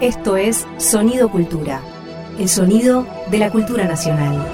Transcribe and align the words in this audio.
Esto 0.00 0.36
es 0.36 0.66
Sonido 0.78 1.30
Cultura, 1.30 1.80
el 2.38 2.48
sonido 2.48 3.06
de 3.30 3.38
la 3.38 3.50
cultura 3.50 3.84
nacional. 3.84 4.46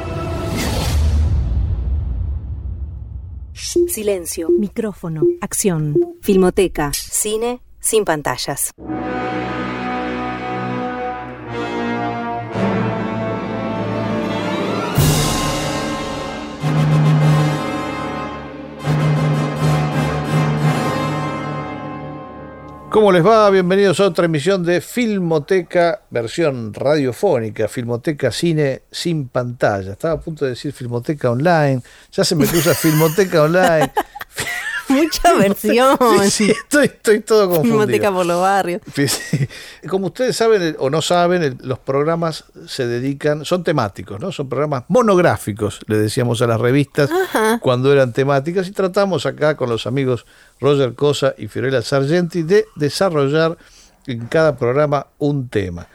Silencio, 3.89 4.49
micrófono, 4.51 5.23
acción, 5.41 5.97
filmoteca, 6.23 6.93
cine 6.95 7.61
sin 7.81 8.05
pantallas. 8.05 8.71
¿Cómo 22.93 23.11
les 23.11 23.25
va? 23.25 23.49
Bienvenidos 23.49 24.01
a 24.01 24.05
otra 24.05 24.27
emisión 24.27 24.65
de 24.65 24.83
Filmoteca, 24.83 26.03
versión 26.11 26.75
radiofónica, 26.75 27.67
Filmoteca 27.67 28.31
Cine 28.31 28.83
sin 28.91 29.29
pantalla. 29.29 29.93
Estaba 29.93 30.13
a 30.13 30.21
punto 30.21 30.45
de 30.45 30.51
decir 30.51 30.75
Filmoteca 30.75 31.31
Online, 31.31 31.81
ya 32.13 32.23
se 32.23 32.37
me 32.37 32.47
cruza 32.47 32.75
Filmoteca 32.75 33.45
Online. 33.45 33.91
Mucha 34.89 35.35
versión. 35.35 35.99
Sí, 36.23 36.31
sí, 36.31 36.51
estoy, 36.51 36.87
estoy 36.87 37.21
todo 37.21 37.49
confundido. 37.49 37.81
Filmoteca 37.81 38.13
por 38.13 38.27
los 38.27 38.41
barrios. 38.41 38.83
Como 39.89 40.07
ustedes 40.07 40.37
saben 40.37 40.77
o 40.79 40.91
no 40.91 41.03
saben, 41.03 41.59
los 41.63 41.79
programas 41.79 42.45
se 42.67 42.87
dedican, 42.87 43.45
son 43.45 43.65
temáticos, 43.65 44.21
¿no? 44.21 44.33
Son 44.33 44.49
programas 44.49 44.85
monográficos, 44.89 45.81
le 45.87 45.99
decíamos 45.99 46.43
a 46.43 46.47
las 46.47 46.61
revistas 46.61 47.11
cuando 47.61 47.93
eran 47.93 48.13
temáticas, 48.13 48.69
y 48.69 48.73
tratamos 48.73 49.27
acá 49.27 49.57
con 49.57 49.69
los 49.69 49.87
amigos 49.87 50.27
Roger 50.61 50.95
Cosa 50.95 51.35
y 51.37 51.49
Fiorella 51.49 51.83
Sargenti 51.83 52.43
de 52.43 52.67
desarrollar 52.77 53.57
en 54.07 54.27
cada 54.27 54.57
programa 54.57 55.07
un 55.19 55.49
tema. 55.49 55.87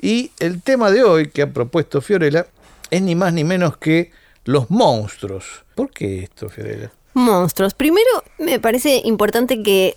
Y 0.00 0.30
el 0.38 0.62
tema 0.62 0.90
de 0.90 1.02
hoy 1.02 1.28
que 1.28 1.42
ha 1.42 1.52
propuesto 1.52 2.00
Fiorella 2.00 2.46
es 2.90 3.02
ni 3.02 3.14
más 3.14 3.32
ni 3.32 3.44
menos 3.44 3.76
que 3.76 4.12
los 4.44 4.70
monstruos. 4.70 5.64
¿Por 5.74 5.90
qué 5.90 6.22
esto, 6.22 6.48
Fiorella? 6.48 6.90
Monstruos. 7.14 7.74
Primero, 7.74 8.08
me 8.38 8.58
parece 8.60 9.02
importante 9.04 9.62
que 9.62 9.96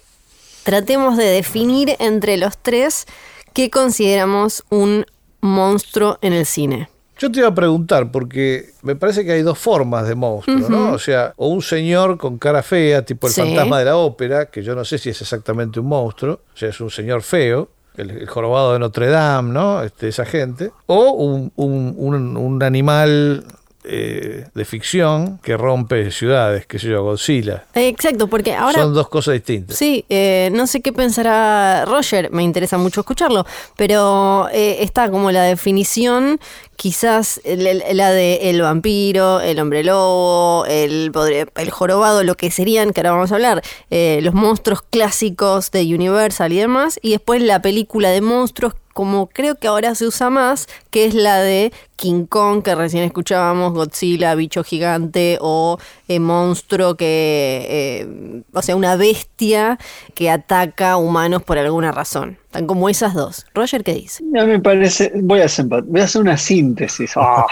tratemos 0.63 1.17
de 1.17 1.25
definir 1.25 1.95
entre 1.99 2.37
los 2.37 2.57
tres 2.57 3.05
qué 3.53 3.69
consideramos 3.69 4.63
un 4.69 5.05
monstruo 5.41 6.17
en 6.21 6.33
el 6.33 6.45
cine. 6.45 6.89
Yo 7.17 7.31
te 7.31 7.39
iba 7.39 7.49
a 7.49 7.53
preguntar, 7.55 8.11
porque 8.11 8.71
me 8.81 8.95
parece 8.95 9.23
que 9.23 9.33
hay 9.33 9.43
dos 9.43 9.59
formas 9.59 10.07
de 10.07 10.15
monstruo, 10.15 10.69
¿no? 10.69 10.91
O 10.93 10.97
sea, 10.97 11.33
o 11.37 11.49
un 11.49 11.61
señor 11.61 12.17
con 12.17 12.39
cara 12.39 12.63
fea, 12.63 13.05
tipo 13.05 13.27
el 13.27 13.33
Sí. 13.33 13.41
fantasma 13.41 13.77
de 13.77 13.85
la 13.85 13.97
ópera, 13.97 14.47
que 14.47 14.63
yo 14.63 14.73
no 14.73 14.83
sé 14.85 14.97
si 14.97 15.09
es 15.09 15.21
exactamente 15.21 15.79
un 15.79 15.85
monstruo, 15.85 16.39
o 16.53 16.57
sea, 16.57 16.69
es 16.69 16.81
un 16.81 16.89
señor 16.89 17.21
feo, 17.21 17.69
el, 17.95 18.09
el 18.09 18.27
jorobado 18.27 18.73
de 18.73 18.79
Notre 18.79 19.07
Dame, 19.07 19.51
¿no? 19.53 19.83
Este, 19.83 20.07
esa 20.07 20.25
gente. 20.25 20.71
O 20.87 21.11
un, 21.11 21.51
un- 21.57 21.93
un- 21.97 22.37
un 22.37 22.63
animal 22.63 23.45
eh, 23.83 24.45
de 24.53 24.65
ficción 24.65 25.39
que 25.39 25.57
rompe 25.57 26.11
ciudades, 26.11 26.65
que 26.67 26.77
sé 26.77 26.89
yo, 26.89 27.03
Godzilla. 27.03 27.65
Exacto, 27.73 28.27
porque 28.27 28.53
ahora... 28.53 28.81
Son 28.81 28.93
dos 28.93 29.09
cosas 29.09 29.33
distintas. 29.33 29.75
Sí, 29.75 30.05
eh, 30.09 30.49
no 30.53 30.67
sé 30.67 30.81
qué 30.81 30.93
pensará 30.93 31.85
Roger, 31.85 32.29
me 32.31 32.43
interesa 32.43 32.77
mucho 32.77 33.01
escucharlo, 33.01 33.45
pero 33.77 34.47
eh, 34.51 34.77
está 34.83 35.09
como 35.09 35.31
la 35.31 35.43
definición, 35.43 36.39
quizás 36.81 37.39
la 37.45 38.09
de 38.09 38.49
el 38.49 38.59
vampiro, 38.59 39.39
el 39.39 39.59
hombre 39.59 39.83
lobo, 39.83 40.65
el, 40.65 41.11
el 41.55 41.69
jorobado, 41.69 42.23
lo 42.23 42.33
que 42.33 42.49
serían, 42.49 42.91
que 42.91 43.01
ahora 43.01 43.11
vamos 43.11 43.31
a 43.31 43.35
hablar, 43.35 43.61
eh, 43.91 44.19
los 44.23 44.33
monstruos 44.33 44.81
clásicos 44.81 45.69
de 45.69 45.83
Universal 45.93 46.51
y 46.51 46.57
demás, 46.57 46.99
y 47.03 47.11
después 47.11 47.39
la 47.43 47.61
película 47.61 48.09
de 48.09 48.21
monstruos 48.21 48.73
como 48.93 49.27
creo 49.27 49.55
que 49.55 49.67
ahora 49.67 49.95
se 49.95 50.05
usa 50.05 50.29
más, 50.29 50.67
que 50.89 51.05
es 51.05 51.13
la 51.13 51.37
de 51.37 51.71
King 51.95 52.25
Kong, 52.25 52.63
que 52.63 52.75
recién 52.75 53.03
escuchábamos, 53.03 53.73
Godzilla, 53.73 54.35
bicho 54.35 54.63
gigante 54.63 55.37
o 55.39 55.77
eh, 56.07 56.19
monstruo 56.19 56.95
que, 56.95 57.67
eh, 57.69 58.43
o 58.53 58.61
sea, 58.61 58.75
una 58.75 58.95
bestia 58.95 59.77
que 60.15 60.29
ataca 60.29 60.97
humanos 60.97 61.43
por 61.43 61.57
alguna 61.57 61.91
razón. 61.91 62.37
Están 62.45 62.67
como 62.67 62.89
esas 62.89 63.13
dos. 63.13 63.45
Roger, 63.53 63.83
¿qué 63.83 63.93
dice? 63.93 64.23
Ya 64.33 64.45
me 64.45 64.59
parece, 64.59 65.11
voy 65.15 65.39
a 65.41 65.45
hacer, 65.45 65.65
voy 65.67 66.01
a 66.01 66.03
hacer 66.03 66.21
una 66.21 66.37
síntesis. 66.37 66.70
Ah, 67.17 67.45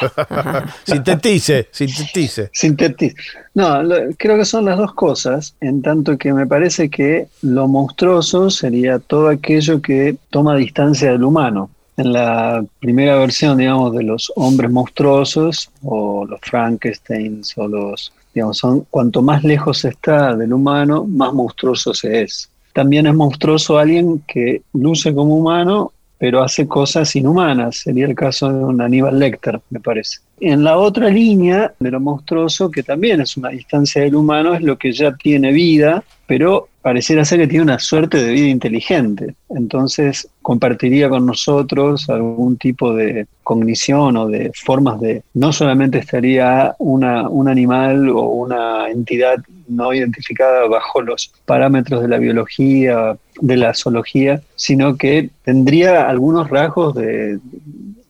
Sintetice, 0.85 1.67
sintetice. 1.71 2.49
sintetiz. 2.53 3.13
No, 3.53 3.81
lo- 3.83 3.95
creo 4.17 4.37
que 4.37 4.45
son 4.45 4.65
las 4.65 4.77
dos 4.77 4.93
cosas, 4.93 5.55
en 5.61 5.81
tanto 5.81 6.17
que 6.17 6.33
me 6.33 6.45
parece 6.47 6.89
que 6.89 7.27
lo 7.41 7.67
monstruoso 7.67 8.49
sería 8.49 8.99
todo 8.99 9.29
aquello 9.29 9.81
que 9.81 10.17
toma 10.29 10.55
distancia 10.55 11.11
del 11.11 11.23
humano. 11.23 11.69
En 11.97 12.13
la 12.13 12.63
primera 12.79 13.17
versión, 13.17 13.57
digamos, 13.57 13.93
de 13.93 14.03
los 14.03 14.31
hombres 14.37 14.71
monstruosos, 14.71 15.69
o 15.83 16.25
los 16.25 16.39
Frankensteins, 16.41 17.57
o 17.57 17.67
los, 17.67 18.13
digamos, 18.33 18.57
son 18.57 18.85
cuanto 18.89 19.21
más 19.21 19.43
lejos 19.43 19.83
está 19.83 20.35
del 20.35 20.53
humano, 20.53 21.05
más 21.05 21.33
monstruoso 21.33 21.93
se 21.93 22.21
es. 22.21 22.49
También 22.71 23.07
es 23.07 23.13
monstruoso 23.15 23.77
alguien 23.77 24.23
que 24.27 24.61
luce 24.73 25.13
como 25.13 25.35
humano, 25.37 25.91
pero 26.19 26.43
hace 26.43 26.67
cosas 26.67 27.15
inhumanas. 27.15 27.77
Sería 27.77 28.05
el 28.05 28.13
caso 28.13 28.51
de 28.51 28.63
un 28.63 28.81
Aníbal 28.81 29.17
Lecter, 29.17 29.59
me 29.71 29.79
parece. 29.79 30.19
En 30.39 30.63
la 30.63 30.77
otra 30.77 31.09
línea 31.09 31.73
de 31.79 31.91
lo 31.91 31.99
monstruoso, 31.99 32.69
que 32.69 32.83
también 32.83 33.21
es 33.21 33.35
una 33.37 33.49
distancia 33.49 34.03
del 34.03 34.15
humano, 34.15 34.53
es 34.53 34.61
lo 34.61 34.77
que 34.77 34.91
ya 34.91 35.15
tiene 35.15 35.51
vida, 35.51 36.03
pero 36.27 36.68
pareciera 36.89 37.23
ser 37.23 37.37
que 37.37 37.47
tiene 37.47 37.65
una 37.65 37.77
suerte 37.77 38.17
de 38.17 38.31
vida 38.31 38.47
inteligente. 38.47 39.35
Entonces 39.49 40.27
compartiría 40.41 41.07
con 41.07 41.23
nosotros 41.23 42.09
algún 42.09 42.57
tipo 42.57 42.95
de 42.95 43.27
cognición 43.43 44.17
o 44.17 44.27
de 44.27 44.51
formas 44.55 44.99
de... 44.99 45.21
No 45.35 45.53
solamente 45.53 45.99
estaría 45.99 46.73
una, 46.79 47.29
un 47.29 47.47
animal 47.47 48.09
o 48.09 48.23
una 48.23 48.89
entidad 48.89 49.37
no 49.67 49.93
identificada 49.93 50.67
bajo 50.67 51.03
los 51.03 51.31
parámetros 51.45 52.01
de 52.01 52.07
la 52.07 52.17
biología, 52.17 53.15
de 53.39 53.57
la 53.57 53.75
zoología, 53.75 54.41
sino 54.55 54.97
que 54.97 55.29
tendría 55.43 56.09
algunos 56.09 56.49
rasgos 56.49 56.95
de, 56.95 57.37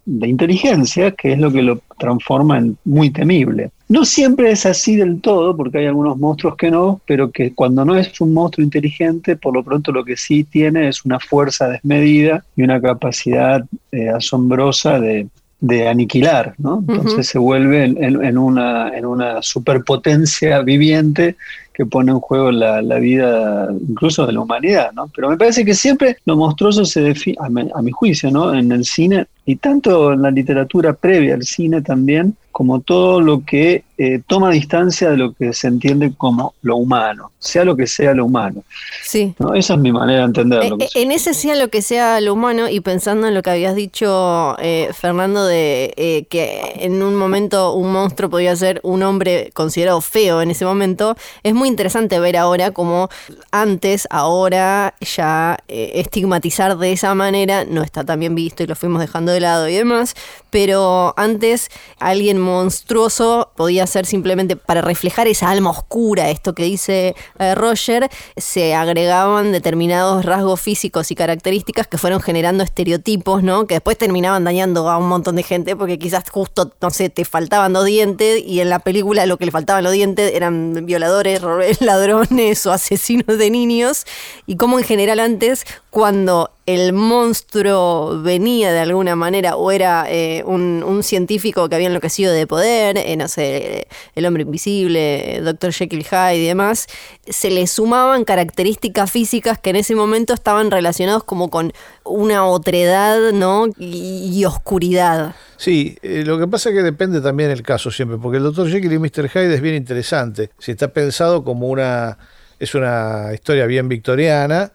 de 0.06 0.28
inteligencia, 0.30 1.12
que 1.12 1.34
es 1.34 1.40
lo 1.40 1.52
que 1.52 1.64
lo 1.64 1.82
transforma 1.98 2.60
en 2.60 2.78
muy 2.86 3.10
temible. 3.10 3.72
No 3.90 4.06
siempre 4.06 4.52
es 4.52 4.66
así 4.68 4.96
del 4.96 5.20
todo, 5.20 5.58
porque 5.58 5.80
hay 5.80 5.88
algunos 5.88 6.16
monstruos 6.18 6.56
que 6.56 6.70
no, 6.70 7.02
pero 7.08 7.32
que 7.32 7.54
cuando 7.56 7.84
no 7.84 7.96
es 7.98 8.22
un 8.22 8.34
monstruo 8.36 8.64
inteligente, 8.64 9.36
por 9.36 9.54
lo 9.56 9.64
pronto 9.64 9.92
lo 9.92 10.06
que 10.06 10.16
sí 10.16 10.44
tiene 10.44 10.88
es 10.90 11.04
una 11.06 11.20
fuerza 11.20 11.68
desmedida 11.70 12.46
y 12.56 12.62
una 12.62 12.80
capacidad 12.80 13.66
eh, 13.92 14.10
asombrosa 14.10 15.00
de, 15.00 15.28
de 15.60 15.88
aniquilar, 15.90 16.54
¿no? 16.60 16.84
Entonces 16.88 17.28
se 17.28 17.40
vuelve 17.40 17.84
en, 17.86 18.04
en- 18.04 18.24
en 18.24 18.38
una, 18.38 18.96
en 18.96 19.06
una 19.08 19.42
superpotencia 19.42 20.62
viviente 20.62 21.36
que 21.80 21.86
pone 21.86 22.12
en 22.12 22.20
juego 22.20 22.52
la, 22.52 22.82
la 22.82 23.00
vida 23.00 23.70
incluso 23.90 24.26
de 24.28 24.34
la 24.34 24.42
humanidad, 24.42 24.92
¿no? 24.92 25.10
Pero 25.16 25.30
me 25.30 25.38
parece 25.38 25.64
que 25.64 25.74
siempre 25.74 26.18
lo 26.26 26.36
monstruoso 26.36 26.84
se 26.84 27.00
define, 27.00 27.38
a, 27.40 27.48
mi- 27.48 27.70
a 27.74 27.82
mi 27.82 27.92
juicio, 27.92 28.30
¿no? 28.30 28.54
En 28.54 28.70
el 28.74 28.84
cine 28.84 29.28
y 29.46 29.56
tanto 29.56 30.12
en 30.12 30.22
la 30.22 30.30
literatura 30.30 30.92
previa 30.92 31.36
al 31.36 31.44
cine 31.44 31.82
también, 31.82 32.36
como 32.52 32.82
todo 32.82 33.22
lo 33.22 33.46
que 33.46 33.84
eh, 33.98 34.22
toma 34.28 34.52
distancia 34.52 35.10
de 35.12 35.18
lo 35.18 35.34
que 35.34 35.54
se 35.54 35.68
entiende 35.68 36.12
como 36.18 36.54
lo 36.62 36.76
humano, 36.76 37.32
sea 37.40 37.64
lo 37.64 37.76
que 37.76 37.88
sea 37.88 38.14
lo 38.14 38.26
humano, 38.26 38.64
Sí. 39.04 39.34
¿no? 39.40 39.54
Esa 39.56 39.74
es 39.76 39.80
mi 39.80 39.92
manera 39.92 40.20
de 40.20 40.26
entenderlo. 40.26 40.78
Eh, 40.80 40.84
eh, 40.94 41.02
en 41.02 41.12
ese 41.12 41.34
sea 41.34 41.56
lo 41.56 41.70
que 41.70 41.82
sea 41.82 42.20
lo 42.22 42.34
humano 42.34 42.70
y 42.70 42.80
pensando 42.82 43.28
en 43.28 43.34
lo 43.34 43.42
que 43.42 43.50
habías 43.52 43.76
dicho, 43.76 44.56
eh, 44.60 44.90
Fernando, 44.94 45.46
de 45.46 45.94
eh, 45.98 46.26
que 46.30 46.62
en 46.82 47.02
un 47.02 47.16
momento 47.16 47.74
un 47.74 47.92
monstruo 47.92 48.30
podía 48.30 48.56
ser 48.56 48.82
un 48.84 49.02
hombre 49.04 49.52
considerado 49.54 50.02
feo 50.02 50.42
en 50.42 50.52
ese 50.52 50.66
momento, 50.66 51.16
es 51.44 51.54
muy 51.54 51.69
interesante 51.70 52.20
ver 52.20 52.36
ahora 52.36 52.72
como 52.72 53.10
antes, 53.52 54.08
ahora 54.10 54.94
ya 55.00 55.58
eh, 55.68 55.92
estigmatizar 55.96 56.78
de 56.78 56.92
esa 56.92 57.16
manera 57.16 57.66
no 57.66 57.84
está 57.84 58.04
tan 58.04 58.20
bien 58.20 58.36
visto 58.36 58.64
y 58.64 58.68
lo 58.68 58.76
fuimos 58.76 59.00
dejando 59.00 59.32
de 59.32 59.40
lado 59.40 59.70
y 59.70 59.76
demás, 59.76 60.16
pero 60.50 61.14
antes 61.18 61.70
alguien 62.00 62.40
monstruoso 62.40 63.52
podía 63.56 63.88
ser 63.88 64.06
simplemente 64.06 64.56
para 64.56 64.82
reflejar 64.82 65.28
esa 65.28 65.50
alma 65.50 65.70
oscura, 65.70 66.30
esto 66.30 66.54
que 66.54 66.64
dice 66.64 67.16
eh, 67.40 67.56
Roger, 67.56 68.10
se 68.36 68.76
agregaban 68.76 69.52
determinados 69.52 70.26
rasgos 70.26 70.60
físicos 70.62 71.12
y 71.12 71.16
características 71.16 71.88
que 71.88 71.98
fueron 71.98 72.22
generando 72.22 72.64
estereotipos, 72.64 73.44
¿no? 73.44 73.68
Que 73.68 73.76
después 73.76 73.98
terminaban 73.98 74.44
dañando 74.44 74.90
a 74.90 74.98
un 74.98 75.08
montón 75.08 75.36
de 75.36 75.44
gente 75.44 75.76
porque 75.76 76.00
quizás 76.00 76.30
justo, 76.30 76.72
no 76.82 76.90
sé, 76.90 77.10
te 77.10 77.26
faltaban 77.26 77.74
dos 77.74 77.86
dientes 77.86 78.42
y 78.46 78.60
en 78.62 78.70
la 78.70 78.80
película 78.80 79.26
lo 79.26 79.38
que 79.38 79.46
le 79.46 79.52
faltaban 79.52 79.84
los 79.84 79.94
dientes 79.94 80.34
eran 80.34 80.86
violadores, 80.86 81.42
ladrones 81.80 82.66
o 82.66 82.72
asesinos 82.72 83.38
de 83.38 83.50
niños 83.50 84.06
y 84.46 84.58
como 84.58 84.80
en 84.80 84.86
general 84.86 85.20
antes 85.20 85.66
cuando 85.90 86.52
el 86.76 86.94
monstruo 86.94 88.22
venía 88.22 88.72
de 88.72 88.80
alguna 88.80 89.16
manera 89.16 89.56
o 89.56 89.72
era 89.72 90.06
eh, 90.08 90.44
un, 90.46 91.02
científico 91.02 91.68
que 91.68 91.76
había 91.76 91.88
enloquecido 91.88 92.32
de 92.34 92.46
poder, 92.46 92.98
eh, 92.98 93.16
no 93.16 93.28
sé, 93.28 93.88
el 94.14 94.26
hombre 94.26 94.44
invisible, 94.44 95.42
Dr. 95.44 95.72
Jekyll 95.72 96.04
Hyde 96.04 96.38
y 96.38 96.46
demás, 96.46 96.88
se 97.28 97.50
le 97.50 97.66
sumaban 97.66 98.24
características 98.24 99.10
físicas 99.10 99.58
que 99.58 99.72
en 99.72 99.78
ese 99.78 99.96
momento 99.96 100.34
estaban 100.34 100.70
relacionados 100.70 101.24
como 101.24 101.50
con 101.50 101.74
una 102.04 102.46
otredad, 102.46 103.32
¿no? 103.32 103.68
Y, 103.78 104.44
oscuridad. 104.46 105.36
Sí, 105.58 105.98
eh, 106.02 106.24
lo 106.26 106.38
que 106.38 106.48
pasa 106.48 106.70
es 106.70 106.76
que 106.76 106.84
depende 106.84 107.22
también 107.22 107.50
el 107.50 107.64
caso 107.64 107.92
siempre, 107.92 108.18
porque 108.18 108.38
el 108.38 108.44
Dr. 108.44 108.70
Jekyll 108.70 108.94
y 108.94 109.00
Mr. 109.00 109.30
Hyde 109.30 109.56
es 109.56 109.62
bien 109.62 109.76
interesante. 109.76 110.52
Si 110.60 110.72
está 110.72 110.90
pensado 110.90 111.44
como 111.44 111.68
una 111.68 112.18
es 112.60 112.76
una 112.76 113.34
historia 113.34 113.66
bien 113.66 113.88
victoriana, 113.88 114.72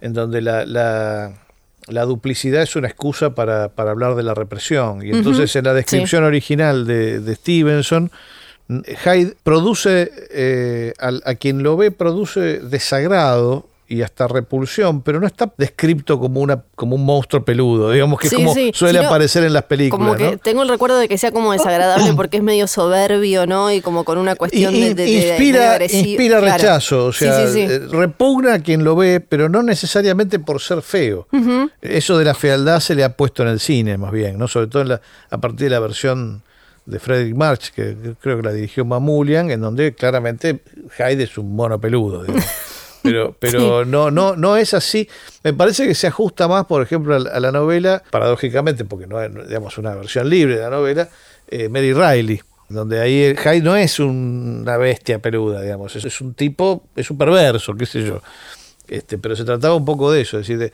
en 0.00 0.12
donde 0.12 0.40
la, 0.40 0.64
la, 0.66 2.04
duplicidad 2.04 2.62
es 2.62 2.76
una 2.76 2.88
excusa 2.88 3.34
para, 3.34 3.68
para, 3.68 3.90
hablar 3.90 4.14
de 4.14 4.22
la 4.22 4.34
represión. 4.34 5.04
Y 5.04 5.10
entonces 5.10 5.54
en 5.56 5.64
la 5.64 5.74
descripción 5.74 6.24
original 6.24 6.86
de, 6.86 7.20
de, 7.20 7.34
Stevenson, 7.34 8.10
Hyde 8.68 9.34
produce, 9.42 10.12
eh, 10.30 10.92
a, 10.98 11.34
quien 11.34 11.62
lo 11.62 11.76
ve, 11.76 11.90
produce 11.90 12.60
desagrado 12.60 13.66
y 13.88 14.02
hasta 14.02 14.28
repulsión, 14.28 15.00
pero 15.00 15.18
no 15.18 15.26
está 15.26 15.50
descrito 15.56 16.20
como 16.20 16.40
una 16.40 16.62
como 16.74 16.94
un 16.94 17.06
monstruo 17.06 17.42
peludo, 17.42 17.90
digamos 17.90 18.20
que 18.20 18.26
es 18.28 18.34
como 18.34 18.54
suele 18.74 18.98
aparecer 18.98 19.44
en 19.44 19.54
las 19.54 19.64
películas. 19.64 20.16
Como 20.16 20.30
que 20.30 20.36
tengo 20.36 20.62
el 20.62 20.68
recuerdo 20.68 20.98
de 20.98 21.08
que 21.08 21.16
sea 21.16 21.32
como 21.32 21.52
desagradable 21.52 22.12
porque 22.16 22.36
es 22.36 22.42
medio 22.42 22.66
soberbio, 22.66 23.46
¿no? 23.46 23.72
Y 23.72 23.80
como 23.80 24.04
con 24.04 24.18
una 24.18 24.36
cuestión 24.36 24.74
de, 24.74 25.08
inspira, 25.08 25.82
inspira 25.82 26.40
rechazo, 26.40 27.06
o 27.06 27.12
sea, 27.12 27.44
eh, 27.44 27.80
repugna 27.90 28.54
a 28.54 28.58
quien 28.60 28.84
lo 28.84 28.94
ve, 28.94 29.20
pero 29.20 29.48
no 29.48 29.62
necesariamente 29.62 30.38
por 30.38 30.60
ser 30.60 30.82
feo. 30.82 31.26
Eso 31.80 32.18
de 32.18 32.24
la 32.26 32.34
fealdad 32.34 32.80
se 32.80 32.94
le 32.94 33.04
ha 33.04 33.16
puesto 33.16 33.42
en 33.42 33.48
el 33.48 33.60
cine, 33.60 33.96
más 33.96 34.12
bien, 34.12 34.38
no, 34.38 34.48
sobre 34.48 34.66
todo 34.66 35.00
a 35.30 35.38
partir 35.38 35.60
de 35.66 35.70
la 35.70 35.80
versión 35.80 36.42
de 36.84 36.98
Frederick 36.98 37.36
March, 37.36 37.72
que 37.74 37.96
creo 38.20 38.38
que 38.38 38.42
la 38.42 38.52
dirigió 38.52 38.84
Mamulian, 38.84 39.50
en 39.50 39.60
donde 39.60 39.94
claramente 39.94 40.62
Hyde 40.98 41.22
es 41.22 41.38
un 41.38 41.54
mono 41.54 41.78
peludo. 41.80 42.24
Pero, 43.02 43.36
pero 43.38 43.84
no, 43.84 44.10
no, 44.10 44.36
no 44.36 44.56
es 44.56 44.74
así. 44.74 45.08
Me 45.42 45.52
parece 45.52 45.86
que 45.86 45.94
se 45.94 46.06
ajusta 46.06 46.48
más, 46.48 46.66
por 46.66 46.82
ejemplo, 46.82 47.16
a 47.16 47.40
la 47.40 47.52
novela, 47.52 48.02
paradójicamente, 48.10 48.84
porque 48.84 49.06
no 49.06 49.22
es 49.22 49.32
digamos, 49.48 49.78
una 49.78 49.94
versión 49.94 50.28
libre 50.28 50.56
de 50.56 50.62
la 50.62 50.70
novela, 50.70 51.08
eh, 51.48 51.68
Mary 51.68 51.92
Riley 51.92 52.40
donde 52.68 53.00
ahí 53.00 53.34
Hyde 53.34 53.62
no 53.62 53.76
es 53.76 53.98
una 53.98 54.76
bestia 54.76 55.18
peluda, 55.20 55.62
digamos, 55.62 55.96
es, 55.96 56.20
un 56.20 56.34
tipo, 56.34 56.84
es 56.94 57.10
un 57.10 57.16
perverso, 57.16 57.74
qué 57.74 57.86
sé 57.86 58.04
yo. 58.04 58.20
Este, 58.86 59.18
pero 59.18 59.36
se 59.36 59.44
trataba 59.44 59.74
un 59.74 59.84
poco 59.84 60.12
de 60.12 60.22
eso, 60.22 60.38
es 60.38 60.46
decir, 60.46 60.58
de, 60.58 60.72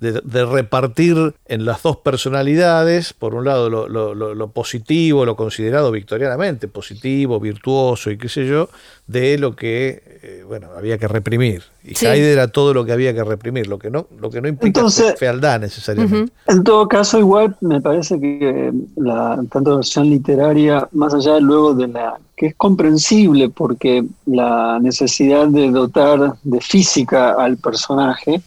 de, 0.00 0.44
repartir 0.44 1.34
en 1.46 1.64
las 1.64 1.82
dos 1.82 1.96
personalidades, 1.96 3.12
por 3.12 3.34
un 3.34 3.44
lado 3.44 3.70
lo, 3.70 3.88
lo, 3.88 4.48
positivo, 4.48 5.24
lo 5.24 5.36
considerado 5.36 5.90
victorianamente 5.90 6.68
positivo, 6.68 7.40
virtuoso 7.40 8.10
y 8.10 8.18
qué 8.18 8.28
sé 8.28 8.46
yo, 8.46 8.68
de 9.06 9.38
lo 9.38 9.54
que 9.56 10.02
eh, 10.22 10.44
bueno 10.46 10.68
había 10.76 10.98
que 10.98 11.08
reprimir. 11.08 11.62
Y 11.82 11.94
sí. 11.94 12.06
era 12.06 12.48
todo 12.48 12.72
lo 12.72 12.84
que 12.84 12.92
había 12.92 13.14
que 13.14 13.24
reprimir, 13.24 13.66
lo 13.66 13.78
que 13.78 13.90
no, 13.90 14.06
lo 14.18 14.30
que 14.30 14.40
no 14.40 14.48
implica 14.48 14.84
fealdad 15.16 15.60
necesariamente. 15.60 16.32
En 16.46 16.64
todo 16.64 16.88
caso, 16.88 17.18
igual 17.18 17.56
me 17.60 17.80
parece 17.80 18.18
que 18.20 18.72
la 18.96 19.42
tanto 19.50 19.76
versión 19.76 20.08
literaria, 20.08 20.88
más 20.92 21.14
allá 21.14 21.38
luego 21.40 21.74
de 21.74 21.88
la 21.88 22.18
que 22.36 22.46
es 22.46 22.54
comprensible 22.56 23.48
porque 23.48 24.04
la 24.26 24.78
necesidad 24.80 25.46
de 25.46 25.70
dotar 25.70 26.34
de 26.42 26.60
física 26.60 27.34
al 27.34 27.58
personaje 27.58 28.42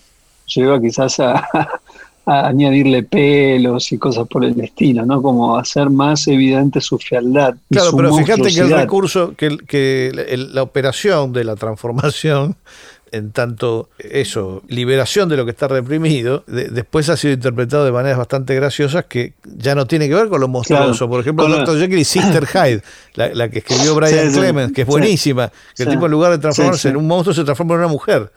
lleva 0.48 0.82
quizás 0.82 1.20
a, 1.20 1.48
añadirle 2.26 3.04
pelos 3.04 3.92
y 3.94 3.98
cosas 3.98 4.28
por 4.28 4.44
el 4.44 4.60
estilo, 4.60 5.06
¿no? 5.06 5.22
Como 5.22 5.58
hacer 5.58 5.90
más 5.90 6.28
evidente 6.28 6.82
su 6.82 6.98
fealdad. 6.98 7.56
Claro, 7.70 7.92
pero 7.96 8.14
fíjate 8.16 8.54
que 8.54 8.60
el 8.60 8.72
recurso, 8.72 9.34
que, 9.38 9.58
que 9.66 10.12
la 10.52 10.62
operación 10.62 11.32
de 11.32 11.46
la 11.46 11.56
transformación 11.56 12.58
en 13.12 13.32
tanto 13.32 13.90
eso, 14.00 14.64
liberación 14.68 15.30
de 15.30 15.38
lo 15.38 15.46
que 15.46 15.52
está 15.52 15.68
reprimido, 15.68 16.44
después 16.48 17.10
ha 17.10 17.18
sido 17.18 17.34
interpretado 17.34 17.86
de 17.86 17.92
maneras 17.92 18.18
bastante 18.18 18.56
graciosas 18.56 19.06
que 19.06 19.34
ya 19.44 19.76
no 19.76 19.88
tiene 19.88 20.08
que 20.08 20.16
ver 20.16 20.30
con 20.30 20.42
lo 20.42 20.48
monstruoso. 20.48 21.10
Por 21.10 21.22
ejemplo, 21.22 21.48
Dr. 21.48 21.80
Jekyll 21.80 22.00
y 22.00 22.04
Sister 22.06 22.46
Hyde, 22.46 22.82
la, 23.16 23.50
que 23.50 23.60
escribió 23.60 23.96
Brian 23.96 24.32
Clemens, 24.32 24.74
que 24.74 24.82
es 24.82 24.88
buenísima, 24.88 25.52
que 25.76 25.84
el 25.84 25.90
tipo 25.90 26.06
en 26.06 26.12
lugar 26.12 26.32
de 26.32 26.38
transformarse 26.38 26.90
en 26.90 26.98
un 26.98 27.08
monstruo 27.08 27.34
se 27.34 27.44
transforma 27.44 27.76
en 27.76 27.80
una 27.80 27.90
mujer 27.90 28.32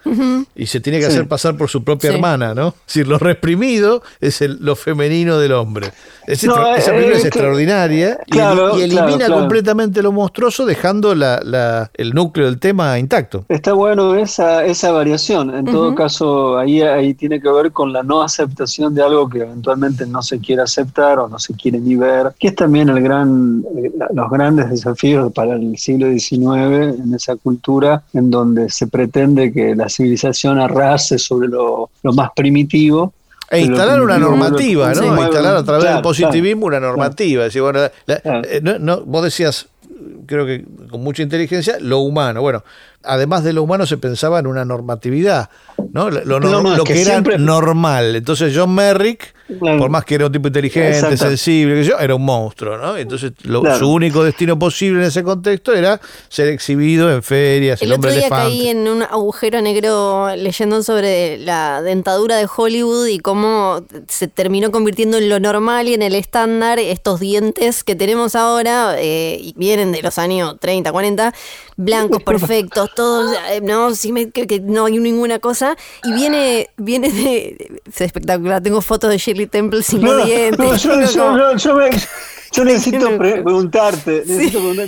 y 0.55 0.67
se 0.67 0.81
tiene 0.81 0.99
que 0.99 1.06
hacer 1.06 1.28
pasar 1.28 1.56
por 1.56 1.69
su 1.69 1.84
propia 1.84 2.11
hermana, 2.11 2.55
¿no? 2.55 2.69
Es 2.69 2.94
decir, 2.94 3.08
lo 3.08 3.19
reprimido 3.19 4.02
es 4.20 4.40
lo 4.40 4.76
femenino 4.76 5.38
del 5.38 5.52
hombre. 5.52 5.90
esa 6.26 6.93
película 6.93 7.16
es, 7.16 7.25
extraordinaria 7.25 8.19
y, 8.26 8.38
elimina 8.82 9.28
completamente 9.28 10.02
lo 10.02 10.12
monstruoso 10.12 10.66
dejando 10.66 11.12
el 11.12 12.14
núcleo 12.14 12.46
del 12.46 12.58
tema 12.58 12.99
intacto. 12.99 13.44
Está 13.49 13.73
bueno 13.73 14.14
esa 14.16 14.59
esa, 14.64 14.92
variación. 14.92 15.54
En 15.54 15.64
todo 15.64 15.94
caso, 15.94 16.58
ahí, 16.58 16.80
ahí 16.82 17.14
tiene 17.14 17.40
que 17.40 17.50
ver 17.50 17.72
con 17.72 17.92
la 17.92 18.02
no 18.02 18.22
aceptación 18.22 18.94
de 18.94 19.02
algo 19.02 19.28
que 19.28 19.38
eventualmente 19.38 20.06
no 20.06 20.22
se 20.22 20.38
quiere 20.38 20.62
aceptar 20.62 21.18
o 21.18 21.28
no 21.28 21.38
se 21.38 21.54
quiere 21.54 21.78
ni 21.78 21.96
ver, 21.96 22.32
que 22.38 22.48
es 22.48 22.54
también 22.54 22.88
el 22.88 23.02
gran, 23.02 23.64
eh, 23.76 23.90
los 24.12 24.30
grandes 24.30 24.70
desafíos 24.70 25.32
para 25.32 25.54
el 25.54 25.76
siglo 25.78 26.10
XIX 26.10 26.98
en 26.98 27.14
esa 27.14 27.36
cultura 27.36 28.02
en 28.12 28.30
donde 28.30 28.70
se 28.70 28.86
pretende 28.86 29.52
que 29.52 29.74
la 29.74 29.88
civilización 29.88 30.58
arrase 30.58 31.18
sobre 31.18 31.48
lo, 31.48 31.90
más 32.02 32.30
primitivo 32.34 33.12
e 33.50 33.60
instalar 33.60 34.00
una 34.00 34.16
normativa, 34.16 34.92
¿no? 34.94 35.22
instalar 35.22 35.56
a 35.56 35.64
través 35.64 35.84
del 35.84 36.02
positivismo 36.02 36.66
una 36.66 36.78
normativa. 36.78 37.44
Decir, 37.44 37.62
bueno, 37.62 37.80
eh, 38.06 38.60
no, 38.62 39.00
vos 39.00 39.24
decías, 39.24 39.66
creo 40.26 40.47
que 40.47 40.64
con 40.91 41.02
mucha 41.02 41.23
inteligencia, 41.23 41.79
lo 41.81 41.99
humano. 41.99 42.41
Bueno, 42.41 42.64
además 43.02 43.44
de 43.44 43.52
lo 43.52 43.62
humano 43.62 43.87
se 43.87 43.97
pensaba 43.97 44.38
en 44.38 44.47
una 44.47 44.64
normatividad, 44.64 45.50
¿no? 45.93 46.11
Lo, 46.11 46.85
que, 46.85 47.02
era 47.02 47.20
normal. 47.38 48.17
Entonces 48.17 48.52
John 48.56 48.75
Merrick, 48.75 49.35
por 49.58 49.91
más 49.91 50.05
que 50.05 50.14
era 50.14 50.26
un 50.26 50.32
tipo 50.32 50.49
inteligente, 50.49 51.17
sensible, 51.17 51.76
que 51.76 51.85
yo, 51.85 51.99
era 51.99 52.14
un 52.14 52.25
monstruo, 52.25 52.76
¿no? 52.79 52.97
Entonces 52.97 53.32
su 53.79 53.91
único 53.91 54.25
destino 54.25 54.58
posible 54.58 55.00
en 55.00 55.06
ese 55.06 55.23
contexto 55.23 55.73
era 55.73 56.00
ser 56.29 56.49
exhibido 56.49 57.12
en 57.12 57.23
ferias, 57.23 57.82
el, 57.82 57.88
el 57.88 57.94
hombre 57.94 58.11
otro 58.11 58.20
día 58.20 58.29
caí 58.29 58.69
en 58.69 58.88
un 58.88 59.02
agujero 59.02 59.61
negro 59.62 60.35
leyendo 60.37 60.82
sobre 60.82 61.38
la 61.38 61.82
dentadura 61.82 62.37
de 62.37 62.47
Hollywood 62.55 63.06
y 63.06 63.19
cómo 63.19 63.85
se 64.08 64.29
terminó 64.29 64.70
convirtiendo 64.70 65.19
en 65.19 65.29
lo 65.29 65.41
normal 65.41 65.88
y 65.88 65.94
en 65.94 66.02
el 66.02 66.14
estándar 66.14 66.79
estos 66.79 67.20
dientes 67.20 67.85
que 67.85 67.94
tenemos 67.94 68.35
ahora 68.35 68.97
y 69.00 69.50
eh, 69.50 69.52
vienen 69.56 69.93
de 69.93 70.02
los 70.02 70.19
años 70.19 70.56
30, 70.61 70.93
40, 70.93 71.35
blancos, 71.76 72.23
perfectos, 72.23 72.91
todos, 72.97 73.35
eh, 73.50 73.61
no, 73.62 73.94
sí 73.94 74.12
me, 74.12 74.31
que, 74.31 74.61
no 74.61 74.87
hay 74.87 74.99
ninguna 74.99 75.38
cosa. 75.38 75.76
Y 76.05 76.12
viene, 76.12 76.69
viene 76.76 77.11
de, 77.11 77.81
es 77.87 78.00
espectacular, 78.00 78.62
tengo 78.62 78.81
fotos 78.81 79.11
de 79.11 79.19
Shirley 79.19 79.39
Temple 79.47 79.82
sin 79.82 80.02
los 80.02 80.25
dientes. 80.25 80.82
yo, 80.82 81.75
me, 81.75 81.90
yo 82.52 82.64
necesito 82.64 83.16
preguntarte, 83.16 84.25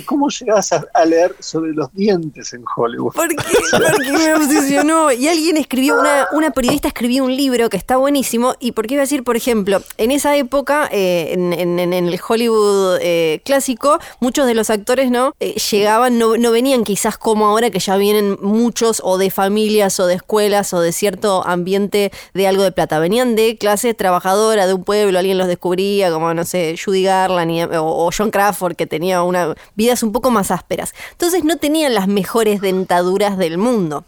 ¿cómo 0.05 0.29
llegas 0.29 0.71
a, 0.73 1.05
leer 1.05 1.35
sobre 1.39 1.73
los 1.73 1.93
dientes 1.93 2.53
en 2.53 2.63
Hollywood? 2.75 3.13
Porque, 3.13 3.35
porque 3.71 4.11
me 4.11 4.33
obsesionó. 4.35 5.11
Y 5.11 5.27
alguien 5.27 5.57
escribió, 5.57 5.99
una, 5.99 6.27
una 6.33 6.51
periodista 6.51 6.89
escribió 6.89 7.23
un 7.23 7.35
libro 7.35 7.69
que 7.69 7.77
está 7.77 7.97
buenísimo. 7.97 8.55
Y 8.59 8.73
porque 8.73 8.95
iba 8.95 9.01
a 9.01 9.05
decir, 9.05 9.23
por 9.23 9.37
ejemplo, 9.37 9.81
en 9.97 10.11
esa 10.11 10.35
época, 10.35 10.89
eh, 10.91 11.33
en, 11.33 11.93
el 11.93 12.19
Hollywood 12.27 12.97
eh, 13.01 13.41
clásico, 13.45 13.99
muchos 14.19 14.45
de 14.45 14.55
los 14.55 14.69
actores 14.69 15.09
no 15.09 15.33
eh, 15.39 15.55
llegaban, 15.71 16.17
no, 16.17 16.37
no 16.37 16.51
venían 16.51 16.83
quizás 16.83 17.17
como 17.17 17.45
ahora 17.45 17.69
que 17.69 17.79
ya 17.79 17.95
vienen 17.97 18.37
muchos 18.41 19.01
o 19.03 19.17
de 19.17 19.31
familias 19.31 19.99
o 19.99 20.07
de 20.07 20.15
escuelas 20.15 20.73
o 20.73 20.81
de 20.81 20.91
cierto 20.91 21.45
ambiente 21.45 22.11
de 22.33 22.47
algo 22.47 22.63
de 22.63 22.71
plata. 22.71 22.99
Venían 22.99 23.35
de 23.35 23.57
clase 23.57 23.93
trabajadora 23.93 24.67
de 24.67 24.73
un 24.73 24.83
pueblo, 24.83 25.17
alguien 25.19 25.37
los 25.37 25.47
descubría, 25.47 26.11
como 26.11 26.33
no 26.33 26.43
sé, 26.43 26.75
Judy 26.83 27.03
Garland 27.03 27.52
o, 27.61 28.09
John 28.15 28.31
Crawford, 28.31 28.75
que 28.75 28.87
tenía 28.87 29.23
una, 29.23 29.55
vidas 29.75 30.03
un 30.03 30.11
poco 30.11 30.31
más 30.31 30.51
ásperas. 30.51 30.93
Entonces 31.11 31.43
no 31.43 31.57
tenían 31.57 31.93
las 31.93 32.07
mejores 32.07 32.61
dentaduras 32.61 33.37
del 33.37 33.57
mundo. 33.57 34.05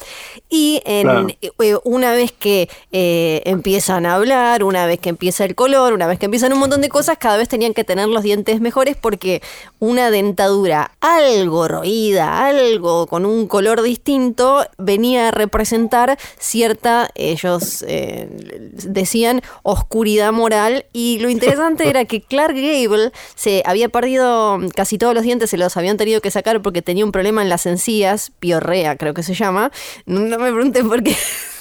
Y 0.50 0.82
en, 0.86 1.38
eh, 1.42 1.78
una 1.84 2.14
vez 2.14 2.32
que 2.32 2.70
eh, 2.92 3.42
empiezan 3.46 4.06
a 4.06 4.16
hablar, 4.16 4.64
una 4.64 4.86
vez 4.86 5.00
que 5.00 5.10
empieza 5.10 5.46
el 5.46 5.56
color, 5.56 5.94
una 5.94 6.08
vez 6.08 6.20
que 6.20 6.26
empiezan 6.26 6.54
un 6.54 6.60
montón 6.60 6.82
de 6.82 6.90
cosas, 6.90 7.18
cada 7.18 7.38
vez 7.38 7.50
tenían 7.50 7.74
que 7.74 7.84
tener 7.84 8.08
los 8.08 8.24
dientes 8.24 8.62
mejores 8.62 8.96
porque 8.96 9.42
una 9.80 10.12
dentadura 10.12 10.92
algo 11.00 11.68
roída, 11.68 12.46
algo 12.46 13.08
con 13.08 13.26
un 13.26 13.48
color 13.48 13.82
distinto, 13.82 14.66
venía 14.78 15.30
a 15.30 15.32
representar 15.32 16.18
cierta, 16.38 17.10
ellos 17.16 17.84
eh, 17.88 18.28
decían, 18.84 19.42
oscuridad 19.64 20.32
moral. 20.32 20.86
Y 20.94 21.20
lo 21.20 21.30
interesante 21.30 21.90
era 21.90 22.06
que 22.06 22.22
Clark 22.22 22.56
Gable 22.56 23.12
se 23.36 23.64
había 23.66 23.90
perdido 23.90 24.60
casi 24.76 24.98
todos 24.98 25.14
los 25.14 25.24
dientes, 25.24 25.50
se 25.50 25.58
los 25.58 25.78
habían 25.78 25.98
tenido 25.98 26.22
que 26.22 26.32
sacar 26.32 26.62
porque 26.62 26.82
tenía 26.82 27.06
un 27.06 27.12
problema 27.12 27.42
en 27.42 27.50
las 27.50 27.66
encías, 27.66 28.32
piorrea 28.40 28.96
creo 28.96 29.14
que 29.14 29.24
se 29.24 29.34
llama. 29.34 29.72
No, 30.06 30.40
me 30.40 30.52
pregunten 30.52 30.88
por 30.88 31.04
qué. 31.04 31.16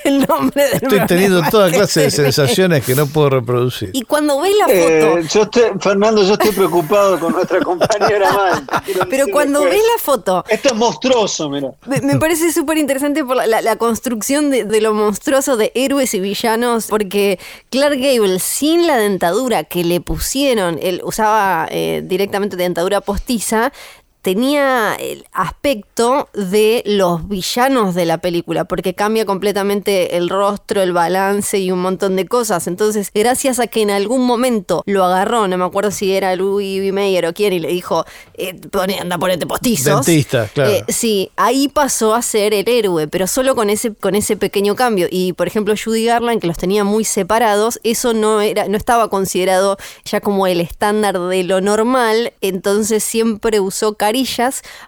el 0.04 0.26
nombre 0.26 0.64
del 0.64 0.74
Estoy 0.82 1.06
teniendo 1.06 1.42
toda 1.50 1.70
clase 1.70 2.02
de 2.02 2.10
sensaciones 2.10 2.84
que 2.84 2.94
no 2.94 3.06
puedo 3.06 3.30
reproducir. 3.30 3.90
Y 3.92 4.02
cuando 4.02 4.40
ves 4.40 4.52
la 4.58 4.72
Eh, 4.72 5.00
foto, 5.02 5.20
yo 5.28 5.42
estoy, 5.42 5.62
Fernando, 5.80 6.22
yo 6.22 6.32
estoy 6.34 6.52
preocupado 6.52 7.18
con 7.20 7.32
nuestra 7.32 7.60
compañera 7.64 8.32
Mal. 8.32 8.66
pero 9.08 9.26
cuando 9.32 9.62
ves 9.64 9.74
la 9.78 10.02
foto, 10.02 10.44
Esto 10.48 10.68
es 10.70 10.74
monstruoso, 10.74 11.48
mira. 11.50 11.70
Me, 11.86 12.00
me 12.00 12.18
parece 12.18 12.52
súper 12.52 12.78
interesante 12.78 13.24
por 13.24 13.36
la, 13.36 13.46
la- 13.46 13.62
la 13.62 13.76
construcción 13.76 14.50
de, 14.50 14.64
de 14.64 14.80
lo 14.80 14.94
monstruoso 14.94 15.56
de 15.56 15.72
héroes 15.74 16.14
y 16.14 16.20
villanos, 16.20 16.86
porque 16.88 17.38
Clark 17.70 17.98
Gable, 17.98 18.38
sin 18.40 18.86
la 18.86 18.96
dentadura 18.96 19.64
que 19.64 19.84
le 19.84 20.00
pusieron, 20.00 20.78
él 20.82 21.00
usaba 21.04 21.66
eh, 21.70 22.02
directamente 22.04 22.56
dentadura 22.56 23.00
postiza, 23.00 23.72
tenía 24.22 24.94
el 24.94 25.24
aspecto 25.32 26.28
de 26.34 26.82
los 26.86 27.28
villanos 27.28 27.94
de 27.94 28.06
la 28.06 28.18
película, 28.18 28.64
porque 28.64 28.94
cambia 28.94 29.24
completamente 29.24 30.16
el 30.16 30.28
rostro, 30.28 30.82
el 30.82 30.92
balance 30.92 31.58
y 31.58 31.70
un 31.70 31.80
montón 31.80 32.16
de 32.16 32.26
cosas. 32.26 32.66
Entonces, 32.66 33.10
gracias 33.14 33.58
a 33.58 33.66
que 33.66 33.82
en 33.82 33.90
algún 33.90 34.26
momento 34.26 34.82
lo 34.86 35.04
agarró, 35.04 35.48
no 35.48 35.56
me 35.58 35.64
acuerdo 35.64 35.90
si 35.90 36.12
era 36.12 36.34
Louis 36.36 36.80
B. 36.80 36.92
Mayer 36.92 37.26
o 37.26 37.32
quién, 37.32 37.52
y 37.52 37.58
le 37.60 37.68
dijo, 37.68 38.04
eh, 38.34 38.54
pone- 38.70 38.98
anda, 39.00 39.18
ponete 39.18 39.46
postizos. 39.46 40.04
Dentista, 40.06 40.48
claro. 40.52 40.70
Eh, 40.70 40.84
sí, 40.88 41.30
ahí 41.36 41.68
pasó 41.68 42.14
a 42.14 42.22
ser 42.22 42.54
el 42.54 42.68
héroe, 42.68 43.08
pero 43.08 43.26
solo 43.26 43.54
con 43.54 43.70
ese, 43.70 43.94
con 43.94 44.14
ese 44.14 44.36
pequeño 44.36 44.74
cambio. 44.76 45.06
Y 45.10 45.32
por 45.32 45.46
ejemplo, 45.46 45.74
Judy 45.82 46.04
Garland, 46.04 46.40
que 46.40 46.46
los 46.46 46.56
tenía 46.56 46.84
muy 46.84 47.04
separados, 47.04 47.80
eso 47.82 48.12
no 48.14 48.40
era, 48.40 48.68
no 48.68 48.76
estaba 48.76 49.08
considerado 49.08 49.76
ya 50.04 50.20
como 50.20 50.46
el 50.46 50.60
estándar 50.60 51.18
de 51.18 51.42
lo 51.44 51.60
normal. 51.60 52.32
Entonces 52.40 53.02
siempre 53.04 53.60
usó 53.60 53.94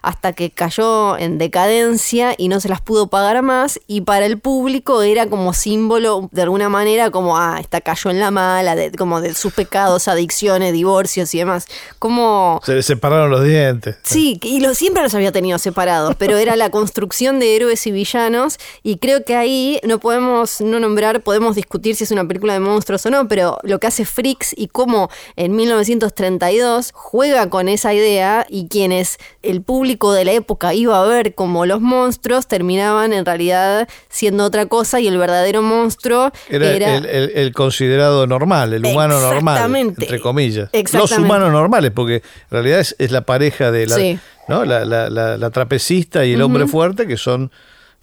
hasta 0.01 0.33
que 0.33 0.51
cayó 0.51 1.17
en 1.17 1.37
decadencia 1.37 2.35
y 2.37 2.47
no 2.47 2.59
se 2.59 2.69
las 2.69 2.81
pudo 2.81 3.07
pagar 3.07 3.41
más. 3.41 3.79
Y 3.87 4.01
para 4.01 4.25
el 4.25 4.39
público 4.39 5.01
era 5.01 5.27
como 5.27 5.53
símbolo, 5.53 6.29
de 6.31 6.41
alguna 6.43 6.69
manera, 6.69 7.09
como 7.11 7.37
ah, 7.37 7.57
esta 7.59 7.81
cayó 7.81 8.09
en 8.09 8.19
la 8.19 8.31
mala, 8.31 8.75
de, 8.75 8.91
como 8.91 9.21
de 9.21 9.33
sus 9.33 9.53
pecados, 9.53 10.07
adicciones, 10.07 10.73
divorcios 10.73 11.33
y 11.33 11.39
demás. 11.39 11.67
Como 11.99 12.61
Se 12.63 12.75
le 12.75 12.83
separaron 12.83 13.29
los 13.29 13.43
dientes. 13.43 13.97
Sí, 14.03 14.39
y 14.41 14.59
lo, 14.59 14.73
siempre 14.73 15.03
los 15.03 15.13
había 15.15 15.31
tenido 15.31 15.57
separados, 15.57 16.15
pero 16.17 16.37
era 16.37 16.55
la 16.55 16.69
construcción 16.69 17.39
de 17.39 17.55
héroes 17.55 17.85
y 17.87 17.91
villanos 17.91 18.57
y 18.83 18.97
creo 18.97 19.23
que 19.23 19.35
ahí 19.35 19.79
no 19.83 19.99
podemos 19.99 20.61
no 20.61 20.79
nombrar, 20.79 21.21
podemos 21.21 21.55
discutir 21.55 21.95
si 21.95 22.03
es 22.03 22.11
una 22.11 22.27
película 22.27 22.53
de 22.53 22.59
monstruos 22.59 23.05
o 23.05 23.09
no, 23.09 23.27
pero 23.27 23.57
lo 23.63 23.79
que 23.79 23.87
hace 23.87 24.05
Freaks 24.05 24.53
y 24.55 24.67
cómo 24.67 25.09
en 25.35 25.55
1932 25.55 26.91
juega 26.93 27.49
con 27.49 27.69
esa 27.69 27.93
idea 27.93 28.45
y 28.49 28.67
quienes 28.67 29.12
el 29.41 29.61
público 29.61 30.13
de 30.13 30.25
la 30.25 30.31
época 30.33 30.73
iba 30.73 31.01
a 31.01 31.05
ver 31.05 31.33
como 31.35 31.65
los 31.65 31.81
monstruos 31.81 32.47
terminaban 32.47 33.13
en 33.13 33.25
realidad 33.25 33.87
siendo 34.09 34.43
otra 34.45 34.65
cosa 34.67 34.99
y 34.99 35.07
el 35.07 35.17
verdadero 35.17 35.61
monstruo 35.61 36.31
Era, 36.49 36.71
era... 36.71 36.95
el, 36.97 37.05
el- 37.05 37.31
el 37.35 37.53
considerado 37.53 38.27
normal, 38.27 38.73
el 38.73 38.85
humano 38.85 39.19
normal, 39.19 39.75
entre 39.75 40.19
comillas. 40.19 40.69
Los 40.93 41.11
humanos 41.17 41.51
normales, 41.51 41.91
porque 41.93 42.15
en 42.15 42.21
realidad 42.49 42.79
es, 42.79 42.95
es 42.99 43.11
la 43.11 43.21
pareja 43.21 43.71
de 43.71 43.87
la, 43.87 43.95
Sí. 43.95 44.19
¿no? 44.47 44.65
la, 44.65 44.85
la- 44.85 45.09
la- 45.09 45.37
la 45.37 45.49
trapecista 45.49 46.25
y 46.25 46.33
el 46.33 46.41
hombre 46.41 46.67
fuerte 46.67 47.07
que 47.07 47.17
son 47.17 47.51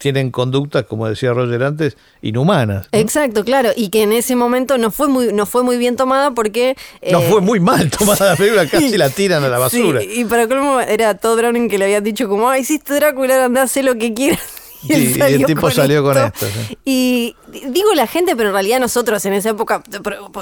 tienen 0.01 0.31
conductas, 0.31 0.85
como 0.85 1.07
decía 1.07 1.31
Roger 1.31 1.63
antes, 1.63 1.95
inhumanas. 2.23 2.89
¿no? 2.91 2.99
Exacto, 2.99 3.45
claro, 3.45 3.69
y 3.75 3.89
que 3.89 4.01
en 4.01 4.13
ese 4.13 4.35
momento 4.35 4.79
no 4.79 4.89
fue 4.89 5.07
muy, 5.07 5.31
no 5.31 5.45
fue 5.45 5.63
muy 5.63 5.77
bien 5.77 5.95
tomada 5.95 6.31
porque... 6.31 6.75
No 7.11 7.21
eh, 7.21 7.27
fue 7.29 7.39
muy 7.39 7.59
mal 7.59 7.89
tomada 7.91 8.31
la 8.31 8.35
película, 8.35 8.67
casi 8.67 8.97
la 8.97 9.09
tiran 9.09 9.43
a 9.43 9.47
la 9.47 9.59
basura. 9.59 10.01
Sí, 10.01 10.21
y 10.21 10.25
para 10.25 10.47
colmo 10.47 10.81
era 10.81 11.15
todo 11.15 11.35
Browning 11.35 11.69
que 11.69 11.77
le 11.77 11.85
había 11.85 12.01
dicho 12.01 12.27
como, 12.27 12.49
ay, 12.49 12.61
hiciste 12.61 12.95
Drácula, 12.95 13.45
anda, 13.45 13.61
haz 13.61 13.77
lo 13.77 13.95
que 13.95 14.13
quieras. 14.13 14.60
Sí, 14.91 15.15
y 15.17 15.21
el 15.21 15.45
tipo 15.45 15.69
salió 15.69 16.03
con 16.03 16.17
esto, 16.17 16.45
sí. 16.45 16.77
Y 16.85 17.35
digo 17.69 17.93
la 17.93 18.07
gente, 18.07 18.35
pero 18.35 18.49
en 18.49 18.53
realidad 18.53 18.79
nosotros 18.79 19.23
en 19.25 19.33
esa 19.33 19.49
época 19.49 19.83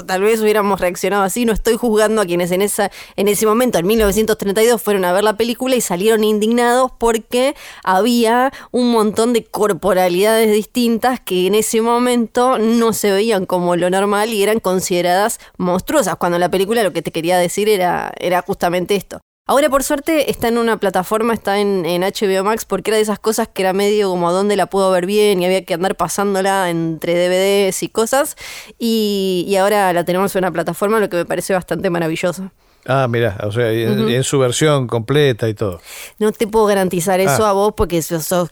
tal 0.06 0.22
vez 0.22 0.40
hubiéramos 0.40 0.80
reaccionado 0.80 1.22
así. 1.22 1.44
No 1.44 1.52
estoy 1.52 1.76
juzgando 1.76 2.22
a 2.22 2.26
quienes 2.26 2.50
en 2.50 2.62
esa 2.62 2.90
en 3.16 3.28
ese 3.28 3.46
momento, 3.46 3.78
en 3.78 3.86
1932, 3.86 4.80
fueron 4.80 5.04
a 5.04 5.12
ver 5.12 5.24
la 5.24 5.36
película 5.36 5.76
y 5.76 5.80
salieron 5.80 6.24
indignados 6.24 6.90
porque 6.98 7.54
había 7.84 8.52
un 8.70 8.90
montón 8.92 9.32
de 9.32 9.44
corporalidades 9.44 10.52
distintas 10.52 11.20
que 11.20 11.46
en 11.46 11.54
ese 11.54 11.80
momento 11.80 12.58
no 12.58 12.92
se 12.92 13.12
veían 13.12 13.46
como 13.46 13.76
lo 13.76 13.90
normal 13.90 14.32
y 14.32 14.42
eran 14.42 14.60
consideradas 14.60 15.38
monstruosas. 15.58 16.16
Cuando 16.16 16.38
la 16.38 16.50
película 16.50 16.82
lo 16.82 16.92
que 16.92 17.02
te 17.02 17.12
quería 17.12 17.38
decir 17.38 17.68
era, 17.68 18.12
era 18.18 18.42
justamente 18.42 18.96
esto. 18.96 19.20
Ahora, 19.50 19.68
por 19.68 19.82
suerte, 19.82 20.30
está 20.30 20.46
en 20.46 20.58
una 20.58 20.76
plataforma, 20.76 21.34
está 21.34 21.58
en, 21.58 21.84
en 21.84 22.02
HBO 22.02 22.44
Max, 22.44 22.64
porque 22.64 22.90
era 22.92 22.98
de 22.98 23.02
esas 23.02 23.18
cosas 23.18 23.48
que 23.52 23.62
era 23.62 23.72
medio 23.72 24.08
como 24.08 24.30
dónde 24.32 24.54
la 24.54 24.66
puedo 24.66 24.92
ver 24.92 25.06
bien 25.06 25.42
y 25.42 25.44
había 25.44 25.64
que 25.64 25.74
andar 25.74 25.96
pasándola 25.96 26.70
entre 26.70 27.14
DVDs 27.14 27.82
y 27.82 27.88
cosas. 27.88 28.36
Y, 28.78 29.44
y 29.48 29.56
ahora 29.56 29.92
la 29.92 30.04
tenemos 30.04 30.36
en 30.36 30.44
una 30.44 30.52
plataforma, 30.52 31.00
lo 31.00 31.08
que 31.10 31.16
me 31.16 31.24
parece 31.24 31.52
bastante 31.52 31.90
maravilloso. 31.90 32.52
Ah, 32.86 33.08
mira, 33.10 33.36
o 33.42 33.50
sea, 33.50 33.72
en, 33.72 34.08
en 34.08 34.22
su 34.22 34.38
versión 34.38 34.86
completa 34.86 35.48
y 35.48 35.54
todo. 35.54 35.80
No 36.20 36.30
te 36.30 36.46
puedo 36.46 36.66
garantizar 36.66 37.18
eso 37.18 37.44
Ah. 37.44 37.50
a 37.50 37.52
vos 37.52 37.74
porque 37.76 38.00
sos, 38.02 38.24
sos- 38.24 38.50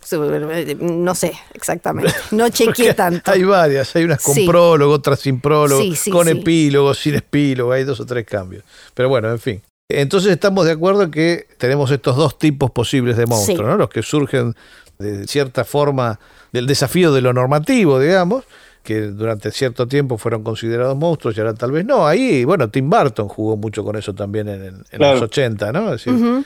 no 0.80 1.14
sé 1.14 1.32
exactamente. 1.54 2.12
No 2.32 2.48
chequeé 2.48 2.92
tanto. 2.94 3.30
Hay 3.30 3.44
varias, 3.44 3.94
hay 3.94 4.02
unas 4.04 4.20
con 4.20 4.34
Sí. 4.34 4.46
prólogo, 4.48 4.92
otras 4.94 5.20
sin 5.20 5.40
prólogo, 5.40 5.80
Sí, 5.80 5.94
sí, 5.94 6.10
con 6.10 6.26
epílogo, 6.28 6.92
sin 6.92 7.14
epílogo, 7.14 7.70
hay 7.70 7.84
dos 7.84 8.00
o 8.00 8.04
tres 8.06 8.26
cambios. 8.26 8.64
Pero 8.94 9.08
bueno, 9.08 9.30
en 9.30 9.38
fin. 9.38 9.62
Entonces 9.88 10.32
estamos 10.32 10.66
de 10.66 10.72
acuerdo 10.72 11.02
en 11.04 11.10
que 11.10 11.46
tenemos 11.56 11.90
estos 11.90 12.14
dos 12.16 12.38
tipos 12.38 12.70
posibles 12.70 13.16
de 13.16 13.26
monstruos, 13.26 13.58
Sí. 13.58 13.64
¿no? 13.64 13.76
Los 13.78 13.88
que 13.88 14.02
surgen 14.02 14.54
de 14.98 15.26
cierta 15.26 15.64
forma 15.64 16.20
del 16.52 16.66
desafío 16.66 17.10
de 17.12 17.22
lo 17.22 17.32
normativo, 17.32 17.98
digamos, 17.98 18.44
que 18.82 19.00
durante 19.02 19.50
cierto 19.50 19.86
tiempo 19.86 20.18
fueron 20.18 20.42
considerados 20.42 20.96
monstruos 20.96 21.36
y 21.36 21.40
ahora 21.40 21.54
tal 21.54 21.72
vez 21.72 21.86
no. 21.86 22.06
Ahí, 22.06 22.44
bueno, 22.44 22.68
Tim 22.68 22.90
Burton 22.90 23.28
jugó 23.28 23.56
mucho 23.56 23.82
con 23.82 23.96
eso 23.96 24.14
también 24.14 24.48
en, 24.48 24.62
en 24.64 24.84
Claro. 24.90 25.14
los 25.14 25.22
80, 25.22 25.72
¿no? 25.72 25.94
Es 25.94 26.04
decir, 26.04 26.44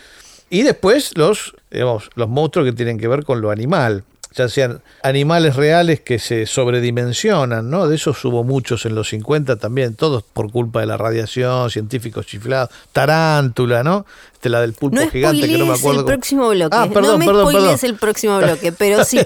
y 0.50 0.62
después 0.62 1.16
los, 1.16 1.54
digamos, 1.70 2.10
los 2.14 2.28
monstruos 2.28 2.66
que 2.68 2.72
tienen 2.72 2.98
que 2.98 3.08
ver 3.08 3.24
con 3.24 3.40
lo 3.40 3.50
animal, 3.50 4.04
ya 4.34 4.48
sean 4.48 4.82
animales 5.02 5.56
reales 5.56 6.00
que 6.00 6.18
se 6.18 6.46
sobredimensionan, 6.46 7.70
¿no? 7.70 7.88
De 7.88 7.96
esos 7.96 8.24
hubo 8.24 8.44
muchos 8.44 8.86
en 8.86 8.94
los 8.94 9.08
50 9.10 9.56
también, 9.56 9.94
todos 9.94 10.22
por 10.22 10.50
culpa 10.50 10.80
de 10.80 10.86
la 10.86 10.96
radiación, 10.96 11.70
científicos 11.70 12.26
chiflados, 12.26 12.70
tarántula, 12.92 13.82
¿no? 13.82 14.06
Este, 14.32 14.48
la 14.48 14.60
del 14.60 14.72
pulpo 14.72 14.96
No 14.96 15.08
gigante 15.08 15.46
que 15.46 15.56
no 15.58 15.66
me 15.66 15.74
acuerdo. 15.74 16.00
el 16.00 16.04
cómo- 16.04 16.06
próximo 16.06 16.48
bloque. 16.48 16.76
Ah, 16.76 16.88
perdón, 16.92 17.12
no 17.12 17.18
me 17.18 17.26
perdón, 17.26 17.52
perdón. 17.52 17.78
el 17.80 17.94
próximo 17.96 18.38
bloque, 18.38 18.72
pero 18.72 19.04
sí, 19.04 19.18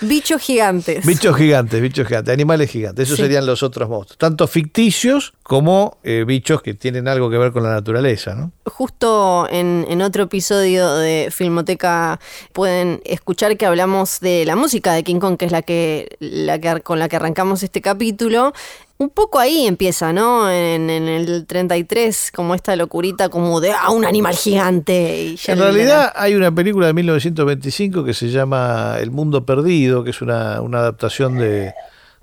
bichos 0.00 0.40
gigantes. 0.40 1.04
Bichos 1.04 1.36
gigantes, 1.36 1.80
bichos 1.82 2.06
gigantes, 2.06 2.32
animales 2.32 2.70
gigantes, 2.70 3.04
esos 3.06 3.16
Sí. 3.16 3.22
serían 3.24 3.44
los 3.44 3.62
otros 3.62 3.88
monstruos, 3.90 4.16
tanto 4.18 4.46
ficticios 4.46 5.34
como 5.42 5.98
eh, 6.04 6.24
bichos 6.26 6.62
que 6.62 6.72
tienen 6.72 7.06
algo 7.06 7.28
que 7.28 7.36
ver 7.36 7.52
con 7.52 7.62
la 7.64 7.70
naturaleza, 7.70 8.34
¿no? 8.34 8.52
Justo 8.64 9.46
en, 9.50 9.84
en 9.90 10.00
otro 10.00 10.22
episodio 10.24 10.94
de 10.94 11.28
Filmoteca 11.30 12.18
pueden 12.54 13.02
escuchar 13.04 13.56
que 13.58 13.66
hablamos 13.66 14.20
de 14.20 14.46
la 14.46 14.51
música 14.56 14.92
de 14.92 15.02
King 15.02 15.18
Kong, 15.18 15.36
que 15.36 15.46
es 15.46 15.52
la 15.52 15.62
que, 15.62 16.16
la 16.20 16.58
que 16.58 16.80
con 16.80 16.98
la 16.98 17.08
que 17.08 17.16
arrancamos 17.16 17.62
este 17.62 17.80
capítulo. 17.80 18.52
Un 18.98 19.10
poco 19.10 19.40
ahí 19.40 19.66
empieza, 19.66 20.12
¿no? 20.12 20.48
En, 20.50 20.88
en 20.88 21.08
el 21.08 21.46
33, 21.46 22.30
como 22.32 22.54
esta 22.54 22.76
locurita 22.76 23.28
como 23.28 23.60
de 23.60 23.72
ah, 23.72 23.90
un 23.90 24.04
animal 24.04 24.36
gigante. 24.36 25.24
y 25.24 25.38
En 25.46 25.58
realidad 25.58 26.12
hay 26.14 26.34
una 26.34 26.54
película 26.54 26.86
de 26.86 26.92
1925 26.92 28.04
que 28.04 28.14
se 28.14 28.28
llama 28.28 28.96
El 29.00 29.10
Mundo 29.10 29.44
Perdido, 29.44 30.04
que 30.04 30.10
es 30.10 30.22
una, 30.22 30.60
una 30.60 30.78
adaptación 30.78 31.36
de, 31.36 31.74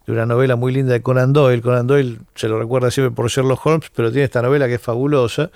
de 0.10 0.14
una 0.14 0.26
novela 0.26 0.56
muy 0.56 0.72
linda 0.72 0.94
de 0.94 1.02
Conan 1.02 1.34
Doyle. 1.34 1.62
Conan 1.62 1.86
Doyle 1.86 2.18
se 2.34 2.48
lo 2.48 2.58
recuerda 2.60 2.90
siempre 2.90 3.16
por 3.16 3.30
Sherlock 3.30 3.66
Holmes, 3.66 3.92
pero 3.94 4.10
tiene 4.12 4.26
esta 4.26 4.42
novela 4.42 4.68
que 4.68 4.76
es 4.76 4.82
fabulosa, 4.82 5.52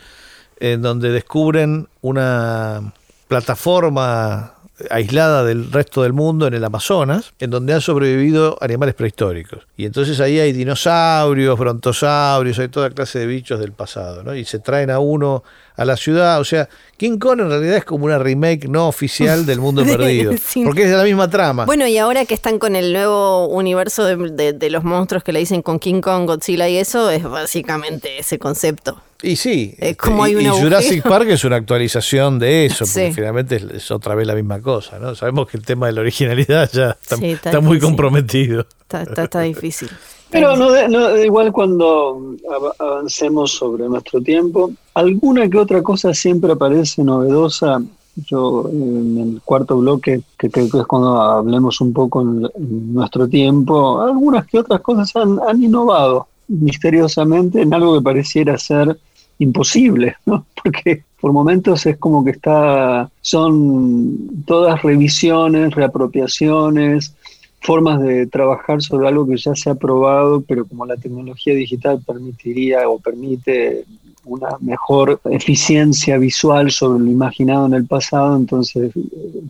en 0.60 0.82
donde 0.82 1.10
descubren 1.10 1.88
una 2.02 2.94
plataforma 3.28 4.54
aislada 4.90 5.44
del 5.44 5.72
resto 5.72 6.04
del 6.04 6.14
mundo 6.14 6.48
en 6.48 6.54
el 6.54 6.64
Amazonas, 6.64 7.34
en 7.40 7.52
donde 7.52 7.74
han 7.74 7.82
sobrevivido 7.82 8.58
animales 8.62 8.96
prehistóricos. 8.96 9.68
Y 9.78 9.86
entonces 9.86 10.20
ahí 10.20 10.40
hay 10.40 10.52
dinosaurios, 10.52 11.58
brontosaurios, 11.58 12.60
hay 12.60 12.70
toda 12.70 12.90
clase 12.90 13.20
de 13.20 13.28
bichos 13.28 13.60
del 13.60 13.72
pasado, 13.72 14.24
¿no? 14.24 14.36
Y 14.36 14.46
se 14.46 14.60
traen 14.60 14.90
a 14.90 15.00
uno 15.00 15.44
a 15.76 15.86
la 15.86 15.98
ciudad, 15.98 16.40
o 16.40 16.44
sea, 16.46 16.70
King 16.98 17.18
Kong 17.18 17.40
en 17.42 17.50
realidad 17.50 17.78
es 17.78 17.86
como 17.86 18.06
una 18.06 18.20
remake 18.20 18.68
no 18.68 18.88
oficial 18.88 19.46
del 19.46 19.60
mundo 19.60 19.84
perdido, 19.86 20.34
Sí. 20.46 20.64
porque 20.64 20.84
es 20.84 20.90
de 20.92 20.98
la 20.98 21.04
misma 21.04 21.30
trama. 21.30 21.66
Bueno, 21.66 21.88
y 21.88 21.98
ahora 21.98 22.26
que 22.26 22.34
están 22.34 22.60
con 22.60 22.76
el 22.76 22.94
nuevo 22.94 23.48
universo 23.48 24.04
de, 24.06 24.16
de- 24.32 24.54
de 24.54 24.70
los 24.70 24.84
monstruos 24.84 25.24
que 25.24 25.32
le 25.34 25.40
dicen 25.40 25.62
con 25.62 25.80
King 25.80 26.02
Kong, 26.02 26.26
Godzilla 26.28 26.70
y 26.70 26.78
eso, 26.78 27.10
es 27.10 27.24
básicamente 27.24 28.20
ese 28.20 28.38
concepto. 28.40 29.02
Y 29.22 29.38
sí, 29.38 29.74
Es 29.78 29.92
este, 29.92 29.96
como 29.96 30.24
hay 30.26 30.34
y, 30.34 30.36
un 30.36 30.42
y 30.42 30.48
Jurassic. 30.50 31.02
Park 31.02 31.30
es 31.30 31.46
una 31.46 31.56
actualización 31.56 32.40
de 32.40 32.66
eso, 32.66 32.80
porque 32.86 33.08
Sí. 33.08 33.14
finalmente 33.14 33.56
es, 33.56 33.64
es 33.64 33.90
otra 33.92 34.16
vez 34.16 34.28
la 34.28 34.36
misma 34.36 34.60
cosa, 34.62 35.00
¿no? 35.00 35.16
Sabemos 35.16 35.48
que 35.48 35.56
el 35.56 35.64
tema 35.66 35.86
de 35.88 35.94
la 35.94 36.02
originalidad 36.02 36.70
ya 36.74 36.98
está, 37.02 37.16
Sí, 37.16 37.32
está 37.32 37.50
está 37.52 37.62
muy 37.62 37.80
comprometido. 37.80 38.68
Está, 39.02 39.42
difícil. 39.42 39.90
Pero 40.30 40.56
no, 40.56 40.70
no, 40.88 41.18
igual 41.18 41.52
cuando 41.52 42.36
av- 42.50 42.74
avancemos 42.80 43.52
sobre 43.52 43.88
nuestro 43.90 44.22
tiempo, 44.22 44.72
alguna 44.94 45.50
que 45.50 45.58
otra 45.58 45.82
cosa 45.82 46.14
siempre 46.14 46.52
aparece 46.54 47.04
novedosa 47.04 47.82
Yo 48.16 48.70
en 48.72 49.18
el 49.18 49.42
cuarto 49.44 49.78
bloque, 49.78 50.22
que 50.38 50.50
creo 50.50 50.70
que 50.70 50.80
es 50.80 50.86
cuando 50.86 51.20
hablemos 51.20 51.82
un 51.82 51.94
poco 51.94 52.22
en, 52.22 52.48
nuestro 52.94 53.28
tiempo, 53.28 54.02
algunas 54.02 54.46
que 54.46 54.60
otras 54.60 54.82
cosas 54.82 55.16
han, 55.16 55.40
han 55.48 55.64
innovado 55.64 56.28
misteriosamente 56.48 57.62
en 57.62 57.74
algo 57.74 57.96
que 57.96 58.04
pareciera 58.04 58.58
ser 58.58 59.00
imposible, 59.40 60.16
¿no? 60.26 60.46
Porque 60.64 61.04
por 61.20 61.32
momentos 61.32 61.86
es 61.86 61.98
como 61.98 62.24
que 62.24 62.32
está, 62.32 63.10
son 63.22 64.44
todas 64.46 64.82
revisiones, 64.84 65.74
reapropiaciones, 65.74 67.16
formas 67.64 68.02
de 68.02 68.28
trabajar 68.28 68.82
sobre 68.82 69.08
algo 69.08 69.26
que 69.26 69.38
ya 69.38 69.56
se 69.56 69.70
ha 69.70 69.76
probado, 69.76 70.42
pero 70.42 70.66
como 70.66 70.86
la 70.86 70.98
tecnología 70.98 71.56
digital 71.56 72.02
permitiría 72.06 72.88
o 72.90 73.00
permite 73.00 73.86
una 74.26 74.50
mejor 74.60 75.20
eficiencia 75.26 76.18
visual 76.18 76.72
sobre 76.72 77.04
lo 77.04 77.12
imaginado 77.12 77.66
en 77.66 77.74
el 77.74 77.86
pasado, 77.86 78.36
entonces 78.38 78.96
eh, 78.96 79.02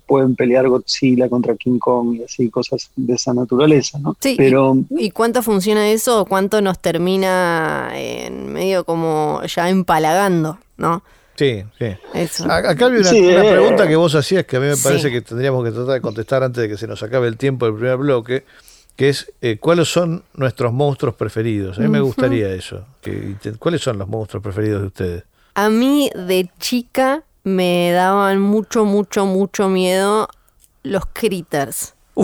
pueden 0.08 0.36
pelear 0.36 0.67
Godzilla 0.67 1.29
contra 1.29 1.55
King 1.55 1.77
Kong 1.77 2.15
y 2.15 2.24
así, 2.24 2.50
cosas 2.50 2.89
de 2.96 3.13
esa 3.13 3.34
naturaleza, 3.34 4.00
¿no? 4.00 4.15
Sí, 4.20 4.36
Pero, 4.38 4.77
¿y, 4.89 5.12
cuánto 5.12 5.43
funciona 5.43 5.89
eso? 5.89 6.25
¿Cuánto 6.25 6.62
nos 6.62 6.79
termina 6.79 7.91
en 7.93 8.51
medio 8.51 8.84
como 8.84 9.41
ya 9.43 9.70
empalagando, 9.70 10.58
¿no? 10.77 11.03
Sí, 11.36 11.63
sí. 11.80 12.44
Acá 12.48 12.86
había 12.86 13.00
una, 13.00 13.12
eh, 13.12 13.52
pregunta 13.52 13.88
que 13.88 13.96
vos 13.96 14.13
hacías 14.13 14.46
que 14.46 14.58
a 14.58 14.60
mí 14.60 14.68
me 14.68 14.78
parece 14.78 15.12
que 15.12 15.22
tendríamos 15.22 15.63
que 15.63 15.72
tratar 15.72 15.96
de 15.96 16.02
contestar 16.02 16.44
antes 16.44 16.62
de 16.62 16.70
que 16.70 16.78
se 16.78 16.88
nos 16.88 17.02
acabe 17.02 17.28
el 17.28 17.38
tiempo 17.38 17.66
del 17.66 17.75
primer 17.75 17.98
bloque, 17.98 18.46
que 18.96 19.10
es 19.10 19.32
eh, 19.42 19.58
cuáles 19.60 19.88
son 19.92 20.24
nuestros 20.36 20.72
monstruos 20.72 21.16
preferidos. 21.16 21.80
A 21.80 21.82
mí 21.82 21.88
me 21.88 22.02
gustaría 22.02 22.50
eso. 22.54 22.86
¿Cuáles 23.58 23.82
son 23.82 23.98
los 23.98 24.08
monstruos 24.08 24.44
preferidos 24.44 24.82
de 24.82 24.88
ustedes? 24.88 25.24
A 25.56 25.70
mí 25.70 26.12
de 26.16 26.50
chica 26.60 27.24
me 27.44 27.92
daban 27.92 28.40
mucho, 28.40 28.86
mucho, 28.86 29.25
mucho 29.25 29.70
miedo 29.70 30.28
los 30.84 31.04
critters. 31.13 31.96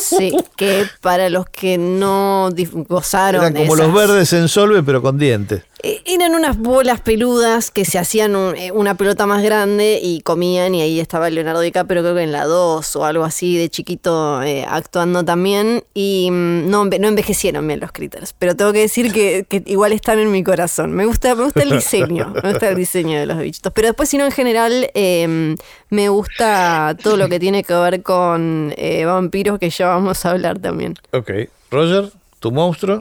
sí, 0.00 0.36
que 0.56 0.84
para 1.00 1.28
los 1.28 1.46
que 1.46 1.78
no 1.78 2.50
gozaron 2.88 3.42
Eran 3.42 3.54
como 3.54 3.76
los 3.76 3.94
verdes 3.94 4.32
en 4.32 4.48
solve, 4.48 4.82
pero 4.82 5.00
con 5.00 5.16
dientes. 5.16 5.62
Eh, 5.82 6.02
eran 6.04 6.34
unas 6.34 6.58
bolas 6.58 7.00
peludas 7.00 7.70
que 7.70 7.84
se 7.84 7.98
hacían 7.98 8.34
eh, 8.56 8.70
una 8.72 8.96
pelota 8.96 9.24
más 9.26 9.42
grande 9.42 9.98
y 10.02 10.20
comían 10.20 10.74
y 10.74 10.82
ahí 10.82 11.00
estaba 11.00 11.30
Leonardo 11.30 11.60
DiCaprio 11.60 12.02
creo 12.02 12.14
que 12.14 12.22
en 12.22 12.32
la 12.32 12.44
2 12.44 12.96
o 12.96 13.04
algo 13.04 13.24
así 13.24 13.56
de 13.56 13.70
chiquito 13.70 14.42
eh, 14.42 14.66
actuando 14.68 15.24
también 15.24 15.82
y 15.94 16.28
mm, 16.30 16.68
no, 16.68 16.84
no 16.84 17.08
envejecieron 17.08 17.66
bien 17.66 17.80
los 17.80 17.92
critters, 17.92 18.34
pero 18.38 18.54
tengo 18.56 18.72
que 18.72 18.80
decir 18.80 19.12
que, 19.12 19.46
igual 19.66 19.92
están 19.92 20.18
en 20.18 20.30
mi 20.30 20.44
corazón. 20.44 20.92
Me 20.92 21.06
gusta, 21.06 21.34
me 21.34 21.44
gusta 21.44 21.62
el 21.62 21.70
diseño, 21.70 22.34
me 22.42 22.50
gusta 22.50 22.68
el 22.68 22.76
diseño 22.76 23.18
de 23.18 23.26
los 23.26 23.38
bichitos, 23.38 23.72
pero 23.72 23.88
después 23.88 24.08
si 24.08 24.18
no 24.18 24.26
en 24.26 24.32
general 24.32 24.90
em, 24.94 25.56
me 25.88 26.08
gusta 26.10 26.94
todo 27.02 27.16
lo 27.16 27.28
que 27.28 27.38
tiene 27.38 27.64
que 27.64 27.74
ver 27.74 28.02
con 28.02 28.74
vampiros 29.06 29.58
que 29.58 29.70
ya 29.70 29.88
vamos 29.88 30.26
a 30.26 30.32
hablar 30.32 30.58
también. 30.58 30.94
Ok, 31.12 31.30
Roger, 31.70 32.10
tu 32.38 32.50
monstruo. 32.50 33.00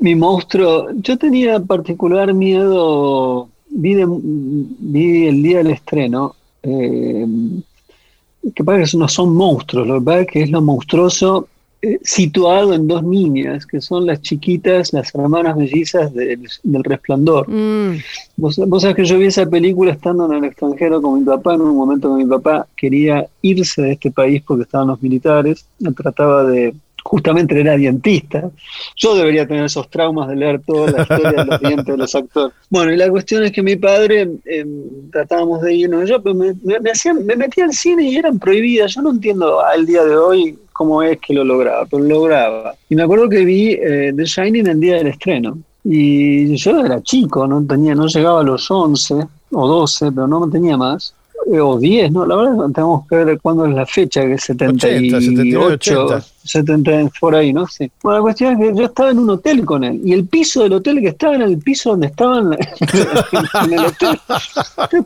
Mi 0.00 0.14
monstruo, 0.14 0.88
yo 0.94 1.18
tenía 1.18 1.58
particular 1.60 2.32
miedo, 2.32 3.48
vi, 3.68 3.92
el 3.92 5.42
día 5.42 5.58
del 5.58 5.70
estreno, 5.70 6.36
eh, 6.62 7.26
que 8.54 8.64
parece 8.64 8.92
que 8.92 8.98
no 8.98 9.08
son 9.08 9.34
monstruos, 9.34 9.86
lo 9.86 9.98
que 9.98 10.04
pasa 10.04 10.20
es 10.20 10.26
que 10.28 10.42
es 10.42 10.50
lo 10.50 10.62
monstruoso 10.62 11.48
eh, 11.80 12.00
situado 12.02 12.74
en 12.74 12.88
dos 12.88 13.04
niñas, 13.04 13.64
que 13.64 13.80
son 13.80 14.04
las 14.04 14.20
chiquitas, 14.20 14.92
las 14.92 15.14
hermanas 15.14 15.56
mellizas 15.56 16.12
del, 16.12 16.48
Resplandor. 16.82 17.48
Mm. 17.48 17.98
Vos, 18.36 18.60
vos, 18.66 18.82
sabés 18.82 18.96
que 18.96 19.04
yo 19.04 19.16
vi 19.16 19.26
esa 19.26 19.46
película 19.46 19.92
estando 19.92 20.26
en 20.26 20.38
el 20.38 20.44
extranjero 20.44 21.00
con 21.00 21.20
mi 21.20 21.24
papá, 21.24 21.54
en 21.54 21.60
un 21.60 21.76
momento 21.76 22.16
que 22.16 22.24
mi 22.24 22.28
papá 22.28 22.66
quería 22.76 23.28
irse 23.42 23.82
de 23.82 23.92
este 23.92 24.10
país 24.10 24.42
porque 24.44 24.64
estaban 24.64 24.88
los 24.88 25.00
militares, 25.00 25.66
trataba 25.94 26.42
de 26.44 26.74
justamente 27.08 27.58
era 27.58 27.74
dientista. 27.74 28.50
Yo 28.94 29.16
debería 29.16 29.46
tener 29.46 29.64
esos 29.64 29.88
traumas 29.88 30.28
de 30.28 30.36
leer 30.36 30.60
toda 30.60 30.90
la 30.90 31.02
historia 31.02 31.32
de 31.32 31.44
los 31.46 31.60
dientes 31.60 31.86
de 31.86 31.96
los 31.96 32.14
actores. 32.14 32.54
Bueno, 32.68 32.92
y 32.92 32.98
la 32.98 33.08
cuestión 33.08 33.44
es 33.44 33.52
que 33.52 33.62
mi 33.62 33.76
padre, 33.76 34.28
em, 34.44 35.10
tratábamos 35.10 35.62
de 35.62 35.74
irnos, 35.74 36.06
yo 36.06 36.20
me, 36.34 36.52
me, 36.80 36.90
hacían, 36.90 37.24
me 37.24 37.34
metía 37.34 37.64
al 37.64 37.72
cine 37.72 38.10
y 38.10 38.16
eran 38.16 38.38
prohibidas. 38.38 38.94
Yo 38.94 39.00
no 39.00 39.10
entiendo 39.10 39.64
al 39.64 39.86
día 39.86 40.04
de 40.04 40.16
hoy 40.16 40.58
cómo 40.74 41.02
es 41.02 41.18
que 41.18 41.32
lo 41.32 41.44
lograba, 41.44 41.86
pero 41.86 42.02
lo 42.02 42.08
lograba. 42.10 42.74
Y 42.90 42.94
me 42.94 43.04
acuerdo 43.04 43.26
que 43.30 43.42
vi 43.42 43.70
eh, 43.72 44.12
The 44.14 44.24
Shining 44.24 44.66
el 44.66 44.80
día 44.80 44.96
del 44.96 45.06
estreno. 45.06 45.58
Y 45.84 46.54
yo 46.56 46.84
era 46.84 47.02
chico, 47.02 47.46
no 47.46 47.64
tenía, 47.64 47.94
no 47.94 48.06
llegaba 48.06 48.40
a 48.40 48.44
los 48.44 48.70
11 48.70 49.14
o 49.52 49.66
12, 49.66 50.12
pero 50.12 50.26
no 50.26 50.50
tenía 50.50 50.76
más. 50.76 51.14
Eh, 51.50 51.60
o 51.60 51.78
10, 51.78 52.12
¿no? 52.12 52.26
La 52.26 52.36
verdad 52.36 52.66
tenemos 52.74 53.08
que 53.08 53.16
ver 53.16 53.40
cuándo 53.40 53.64
es 53.64 53.74
la 53.74 53.86
fecha, 53.86 54.20
que 54.20 54.34
es 54.34 54.44
78, 54.44 56.06
80, 56.06 56.20
70, 56.44 57.10
por 57.18 57.34
ahí, 57.34 57.54
¿no? 57.54 57.66
Sí. 57.66 57.90
Bueno, 58.02 58.18
la 58.18 58.22
cuestión 58.22 58.52
es 58.52 58.58
que 58.68 58.78
yo 58.78 58.84
estaba 58.84 59.10
en 59.10 59.18
un 59.18 59.30
hotel 59.30 59.64
con 59.64 59.82
él 59.82 59.98
y 60.04 60.12
el 60.12 60.26
piso 60.26 60.62
del 60.62 60.74
hotel 60.74 61.00
que 61.00 61.08
estaba 61.08 61.36
en 61.36 61.42
el 61.42 61.56
piso 61.58 61.90
donde 61.90 62.08
estaban 62.08 62.52
en 63.64 63.72
el 63.72 63.78
hotel. 63.78 64.20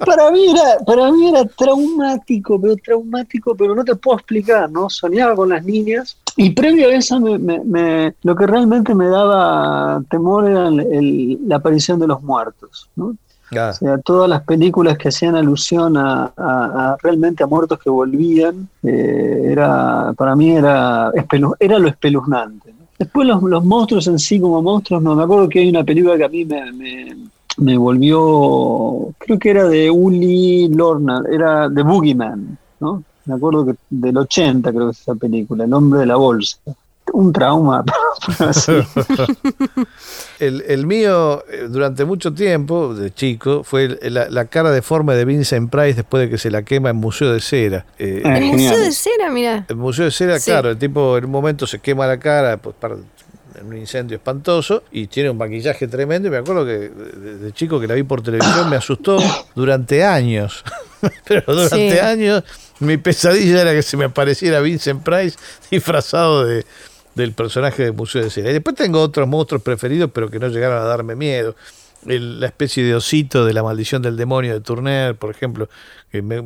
para 0.04 0.32
mí 0.32 0.50
era, 0.50 0.78
para 0.84 1.12
mí 1.12 1.28
era 1.28 1.44
traumático, 1.44 2.60
pero 2.60 2.76
traumático, 2.76 3.54
pero 3.54 3.76
no 3.76 3.84
te 3.84 3.94
puedo 3.94 4.18
explicar, 4.18 4.68
¿no? 4.68 4.90
Soñaba 4.90 5.36
con 5.36 5.50
las 5.50 5.64
niñas 5.64 6.16
y 6.36 6.50
previo 6.50 6.88
a 6.88 6.94
eso 6.94 7.20
me, 7.20 7.38
me, 7.38 8.14
lo 8.22 8.34
que 8.34 8.46
realmente 8.48 8.96
me 8.96 9.06
daba 9.06 10.02
temor 10.10 10.48
era 10.48 10.70
la 10.70 11.56
aparición 11.56 12.00
de 12.00 12.08
los 12.08 12.20
muertos, 12.20 12.88
¿no? 12.96 13.16
O 13.52 13.72
sea, 13.72 13.98
todas 13.98 14.28
las 14.28 14.42
películas 14.42 14.96
que 14.96 15.08
hacían 15.08 15.36
alusión 15.36 15.96
a, 15.96 16.96
realmente 17.02 17.44
a 17.44 17.46
muertos 17.46 17.78
que 17.78 17.90
volvían, 17.90 18.68
eh, 18.82 19.48
era 19.50 20.12
para 20.16 20.34
mí 20.34 20.52
era, 20.52 21.12
era 21.58 21.78
lo 21.78 21.88
espeluznante. 21.88 22.74
Después 22.98 23.26
los, 23.26 23.64
monstruos 23.64 24.06
en 24.06 24.18
sí 24.18 24.40
como 24.40 24.62
monstruos, 24.62 25.02
no, 25.02 25.14
me 25.14 25.24
acuerdo 25.24 25.48
que 25.48 25.60
hay 25.60 25.68
una 25.68 25.84
película 25.84 26.16
que 26.16 26.24
a 26.24 26.28
mí 26.28 26.44
me, 26.44 27.16
me, 27.58 27.76
volvió, 27.76 29.12
creo 29.18 29.38
que 29.38 29.50
era 29.50 29.68
de 29.68 29.90
Uli 29.90 30.68
Lorna, 30.68 31.22
era 31.30 31.68
de 31.68 31.82
Boogeyman, 31.82 32.58
¿no? 32.80 33.02
Me 33.24 33.34
acuerdo 33.34 33.66
que 33.66 33.74
del 33.90 34.16
80 34.16 34.70
creo 34.70 34.86
que 34.86 34.92
es 34.92 35.00
esa 35.00 35.14
película, 35.14 35.64
El 35.64 35.74
hombre 35.74 36.00
de 36.00 36.06
la 36.06 36.16
bolsa 36.16 36.58
un 37.12 37.32
trauma. 37.32 37.84
el, 40.38 40.86
mío, 40.86 41.44
eh, 41.48 41.66
durante 41.68 42.04
mucho 42.04 42.32
tiempo, 42.32 42.94
de 42.94 43.12
chico, 43.12 43.64
fue 43.64 43.98
la, 44.02 44.44
cara 44.46 44.70
deforme 44.70 45.14
de 45.14 45.24
Vincent 45.24 45.70
Price 45.70 45.94
después 45.94 46.24
de 46.24 46.30
que 46.30 46.38
se 46.38 46.50
la 46.50 46.62
quema 46.62 46.90
en 46.90 46.96
Museo 46.96 47.32
de 47.32 47.40
Cera. 47.40 47.86
Eh, 47.98 48.22
ah, 48.24 48.38
¿El 48.38 48.44
Museo 48.44 48.78
de 48.78 48.92
Cera, 48.92 49.30
mira? 49.30 49.66
El 49.68 49.76
Museo 49.76 50.06
de 50.06 50.10
Cera, 50.10 50.38
claro, 50.38 50.70
el 50.70 50.78
tipo 50.78 51.16
en 51.18 51.24
un 51.24 51.30
momento 51.30 51.66
se 51.66 51.78
quema 51.78 52.06
la 52.06 52.18
cara 52.18 52.56
pues, 52.56 52.74
para, 52.78 52.96
en 53.58 53.66
un 53.66 53.76
incendio 53.76 54.16
espantoso 54.16 54.82
y 54.90 55.06
tiene 55.06 55.30
un 55.30 55.38
maquillaje 55.38 55.88
tremendo. 55.88 56.28
Y 56.28 56.30
me 56.30 56.38
acuerdo 56.38 56.64
que 56.64 56.88
de, 56.88 57.52
chico 57.52 57.80
que 57.80 57.86
la 57.86 57.94
vi 57.94 58.02
por 58.02 58.22
televisión 58.22 58.68
me 58.70 58.76
asustó 58.76 59.18
durante 59.54 60.04
años. 60.04 60.64
Pero 61.26 61.42
durante 61.54 62.00
años 62.00 62.44
mi 62.78 62.96
pesadilla 62.96 63.62
era 63.62 63.72
que 63.72 63.82
se 63.82 63.96
me 63.96 64.04
apareciera 64.04 64.60
Vincent 64.60 65.02
Price 65.02 65.38
disfrazado 65.70 66.44
de, 66.44 66.64
del 67.14 67.32
personaje 67.32 67.84
de 67.84 67.92
Museo 67.92 68.22
de 68.22 68.30
Cera. 68.30 68.50
Y 68.50 68.54
después 68.54 68.76
tengo 68.76 69.00
otros 69.00 69.28
monstruos 69.28 69.62
preferidos, 69.62 70.10
pero 70.12 70.30
que 70.30 70.38
no 70.38 70.48
llegaron 70.48 70.78
a 70.78 70.84
darme 70.84 71.14
miedo. 71.14 71.54
la 72.04 72.46
especie 72.46 72.84
de 72.84 72.94
osito 72.94 73.44
de 73.44 73.52
la 73.52 73.62
maldición 73.62 74.02
del 74.02 74.16
demonio 74.16 74.54
de 74.54 74.60
Turner, 74.60 75.14
por 75.14 75.30
ejemplo, 75.30 75.68
que 76.10 76.22
me, 76.22 76.40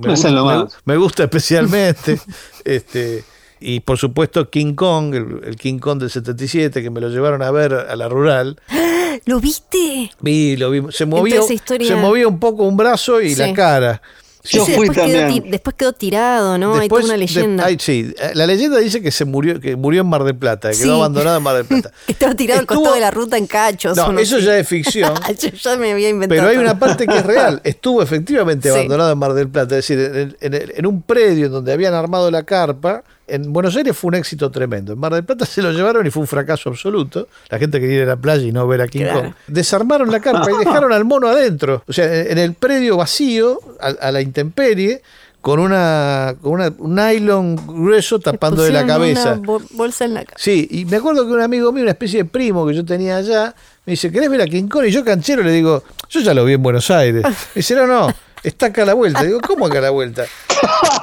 gusta, 0.97 1.25
especialmente. 1.25 2.21
este 2.65 3.25
Y 3.61 3.81
por 3.81 3.99
supuesto 3.99 4.51
King 4.51 4.75
Kong, 4.75 5.15
el, 5.15 5.57
King 5.57 5.79
Kong 5.79 6.01
del 6.01 6.11
77, 6.11 6.83
que 6.83 6.91
me 6.91 7.01
lo 7.01 7.09
llevaron 7.09 7.43
a 7.43 7.51
ver 7.51 7.73
a 7.75 7.97
la 7.97 8.09
rural. 8.09 8.61
¿Lo 9.25 9.41
viste? 9.41 10.11
Vi, 10.21 10.57
lo 10.57 10.71
vi. 10.71 10.83
Se 10.91 11.07
movía, 11.07 11.41
se 11.43 11.97
movía 11.97 12.29
un 12.29 12.39
poco 12.39 12.65
un 12.65 12.77
brazo 12.77 13.21
y 13.21 13.35
la 13.35 13.53
cara. 13.55 14.03
Yo 14.49 14.65
fui 14.65 14.89
después, 14.89 15.07
Quedó, 15.13 15.51
después 15.51 15.77
quedó 15.77 15.93
tirado, 15.93 16.59
¿no? 16.59 16.75
Hay 16.77 16.89
toda 16.89 17.05
una 17.05 17.17
leyenda. 17.17 17.67
sí, 17.79 18.15
la 18.35 18.47
leyenda 18.47 18.79
dice 18.79 19.03
que 19.03 19.11
se 19.11 19.25
murió, 19.25 19.61
que 19.61 19.77
murió 19.77 20.03
en 20.03 20.09
Mar 20.09 20.25
del 20.25 20.37
Plata, 20.37 20.71
que 20.71 20.79
quedó 20.79 20.97
abandonado 20.97 21.37
en 21.37 21.43
Mar 21.43 21.57
del 21.57 21.65
Plata. 21.65 21.91
Estaba 22.07 22.35
tirado 22.35 22.61
al 22.61 22.67
costado 22.67 22.95
de 22.95 23.01
la 23.01 23.11
ruta 23.11 23.37
en 23.37 23.47
cachos. 23.47 23.97
No, 23.97 24.19
eso 24.19 24.39
ya 24.39 24.59
es 24.59 24.69
ficción. 24.69 25.15
Yo 25.41 25.51
ya 25.51 25.77
me 25.77 25.93
había 25.93 26.09
inventado. 26.09 26.41
Pero 26.41 26.51
hay 26.51 26.57
una 26.57 26.79
parte 26.79 27.07
que 27.07 27.19
es 27.19 27.27
real. 27.27 27.61
Estuvo 27.65 28.03
efectivamente 28.03 28.71
abandonado 28.71 29.13
en 29.13 29.19
Mar 29.19 29.35
del 29.35 29.49
Plata. 29.49 29.77
Es 29.77 29.87
decir, 29.89 30.37
en, 30.41 30.87
un 30.87 31.03
predio 31.03 31.47
en 31.47 31.53
donde 31.53 31.73
habían 31.73 31.95
armado 31.95 32.31
la 32.31 32.43
carpa, 32.45 33.03
en 33.29 33.53
Buenos 33.53 33.77
Aires 33.77 33.97
fue 33.97 34.09
un 34.09 34.15
éxito 34.15 34.51
tremendo. 34.51 34.93
En 34.93 34.99
Mar 34.99 35.13
del 35.13 35.25
Plata 35.25 35.47
se 35.47 35.63
lo 35.63 35.73
llevaron 35.73 36.07
y 36.07 36.11
fue 36.11 36.23
un 36.23 36.27
fracaso 36.27 36.71
absoluto. 36.71 37.29
La 37.49 37.59
gente 37.59 37.81
quería 37.81 37.97
ir 37.97 38.03
a 38.03 38.07
la 38.07 38.17
playa 38.17 38.47
y 38.47 38.53
no 38.53 38.67
ver 38.67 38.81
a 38.81 38.89
King 38.89 39.07
Kong. 39.13 39.33
Desarmaron 39.47 40.11
la 40.11 40.21
carpa 40.21 40.51
y 40.51 40.59
dejaron 40.59 40.93
al 40.93 41.05
mono 41.05 41.29
adentro. 41.29 41.83
O 41.87 41.93
sea, 41.93 42.23
en 42.23 42.39
el 42.39 42.55
predio 42.55 42.97
vacío, 42.97 43.61
a, 43.81 44.11
la 44.11 44.21
intemperie, 44.21 45.03
con 45.41 45.61
una 45.61 46.35
con 46.41 46.53
una, 46.53 46.73
un 46.79 46.95
nylon 46.95 47.57
grueso 47.57 48.19
tapando 48.19 48.63
de 48.63 48.73
la 48.73 48.87
cabeza. 48.87 49.35
Una 49.35 49.65
bolsa 49.71 50.05
en 50.05 50.15
la 50.15 50.25
cabeza. 50.25 50.43
Sí, 50.43 50.67
y 50.71 50.85
me 50.85 50.97
acuerdo 50.97 51.27
que 51.27 51.33
un 51.33 51.41
amigo 51.41 51.71
mío, 51.73 51.83
una 51.83 51.93
especie 51.93 52.23
de 52.23 52.25
primo 52.25 52.67
que 52.67 52.75
yo 52.75 52.85
tenía 52.85 53.19
allá, 53.19 53.55
me 53.85 53.93
dice, 53.93 54.11
¿querés 54.11 54.29
ver 54.29 54.43
a 54.43 54.47
King 54.47 54.67
Kong? 54.67 54.87
Y 54.87 54.91
yo 54.91 55.05
canchero 55.05 55.43
le 55.43 55.53
digo, 55.53 55.85
yo 56.09 56.21
ya 56.21 56.35
lo 56.35 56.45
vi 56.45 56.55
en 56.55 56.63
Buenos 56.63 56.91
Aires. 56.91 57.23
Me 57.25 57.33
dice, 57.55 57.77
no, 57.77 57.87
no, 57.87 58.09
está 58.49 58.67
acá 58.67 58.83
a 58.83 58.87
la 58.87 58.95
vuelta. 58.95 59.23
Digo, 59.23 59.41
¿cómo 59.47 59.67
acá 59.67 59.79
a 59.79 59.83
la 59.83 59.91
vuelta? 59.91 60.25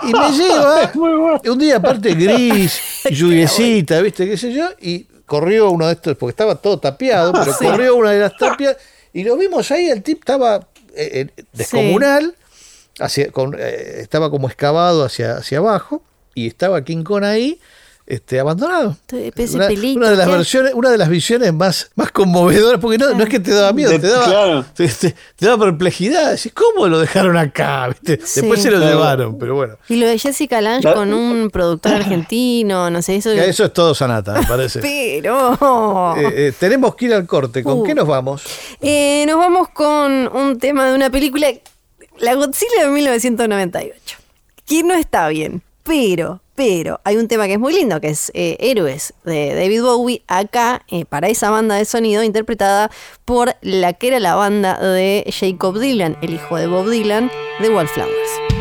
Y 0.04 0.14
me 0.14 0.32
lleva, 0.38 0.92
un 1.46 1.60
día 1.60 1.78
aparte 1.78 2.14
gris, 2.14 2.80
lluviecita, 3.12 4.02
¿viste? 4.02 4.28
¿Qué 4.28 4.38
sé 4.38 4.54
yo? 4.54 4.70
Y 4.82 5.06
corrió 5.26 5.72
uno 5.72 5.88
de 5.88 5.94
estos, 5.94 6.18
porque 6.18 6.32
estaba 6.32 6.56
todo 6.56 6.80
tapiado, 6.80 7.34
pero 7.34 7.56
corrió 7.58 7.96
una 7.96 8.12
de 8.12 8.20
las 8.20 8.38
tapias 8.38 8.78
y 9.14 9.24
lo 9.24 9.38
vimos 9.38 9.70
ahí, 9.72 9.90
el 9.90 10.02
tip 10.02 10.20
estaba 10.20 10.68
eh, 10.96 11.28
eh, 11.38 11.44
descomunal, 11.54 12.36
hacia, 13.00 13.32
con, 13.32 13.56
eh, 13.58 14.00
estaba 14.00 14.30
como 14.30 14.48
excavado 14.48 15.04
hacia, 15.04 15.38
hacia 15.38 15.60
abajo 15.60 16.04
y 16.36 16.48
estaba 16.48 16.84
King 16.84 17.04
Kong 17.04 17.24
ahí 17.24 17.60
este, 18.06 18.40
abandonado. 18.40 18.98
Una, 19.12 19.68
una, 19.96 20.10
de 20.10 20.16
las 20.18 20.28
versiones, 20.28 20.74
una 20.74 20.90
de 20.90 20.98
las 20.98 21.10
visiones 21.10 21.54
más, 21.54 21.92
más 21.96 22.12
conmovedoras, 22.12 22.80
porque 22.82 22.98
no, 22.98 23.14
no 23.14 23.24
es 23.24 23.30
que 23.30 23.40
te 23.40 23.52
daba 23.52 23.72
miedo, 23.72 23.92
te 24.00 24.08
daba, 24.08 24.66
te, 24.74 25.16
daba 25.40 25.66
perplejidad. 25.66 26.32
Decís, 26.32 26.52
¿cómo 26.54 26.88
lo 26.88 27.00
dejaron 27.00 27.38
acá? 27.38 27.96
Después 28.02 28.62
se 28.62 28.72
lo 28.72 28.80
llevaron, 28.80 29.38
pero 29.38 29.56
bueno. 29.56 29.78
Y 29.88 29.96
lo 29.96 30.08
de 30.08 30.18
Jessica 30.18 30.60
Lange 30.60 30.92
con 30.94 31.14
un 31.14 31.50
productor 31.50 31.94
argentino, 31.94 32.90
no 32.90 33.02
sé, 33.02 33.18
eso. 33.18 33.32
Eso 33.32 33.66
es 33.66 33.74
todo 33.74 33.96
Sanata, 33.96 34.34
me 34.34 34.46
parece. 34.46 34.80
pero. 34.82 36.16
Eh, 36.18 36.48
eh, 36.48 36.54
tenemos 36.60 36.96
que 36.96 37.06
ir 37.06 37.14
al 37.14 37.26
corte. 37.26 37.64
¿Con 37.64 37.80
uh. 37.80 37.84
qué 37.84 37.96
nos 37.96 38.08
vamos? 38.08 38.44
Eh, 38.82 39.26
nos 39.28 39.38
vamos 39.38 39.70
con 39.70 40.28
un 40.36 40.60
tema 40.60 40.88
de 40.88 40.96
una 40.96 41.10
película, 41.10 41.48
La 42.20 42.34
Godzilla 42.36 42.84
de 42.84 42.90
1998. 42.90 44.18
Que 44.66 44.84
no 44.84 44.94
está 44.94 45.28
bien, 45.28 45.62
pero 45.84 46.42
pero 46.56 47.02
hay 47.04 47.18
un 47.18 47.28
tema 47.28 47.48
que 47.48 47.54
es 47.54 47.60
muy 47.60 47.74
lindo, 47.74 48.00
que 48.00 48.10
es 48.10 48.32
eh, 48.36 48.58
Héroes 48.60 49.14
de 49.24 49.56
David 49.56 49.82
Bowie, 49.82 50.24
acá 50.28 50.84
eh, 50.88 51.06
para 51.06 51.28
esa 51.28 51.50
banda 51.50 51.76
de 51.76 51.86
sonido 51.86 52.22
interpretada 52.22 52.92
por 53.26 53.56
la 53.62 53.94
que 53.94 54.10
era 54.10 54.20
la 54.20 54.36
banda 54.36 54.80
de 54.80 55.26
Jacob 55.32 55.80
Dylan, 55.80 56.18
el 56.22 56.36
hijo 56.36 56.58
de 56.58 56.68
Bob 56.68 56.90
Dylan, 56.90 57.32
de 57.60 57.70
Wallflowers. 57.70 58.53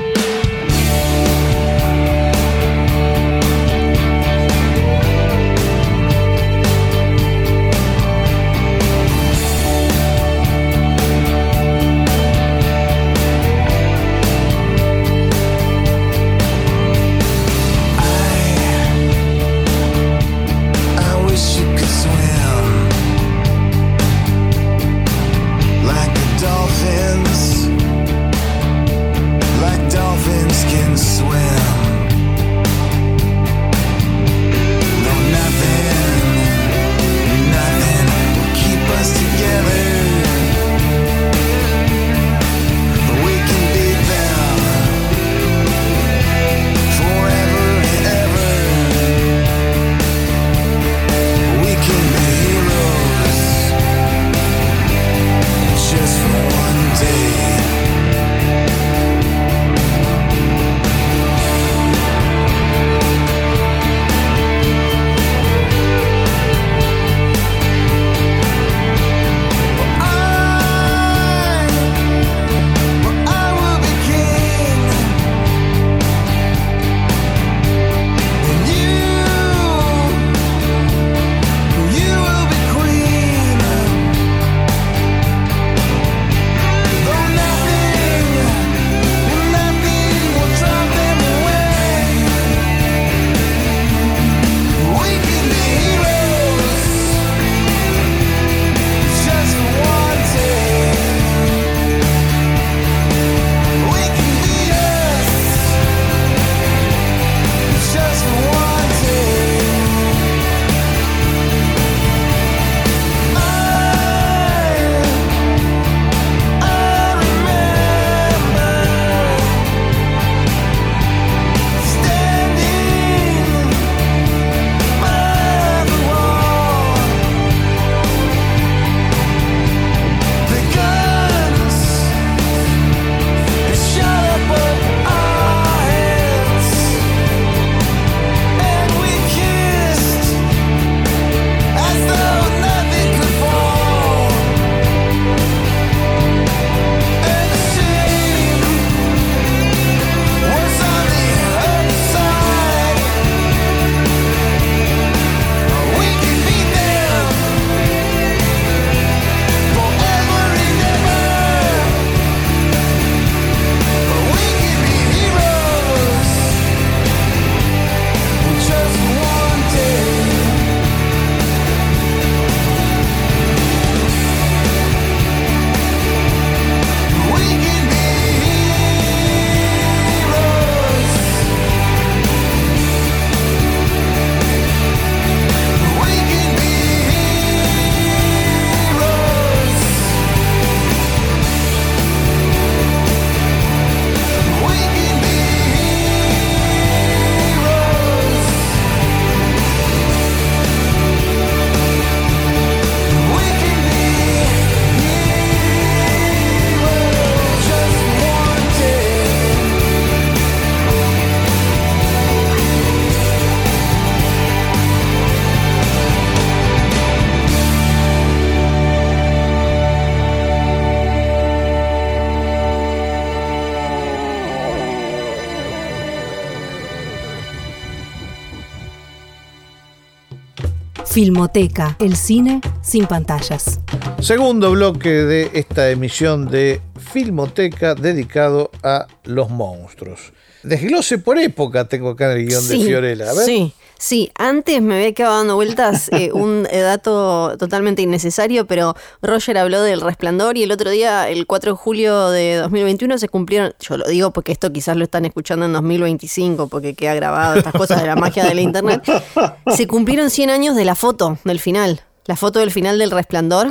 Filmoteca, 231.22 231.96
el 232.00 232.16
cine 232.16 232.60
sin 232.82 233.06
pantallas. 233.06 233.78
Segundo 234.18 234.72
bloque 234.72 235.08
de 235.08 235.50
esta 235.54 235.88
emisión 235.88 236.48
de 236.50 236.80
Filmoteca 237.12 237.94
dedicado 237.94 238.72
a 238.82 239.06
los 239.22 239.48
monstruos. 239.48 240.32
Desglose 240.64 241.18
por 241.18 241.38
época 241.38 241.86
tengo 241.86 242.10
acá 242.10 242.32
en 242.32 242.38
el 242.38 242.46
guion 242.48 242.68
de 242.68 242.76
Fiorella. 242.76 243.30
A 243.30 243.34
ver. 243.34 243.46
Sí. 243.46 243.72
Sí, 244.02 244.32
antes 244.36 244.82
me 244.82 244.96
había 244.96 245.12
quedado 245.12 245.36
dando 245.36 245.54
vueltas 245.54 246.08
eh, 246.10 246.30
un 246.34 246.64
dato 246.64 247.56
totalmente 247.56 248.02
innecesario, 248.02 248.66
pero 248.66 248.96
Roger 249.22 249.56
habló 249.58 249.80
del 249.80 250.00
resplandor 250.00 250.58
y 250.58 250.64
el 250.64 250.72
otro 250.72 250.90
día, 250.90 251.28
el 251.28 251.46
4 251.46 251.70
de 251.70 251.78
julio 251.78 252.30
de 252.30 252.56
2021, 252.56 253.16
se 253.18 253.28
cumplieron, 253.28 253.74
yo 253.78 253.96
lo 253.96 254.08
digo 254.08 254.32
porque 254.32 254.50
esto 254.50 254.72
quizás 254.72 254.96
lo 254.96 255.04
están 255.04 255.24
escuchando 255.24 255.66
en 255.66 255.72
2025, 255.74 256.66
porque 256.66 256.94
queda 256.94 257.14
grabado 257.14 257.54
estas 257.54 257.74
cosas 257.74 258.00
de 258.00 258.08
la 258.08 258.16
magia 258.16 258.44
de 258.44 258.56
la 258.56 258.60
internet, 258.60 259.04
se 259.76 259.86
cumplieron 259.86 260.30
100 260.30 260.50
años 260.50 260.74
de 260.74 260.84
la 260.84 260.96
foto 260.96 261.38
del 261.44 261.60
final. 261.60 262.02
La 262.24 262.34
foto 262.34 262.58
del 262.58 262.72
final 262.72 262.98
del 262.98 263.12
resplandor, 263.12 263.68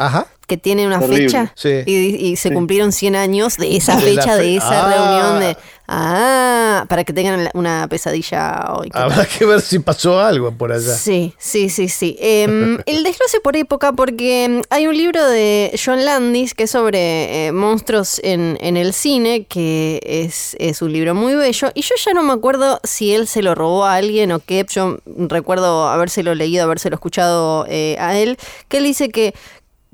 que 0.48 0.58
tiene 0.58 0.88
una 0.88 1.02
fecha, 1.02 1.54
y, 1.86 2.36
se 2.38 2.54
cumplieron 2.54 2.94
100 2.94 3.18
años 3.18 3.58
de 3.58 3.76
esa 3.76 3.98
fecha, 3.98 4.38
de, 4.38 4.56
esa 4.56 4.90
reunión 4.90 5.40
de... 5.42 5.58
Ah, 5.94 6.86
para 6.88 7.04
que 7.04 7.12
tengan 7.12 7.50
una 7.54 7.86
pesadilla 7.90 8.76
hoy. 8.78 8.90
Habrá 8.94 9.26
que 9.38 9.46
ver 9.46 9.60
si 9.60 9.78
pasó 9.80 10.22
algo 10.22 10.50
por 10.54 10.72
allá. 10.72 10.96
Sí, 10.96 11.34
sí, 11.38 11.68
sí, 11.68 11.90
sí. 11.90 12.16
Em, 12.22 12.80
el 12.86 13.04
desglose 13.04 13.42
por 13.42 13.58
época, 13.58 13.92
porque 13.92 14.46
em, 14.46 14.62
hay 14.70 14.88
un 14.88 14.96
libro 14.96 15.28
de 15.28 15.78
John 15.84 16.06
Landis 16.06 16.54
que 16.54 16.64
es 16.64 16.72
sobre 16.72 17.48
eh, 17.48 17.52
monstruos 17.52 18.22
en, 18.24 18.56
el 18.62 18.94
cine, 18.94 19.44
que 19.48 20.00
es, 20.06 20.56
es 20.60 20.82
un 20.82 20.94
libro 20.94 21.14
muy 21.14 21.36
bello. 21.36 21.72
Y 21.74 21.82
yo 21.82 21.96
ya 22.02 22.14
no 22.14 22.24
me 22.24 22.32
acuerdo 22.32 22.80
si 22.86 23.14
él 23.14 23.28
se 23.28 23.42
lo 23.42 23.54
robó 23.54 23.84
a 23.84 23.96
alguien 23.96 24.32
o 24.32 24.40
qué. 24.40 24.66
Yo 24.70 25.00
recuerdo 25.06 25.90
habérselo 25.90 26.36
leído, 26.36 26.64
habérselo 26.64 26.96
escuchado 26.96 27.66
eh, 27.68 27.98
a 28.00 28.18
él, 28.18 28.38
que 28.70 28.78
él 28.78 28.86
dice 28.86 29.10
que 29.10 29.34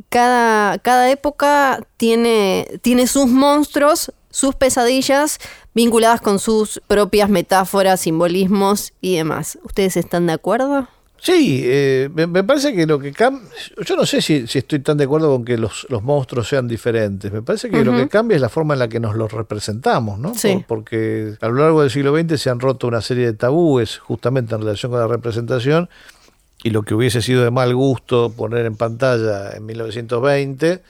cada, 0.10 0.78
cada 0.78 1.10
época 1.10 1.80
tiene, 1.98 2.68
tiene 2.84 3.08
sus 3.08 3.26
monstruos, 3.26 4.12
sus 4.30 4.54
pesadillas 4.54 5.40
vinculadas 5.78 6.22
con 6.22 6.40
sus 6.40 6.82
propias 6.88 7.30
metáforas, 7.30 8.02
simbolismos 8.02 8.94
y 9.00 9.18
demás. 9.18 9.60
¿Ustedes 9.64 9.96
están 9.96 10.26
de 10.26 10.34
acuerdo? 10.34 10.88
Sí, 11.20 11.62
eh, 11.66 12.10
me, 12.16 12.44
parece 12.44 12.74
que 12.74 12.88
lo 12.88 12.98
que 12.98 13.12
cambia, 13.12 13.48
yo 13.86 13.96
no 13.96 14.06
sé 14.08 14.24
si, 14.24 14.46
estoy 14.52 14.80
tan 14.80 14.98
de 14.98 15.04
acuerdo 15.04 15.30
con 15.30 15.46
que 15.46 15.56
los, 15.56 15.86
monstruos 16.02 16.48
sean 16.48 16.68
diferentes, 16.68 17.32
me 17.32 17.44
parece 17.44 17.70
que 17.70 17.86
lo 17.86 17.96
que 17.96 18.08
cambia 18.08 18.36
es 18.36 18.42
la 18.42 18.50
forma 18.50 18.74
en 18.74 18.80
la 18.80 18.88
que 18.88 19.00
nos 19.00 19.16
los 19.16 19.32
representamos, 19.32 20.18
¿no? 20.18 20.34
Sí. 20.34 20.64
porque 20.68 21.36
a 21.42 21.48
lo 21.48 21.56
largo 21.56 21.82
del 21.82 21.92
siglo 21.92 22.16
XX 22.18 22.42
se 22.42 22.50
han 22.50 22.60
roto 22.60 22.88
una 22.88 23.02
serie 23.02 23.28
de 23.28 23.34
tabúes 23.34 24.00
justamente 24.00 24.56
en 24.56 24.62
relación 24.62 24.92
con 24.92 25.00
la 25.00 25.08
representación 25.08 25.90
y 26.64 26.72
lo 26.72 26.82
que 26.82 26.96
hubiese 26.96 27.22
sido 27.22 27.44
de 27.44 27.52
mal 27.52 27.76
gusto 27.76 28.32
poner 28.36 28.66
en 28.66 28.76
pantalla 28.76 29.52
en 29.56 29.66
1920 29.66 30.82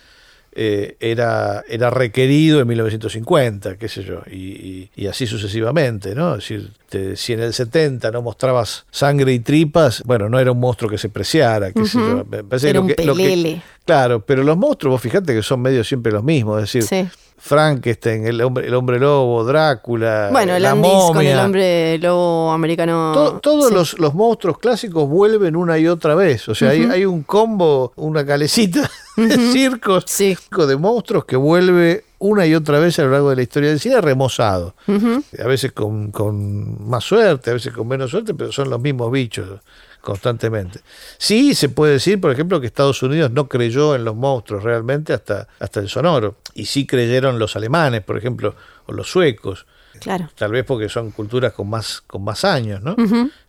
eh, 0.59 0.97
era, 0.99 1.63
era 1.69 1.91
requerido 1.91 2.59
en 2.59 2.67
1950, 2.67 3.77
qué 3.77 3.87
sé 3.87 4.03
yo, 4.03 4.23
y, 4.25 4.89
así 5.07 5.27
sucesivamente, 5.27 6.15
¿no? 6.15 6.33
Es 6.33 6.49
decir, 6.49 6.71
si 7.15 7.33
en 7.33 7.41
el 7.41 7.53
70 7.53 8.09
no 8.09 8.23
mostrabas 8.23 8.87
sangre 8.89 9.33
y 9.33 9.39
tripas, 9.39 10.01
bueno, 10.03 10.29
no 10.29 10.39
era 10.39 10.51
un 10.51 10.59
monstruo 10.59 10.89
que 10.89 10.97
se 10.97 11.09
preciara, 11.09 11.71
qué 11.71 11.85
sé 11.85 11.99
yo. 11.99 12.25
era 12.63 12.81
un 12.81 12.87
pelele. 12.87 13.61
claro, 13.85 14.25
pero 14.25 14.43
los 14.43 14.57
monstruos, 14.57 14.93
vos 14.93 15.01
fíjate 15.01 15.35
que 15.35 15.43
son 15.43 15.61
medio 15.61 15.83
siempre 15.83 16.11
los 16.11 16.23
mismos, 16.23 16.63
es 16.63 16.73
decir, 16.73 17.07
Frankenstein, 17.37 18.25
el 18.25 18.41
hombre, 18.41 18.67
el 18.67 18.73
hombre 18.73 18.99
lobo, 18.99 19.43
Drácula, 19.43 20.29
bueno, 20.31 20.57
la 20.57 20.73
momia. 20.73 21.13
con 21.13 21.25
el 21.25 21.39
hombre 21.39 21.97
lobo 21.99 22.51
americano. 22.51 23.39
todos 23.41 23.71
los, 23.71 23.99
los, 23.99 24.13
monstruos 24.13 24.57
clásicos 24.57 25.07
vuelven 25.07 25.55
una 25.55 25.77
y 25.77 25.87
otra 25.87 26.15
vez. 26.15 26.49
O 26.49 26.55
sea, 26.55 26.71
hay, 26.71 26.83
hay, 26.83 27.05
un 27.05 27.23
combo, 27.23 27.93
una 27.95 28.25
calecita 28.25 28.89
de 29.15 29.37
circos 30.07 30.67
de 30.67 30.77
monstruos 30.77 31.25
que 31.25 31.35
vuelve 31.35 32.05
una 32.19 32.45
y 32.47 32.55
otra 32.55 32.79
vez 32.79 32.97
a 32.97 33.03
lo 33.03 33.11
largo 33.11 33.29
de 33.29 33.35
la 33.35 33.41
historia 33.43 33.69
del 33.69 33.79
cine 33.79 34.01
remozado. 34.01 34.73
A 34.87 35.47
veces 35.47 35.71
con, 35.73 36.11
con 36.11 36.89
más 36.89 37.03
suerte, 37.03 37.51
a 37.51 37.53
veces 37.53 37.71
con 37.71 37.87
menos 37.87 38.09
suerte, 38.09 38.33
pero 38.33 38.51
son 38.51 38.69
los 38.69 38.81
mismos 38.81 39.11
bichos 39.11 39.61
constantemente. 40.07 40.79
Sí, 41.17 41.53
se 41.53 41.67
puede 41.67 41.91
decir, 41.93 42.21
por 42.21 42.31
ejemplo, 42.31 42.61
que 42.61 42.67
Estados 42.67 43.03
Unidos 43.03 43.29
no 43.31 43.49
creyó 43.49 43.93
en 43.93 44.05
los 44.05 44.15
monstruos 44.15 44.63
realmente 44.63 45.11
hasta, 45.11 45.49
hasta 45.59 45.81
el 45.81 45.89
sonoro. 45.89 46.35
Y 46.53 46.63
sí 46.63 46.87
creyeron 46.87 47.37
los 47.39 47.57
alemanes, 47.57 48.03
por 48.03 48.17
ejemplo, 48.17 48.55
o 48.85 48.93
los 48.93 49.11
suecos. 49.11 49.65
Claro. 49.99 50.29
Tal 50.33 50.51
vez 50.51 50.63
porque 50.63 50.87
son 50.87 51.11
culturas 51.11 51.51
con 51.51 51.69
más, 51.69 51.99
con 52.07 52.23
más 52.23 52.45
años, 52.45 52.81
¿no? 52.81 52.95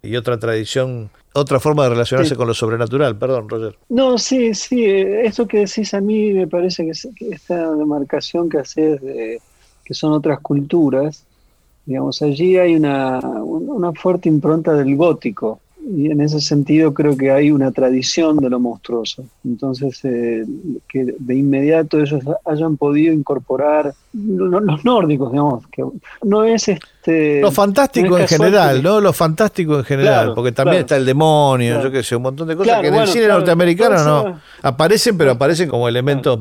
Y 0.02 0.16
otra 0.16 0.36
tradición, 0.36 1.10
otra 1.32 1.60
forma 1.60 1.84
de 1.84 1.90
relacionarse 1.90 2.34
con 2.34 2.48
lo 2.48 2.54
sobrenatural. 2.54 3.16
Perdón, 3.16 3.48
Roger. 3.48 3.78
No, 3.88 4.18
sí, 4.18 4.52
sí. 4.52 4.84
Eso 4.84 5.46
que 5.46 5.58
decís 5.58 5.94
a 5.94 6.00
mí 6.00 6.32
me 6.32 6.48
parece 6.48 6.84
que, 6.84 7.30
esta 7.30 7.70
demarcación 7.70 8.48
que 8.48 8.58
haces 8.58 9.00
de 9.00 9.40
que 9.84 9.94
son 9.94 10.12
otras 10.12 10.40
culturas, 10.40 11.24
digamos, 11.86 12.20
allí 12.20 12.56
hay 12.58 12.74
una, 12.74 13.20
una 13.20 13.92
fuerte 13.92 14.28
impronta 14.28 14.72
del 14.72 14.96
gótico 14.96 15.60
y 15.90 16.10
en 16.10 16.20
ese 16.20 16.40
sentido 16.40 16.92
creo 16.92 17.16
que 17.16 17.30
hay 17.30 17.50
una 17.50 17.72
tradición 17.72 18.36
de 18.38 18.50
lo 18.50 18.60
monstruoso. 18.60 19.24
Entonces, 19.44 19.98
eh, 20.04 20.44
que 20.88 21.14
de 21.18 21.34
inmediato 21.34 21.98
ellos 21.98 22.22
hayan 22.44 22.76
podido 22.76 23.12
incorporar 23.14 23.94
los 24.12 24.84
nórdicos, 24.84 25.32
digamos, 25.32 25.66
que 25.68 25.82
no 26.22 26.44
es 26.44 26.68
este... 26.68 27.40
Lo 27.40 27.50
fantástico 27.50 28.18
en 28.18 28.28
general, 28.28 28.82
¿no? 28.82 29.00
Lo 29.00 29.12
fantástico 29.12 29.78
en 29.78 29.84
general, 29.84 30.34
porque 30.34 30.52
también 30.52 30.80
está 30.80 30.96
el 30.96 31.06
demonio, 31.06 31.82
yo 31.82 31.90
qué 31.90 32.02
sé, 32.02 32.16
un 32.16 32.22
montón 32.22 32.48
de 32.48 32.56
cosas 32.56 32.80
que 32.80 32.88
en 32.88 32.94
el 32.94 33.08
cine 33.08 33.28
norteamericano 33.28 34.04
no 34.04 34.40
aparecen, 34.62 35.16
pero 35.16 35.32
aparecen 35.32 35.68
como 35.68 35.88
elementos 35.88 36.38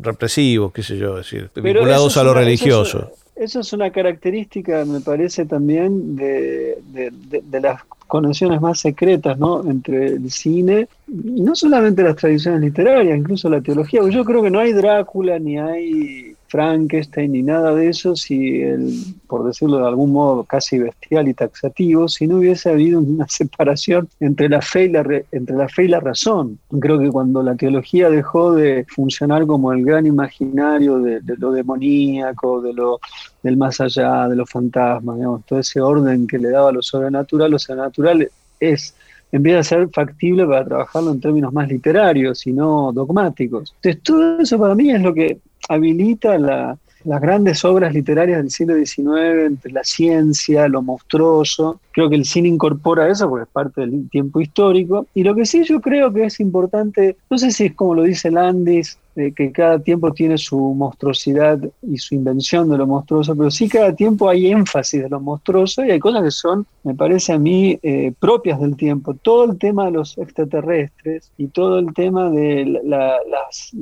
represivos, 0.00 0.72
qué 0.72 0.82
sé 0.82 0.96
yo, 0.96 1.16
decir, 1.16 1.50
vinculados 1.54 2.16
a 2.16 2.24
lo 2.24 2.32
religioso. 2.32 3.10
Eso 3.34 3.60
es 3.60 3.72
una 3.74 3.90
característica, 3.90 4.86
me 4.86 5.00
parece, 5.00 5.44
también 5.44 6.16
de, 6.16 6.78
de, 6.86 7.12
de, 7.42 7.60
las 7.60 7.82
conexiones 8.06 8.60
más 8.60 8.80
secretas 8.80 9.38
¿no? 9.38 9.68
entre 9.68 10.06
el 10.08 10.30
cine 10.30 10.88
y 11.08 11.40
no 11.40 11.54
solamente 11.54 12.02
las 12.02 12.16
tradiciones 12.16 12.60
literarias, 12.60 13.18
incluso 13.18 13.48
la 13.48 13.60
teología. 13.60 14.00
Yo 14.08 14.24
creo 14.24 14.42
que 14.42 14.50
no 14.50 14.60
hay 14.60 14.72
Drácula 14.72 15.38
ni 15.38 15.58
hay 15.58 16.35
Frankenstein 16.48 17.32
ni 17.32 17.42
nada 17.42 17.74
de 17.74 17.88
eso, 17.88 18.16
si 18.16 18.62
el, 18.62 18.92
por 19.26 19.44
decirlo 19.44 19.78
de 19.78 19.86
algún 19.86 20.12
modo 20.12 20.44
casi 20.44 20.78
bestial 20.78 21.28
y 21.28 21.34
taxativo, 21.34 22.08
si 22.08 22.26
no 22.26 22.36
hubiese 22.36 22.70
habido 22.70 23.00
una 23.00 23.26
separación 23.28 24.08
entre 24.20 24.48
la 24.48 24.60
fe 24.60 24.84
y 24.84 24.88
la, 24.88 25.04
entre 25.32 25.56
la, 25.56 25.68
fe 25.68 25.84
y 25.84 25.88
la 25.88 26.00
razón. 26.00 26.58
Creo 26.80 26.98
que 26.98 27.10
cuando 27.10 27.42
la 27.42 27.54
teología 27.56 28.10
dejó 28.10 28.54
de 28.54 28.84
funcionar 28.88 29.46
como 29.46 29.72
el 29.72 29.84
gran 29.84 30.06
imaginario 30.06 30.98
de, 30.98 31.20
lo 31.38 31.52
demoníaco, 31.52 32.60
de 32.60 32.72
lo 32.72 33.00
del 33.42 33.56
más 33.56 33.80
allá, 33.80 34.28
de 34.28 34.36
los 34.36 34.48
fantasmas, 34.48 35.16
digamos, 35.16 35.44
todo 35.46 35.58
ese 35.58 35.80
orden 35.80 36.26
que 36.26 36.38
le 36.38 36.50
daba 36.50 36.72
lo 36.72 36.82
sobrenatural, 36.82 37.50
lo 37.50 37.58
sobrenatural 37.58 38.28
es 38.60 38.94
empieza 39.32 39.58
a 39.58 39.64
ser 39.64 39.88
factible 39.90 40.46
para 40.46 40.64
trabajarlo 40.64 41.12
en 41.12 41.20
términos 41.20 41.52
más 41.52 41.68
literarios 41.68 42.46
y 42.46 42.52
no 42.52 42.92
dogmáticos. 42.92 43.74
Entonces, 43.76 44.02
todo 44.02 44.40
eso 44.40 44.58
para 44.58 44.74
mí 44.74 44.90
es 44.90 45.00
lo 45.00 45.12
que 45.12 45.38
habilita 45.68 46.38
las 46.38 47.20
grandes 47.20 47.64
obras 47.64 47.92
literarias 47.94 48.38
del 48.38 48.50
siglo 48.50 48.74
XIX, 48.74 49.46
entre 49.46 49.72
la 49.72 49.84
ciencia, 49.84 50.68
lo 50.68 50.82
monstruoso. 50.82 51.80
Creo 51.92 52.08
que 52.08 52.16
el 52.16 52.24
cine 52.24 52.48
incorpora 52.48 53.08
eso 53.08 53.28
porque 53.28 53.44
es 53.44 53.50
parte 53.50 53.80
del 53.82 54.08
tiempo 54.10 54.40
histórico. 54.40 55.06
Y 55.14 55.22
lo 55.22 55.34
que 55.34 55.46
sí 55.46 55.64
yo 55.64 55.80
creo 55.80 56.12
que 56.12 56.24
es 56.24 56.40
importante, 56.40 57.16
no 57.30 57.38
sé 57.38 57.50
si 57.50 57.66
es 57.66 57.74
como 57.74 57.94
lo 57.94 58.02
dice 58.02 58.30
Landis, 58.30 58.98
que 59.34 59.50
cada 59.50 59.78
tiempo 59.78 60.12
tiene 60.12 60.36
su 60.36 60.58
monstruosidad 60.58 61.58
y 61.82 61.96
su 61.96 62.14
invención 62.14 62.68
de 62.68 62.76
lo 62.76 62.86
monstruoso, 62.86 63.34
pero 63.34 63.50
sí 63.50 63.66
cada 63.66 63.94
tiempo 63.94 64.28
hay 64.28 64.48
énfasis 64.48 65.02
de 65.02 65.08
lo 65.08 65.20
monstruoso 65.20 65.84
y 65.84 65.90
hay 65.90 65.98
cosas 65.98 66.22
que 66.22 66.30
son, 66.30 66.66
me 66.84 66.94
parece 66.94 67.32
a 67.32 67.38
mí, 67.38 67.78
eh, 67.82 68.12
propias 68.20 68.60
del 68.60 68.76
tiempo. 68.76 69.14
Todo 69.14 69.50
el 69.50 69.58
tema 69.58 69.86
de 69.86 69.92
los 69.92 70.18
extraterrestres 70.18 71.30
y 71.38 71.46
todo 71.46 71.78
el 71.78 71.94
tema 71.94 72.28
de 72.28 72.80
las, 72.84 73.72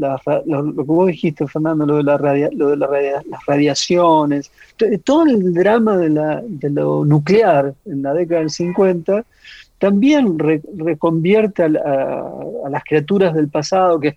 lo, 0.47 0.73
que 0.75 0.83
vos 0.83 1.09
dijiste, 1.09 1.49
Fernando, 1.49 1.85
lo 1.85 1.97
de, 1.97 2.05
la 2.05 2.51
lo 2.53 2.71
de 2.71 2.77
las 2.77 3.47
radiaciones, 3.47 4.53
todo 5.03 5.25
el 5.25 5.53
drama 5.53 5.97
de, 5.97 6.11
de 6.47 6.71
lo 6.71 7.05
nuclear 7.05 7.75
en 7.87 8.03
la 8.03 8.15
década 8.15 8.41
del 8.41 8.51
50 8.51 9.25
también 9.79 10.39
reconvierte 10.39 11.63
a, 11.63 11.69
las 12.71 12.85
criaturas 12.85 13.35
del 13.35 13.49
pasado 13.49 14.01
que 14.01 14.17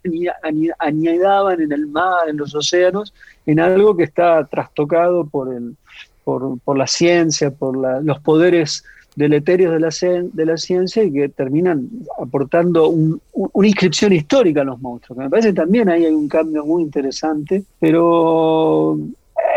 anidaban 0.79 1.61
en 1.61 1.71
el 1.71 1.87
mar, 1.87 2.29
en 2.29 2.37
los 2.37 2.55
océanos, 2.55 3.13
en 3.45 3.59
algo 3.59 3.97
que 3.97 4.03
está 4.03 4.45
trastocado 4.45 5.25
por, 5.25 5.53
el, 5.53 5.75
por, 6.23 6.77
la 6.77 6.87
ciencia, 6.87 7.51
por 7.51 7.77
los 8.03 8.19
poderes 8.19 8.83
deleterios 9.15 9.73
de 9.73 9.79
la, 9.79 9.89
de 10.31 10.45
la 10.45 10.57
ciencia 10.57 11.03
y 11.03 11.11
que 11.11 11.29
terminan 11.29 11.89
aportando 12.21 12.89
una 12.89 13.67
inscripción 13.67 14.13
histórica 14.13 14.61
a 14.61 14.65
los 14.65 14.79
monstruos. 14.79 15.17
Me 15.17 15.29
parece 15.29 15.49
que 15.49 15.55
también 15.55 15.89
ahí 15.89 16.05
hay 16.05 16.13
un 16.13 16.29
cambio 16.29 16.63
muy 16.65 16.83
interesante, 16.83 17.63
pero 17.79 18.97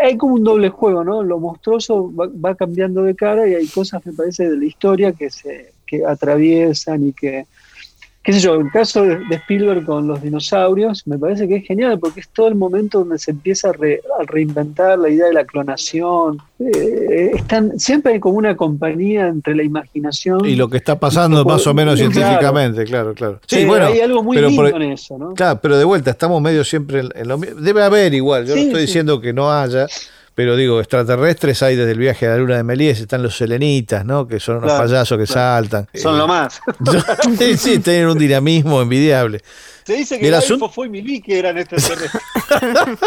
hay 0.03 0.17
como 0.17 0.33
un 0.33 0.43
doble 0.43 0.69
juego, 0.69 1.03
¿no? 1.03 1.21
Lo 1.21 1.39
monstruoso 1.39 2.11
va, 2.13 2.55
cambiando 2.55 3.03
de 3.03 3.15
cara 3.15 3.47
y 3.47 3.53
hay 3.53 3.67
cosas, 3.67 4.03
me 4.05 4.13
parece, 4.13 4.49
de 4.49 4.57
la 4.57 4.65
historia 4.65 5.11
que 5.11 5.29
se 5.29 5.71
que 5.91 6.05
atraviesan 6.05 7.09
y 7.09 7.13
que 7.13 7.45
qué 8.23 8.33
sé 8.33 8.39
yo, 8.39 8.55
el 8.55 8.69
caso 8.69 9.03
de, 9.03 9.17
Spielberg 9.31 9.83
con 9.83 10.07
los 10.07 10.21
dinosaurios 10.21 11.07
me 11.07 11.17
parece 11.17 11.47
que 11.47 11.57
es 11.57 11.65
genial 11.65 11.99
porque 11.99 12.19
es 12.19 12.29
todo 12.29 12.47
el 12.47 12.55
momento 12.55 12.99
donde 12.99 13.17
se 13.17 13.31
empieza 13.31 13.69
a, 13.69 13.73
reinventar 14.27 14.99
la 14.99 15.09
idea 15.09 15.27
de 15.27 15.33
la 15.33 15.45
clonación. 15.45 16.37
Eh, 16.59 17.31
están, 17.33 17.79
siempre 17.79 18.13
hay 18.13 18.19
como 18.19 18.37
una 18.37 18.55
compañía 18.55 19.27
entre 19.27 19.55
la 19.55 19.63
imaginación 19.63 20.45
y 20.45 20.55
lo 20.55 20.69
que 20.69 20.77
está 20.77 20.99
pasando 20.99 21.43
más 21.45 21.65
o 21.65 21.73
menos 21.73 21.97
científicamente, 21.97 22.83
claro, 22.83 23.15
claro. 23.15 23.39
Sí, 23.47 23.65
bueno, 23.65 23.87
hay 23.87 24.01
algo 24.01 24.21
muy 24.21 24.37
lindo 24.37 24.67
en 24.67 24.81
eso, 24.83 25.17
¿no? 25.17 25.33
Claro, 25.33 25.59
pero 25.61 25.77
de 25.77 25.85
vuelta, 25.85 26.11
estamos 26.11 26.41
medio 26.41 26.63
siempre 26.63 26.99
en, 27.15 27.27
lo 27.27 27.37
mismo. 27.39 27.59
Debe 27.59 27.83
haber 27.83 28.13
igual, 28.13 28.45
yo 28.45 28.55
no 28.55 28.61
estoy 28.61 28.81
diciendo 28.81 29.19
que 29.19 29.33
no 29.33 29.51
haya 29.51 29.87
pero 30.33 30.55
digo, 30.55 30.79
extraterrestres 30.79 31.61
hay 31.61 31.75
desde 31.75 31.91
el 31.91 31.99
viaje 31.99 32.25
a 32.27 32.31
la 32.31 32.37
luna 32.37 32.57
de 32.57 32.63
Melíes, 32.63 32.99
están 32.99 33.21
los 33.21 33.35
selenitas, 33.35 34.05
¿no? 34.05 34.27
Que 34.27 34.39
son 34.39 34.57
unos 34.57 34.71
payasos 34.71 35.17
que 35.17 35.27
saltan. 35.27 35.87
Son 35.93 36.17
lo 36.17 36.27
más. 36.27 36.61
sí, 37.37 37.57
sí, 37.57 37.79
tienen 37.79 38.07
un 38.07 38.17
dinamismo 38.17 38.81
envidiable. 38.81 39.41
Se 39.91 39.97
dice 39.97 40.19
que 40.19 40.27
el 40.29 40.35
asunto... 40.35 40.69
fue 40.69 40.87
Milí 40.87 41.19
que 41.19 41.37
eran 41.37 41.57
extraterrestres. 41.57 42.23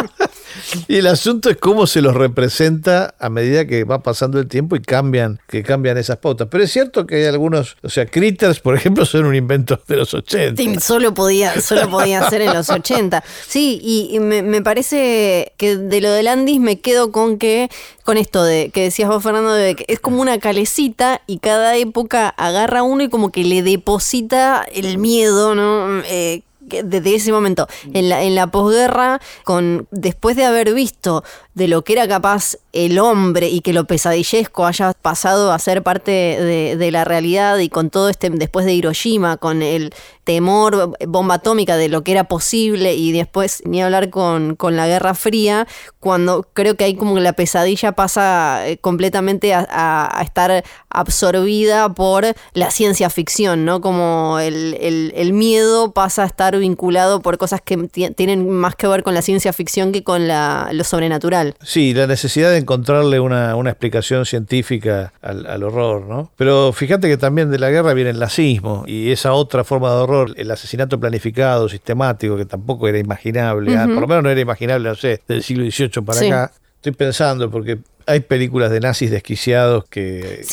y 0.89 0.97
el 0.97 1.07
asunto 1.07 1.49
es 1.49 1.57
cómo 1.57 1.87
se 1.87 2.03
los 2.03 2.15
representa 2.15 3.15
a 3.19 3.31
medida 3.31 3.67
que 3.67 3.85
va 3.85 4.03
pasando 4.03 4.39
el 4.39 4.49
tiempo 4.49 4.77
y 4.77 4.83
cambian, 4.83 5.41
que 5.49 5.63
cambian 5.63 5.97
esas 5.97 6.19
pautas. 6.19 6.49
Pero 6.51 6.63
es 6.63 6.71
cierto 6.71 7.07
que 7.07 7.17
hay 7.17 7.25
algunos, 7.25 7.79
o 7.83 7.89
sea, 7.89 8.05
Critters, 8.05 8.61
por 8.61 8.77
ejemplo, 8.77 9.07
son 9.07 9.25
un 9.25 9.35
invento 9.35 9.81
de 9.89 9.97
los 9.97 10.13
80. 10.13 10.63
Sí, 10.63 10.77
solo 10.79 11.15
podía, 11.15 11.59
solo 11.63 11.89
podía 11.89 12.29
ser 12.29 12.43
en 12.43 12.53
los 12.53 12.69
80. 12.69 13.25
Sí, 13.49 13.81
y, 13.83 14.21
me, 14.21 14.61
parece 14.61 15.55
que 15.57 15.79
de 15.79 16.03
lo 16.03 16.11
de 16.11 16.23
Landis 16.23 16.61
me 16.61 16.81
quedo 16.81 17.13
con 17.13 17.39
que, 17.39 17.71
con 18.03 18.19
esto 18.19 18.45
de 18.45 18.69
que 18.69 18.83
decías 18.83 19.09
vos, 19.09 19.23
Fernando, 19.23 19.55
de 19.55 19.75
que 19.75 19.87
es 19.89 20.01
como 20.01 20.21
una 20.21 20.39
calecita 20.39 21.23
y 21.27 21.39
cada 21.39 21.77
época 21.77 22.29
agarra 22.29 22.83
uno 22.83 23.05
y 23.05 23.09
como 23.09 23.33
que 23.33 23.43
le 23.43 23.63
deposita 23.63 24.67
el 24.71 24.99
miedo, 24.99 25.55
¿no? 25.55 26.03
Eh, 26.07 26.43
desde 26.67 27.15
ese 27.15 27.33
momento, 27.33 27.67
en 27.93 28.09
la, 28.09 28.23
en 28.23 28.35
la 28.35 28.49
posguerra, 28.49 29.21
con, 29.45 29.89
después 29.91 30.37
de 30.37 30.45
haber 30.45 30.75
visto 30.75 31.25
de 31.55 31.69
lo 31.69 31.83
que 31.83 31.95
era 31.95 32.09
capaz 32.09 32.57
el 32.73 32.99
hombre 32.99 33.49
y 33.49 33.61
que 33.61 33.73
lo 33.73 33.85
pesadillesco 33.85 34.67
haya 34.67 34.93
pasado 34.93 35.53
a 35.53 35.59
ser 35.59 35.83
parte 35.83 36.11
de, 36.11 36.91
la 36.91 37.05
realidad 37.05 37.59
y 37.59 37.69
con 37.69 37.91
todo 37.91 38.09
este, 38.09 38.31
después 38.31 38.67
de 38.67 38.75
Hiroshima, 38.75 39.37
con 39.37 39.63
el 39.63 39.95
temor, 40.25 40.97
bomba 41.07 41.37
atómica 41.37 41.77
de 41.77 41.89
lo 41.89 42.03
que 42.03 42.13
era 42.13 42.25
posible 42.25 42.95
y 42.95 43.13
después 43.13 43.63
ni 43.65 43.83
hablar 43.83 44.11
con, 44.11 44.57
con 44.57 44.77
la 44.77 44.87
Guerra 44.87 45.15
Fría, 45.15 45.67
cuando 46.01 46.47
creo 46.53 46.77
que 46.77 46.85
hay 46.85 46.97
como 46.97 47.15
que 47.15 47.21
la 47.21 47.33
pesadilla 47.33 47.93
pasa 47.93 48.69
eh, 48.69 48.79
completamente 48.79 49.55
a, 49.55 50.21
estar 50.23 50.65
absorbida 50.91 51.93
por 51.95 52.25
la 52.53 52.71
ciencia 52.71 53.11
ficción, 53.11 53.65
¿no? 53.65 53.81
Como 53.81 54.39
el, 54.39 54.77
el, 55.15 55.33
miedo 55.33 55.93
pasa 55.93 56.23
a 56.23 56.27
estar 56.27 56.57
vinculado 56.59 57.21
por 57.21 57.39
cosas 57.39 57.61
que 57.61 57.77
tienen 58.15 58.49
más 58.49 58.77
que 58.77 58.87
ver 58.87 59.03
con 59.03 59.15
la 59.15 59.23
ciencia 59.23 59.53
ficción 59.53 59.93
que 59.93 60.05
con 60.05 60.29
la, 60.29 60.69
lo 60.73 60.85
sobrenatural. 60.85 61.55
Sí, 61.63 61.95
la 61.95 62.07
necesidad 62.07 62.51
de 62.51 62.59
encontrarle 62.59 63.19
una, 63.21 63.55
explicación 63.65 64.27
científica 64.27 65.13
al, 65.23 65.63
horror, 65.63 66.07
¿no? 66.07 66.31
Pero 66.37 66.73
fíjate 66.73 67.09
que 67.09 67.17
también 67.17 67.51
de 67.51 67.59
la 67.59 67.71
guerra 67.71 67.95
viene 67.95 68.11
el 68.11 68.19
nazismo 68.19 68.85
y 68.87 69.11
esa 69.11 69.33
otra 69.33 69.65
forma 69.65 69.91
de 69.91 69.97
horror, 69.97 70.14
el 70.23 70.51
asesinato 70.51 70.99
planificado, 70.99 71.69
sistemático, 71.69 72.37
que 72.37 72.47
tampoco 72.47 72.89
era 72.89 72.99
imaginable, 72.99 73.77
¿ah? 73.77 73.87
por 73.87 74.01
lo 74.01 74.07
menos 74.07 74.23
no 74.25 74.31
era 74.31 74.41
imaginable, 74.41 74.89
no 74.89 74.95
sé, 74.95 75.21
del 75.27 75.43
siglo 75.43 75.65
XVIII 75.71 76.05
para 76.05 76.21
acá. 76.21 76.53
Estoy 76.77 76.93
pensando, 76.93 77.51
porque 77.51 77.79
hay 78.07 78.21
películas 78.21 78.71
de 78.71 78.81
nazis 78.81 79.11
desquiciados 79.11 79.85
que, 79.89 80.45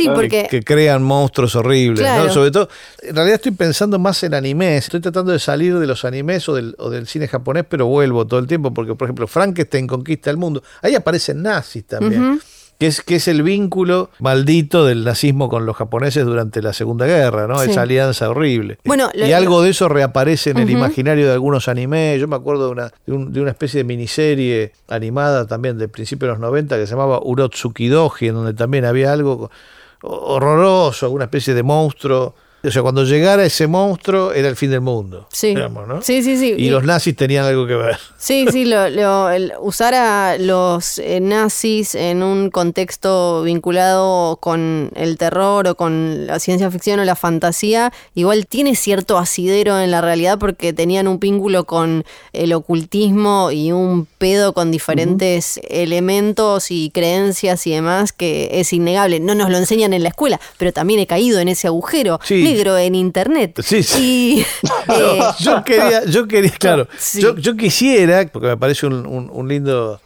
que, 0.49 0.63
crean 0.63 1.03
monstruos 1.03 1.55
horribles, 1.55 2.07
Sobre 2.31 2.51
todo, 2.51 2.69
en 3.01 3.15
realidad 3.15 3.35
estoy 3.35 3.51
pensando 3.51 3.99
más 3.99 4.23
en 4.23 4.33
animes, 4.33 4.85
estoy 4.85 5.01
tratando 5.01 5.31
de 5.33 5.39
salir 5.39 5.77
de 5.77 5.87
los 5.87 6.05
animes 6.05 6.47
o 6.47 6.55
del, 6.55 6.75
o 6.77 6.89
del 6.89 7.07
cine 7.07 7.27
japonés, 7.27 7.65
pero 7.67 7.85
vuelvo 7.87 8.25
todo 8.25 8.39
el 8.39 8.47
tiempo, 8.47 8.73
porque 8.73 8.95
por 8.95 9.07
ejemplo, 9.07 9.27
Frankenstein 9.27 9.87
conquista 9.87 10.29
el 10.29 10.37
mundo, 10.37 10.63
ahí 10.81 10.95
aparecen 10.95 11.41
nazis 11.41 11.85
también 11.85 12.39
que 12.81 12.87
es, 12.87 13.01
que 13.01 13.17
es 13.17 13.27
el 13.27 13.43
vínculo 13.43 14.09
maldito 14.17 14.87
del 14.87 15.03
nazismo 15.03 15.49
con 15.49 15.67
los 15.67 15.75
japoneses 15.75 16.25
durante 16.25 16.63
la 16.63 16.73
Segunda 16.73 17.05
Guerra, 17.05 17.45
¿no? 17.45 17.61
Esa 17.61 17.83
alianza 17.83 18.27
horrible. 18.27 18.79
Bueno, 18.85 19.11
y 19.13 19.33
algo 19.33 19.61
de 19.61 19.69
eso 19.69 19.87
reaparece 19.87 20.49
en 20.49 20.57
el 20.57 20.69
imaginario 20.71 21.27
de 21.27 21.33
algunos 21.33 21.67
animes. 21.67 22.19
Yo 22.19 22.27
me 22.27 22.35
acuerdo 22.35 22.65
de 22.65 22.71
una, 22.71 22.91
de, 23.05 23.39
una 23.39 23.51
especie 23.51 23.77
de 23.77 23.83
miniserie 23.83 24.71
animada 24.87 25.45
también 25.45 25.77
del 25.77 25.89
principio 25.89 26.27
de 26.27 26.33
los 26.33 26.39
90 26.39 26.75
que 26.75 26.87
se 26.87 26.93
llamaba 26.93 27.19
Urotsuki 27.23 27.87
Doji, 27.87 28.29
en 28.29 28.33
donde 28.33 28.55
también 28.55 28.85
había 28.85 29.13
algo 29.13 29.51
horroroso, 30.01 31.11
una 31.11 31.25
especie 31.25 31.53
de 31.53 31.61
monstruo 31.61 32.33
o 32.63 32.69
sea, 32.69 32.83
cuando 32.83 33.03
llegara 33.03 33.43
ese 33.43 33.65
monstruo 33.65 34.33
era 34.33 34.47
el 34.47 34.55
fin 34.55 34.69
del 34.69 34.81
mundo. 34.81 35.27
Sí. 35.31 35.55
sí, 36.01 36.21
sí, 36.21 36.37
sí. 36.37 36.53
Y, 36.57 36.69
los 36.69 36.83
nazis 36.83 37.15
tenían 37.15 37.45
algo 37.45 37.65
que 37.65 37.73
ver. 37.73 37.97
Sí, 38.17 38.45
sí, 38.51 38.65
lo, 38.65 38.87
usar 39.61 39.95
a 39.95 40.37
los 40.37 40.99
eh, 40.99 41.19
nazis 41.19 41.95
en 41.95 42.21
un 42.21 42.51
contexto 42.51 43.41
vinculado 43.43 44.37
con 44.37 44.91
el 44.95 45.17
terror 45.17 45.67
o 45.67 45.75
con 45.75 46.27
la 46.27 46.39
ciencia 46.39 46.69
ficción 46.69 46.99
o 46.99 47.03
la 47.03 47.15
fantasía, 47.15 47.91
igual 48.13 48.45
tiene 48.45 48.75
cierto 48.75 49.17
asidero 49.17 49.79
en 49.79 49.89
la 49.89 50.01
realidad 50.01 50.37
porque 50.37 50.71
tenían 50.71 51.07
un 51.07 51.19
vínculo 51.19 51.65
con 51.65 52.03
el 52.31 52.53
ocultismo 52.53 53.51
y 53.51 53.71
un 53.71 54.05
pedo 54.05 54.53
con 54.53 54.69
diferentes 54.69 55.59
elementos 55.67 56.69
y 56.69 56.91
creencias 56.91 57.65
y 57.65 57.71
demás 57.71 58.13
que 58.13 58.49
es 58.53 58.71
innegable. 58.71 59.19
No 59.19 59.33
nos 59.33 59.49
lo 59.49 59.57
enseñan 59.57 59.93
en 59.93 60.03
la 60.03 60.09
escuela, 60.09 60.39
pero 60.59 60.71
también 60.71 60.99
he 60.99 61.07
caído 61.07 61.39
en 61.39 61.47
ese 61.47 61.65
agujero. 61.65 62.19
Sí 62.23 62.50
en 62.51 62.95
internet. 62.95 63.59
Sí, 63.63 63.83
sí. 63.83 64.45
Eh, 64.87 65.19
yo 65.39 65.63
quería, 65.63 66.05
yo 66.05 66.27
quería, 66.27 66.51
claro, 66.59 66.87
yo, 67.13 67.55
quisiera, 67.55 68.27
porque 68.27 68.47
me 68.47 68.57
parece 68.57 68.87
un, 68.87 69.47
lindo 69.47 70.01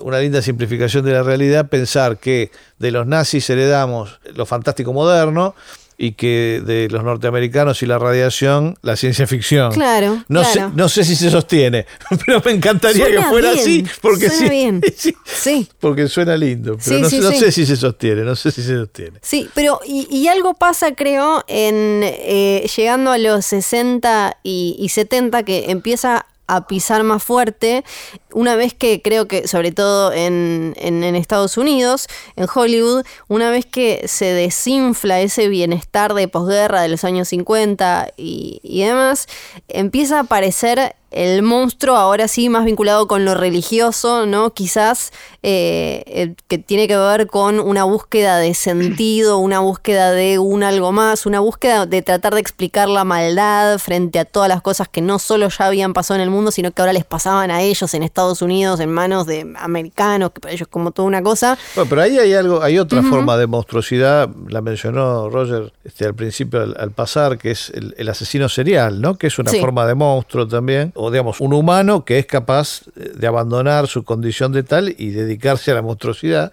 una 0.00 0.20
linda 0.20 0.42
simplificación 0.42 1.04
de 1.04 1.12
la 1.12 1.22
realidad, 1.22 1.68
pensar 1.68 2.18
que 2.18 2.50
de 2.78 2.90
los 2.90 3.06
nazis 3.06 3.48
heredamos 3.50 4.20
lo 4.34 4.46
fantástico 4.46 4.92
moderno 4.92 5.54
y 5.98 6.12
que 6.12 6.62
de 6.64 6.88
los 6.90 7.02
norteamericanos 7.02 7.82
y 7.82 7.86
la 7.86 7.98
radiación, 7.98 8.76
la 8.82 8.96
ciencia 8.96 9.26
ficción. 9.26 9.72
Claro. 9.72 10.22
No, 10.28 10.44
Sé, 10.44 10.62
no 10.74 10.88
sé 10.88 11.04
si 11.04 11.16
se 11.16 11.30
sostiene, 11.30 11.86
pero 12.26 12.42
me 12.44 12.52
encantaría 12.52 13.06
que 13.06 13.22
fuera 13.22 13.52
así, 13.52 13.84
porque 14.00 14.28
suena 14.28 14.46
sí, 14.46 14.48
bien. 14.50 14.82
sí, 15.24 15.68
Porque 15.80 16.08
suena 16.08 16.36
lindo, 16.36 16.76
pero 16.84 17.00
no, 17.00 17.08
sé 17.08 17.50
si 17.50 17.66
se 17.66 17.76
sostiene, 17.76 18.22
no 18.22 18.36
sé 18.36 18.50
si 18.50 18.62
se 18.62 18.76
sostiene. 18.76 19.18
Sí, 19.22 19.48
pero 19.54 19.80
y, 19.86 20.28
algo 20.28 20.54
pasa, 20.54 20.94
creo, 20.94 21.44
en 21.48 22.00
eh, 22.02 22.68
llegando 22.76 23.12
a 23.12 23.18
los 23.18 23.46
60 23.46 24.38
y, 24.42 24.76
y 24.78 24.88
70 24.90 25.42
que 25.44 25.70
empieza 25.70 26.26
a 26.46 26.66
pisar 26.66 27.02
más 27.02 27.22
fuerte, 27.22 27.84
una 28.36 28.54
vez 28.54 28.74
que 28.74 29.00
creo 29.00 29.26
que, 29.26 29.48
sobre 29.48 29.72
todo 29.72 30.12
en, 30.12 30.74
en, 30.76 31.02
Estados 31.16 31.56
Unidos, 31.56 32.06
en 32.36 32.46
Hollywood, 32.54 33.02
una 33.28 33.48
vez 33.48 33.64
que 33.64 34.06
se 34.08 34.26
desinfla 34.26 35.20
ese 35.20 35.48
bienestar 35.48 36.12
de 36.12 36.28
posguerra 36.28 36.82
de 36.82 36.88
los 36.88 37.02
años 37.04 37.28
50 37.28 38.12
y, 38.18 38.60
y 38.62 38.82
demás, 38.82 39.26
empieza 39.68 40.18
a 40.18 40.20
aparecer 40.20 40.94
el 41.16 41.42
monstruo 41.42 41.96
ahora 41.96 42.28
sí 42.28 42.48
más 42.48 42.64
vinculado 42.64 43.06
con 43.06 43.24
lo 43.24 43.34
religioso, 43.34 44.26
¿no? 44.26 44.52
Quizás 44.52 45.12
eh, 45.42 46.34
que 46.48 46.58
tiene 46.58 46.88
que 46.88 46.96
ver 46.96 47.26
con 47.26 47.60
una 47.60 47.84
búsqueda 47.84 48.36
de 48.38 48.52
sentido, 48.52 49.38
una 49.38 49.60
búsqueda 49.60 50.10
de 50.10 50.38
un 50.38 50.62
algo 50.62 50.92
más, 50.92 51.24
una 51.24 51.40
búsqueda 51.40 51.86
de 51.86 52.02
tratar 52.02 52.34
de 52.34 52.40
explicar 52.40 52.88
la 52.88 53.04
maldad 53.04 53.78
frente 53.78 54.18
a 54.18 54.24
todas 54.24 54.48
las 54.48 54.60
cosas 54.60 54.88
que 54.88 55.00
no 55.00 55.18
solo 55.18 55.48
ya 55.48 55.66
habían 55.66 55.94
pasado 55.94 56.16
en 56.16 56.22
el 56.22 56.30
mundo, 56.30 56.50
sino 56.50 56.72
que 56.72 56.82
ahora 56.82 56.92
les 56.92 57.04
pasaban 57.04 57.50
a 57.50 57.62
ellos 57.62 57.94
en 57.94 58.02
Estados 58.02 58.25
Unidos 58.42 58.80
en 58.80 58.90
manos 58.90 59.26
de 59.26 59.52
americanos, 59.56 60.32
que 60.32 60.40
para 60.40 60.52
ellos 60.52 60.68
como 60.68 60.90
toda 60.90 61.08
una 61.08 61.22
cosa. 61.22 61.58
Bueno, 61.74 61.88
pero 61.88 62.02
ahí 62.02 62.18
hay 62.18 62.34
algo, 62.34 62.62
hay 62.62 62.78
otra 62.78 63.02
forma 63.02 63.36
de 63.36 63.46
monstruosidad, 63.46 64.28
la 64.48 64.60
mencionó 64.60 65.30
Roger 65.30 65.72
este, 65.84 66.04
al 66.04 66.14
principio 66.14 66.62
al, 66.62 66.90
pasar, 66.90 67.38
que 67.38 67.52
es 67.52 67.70
el, 67.70 68.08
asesino 68.08 68.48
serial, 68.48 69.00
¿no? 69.00 69.16
Que 69.16 69.28
es 69.28 69.38
una 69.38 69.50
forma 69.52 69.86
de 69.86 69.94
monstruo 69.94 70.46
también 70.46 70.92
digamos, 71.10 71.40
un 71.40 71.52
humano 71.52 72.04
que 72.04 72.18
es 72.18 72.26
capaz 72.26 72.82
de 72.94 73.26
abandonar 73.26 73.86
su 73.86 74.04
condición 74.04 74.52
de 74.52 74.62
tal 74.62 74.94
y 74.96 75.10
dedicarse 75.10 75.70
a 75.70 75.74
la 75.74 75.82
monstruosidad. 75.82 76.52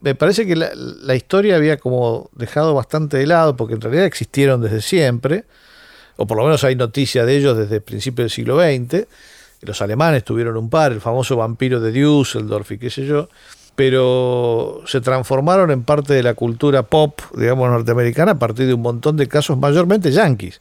Me 0.00 0.14
parece 0.14 0.46
que 0.46 0.56
la, 0.56 1.14
historia 1.14 1.56
había 1.56 1.76
como 1.76 2.30
dejado 2.32 2.74
bastante 2.74 3.18
de 3.18 3.26
lado, 3.26 3.56
porque 3.56 3.74
en 3.74 3.80
realidad 3.80 4.06
existieron 4.06 4.62
desde 4.62 4.80
siempre, 4.80 5.44
o 6.16 6.26
por 6.26 6.36
lo 6.38 6.44
menos 6.44 6.64
hay 6.64 6.74
noticia 6.74 7.24
de 7.24 7.36
ellos 7.36 7.56
desde 7.56 7.76
el 7.76 7.82
principio 7.82 8.24
del 8.24 8.30
siglo 8.30 8.58
XX. 8.58 9.06
Los 9.62 9.82
alemanes 9.82 10.24
tuvieron 10.24 10.56
un 10.56 10.70
par, 10.70 10.92
el 10.92 11.00
famoso 11.00 11.36
vampiro 11.36 11.80
de 11.80 11.92
Düsseldorf 11.92 12.72
y 12.72 12.78
qué 12.78 12.90
sé 12.90 13.06
yo. 13.06 13.28
Pero 13.76 14.82
se 14.86 15.00
transformaron 15.00 15.70
en 15.70 15.82
parte 15.82 16.12
de 16.12 16.22
la 16.22 16.34
cultura 16.34 16.82
pop, 16.82 17.20
digamos, 17.34 17.70
norteamericana 17.70 18.32
a 18.32 18.38
partir 18.38 18.66
de 18.66 18.74
un 18.74 18.82
montón 18.82 19.16
de 19.16 19.26
casos 19.26 19.56
mayormente 19.56 20.10
yanquis. 20.12 20.60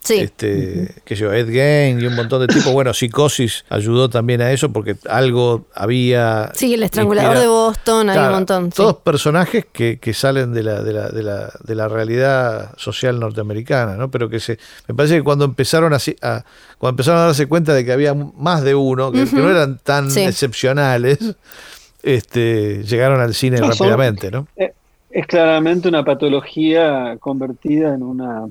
sí. 0.00 0.18
Este, 0.18 0.94
que 1.04 1.14
yo, 1.14 1.32
Ed 1.32 1.48
Gein 1.48 2.00
y 2.00 2.06
un 2.06 2.14
montón 2.14 2.46
de 2.46 2.48
tipos. 2.48 2.72
Bueno, 2.72 2.92
Psicosis 2.94 3.64
ayudó 3.68 4.10
también 4.10 4.40
a 4.42 4.52
eso 4.52 4.72
porque 4.72 4.96
algo 5.08 5.66
había. 5.74 6.50
Sí, 6.54 6.74
el 6.74 6.82
estrangulador 6.82 7.38
de 7.38 7.46
Boston, 7.46 8.10
hay 8.10 8.18
un 8.18 8.32
montón. 8.32 8.70
Todos 8.70 8.96
personajes 8.96 9.66
que, 9.72 9.98
que 9.98 10.14
salen 10.14 10.52
de 10.52 10.62
la, 10.62 10.82
de, 10.82 10.92
la, 10.92 11.08
de, 11.08 11.22
la, 11.22 11.52
de 11.62 11.74
la 11.74 11.88
realidad 11.88 12.74
social 12.76 13.18
norteamericana, 13.20 13.96
¿no? 13.96 14.10
Pero 14.10 14.28
que 14.28 14.40
se. 14.40 14.58
Me 14.88 14.94
parece 14.94 15.16
que 15.16 15.22
cuando 15.22 15.44
empezaron 15.44 15.92
así 15.92 16.16
a, 16.22 16.44
cuando 16.78 16.94
empezaron 16.94 17.20
a 17.20 17.24
darse 17.26 17.46
cuenta 17.46 17.74
de 17.74 17.84
que 17.84 17.92
había 17.92 18.14
más 18.14 18.62
de 18.62 18.74
uno, 18.74 19.12
que, 19.12 19.24
no 19.32 19.48
eran 19.48 19.78
tan 19.78 20.06
excepcionales 20.18 21.18
este, 22.02 22.82
llegaron 22.84 23.20
al 23.20 23.34
cine 23.34 23.58
rápidamente, 23.58 24.30
¿no? 24.30 24.46
Eh, 24.56 24.72
es 25.10 25.26
claramente 25.26 25.88
una 25.88 26.04
patología 26.04 27.16
convertida 27.20 27.94
en 27.94 28.02
una 28.02 28.46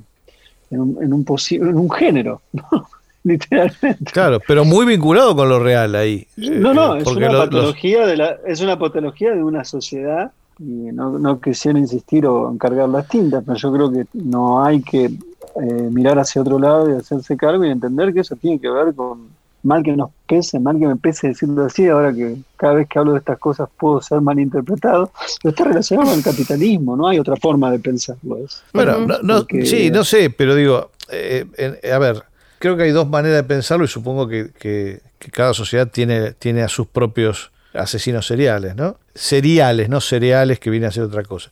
en 0.70 0.80
un, 0.80 1.04
en 1.04 1.14
un, 1.14 1.26
en 1.50 1.78
un 1.78 1.92
género, 1.92 2.42
literalmente. 3.24 4.12
Claro, 4.12 4.40
pero 4.48 4.64
muy 4.64 4.86
vinculado 4.86 5.36
con 5.36 5.50
lo 5.50 5.60
real 5.60 5.96
ahí. 5.96 6.26
No, 6.38 6.74
no, 6.74 6.96
eh, 6.96 7.02
es 7.02 7.08
una 7.08 7.30
patología 7.30 8.06
de 8.06 8.18
la, 8.18 8.38
es 8.48 8.62
una 8.62 8.80
patología 8.80 9.32
de 9.32 9.44
una 9.44 9.66
sociedad 9.66 10.32
y 10.60 10.64
no, 10.64 11.18
no 11.18 11.42
quisiera 11.42 11.78
insistir 11.78 12.26
o 12.26 12.52
encargar 12.52 12.88
las 12.88 13.08
tintas, 13.08 13.44
pero 13.46 13.58
yo 13.58 13.74
creo 13.74 13.92
que 13.92 14.06
no 14.14 14.64
hay 14.64 14.82
que 14.82 15.06
eh, 15.06 15.90
mirar 15.92 16.20
hacia 16.20 16.42
otro 16.42 16.60
lado 16.60 16.90
y 16.90 16.96
hacerse 16.96 17.36
cargo 17.36 17.66
y 17.66 17.70
entender 17.70 18.14
que 18.14 18.22
eso 18.22 18.36
tiene 18.36 18.60
que 18.60 18.70
ver 18.70 18.94
con 18.94 19.30
mal 19.64 19.84
que 19.84 19.96
nos 19.96 20.12
pese, 20.28 20.60
mal 20.60 20.80
que 20.80 20.88
me 20.88 20.96
pese 20.96 21.30
decirlo 21.30 21.66
así, 21.66 21.88
ahora 21.88 22.14
que 22.14 22.38
cada 22.58 22.74
vez 22.74 22.88
que 22.88 23.00
hablo 23.00 23.14
de 23.14 23.20
estas 23.20 23.38
cosas 23.40 23.70
puedo 23.78 24.02
ser 24.02 24.22
malinterpretado, 24.22 25.12
pero 25.42 25.50
está 25.50 25.64
relacionado 25.66 26.10
con 26.10 26.18
el 26.18 26.24
capitalismo, 26.24 26.96
no 26.96 27.08
hay 27.08 27.20
otra 27.20 27.36
forma 27.36 27.72
de 27.72 27.80
pensarlo. 27.80 28.40
Bueno, 28.74 29.06
no, 29.24 29.46
sí, 29.64 29.92
no 29.92 30.04
sé, 30.04 30.30
pero 30.30 30.56
digo, 30.56 30.92
eh, 31.12 31.46
a 31.92 32.00
ver, 32.00 32.24
creo 32.60 32.78
que 32.78 32.84
hay 32.84 32.92
dos 32.92 33.10
maneras 33.10 33.38
de 33.38 33.44
pensarlo 33.44 33.86
y 33.86 33.88
supongo 33.88 34.28
que, 34.28 35.02
cada 35.32 35.54
sociedad 35.54 35.88
tiene, 35.88 36.32
tiene 36.32 36.64
a 36.64 36.68
sus 36.68 36.88
propios 36.88 37.52
asesinos 37.74 38.26
seriales, 38.26 38.76
¿no? 38.76 38.98
Seriales, 39.14 39.90
no 39.90 40.02
cereales, 40.02 40.60
que 40.60 40.70
viene 40.70 40.88
a 40.88 40.92
ser 40.92 41.04
otra 41.04 41.24
cosa. 41.24 41.52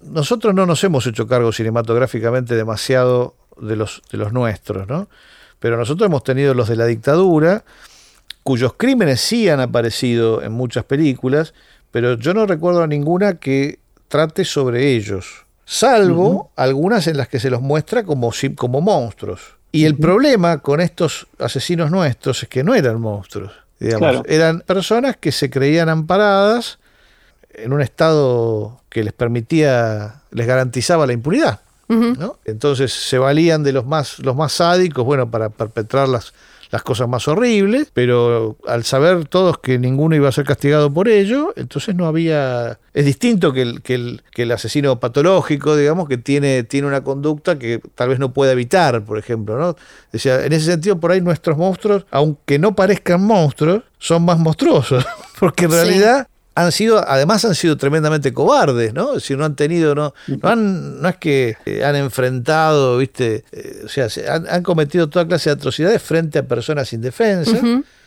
Nosotros 0.00 0.54
no 0.54 0.66
nos 0.66 0.82
hemos 0.84 1.06
hecho 1.06 1.26
cargo 1.26 1.52
cinematográficamente 1.52 2.54
demasiado 2.54 3.34
de 3.60 3.76
los, 3.76 4.02
de 4.10 4.18
los 4.18 4.32
nuestros, 4.32 4.88
¿no? 4.88 5.08
Pero 5.66 5.78
nosotros 5.78 6.06
hemos 6.06 6.22
tenido 6.22 6.54
los 6.54 6.68
de 6.68 6.76
la 6.76 6.86
dictadura, 6.86 7.64
cuyos 8.44 8.74
crímenes 8.74 9.20
sí 9.20 9.48
han 9.48 9.58
aparecido 9.58 10.40
en 10.40 10.52
muchas 10.52 10.84
películas, 10.84 11.54
pero 11.90 12.14
yo 12.14 12.34
no 12.34 12.46
recuerdo 12.46 12.84
a 12.84 12.86
ninguna 12.86 13.40
que 13.40 13.80
trate 14.06 14.44
sobre 14.44 14.92
ellos, 14.92 15.44
salvo 15.64 16.52
algunas 16.54 17.08
en 17.08 17.16
las 17.16 17.26
que 17.26 17.40
se 17.40 17.50
los 17.50 17.62
muestra 17.62 18.04
como, 18.04 18.30
como 18.54 18.80
monstruos. 18.80 19.56
Y 19.72 19.86
el 19.86 19.96
problema 19.96 20.58
con 20.58 20.80
estos 20.80 21.26
asesinos 21.40 21.90
nuestros 21.90 22.44
es 22.44 22.48
que 22.48 22.62
no 22.62 22.72
eran 22.72 23.00
monstruos, 23.00 23.50
digamos, 23.80 24.22
eran 24.28 24.60
personas 24.60 25.16
que 25.16 25.32
se 25.32 25.50
creían 25.50 25.88
amparadas 25.88 26.78
en 27.50 27.72
un 27.72 27.80
estado 27.80 28.82
que 28.88 29.02
les 29.02 29.12
permitía, 29.12 30.22
les 30.30 30.46
garantizaba 30.46 31.08
la 31.08 31.12
impunidad. 31.12 31.58
Entonces 32.44 32.92
se 32.92 33.18
valían 33.18 33.62
de 33.62 33.72
los 33.72 33.86
más, 33.86 34.18
los 34.18 34.34
más 34.34 34.52
sádicos, 34.52 35.04
bueno, 35.04 35.30
para 35.30 35.50
perpetrar 35.50 36.08
las, 36.08 36.32
las 36.70 36.82
cosas 36.82 37.08
más 37.08 37.28
horribles, 37.28 37.90
pero 37.92 38.56
al 38.66 38.84
saber 38.84 39.26
todos 39.26 39.58
que 39.58 39.78
ninguno 39.78 40.16
iba 40.16 40.28
a 40.28 40.32
ser 40.32 40.44
castigado 40.44 40.92
por 40.92 41.08
ello, 41.08 41.52
entonces 41.56 41.94
no 41.94 42.06
había... 42.06 42.78
Es 42.92 43.04
distinto 43.04 43.52
que 43.52 43.62
el, 43.62 43.82
que 43.82 43.94
el, 43.94 44.22
que 44.32 44.42
el 44.42 44.52
asesino 44.52 44.98
patológico, 44.98 45.76
digamos, 45.76 46.08
que 46.08 46.18
tiene, 46.18 46.64
tiene 46.64 46.88
una 46.88 47.04
conducta 47.04 47.58
que 47.58 47.80
tal 47.94 48.08
vez 48.08 48.18
no 48.18 48.32
pueda 48.32 48.52
evitar, 48.52 49.04
por 49.04 49.18
ejemplo, 49.18 49.58
¿no? 49.58 49.76
Decía, 50.12 50.44
en 50.44 50.52
ese 50.52 50.66
sentido, 50.66 50.98
por 50.98 51.12
ahí 51.12 51.20
nuestros 51.20 51.56
monstruos, 51.56 52.06
aunque 52.10 52.58
no 52.58 52.74
parezcan 52.74 53.22
monstruos, 53.22 53.82
son 53.98 54.24
más 54.24 54.38
monstruosos, 54.38 55.06
porque 55.38 55.66
en 55.66 55.70
realidad 55.72 56.28
han 56.56 56.72
sido, 56.72 57.06
además 57.06 57.44
han 57.44 57.54
sido 57.54 57.76
tremendamente 57.76 58.32
cobardes, 58.32 58.94
¿no? 58.94 59.20
Si 59.20 59.36
no 59.36 59.44
han 59.44 59.54
tenido, 59.54 59.94
no, 59.94 60.14
no, 60.26 60.48
han, 60.48 61.02
no 61.02 61.08
es 61.08 61.16
que 61.16 61.56
eh, 61.66 61.84
han 61.84 61.96
enfrentado, 61.96 62.96
viste, 62.96 63.44
eh, 63.52 63.82
o 63.84 63.88
sea, 63.88 64.08
han, 64.48 64.62
cometido 64.62 65.10
toda 65.10 65.28
clase 65.28 65.50
de 65.50 65.54
atrocidades 65.56 66.02
frente 66.02 66.38
a 66.38 66.48
personas 66.48 66.94
indefensas. 66.94 67.60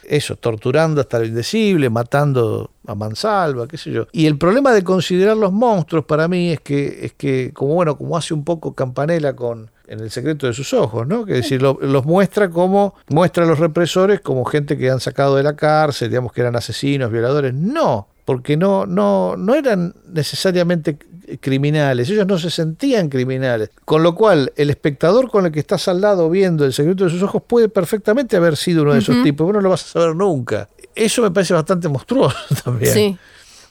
Eso, 0.04 0.36
torturando 0.38 1.02
hasta 1.02 1.20
lo 1.20 1.26
indecible, 1.26 1.92
matando 1.92 2.72
a 2.88 2.96
mansalva, 2.96 3.68
qué 3.68 3.78
sé 3.78 3.92
yo. 3.92 4.08
Y 4.12 4.26
el 4.26 4.40
problema 4.40 4.74
de 4.74 4.84
considerar 4.84 5.38
los 5.38 5.52
monstruos 5.52 6.06
para 6.06 6.28
mí 6.28 6.52
es 6.52 6.60
que, 6.62 7.06
es 7.06 7.14
que 7.14 7.52
como 7.54 7.76
bueno, 7.76 7.96
como 7.96 8.18
hace 8.18 8.34
un 8.34 8.44
poco 8.44 8.74
Campanella 8.74 9.36
con, 9.36 9.70
en 9.86 10.00
el 10.00 10.10
secreto 10.10 10.48
de 10.48 10.54
sus 10.54 10.74
ojos, 10.74 11.06
¿no? 11.06 11.24
Que 11.24 11.34
es 11.34 11.44
decir, 11.44 11.62
los 11.62 12.06
muestra 12.06 12.50
como, 12.50 12.96
muestra 13.10 13.44
a 13.44 13.48
los 13.48 13.60
represores 13.60 14.22
como 14.22 14.44
gente 14.46 14.76
que 14.76 14.90
han 14.90 15.00
sacado 15.00 15.36
de 15.36 15.44
la 15.44 15.56
cárcel, 15.56 16.10
digamos 16.10 16.34
que 16.34 16.42
eran 16.42 16.56
asesinos, 16.56 17.12
violadores. 17.12 17.54
No, 17.54 18.08
porque 18.30 18.58
no, 18.58 18.86
no, 18.86 19.36
no 19.36 19.56
eran 19.56 19.96
necesariamente 20.14 21.00
criminales, 21.42 22.12
ellos 22.12 22.28
no 22.28 22.38
se 22.38 22.52
sentían 22.52 23.10
criminales. 23.10 23.72
Con 23.86 24.04
lo 24.04 24.14
cual, 24.14 24.54
el 24.56 24.70
espectador 24.70 25.32
con 25.32 25.48
el 25.48 25.52
que 25.52 25.60
estás 25.60 25.88
al 25.88 26.00
lado 26.00 26.30
viendo 26.30 26.64
el 26.64 26.72
secreto 26.72 27.06
de 27.06 27.10
sus 27.10 27.24
ojos 27.24 27.42
puede 27.48 27.70
perfectamente 27.70 28.38
haber 28.38 28.56
sido 28.56 28.84
uno 28.84 28.94
de 28.94 29.00
esos 29.00 29.24
tipos, 29.24 29.48
pero 29.48 29.58
no 29.58 29.62
lo 29.62 29.72
vas 29.72 29.84
a 29.84 29.88
saber 29.88 30.16
nunca. 30.16 30.70
Eso 30.94 31.24
me 31.24 31.32
parece 31.32 31.56
bastante 31.56 31.90
monstruoso 31.90 32.38
también. 32.64 32.94
Sí. 32.94 33.18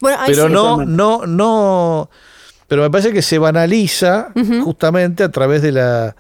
Bueno, 0.01 0.19
pero 0.27 0.49
no, 0.49 0.85
no, 0.85 1.25
no, 1.25 2.11
pero 2.67 2.83
me 2.83 2.91
parece 2.91 3.13
que 3.13 3.23
se 3.23 3.39
banaliza 3.39 4.33
justamente 4.65 5.23
a 5.23 5.31
través 5.31 5.63
de 5.63 5.71
la 5.71 6.17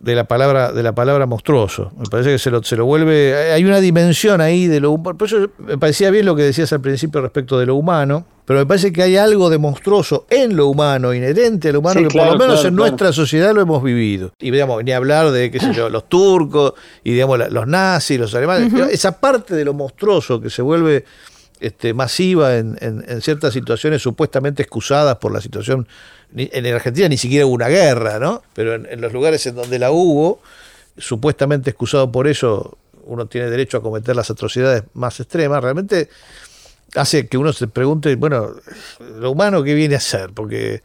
de 0.00 0.14
la 0.14 0.24
palabra 0.24 0.72
de 0.72 0.82
la 0.82 0.94
palabra 0.94 1.26
monstruoso. 1.26 1.92
Me 1.98 2.04
parece 2.04 2.32
que 2.32 2.38
se 2.38 2.50
lo, 2.50 2.62
se 2.62 2.76
lo 2.76 2.84
vuelve. 2.86 3.52
Hay 3.52 3.64
una 3.64 3.80
dimensión 3.80 4.40
ahí 4.40 4.66
de 4.66 4.80
lo 4.80 4.92
humano. 4.92 5.18
Por 5.18 5.26
eso 5.26 5.50
me 5.58 5.78
parecía 5.78 6.10
bien 6.10 6.26
lo 6.26 6.36
que 6.36 6.42
decías 6.42 6.72
al 6.72 6.80
principio 6.80 7.20
respecto 7.20 7.58
de 7.58 7.66
lo 7.66 7.74
humano. 7.74 8.26
Pero 8.44 8.60
me 8.60 8.66
parece 8.66 8.92
que 8.92 9.02
hay 9.02 9.16
algo 9.16 9.50
de 9.50 9.58
monstruoso 9.58 10.24
en 10.30 10.54
lo 10.56 10.68
humano, 10.68 11.12
inherente 11.12 11.70
a 11.70 11.72
lo 11.72 11.80
humano, 11.80 12.00
que 12.00 12.16
por 12.16 12.28
lo 12.28 12.38
menos 12.38 12.64
en 12.64 12.76
nuestra 12.76 13.12
sociedad 13.12 13.52
lo 13.52 13.60
hemos 13.60 13.82
vivido. 13.82 14.30
Y 14.38 14.52
digamos, 14.52 14.84
ni 14.84 14.92
hablar 14.92 15.32
de, 15.32 15.50
qué 15.50 15.58
sé 15.58 15.74
yo, 15.74 15.90
los 15.90 16.08
turcos 16.08 16.74
y 17.02 17.10
digamos 17.10 17.40
los 17.50 17.66
nazis, 17.66 18.20
los 18.20 18.32
alemanes. 18.36 18.72
Esa 18.92 19.18
parte 19.18 19.56
de 19.56 19.64
lo 19.64 19.74
monstruoso 19.74 20.40
que 20.40 20.48
se 20.48 20.62
vuelve 20.62 21.04
este, 21.60 21.94
masiva 21.94 22.56
en, 22.56 22.76
en, 22.80 23.22
ciertas 23.22 23.54
situaciones 23.54 24.02
supuestamente 24.02 24.62
excusadas 24.62 25.16
por 25.16 25.32
la 25.32 25.40
situación. 25.40 25.88
En 26.34 26.66
Argentina 26.74 27.08
ni 27.08 27.16
siquiera 27.16 27.46
hubo 27.46 27.54
una 27.54 27.68
guerra, 27.68 28.18
¿no? 28.18 28.42
Pero 28.52 28.74
en, 28.74 29.00
los 29.00 29.12
lugares 29.12 29.46
en 29.46 29.54
donde 29.54 29.78
la 29.78 29.90
hubo, 29.90 30.40
supuestamente 30.98 31.70
excusado 31.70 32.10
por 32.10 32.26
eso, 32.26 32.76
uno 33.04 33.26
tiene 33.26 33.48
derecho 33.48 33.78
a 33.78 33.82
cometer 33.82 34.14
las 34.16 34.30
atrocidades 34.30 34.82
más 34.94 35.18
extremas. 35.20 35.62
Realmente 35.62 36.08
hace 36.94 37.26
que 37.26 37.38
uno 37.38 37.52
se 37.52 37.68
pregunte, 37.68 38.14
bueno, 38.16 38.54
lo 39.18 39.30
humano 39.30 39.62
qué 39.62 39.74
viene 39.74 39.94
a 39.94 40.00
ser, 40.00 40.30
porque 40.34 40.82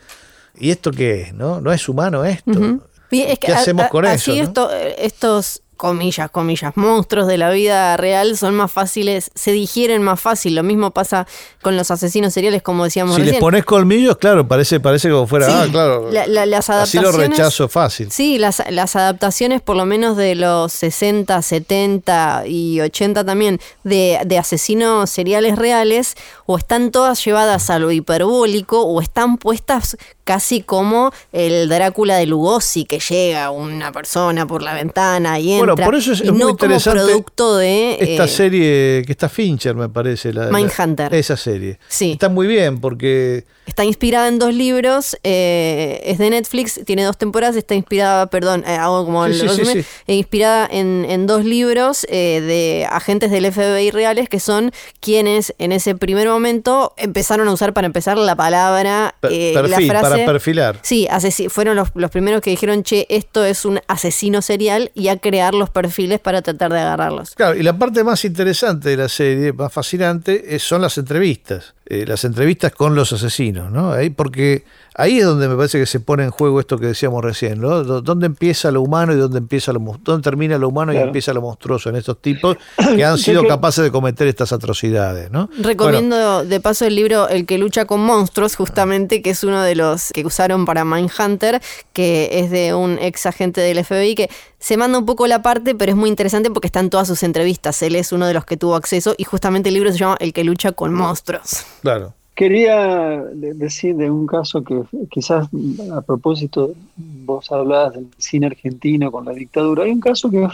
¿y 0.57 0.71
esto 0.71 0.91
qué 0.91 1.21
es? 1.21 1.33
¿No? 1.33 1.59
¿No 1.59 1.73
es 1.73 1.89
humano 1.89 2.23
esto? 2.23 2.79
¿Qué 3.09 3.37
hacemos 3.53 3.87
con 3.89 4.05
eso? 4.05 4.31
Esto, 4.31 4.71
estos 4.71 5.63
comillas, 5.81 6.29
comillas, 6.29 6.77
monstruos 6.77 7.25
de 7.25 7.39
la 7.39 7.49
vida 7.49 7.97
real 7.97 8.37
son 8.37 8.53
más 8.53 8.71
fáciles, 8.71 9.31
se 9.33 9.51
digieren 9.51 10.03
más 10.03 10.21
fácil. 10.21 10.53
Lo 10.53 10.61
mismo 10.61 10.91
pasa 10.91 11.25
con 11.63 11.75
los 11.75 11.89
asesinos 11.89 12.35
seriales, 12.35 12.61
como 12.61 12.83
decíamos 12.83 13.15
si 13.15 13.23
les 13.23 13.39
pones 13.39 13.65
colmillos, 13.65 14.17
claro, 14.17 14.47
parece, 14.47 14.79
parece 14.79 15.09
como 15.09 15.25
fuera, 15.25 15.47
ah, 15.63 15.65
claro. 15.71 16.11
las 16.11 16.69
adaptaciones, 16.69 16.81
así 16.83 16.99
lo 16.99 17.11
rechazo 17.11 17.67
fácil. 17.67 18.11
Sí, 18.11 18.37
las, 18.37 18.61
las 18.69 18.95
adaptaciones, 18.95 19.59
por 19.63 19.75
lo 19.75 19.87
menos 19.87 20.17
de 20.17 20.35
los 20.35 20.71
60, 20.71 21.41
70 21.41 22.43
y 22.45 22.79
80 22.79 23.25
también, 23.25 23.59
de, 23.83 24.19
de 24.23 24.37
asesinos 24.37 25.09
seriales 25.09 25.57
reales, 25.57 26.13
o 26.45 26.59
están 26.59 26.91
todas 26.91 27.25
llevadas 27.25 27.71
a 27.71 27.79
lo 27.79 27.91
hiperbólico, 27.91 28.83
o 28.83 29.01
están 29.01 29.37
puestas 29.37 29.97
casi 30.23 30.61
como 30.61 31.11
el 31.31 31.67
Drácula 31.67 32.17
de 32.17 32.25
Lugosi, 32.25 32.85
que 32.85 32.99
llega 32.99 33.51
una 33.51 33.91
persona 33.91 34.45
por 34.45 34.61
la 34.61 34.73
ventana 34.73 35.39
y 35.39 35.53
entra. 35.53 35.59
Bueno, 35.59 35.70
por 35.75 35.95
eso 35.95 36.13
es, 36.13 36.31
muy 36.31 36.51
interesante 36.51 37.03
producto 37.03 37.57
de, 37.57 37.97
esta 37.99 38.25
eh, 38.25 38.27
serie 38.27 39.03
que 39.05 39.11
está 39.11 39.29
Fincher, 39.29 39.75
me 39.75 39.89
parece. 39.89 40.33
La, 40.33 40.47
Mindhunter. 40.51 41.13
esa 41.13 41.37
serie. 41.37 41.79
Sí. 41.87 42.11
Está 42.13 42.29
muy 42.29 42.47
bien 42.47 42.79
porque 42.79 43.45
Está 43.65 43.85
inspirada 43.85 44.27
en 44.27 44.39
dos 44.39 44.53
libros, 44.53 45.15
eh, 45.23 46.01
es 46.03 46.17
de 46.17 46.29
Netflix, 46.31 46.81
tiene 46.85 47.03
dos 47.03 47.17
temporadas, 47.17 47.55
está 47.55 47.75
inspirada, 47.75 48.27
perdón, 48.27 48.63
eh, 48.67 48.75
hago 48.75 49.05
como 49.05 49.25
el 49.25 49.39
resumen, 49.39 49.85
inspirada 50.07 50.67
en, 50.69 51.27
dos 51.27 51.45
libros 51.45 52.01
de 52.09 52.87
agentes 52.89 53.29
del 53.31 53.49
FBI 53.51 53.91
reales 53.91 54.27
que 54.27 54.39
son 54.39 54.71
quienes 54.99 55.53
en 55.59 55.71
ese 55.71 55.95
primer 55.95 56.27
momento 56.27 56.93
empezaron 56.97 57.47
a 57.47 57.53
usar 57.53 57.73
para 57.73 57.85
empezar 57.85 58.17
la 58.17 58.35
palabra, 58.35 59.15
la 59.21 59.29
frase. 59.63 59.87
Para 59.87 60.25
perfilar. 60.25 60.79
Sí, 60.81 61.07
fueron 61.49 61.75
los, 61.75 61.89
los, 61.93 62.09
primeros 62.09 62.41
que 62.41 62.49
dijeron, 62.49 62.83
che, 62.83 63.05
esto 63.09 63.45
es 63.45 63.63
un 63.63 63.79
asesino 63.87 64.41
serial 64.41 64.91
y 64.95 65.07
a 65.07 65.17
crear 65.17 65.50
los 65.53 65.69
perfiles 65.69 66.19
para 66.19 66.41
tratar 66.41 66.71
de 66.71 66.79
agarrarlos. 66.79 67.35
Claro, 67.35 67.55
y 67.55 67.63
la 67.63 67.77
parte 67.77 68.03
más 68.03 68.23
interesante 68.25 68.89
de 68.89 68.97
la 68.97 69.09
serie, 69.09 69.53
más 69.53 69.71
fascinante, 69.71 70.59
son 70.59 70.81
las 70.81 70.97
entrevistas. 70.97 71.73
Eh, 71.93 72.05
las 72.07 72.23
entrevistas 72.23 72.71
con 72.71 72.95
los 72.95 73.11
asesinos, 73.11 73.69
¿no? 73.69 73.91
Ahí, 73.91 74.09
porque 74.09 74.63
ahí 74.95 75.19
es 75.19 75.25
donde 75.25 75.49
me 75.49 75.57
parece 75.57 75.77
que 75.77 75.85
se 75.85 75.99
pone 75.99 76.23
en 76.23 76.31
juego 76.31 76.61
esto 76.61 76.77
que 76.77 76.85
decíamos 76.85 77.21
recién, 77.21 77.59
¿no? 77.59 77.83
¿Dónde 77.83 78.27
empieza 78.27 78.71
lo 78.71 78.81
humano 78.81 79.11
y 79.11 79.17
dónde 79.17 79.39
empieza 79.39 79.73
lo 79.73 79.81
dónde 80.01 80.23
termina 80.23 80.57
lo 80.57 80.69
humano 80.69 80.93
y 80.93 80.97
empieza 80.97 81.33
lo 81.33 81.41
monstruoso 81.41 81.89
en 81.89 81.97
estos 81.97 82.21
tipos 82.21 82.55
que 82.95 83.03
han 83.03 83.17
sido 83.17 83.45
capaces 83.45 83.83
de 83.83 83.91
cometer 83.91 84.25
estas 84.29 84.53
atrocidades, 84.53 85.31
¿no? 85.31 85.49
Recomiendo 85.59 86.45
de 86.45 86.61
paso 86.61 86.85
el 86.85 86.95
libro 86.95 87.27
El 87.27 87.45
que 87.45 87.57
lucha 87.57 87.83
con 87.83 87.99
monstruos, 87.99 88.55
justamente, 88.55 89.21
que 89.21 89.31
es 89.31 89.43
uno 89.43 89.61
de 89.61 89.75
los 89.75 90.13
que 90.13 90.25
usaron 90.25 90.63
para 90.63 90.85
Mindhunter, 90.85 91.61
que 91.91 92.29
es 92.31 92.51
de 92.51 92.73
un 92.73 92.99
ex 92.99 93.25
agente 93.25 93.59
del 93.59 93.83
FBI 93.83 94.15
que 94.15 94.29
se 94.59 94.77
manda 94.77 94.99
un 94.99 95.05
poco 95.05 95.25
la 95.25 95.41
parte, 95.41 95.73
pero 95.73 95.91
es 95.91 95.97
muy 95.97 96.07
interesante 96.07 96.51
porque 96.51 96.67
están 96.67 96.91
todas 96.91 97.07
sus 97.07 97.23
entrevistas. 97.23 97.81
Él 97.81 97.95
es 97.95 98.11
uno 98.11 98.27
de 98.27 98.35
los 98.35 98.45
que 98.45 98.57
tuvo 98.57 98.75
acceso 98.75 99.15
y 99.17 99.23
justamente 99.23 99.69
el 99.69 99.75
libro 99.75 99.91
se 99.91 99.97
llama 99.97 100.17
El 100.19 100.33
que 100.33 100.43
lucha 100.43 100.71
con 100.71 100.93
monstruos. 100.93 101.65
Claro. 101.81 102.13
Quería 102.35 103.17
decir 103.33 103.95
de 103.97 104.09
un 104.09 104.25
caso 104.25 104.63
que 104.63 104.81
quizás 105.11 105.47
a 105.93 106.01
propósito 106.01 106.73
vos 106.95 107.51
hablabas 107.51 107.93
del 107.93 108.07
cine 108.17 108.47
argentino 108.47 109.11
con 109.11 109.25
la 109.25 109.33
dictadura. 109.33 109.83
Hay 109.83 109.91
un 109.91 109.99
caso 109.99 110.29
que 110.31 110.43
es 110.45 110.51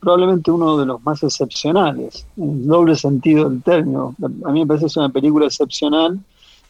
probablemente 0.00 0.50
uno 0.50 0.76
de 0.78 0.86
los 0.86 1.02
más 1.04 1.22
excepcionales, 1.22 2.26
en 2.36 2.50
el 2.50 2.66
doble 2.66 2.96
sentido 2.96 3.48
del 3.48 3.62
término. 3.62 4.16
A 4.44 4.50
mí 4.50 4.60
me 4.60 4.66
parece 4.66 4.86
que 4.86 4.88
es 4.88 4.96
una 4.96 5.10
película 5.10 5.46
excepcional 5.46 6.18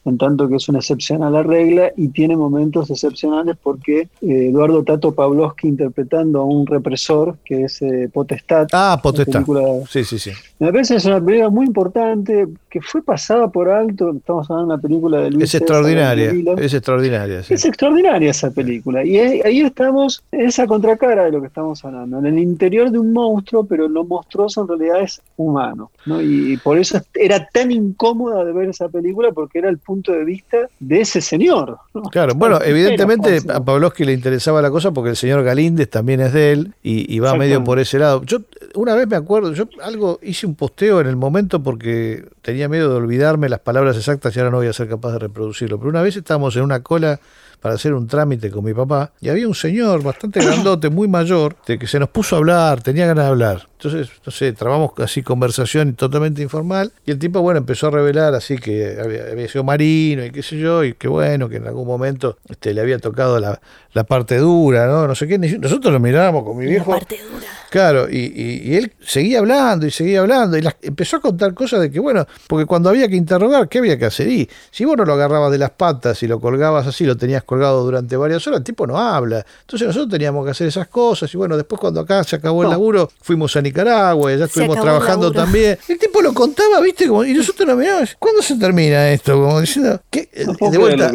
en 0.05 0.19
tanto 0.19 0.49
que 0.49 0.57
es 0.57 0.69
una 0.69 0.79
excepción 0.79 1.23
a 1.23 1.31
la 1.31 1.43
regla 1.43 1.93
y 1.97 2.09
tiene 2.09 2.37
momentos 2.37 2.91
excepcionales 2.91 3.57
porque 3.63 4.09
eh, 4.21 4.49
Eduardo 4.49 4.83
Tato 4.83 5.13
Pavlovsky 5.15 5.69
interpretando 5.69 6.41
a 6.41 6.45
un 6.45 6.67
represor 6.67 7.37
que 7.45 7.65
es 7.65 7.81
eh, 7.83 8.09
Potestad. 8.13 8.69
Ah, 8.73 8.99
Potestad. 9.03 9.45
Sí, 9.89 10.05
sí, 10.05 10.19
sí. 10.19 10.31
Me 10.59 10.73
parece 10.73 10.95
que 10.95 10.99
es 10.99 11.05
una 11.07 11.25
película 11.25 11.51
muy 11.51 11.67
importante 11.67 12.49
que 12.71 12.81
fue 12.81 13.03
pasada 13.03 13.49
por 13.49 13.69
alto. 13.69 14.13
Estamos 14.17 14.51
hablando 14.51 14.69
de 14.69 14.75
una 14.75 14.83
película 14.83 15.21
de 15.21 15.31
Luis 15.31 15.45
Es 15.45 15.55
extraordinaria. 15.61 16.31
Es 16.57 16.73
extraordinaria. 16.73 17.41
Es 17.41 17.65
extraordinaria 17.65 18.31
esa 18.31 18.51
película. 18.51 19.05
Y 19.05 19.19
ahí, 19.19 19.61
estamos, 19.61 20.23
esa 20.33 20.67
contracara 20.67 21.25
de 21.25 21.33
lo 21.33 21.41
que 21.41 21.49
estamos 21.49 21.85
hablando. 21.85 22.19
En 22.19 22.27
el 22.27 22.39
interior 22.39 22.91
de 22.91 22.99
un 22.99 23.13
monstruo, 23.13 23.65
pero 23.65 23.89
lo 23.89 24.05
monstruoso 24.05 24.63
en 24.63 24.69
realidad 24.69 25.03
es 25.03 25.21
humano. 25.37 25.91
¿no? 26.07 26.23
Y, 26.23 26.57
por 26.59 26.79
eso 26.79 27.01
era 27.15 27.47
tan 27.53 27.71
incómoda 27.73 28.45
de 28.45 28.53
ver 28.53 28.69
esa 28.69 28.89
película 28.89 29.33
porque 29.33 29.59
era 29.59 29.69
el 29.69 29.79
punto 29.79 29.92
de 30.01 30.25
vista 30.25 30.57
de 30.81 31.01
ese 31.01 31.21
señor. 31.21 31.79
Claro, 32.11 32.35
bueno, 32.35 32.59
evidentemente 32.65 33.41
a 33.53 33.63
Pavlovsky 33.63 34.05
le 34.05 34.13
interesaba 34.13 34.63
la 34.63 34.71
cosa 34.71 34.93
porque 34.93 35.11
el 35.11 35.17
señor 35.17 35.43
Galíndez 35.45 35.91
también 35.91 36.21
es 36.21 36.33
de 36.33 36.53
él 36.53 36.75
y, 36.83 37.19
va 37.19 37.35
medio 37.35 37.63
por 37.63 37.79
ese 37.79 37.99
lado. 37.99 38.23
Yo 38.25 38.39
una 38.75 38.95
vez 38.95 39.07
me 39.07 39.17
acuerdo, 39.17 39.53
yo 39.53 39.65
algo 39.83 40.19
hice 40.23 40.47
un 40.47 40.55
posteo 40.55 41.01
en 41.01 41.07
el 41.07 41.17
momento 41.17 41.63
porque 41.63 42.25
tenía 42.41 42.69
miedo 42.69 42.89
de 42.89 42.97
olvidarme 42.97 43.49
las 43.49 43.61
palabras 43.61 43.97
exactas 43.97 44.35
y 44.35 44.39
ahora 44.39 44.51
no 44.51 44.59
voy 44.59 44.69
a 44.69 44.73
ser 44.73 44.89
capaz 44.89 45.13
de 45.13 45.19
reproducirlo. 45.19 45.79
Pero 45.79 45.91
una 45.91 46.03
vez 46.03 46.17
estábamos 46.17 46.57
en 46.57 46.63
una 46.63 46.83
cola 46.83 47.21
para 47.61 47.77
hacer 47.77 47.95
un 47.95 48.09
trámite 48.09 48.51
con 48.51 48.65
mi 48.65 48.75
papá 48.75 49.13
y 49.21 49.29
había 49.29 49.47
un 49.47 49.55
señor 49.55 50.03
bastante 50.03 50.41
grandote, 50.41 50.91
muy 50.91 51.07
mayor, 51.07 51.57
de 51.67 51.79
que 51.79 51.87
se 51.87 52.01
nos 52.01 52.09
puso 52.09 52.35
a 52.35 52.39
hablar, 52.39 52.83
tenía 52.83 53.07
ganas 53.07 53.25
de 53.25 53.31
hablar. 53.31 53.69
Entonces, 53.83 54.15
no 54.25 54.31
sé, 54.31 54.53
trabamos 54.53 54.93
así 54.99 55.25
conversación 55.25 55.95
totalmente 55.95 56.41
informal 56.41 56.93
y 57.05 57.11
el 57.11 57.19
tipo, 57.19 57.41
bueno, 57.43 57.59
empezó 57.59 57.89
a 57.89 57.91
revelar 57.91 58.33
así 58.33 58.57
que 58.57 58.97
había, 59.03 59.49
sido 59.49 59.65
marino 59.65 60.25
y 60.25 60.31
qué 60.31 60.41
sé 60.41 60.57
yo, 60.57 60.85
y 60.85 60.95
que 60.95 61.09
bueno, 61.09 61.49
que 61.49 61.57
en 61.57 61.67
algún 61.67 61.89
momento 61.89 62.39
este, 62.49 62.75
le 62.75 62.81
había 62.81 63.01
tocado 63.01 63.41
la, 63.41 63.61
parte 64.05 64.39
dura, 64.39 64.87
¿no? 64.87 65.09
No 65.09 65.17
sé 65.17 65.27
qué. 65.27 65.37
Nosotros 65.37 65.93
lo 65.93 65.99
mirábamos 65.99 66.45
con 66.45 66.57
mi 66.57 66.67
viejo. 66.67 66.93
La 66.93 66.99
parte 66.99 67.19
dura. 67.29 67.47
Claro, 67.71 68.07
y, 68.09 68.77
él 68.77 68.93
seguía 69.01 69.39
hablando 69.41 69.87
y 69.87 69.91
seguía 69.91 70.21
hablando 70.21 70.59
y 70.59 70.69
empezó 70.83 71.17
a 71.17 71.21
contar 71.21 71.55
cosas 71.55 71.81
de 71.81 71.91
que, 71.91 71.99
bueno, 71.99 72.27
porque 72.47 72.67
cuando 72.67 72.91
había 72.91 73.09
que 73.09 73.17
interrogar, 73.17 73.69
¿qué 73.69 73.79
había 73.79 73.99
que 73.99 74.05
hacer? 74.05 74.29
Y 74.29 74.49
si 74.71 74.85
vos 74.85 74.97
no 74.97 75.05
lo 75.05 75.15
agarrabas 75.15 75.51
de 75.51 75.59
las 75.59 75.71
patas 75.71 76.23
y 76.23 76.29
lo 76.29 76.39
colgabas 76.39 76.87
así, 76.87 77.05
lo 77.07 77.17
tenías 77.17 77.43
colgado 77.45 77.83
durante 77.83 78.15
varias 78.17 78.47
horas, 78.47 78.59
el 78.59 78.65
tipo 78.65 78.87
no 78.87 78.99
habla. 78.99 79.45
Entonces 79.63 79.89
nosotros 79.89 80.11
teníamos 80.11 80.45
que 80.45 80.51
hacer 80.53 80.69
esas 80.69 80.87
cosas 80.89 81.33
y 81.33 81.37
bueno, 81.37 81.57
después 81.57 81.81
cuando 81.81 82.01
acá 82.01 82.23
se 82.25 82.37
acabó 82.37 82.63
el 82.63 82.71
laburo, 82.71 83.11
fuimos 83.23 83.57
a 83.57 83.63
Nicaragua 83.63 83.72
y 83.73 84.39
ya 84.39 84.45
estuvimos 84.45 84.81
trabajando 84.81 85.33
también. 85.33 85.79
El 85.89 85.99
tipo 85.99 86.21
lo 86.23 86.33
contaba, 86.33 86.81
¿viste? 86.81 87.09
Como, 87.09 87.25
y 87.25 87.33
nosotros 87.35 87.67
nos 87.67 87.77
mirábamos, 87.77 88.17
¿cuándo 88.19 88.43
se 88.43 88.57
termina 88.57 89.11
esto? 89.11 89.35
Como 89.35 89.61
diciendo, 89.61 90.01
¿qué? 90.11 90.29
de 90.33 90.79
vuelta. 90.79 91.11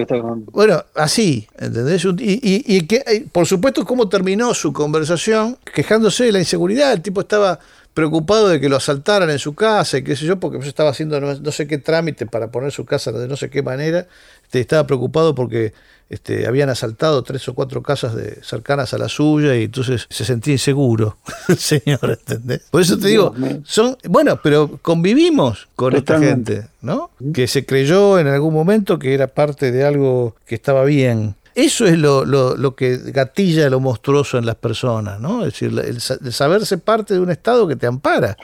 Bueno, 0.52 0.84
así, 0.96 1.48
¿entendés? 1.58 2.06
Y, 2.06 2.64
y, 2.66 2.88
que, 2.88 3.04
eh, 3.06 3.26
por 3.32 3.46
supuesto, 3.46 3.86
cómo 3.86 4.10
terminó 4.10 4.54
su 4.54 4.74
conversación 4.74 5.58
quejándose 5.74 6.26
de 6.26 6.32
la 6.32 6.44
seguridad, 6.44 6.94
el 6.94 7.02
tipo 7.02 7.22
estaba 7.22 7.60
preocupado 7.98 8.48
de 8.48 8.62
que 8.62 8.70
lo 8.70 8.76
asaltaran 8.76 9.32
en 9.32 9.40
su 9.40 9.56
casa 9.56 9.98
y 9.98 10.04
qué 10.04 10.16
sé 10.16 10.28
yo, 10.28 10.40
porque 10.40 10.60
yo 10.60 10.68
estaba 10.68 10.92
haciendo 10.92 11.20
no, 11.20 11.52
sé 11.52 11.66
qué 11.66 11.80
trámite 11.80 12.28
para 12.28 12.52
poner 12.52 12.72
su 12.72 12.86
casa 12.86 13.12
de 13.12 13.28
no 13.28 13.36
sé 13.36 13.50
qué 13.50 13.64
manera, 13.64 14.06
este, 14.44 14.60
estaba 14.60 14.86
preocupado 14.86 15.34
porque 15.34 15.74
este, 16.08 16.46
habían 16.46 16.70
asaltado 16.70 17.24
tres 17.24 17.48
o 17.50 17.56
cuatro 17.56 17.82
casas 17.82 18.14
de, 18.14 18.38
cercanas 18.44 18.94
a 18.94 19.00
la 19.00 19.10
suya 19.10 19.56
y 19.56 19.64
entonces 19.64 20.06
se 20.12 20.26
sentía 20.26 20.54
inseguro 20.54 21.18
señor, 21.58 22.20
¿entendés? 22.20 22.62
Por 22.70 22.84
eso 22.84 23.00
te 23.00 23.08
digo, 23.08 23.34
son, 23.66 23.98
bueno, 24.08 24.42
pero 24.44 24.78
convivimos 24.84 25.68
con 25.76 25.96
esta 25.96 26.20
gente, 26.20 26.68
¿no? 26.84 27.10
Que 27.34 27.48
se 27.48 27.66
creyó 27.66 28.20
en 28.20 28.28
algún 28.28 28.54
momento 28.54 29.00
que 29.00 29.16
era 29.16 29.26
parte 29.26 29.72
de 29.72 29.84
algo 29.84 30.36
que 30.46 30.54
estaba 30.54 30.84
bien. 30.84 31.34
Eso 31.58 31.88
es 31.88 31.98
lo, 31.98 32.24
lo, 32.24 32.76
que 32.76 32.98
gatilla 32.98 33.68
lo 33.72 33.80
monstruoso 33.80 34.38
en 34.38 34.46
las 34.46 34.58
personas, 34.58 35.20
¿no? 35.20 35.44
Es 35.44 35.54
decir, 35.54 35.74
el, 35.80 36.00
saberse 36.00 36.78
parte 36.78 37.16
de 37.16 37.20
un 37.20 37.32
Estado 37.32 37.68
que 37.68 37.76
te 37.76 37.88
ampara. 37.88 38.38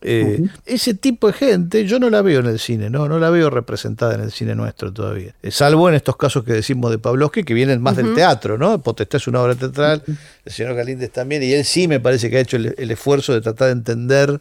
Eh, 0.00 0.40
ese 0.64 0.94
tipo 0.94 1.26
de 1.26 1.32
gente 1.32 1.84
yo 1.86 1.98
no 1.98 2.08
la 2.08 2.22
veo 2.22 2.38
en 2.38 2.46
el 2.46 2.60
cine, 2.60 2.88
no, 2.88 3.08
no 3.08 3.18
la 3.18 3.30
veo 3.30 3.50
representada 3.50 4.14
en 4.14 4.20
el 4.20 4.30
cine 4.30 4.54
nuestro 4.54 4.92
todavía. 4.92 5.34
Eh, 5.42 5.50
salvo 5.50 5.88
en 5.88 5.96
estos 5.96 6.16
casos 6.16 6.44
que 6.44 6.52
decimos 6.52 6.92
de 6.92 7.00
Pavlovsky, 7.00 7.42
que 7.42 7.52
vienen 7.52 7.82
más 7.82 7.96
del 7.96 8.14
teatro, 8.14 8.56
¿no? 8.56 8.80
Potestad 8.80 9.16
es 9.16 9.26
una 9.26 9.42
obra 9.42 9.56
teatral, 9.56 10.04
el 10.44 10.52
señor 10.52 10.76
Galíndez 10.76 11.10
también, 11.10 11.42
y 11.42 11.52
él 11.52 11.64
sí 11.64 11.88
me 11.88 11.98
parece 11.98 12.30
que 12.30 12.36
ha 12.36 12.40
hecho 12.40 12.58
el, 12.58 12.90
esfuerzo 12.92 13.32
de 13.32 13.40
tratar 13.40 13.66
de 13.66 13.72
entender 13.72 14.40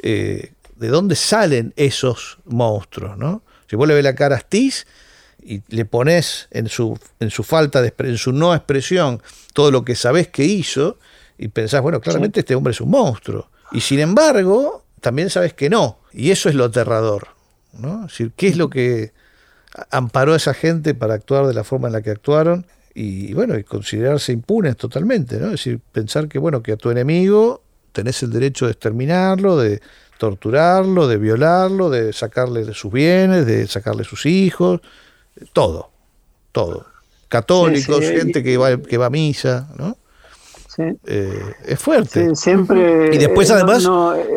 eh, 0.00 0.52
de 0.76 0.88
dónde 0.88 1.14
salen 1.14 1.74
esos 1.76 2.38
monstruos, 2.46 3.18
¿no? 3.18 3.42
Si 3.68 3.76
vos 3.76 3.86
le 3.86 3.92
ves 3.92 4.04
la 4.04 4.14
cara 4.14 4.36
a 4.36 4.38
Astiz, 4.38 4.86
y 5.46 5.62
le 5.68 5.84
pones 5.84 6.48
en 6.50 6.68
su, 6.68 6.98
en 7.20 7.30
su 7.30 7.42
falta 7.42 7.80
de 7.80 7.94
en 7.98 8.18
su 8.18 8.32
no 8.32 8.54
expresión 8.54 9.22
todo 9.52 9.70
lo 9.70 9.84
que 9.84 9.94
sabés 9.94 10.28
que 10.28 10.44
hizo 10.44 10.98
y 11.38 11.48
pensás, 11.48 11.82
bueno, 11.82 12.00
claramente 12.00 12.40
este 12.40 12.54
hombre 12.54 12.72
es 12.72 12.80
un 12.80 12.90
monstruo. 12.90 13.48
Y 13.72 13.80
sin 13.80 14.00
embargo, 14.00 14.84
también 15.00 15.30
sabes 15.30 15.54
que 15.54 15.70
no. 15.70 15.98
Y 16.12 16.30
eso 16.30 16.48
es 16.48 16.54
lo 16.54 16.64
aterrador. 16.64 17.28
¿no? 17.72 18.06
Es 18.06 18.12
decir, 18.12 18.32
¿qué 18.36 18.48
es 18.48 18.56
lo 18.56 18.70
que 18.70 19.12
amparó 19.90 20.32
a 20.32 20.36
esa 20.36 20.54
gente 20.54 20.94
para 20.94 21.14
actuar 21.14 21.46
de 21.46 21.54
la 21.54 21.64
forma 21.64 21.88
en 21.88 21.92
la 21.92 22.02
que 22.02 22.10
actuaron? 22.10 22.66
Y 22.94 23.34
bueno, 23.34 23.58
y 23.58 23.64
considerarse 23.64 24.32
impunes 24.32 24.76
totalmente, 24.78 25.38
¿no? 25.38 25.46
Es 25.46 25.52
decir, 25.52 25.80
pensar 25.92 26.28
que, 26.28 26.38
bueno, 26.38 26.62
que 26.62 26.72
a 26.72 26.76
tu 26.76 26.90
enemigo 26.90 27.62
tenés 27.92 28.22
el 28.22 28.32
derecho 28.32 28.64
de 28.64 28.72
exterminarlo, 28.72 29.58
de 29.58 29.82
torturarlo, 30.18 31.06
de 31.06 31.18
violarlo, 31.18 31.90
de 31.90 32.14
sacarle 32.14 32.72
sus 32.72 32.90
bienes, 32.90 33.44
de 33.44 33.66
sacarle 33.66 34.04
sus 34.04 34.24
hijos, 34.24 34.80
todo, 35.52 35.90
todo. 36.52 36.86
Católicos, 37.28 38.00
gente 38.00 38.42
que 38.42 38.56
va, 38.56 38.76
que 38.76 38.96
va 38.98 39.06
a 39.06 39.10
misa, 39.10 39.68
¿no? 39.76 39.96
Eh, 40.78 41.54
es 41.66 41.78
fuerte. 41.78 42.34
siempre. 42.36 43.14
Y 43.14 43.18
después, 43.18 43.50
además, 43.50 43.88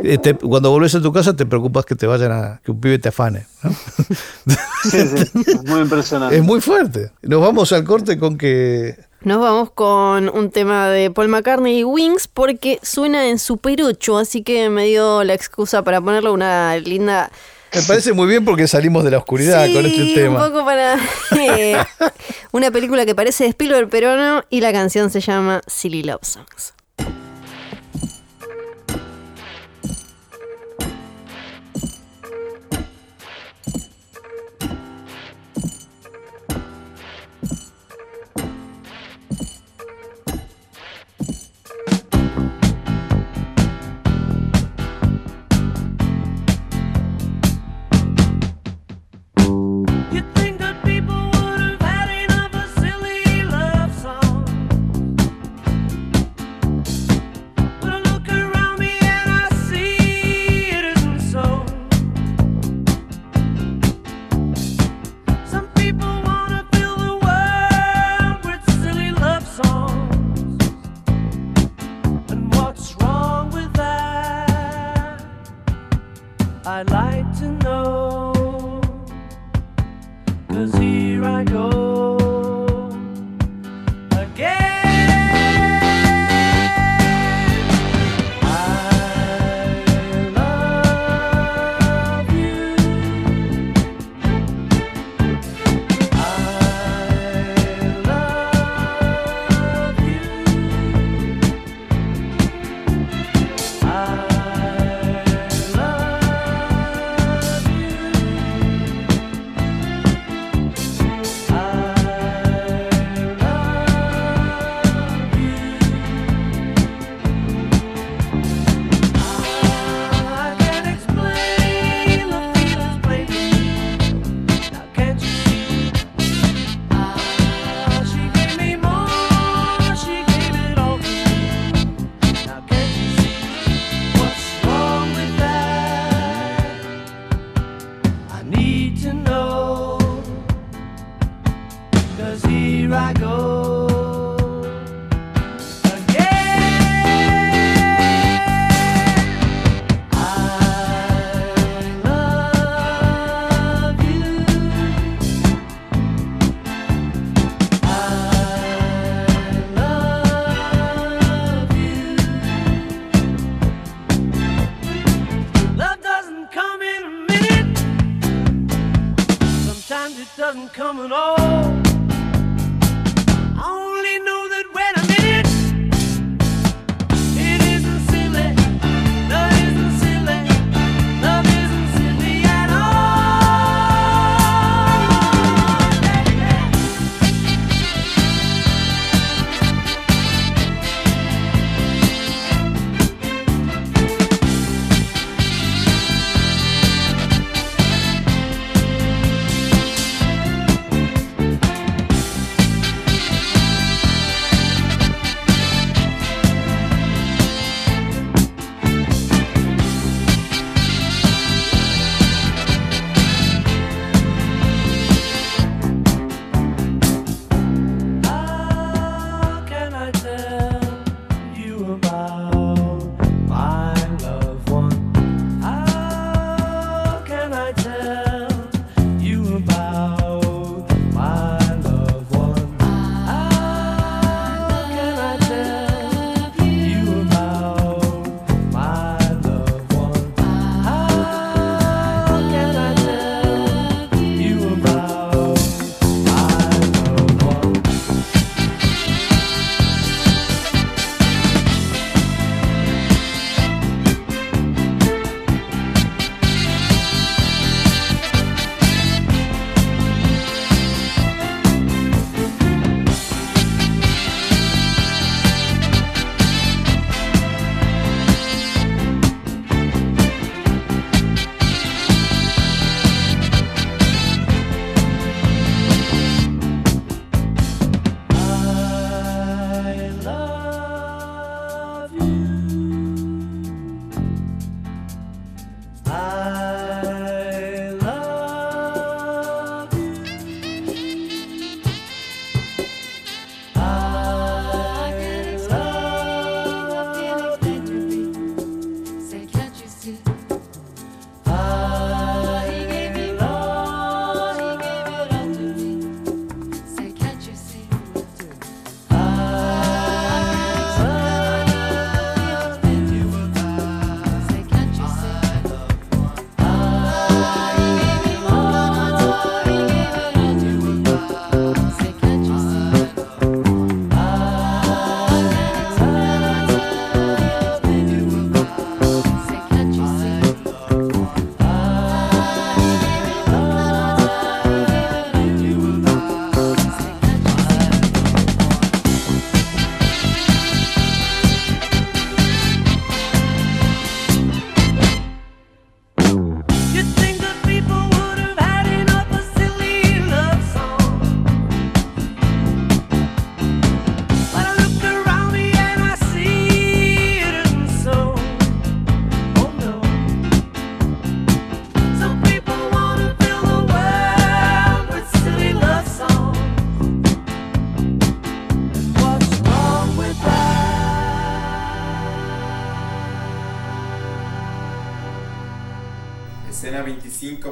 eh, 0.03 0.19
eh, 0.23 0.33
cuando 0.35 0.71
volvés 0.71 0.95
a 0.95 1.01
tu 1.01 1.11
casa, 1.11 1.35
te 1.35 1.45
preocupas 1.45 1.85
que 1.85 1.95
te 1.95 2.07
vayan 2.07 2.31
a. 2.31 2.61
que 2.63 2.71
un 2.71 2.79
pibe 2.79 2.99
te 2.99 3.09
afane. 3.09 3.45
es 4.93 5.65
muy 5.65 5.81
impresionante. 5.81 6.37
Es 6.37 6.43
muy 6.43 6.61
fuerte. 6.61 7.11
Nos 7.21 7.41
vamos 7.41 7.71
al 7.73 7.83
corte 7.83 8.17
con 8.17 8.37
que. 8.37 8.95
Nos 9.21 9.41
vamos 9.41 9.71
con 9.71 10.29
un 10.29 10.49
tema 10.49 10.87
de 10.87 11.11
Paul 11.11 11.27
McCartney 11.27 11.79
y 11.79 11.83
Wings 11.83 12.29
porque 12.29 12.79
suena 12.81 13.27
en 13.27 13.37
Super 13.37 13.83
8, 13.83 14.17
así 14.17 14.43
que 14.43 14.69
me 14.69 14.85
dio 14.85 15.25
la 15.25 15.33
excusa 15.33 15.83
para 15.83 15.99
ponerle 15.99 16.29
una 16.29 16.77
linda 16.77 17.29
me 17.73 17.81
parece 17.83 18.13
muy 18.13 18.27
bien 18.27 18.45
porque 18.45 18.67
salimos 18.67 19.03
de 19.03 19.11
la 19.11 19.17
oscuridad 19.17 19.67
con 19.71 19.85
este 19.85 20.13
tema. 20.13 20.45
Un 20.45 20.51
poco 20.51 20.65
para 20.65 20.97
eh, 21.39 21.77
una 22.51 22.71
película 22.71 23.05
que 23.05 23.15
parece 23.15 23.43
de 23.43 23.49
Spielberg, 23.51 23.89
pero 23.89 24.17
no, 24.17 24.43
y 24.49 24.61
la 24.61 24.71
canción 24.71 25.09
se 25.09 25.21
llama 25.21 25.61
Silly 25.67 26.03
Love 26.03 26.23
Songs. 26.23 26.73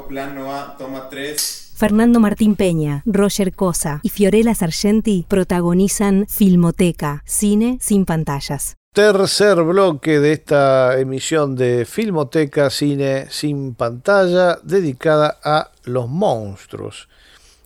Plano 0.08 0.54
A, 0.54 0.76
toma 0.78 1.10
3. 1.10 1.74
Fernando 1.76 2.20
Martín 2.20 2.56
Peña, 2.56 3.04
Roger 3.06 3.54
Cosa 3.54 4.00
y 4.02 4.10
Fiorella 4.10 4.56
Sargenti 4.56 5.26
protagonizan 5.28 6.26
Filmoteca, 6.28 7.22
cine 7.26 7.78
sin 7.82 8.06
pantallas. 8.06 8.76
Tercer 8.94 9.62
bloque 9.62 10.20
de 10.20 10.32
esta 10.32 11.00
emisión 11.00 11.56
de 11.56 11.86
Filmoteca 11.86 12.72
Cine 12.72 13.28
sin 13.30 13.76
pantalla 13.76 14.58
dedicada 14.64 15.38
a 15.44 15.70
los 15.84 16.10
monstruos. 16.10 17.08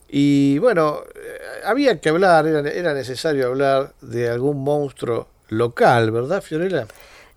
Y 0.09 0.57
bueno, 0.57 0.99
eh, 1.15 1.61
había 1.65 2.01
que 2.01 2.09
hablar, 2.09 2.47
era, 2.47 2.69
era 2.69 2.93
necesario 2.93 3.47
hablar 3.47 3.93
de 4.01 4.29
algún 4.29 4.61
monstruo 4.61 5.29
local, 5.47 6.11
¿verdad, 6.11 6.41
Fiorella? 6.41 6.85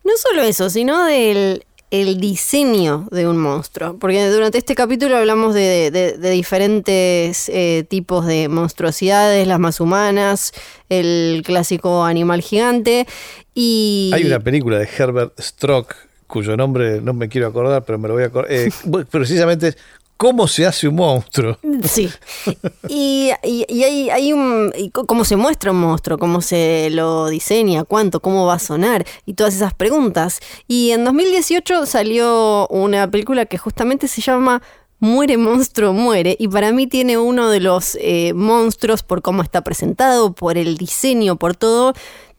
No 0.02 0.12
solo 0.16 0.42
eso, 0.42 0.68
sino 0.70 1.04
del 1.04 1.64
el 2.00 2.18
diseño 2.20 3.06
de 3.12 3.28
un 3.28 3.36
monstruo. 3.38 3.96
Porque 4.00 4.26
durante 4.28 4.58
este 4.58 4.74
capítulo 4.74 5.16
hablamos 5.16 5.54
de, 5.54 5.90
de- 5.92 6.30
diferentes 6.30 7.48
eh, 7.48 7.84
tipos 7.88 8.26
de 8.26 8.48
monstruosidades, 8.48 9.46
las 9.46 9.60
más 9.60 9.78
humanas, 9.80 10.52
el 10.88 11.42
clásico 11.46 12.04
animal 12.04 12.42
gigante. 12.42 13.06
Y 13.54 14.10
Hay 14.12 14.24
una 14.24 14.40
película 14.40 14.78
de 14.78 14.88
Herbert 14.98 15.38
Strock, 15.40 15.94
cuyo 16.26 16.56
nombre 16.56 17.00
no 17.00 17.12
me 17.12 17.28
quiero 17.28 17.46
acordar, 17.46 17.84
pero 17.84 17.98
me 17.98 18.08
lo 18.08 18.14
voy 18.14 18.24
a 18.24 18.26
acordar. 18.26 18.50
eh, 18.52 18.70
precisamente 19.10 19.68
es 19.68 19.76
¿Cómo 20.16 20.46
se 20.48 20.64
hace 20.64 20.88
un 20.88 20.94
monstruo? 20.96 21.58
Sí. 21.84 22.08
Y, 22.88 23.30
y- 23.42 23.64
y 23.68 23.82
hay, 23.84 24.10
hay 24.10 24.32
un. 24.32 24.72
y 24.76 24.90
¿Cómo 24.90 25.24
se 25.24 25.36
muestra 25.36 25.70
un 25.72 25.78
monstruo? 25.80 26.18
¿Cómo 26.18 26.40
se 26.40 26.88
lo 26.90 27.28
diseña? 27.28 27.84
¿Cuánto? 27.84 28.20
¿Cómo 28.20 28.46
va 28.46 28.54
a 28.54 28.58
sonar? 28.58 29.04
Y 29.26 29.34
todas 29.34 29.54
esas 29.54 29.74
preguntas. 29.74 30.38
Y 30.68 30.90
en 30.90 31.04
2018 31.04 31.86
salió 31.86 32.66
una 32.68 33.10
película 33.10 33.46
que 33.46 33.58
justamente 33.58 34.06
se 34.08 34.20
llama. 34.20 34.62
Muere 35.00 35.36
monstruo, 35.36 35.92
muere. 35.92 36.36
Y 36.38 36.48
para 36.48 36.72
mí 36.72 36.86
tiene 36.86 37.18
uno 37.18 37.50
de 37.50 37.60
los 37.60 37.98
eh, 38.00 38.32
monstruos 38.34 39.02
por 39.02 39.20
cómo 39.22 39.42
está 39.42 39.62
presentado, 39.62 40.32
por 40.32 40.56
el 40.56 40.76
diseño, 40.78 41.36
por 41.36 41.56
todo. 41.56 41.92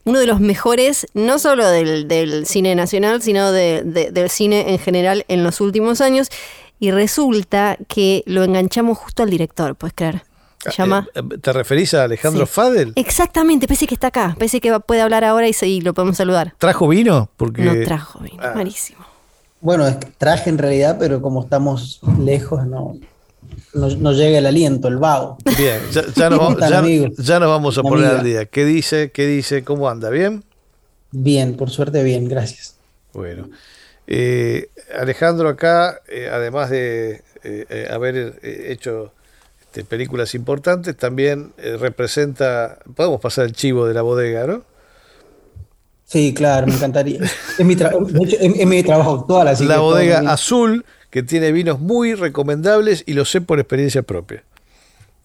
Uno 0.06 0.20
de 0.20 0.26
los 0.28 0.40
mejores, 0.40 1.06
no 1.14 1.38
solo 1.38 1.68
del, 1.68 2.08
del 2.08 2.46
cine 2.48 2.74
nacional, 2.76 3.22
sino 3.22 3.52
de- 3.52 3.82
de- 3.84 4.12
del 4.12 4.30
cine 4.30 4.72
en 4.72 4.80
general 4.80 5.26
en 5.28 5.44
los 5.44 5.62
últimos 5.62 6.00
años. 6.02 6.30
Y 6.80 6.92
resulta 6.92 7.78
que 7.88 8.24
lo 8.26 8.44
enganchamos 8.44 8.98
justo 8.98 9.24
al 9.24 9.30
director, 9.30 9.76
¿puedes 9.76 9.94
creer? 9.96 10.24
Se 10.60 10.72
llama... 10.72 11.08
Eh, 11.14 11.22
¿Te 11.42 11.54
referís 11.54 11.94
a 11.94 12.04
Alejandro 12.04 12.46
Sí. 12.46 12.52
Fadel? 12.54 12.92
Exactamente, 12.96 13.68
parece 13.68 13.86
que 13.88 13.94
está 13.94 14.08
acá, 14.08 14.36
parece 14.38 14.60
que 14.60 14.78
puede 14.80 15.02
hablar 15.02 15.24
ahora 15.24 15.48
y, 15.48 15.54
se- 15.54 15.68
y 15.68 15.82
lo 15.82 15.94
podemos 15.94 16.18
saludar. 16.18 16.54
¿Trajo 16.58 16.88
vino? 16.88 17.30
Porque 17.38 17.62
No 17.64 17.74
trajo 17.86 18.20
vino, 18.20 18.38
Ah. 18.42 18.54
malísimo. 18.56 19.06
Bueno, 19.62 19.88
es 19.88 19.96
que 19.98 20.08
traje 20.18 20.50
en 20.50 20.58
realidad, 20.58 20.98
pero 21.00 21.22
como 21.22 21.44
estamos 21.44 22.02
lejos, 22.20 22.66
no, 22.68 22.98
no, 23.74 23.88
no 23.90 24.12
llega 24.12 24.40
el 24.40 24.46
aliento, 24.48 24.88
el 24.88 24.98
vago. 24.98 25.38
Bien, 25.58 25.80
ya, 25.92 26.04
ya 26.16 26.30
nos, 26.30 26.40
¿Cómo 26.40 26.52
están, 26.52 27.14
ya- 27.18 27.40
nos 27.40 27.50
vamos 27.50 27.78
a 27.78 27.82
Una 27.82 27.90
poner 27.90 28.06
amiga. 28.08 28.20
al 28.20 28.26
día. 28.26 28.46
¿Qué 28.48 28.66
dice? 28.66 29.12
¿Qué 29.12 29.28
dice? 29.28 29.64
¿Cómo 29.64 29.88
anda? 29.90 30.10
¿Bien? 30.10 30.44
Bien, 31.12 31.56
por 31.56 31.70
suerte 31.70 32.04
bien, 32.04 32.28
gracias. 32.28 32.76
Bueno. 33.14 33.50
Eh, 34.08 34.70
Alejandro 34.98 35.50
acá, 35.50 36.02
eh, 36.08 36.30
además 36.32 36.70
de 36.70 37.24
eh, 37.44 37.66
eh, 37.70 37.88
haber 37.92 38.40
eh, 38.44 38.68
hecho 38.70 39.12
este, 39.62 39.84
películas 39.84 40.36
importantes, 40.36 40.96
también 40.96 41.54
eh, 41.58 41.78
representa, 41.80 42.80
podemos 42.96 43.20
pasar 43.20 43.46
el 43.46 43.54
chivo 43.54 43.88
de 43.88 43.94
la 43.94 44.02
bodega, 44.04 44.46
¿no? 44.48 44.64
Sí, 46.06 46.34
claro, 46.36 46.68
me 46.68 46.76
encantaría. 46.76 47.20
Es 47.58 47.66
mi, 47.66 47.76
tra- 47.76 47.98
de 48.06 48.24
hecho, 48.26 48.38
es- 48.40 48.60
es 48.60 48.68
mi 48.68 48.84
trabajo 48.84 49.22
actual, 49.22 49.48
así 49.48 49.66
la 49.66 49.76
todo 49.76 49.86
bodega 49.86 50.20
azul, 50.32 50.86
que 51.10 51.24
tiene 51.24 51.52
vinos 51.52 51.80
muy 51.80 52.14
recomendables 52.14 53.04
y 53.08 53.14
lo 53.14 53.26
sé 53.26 53.42
por 53.42 53.60
experiencia 53.60 54.04
propia. 54.04 54.44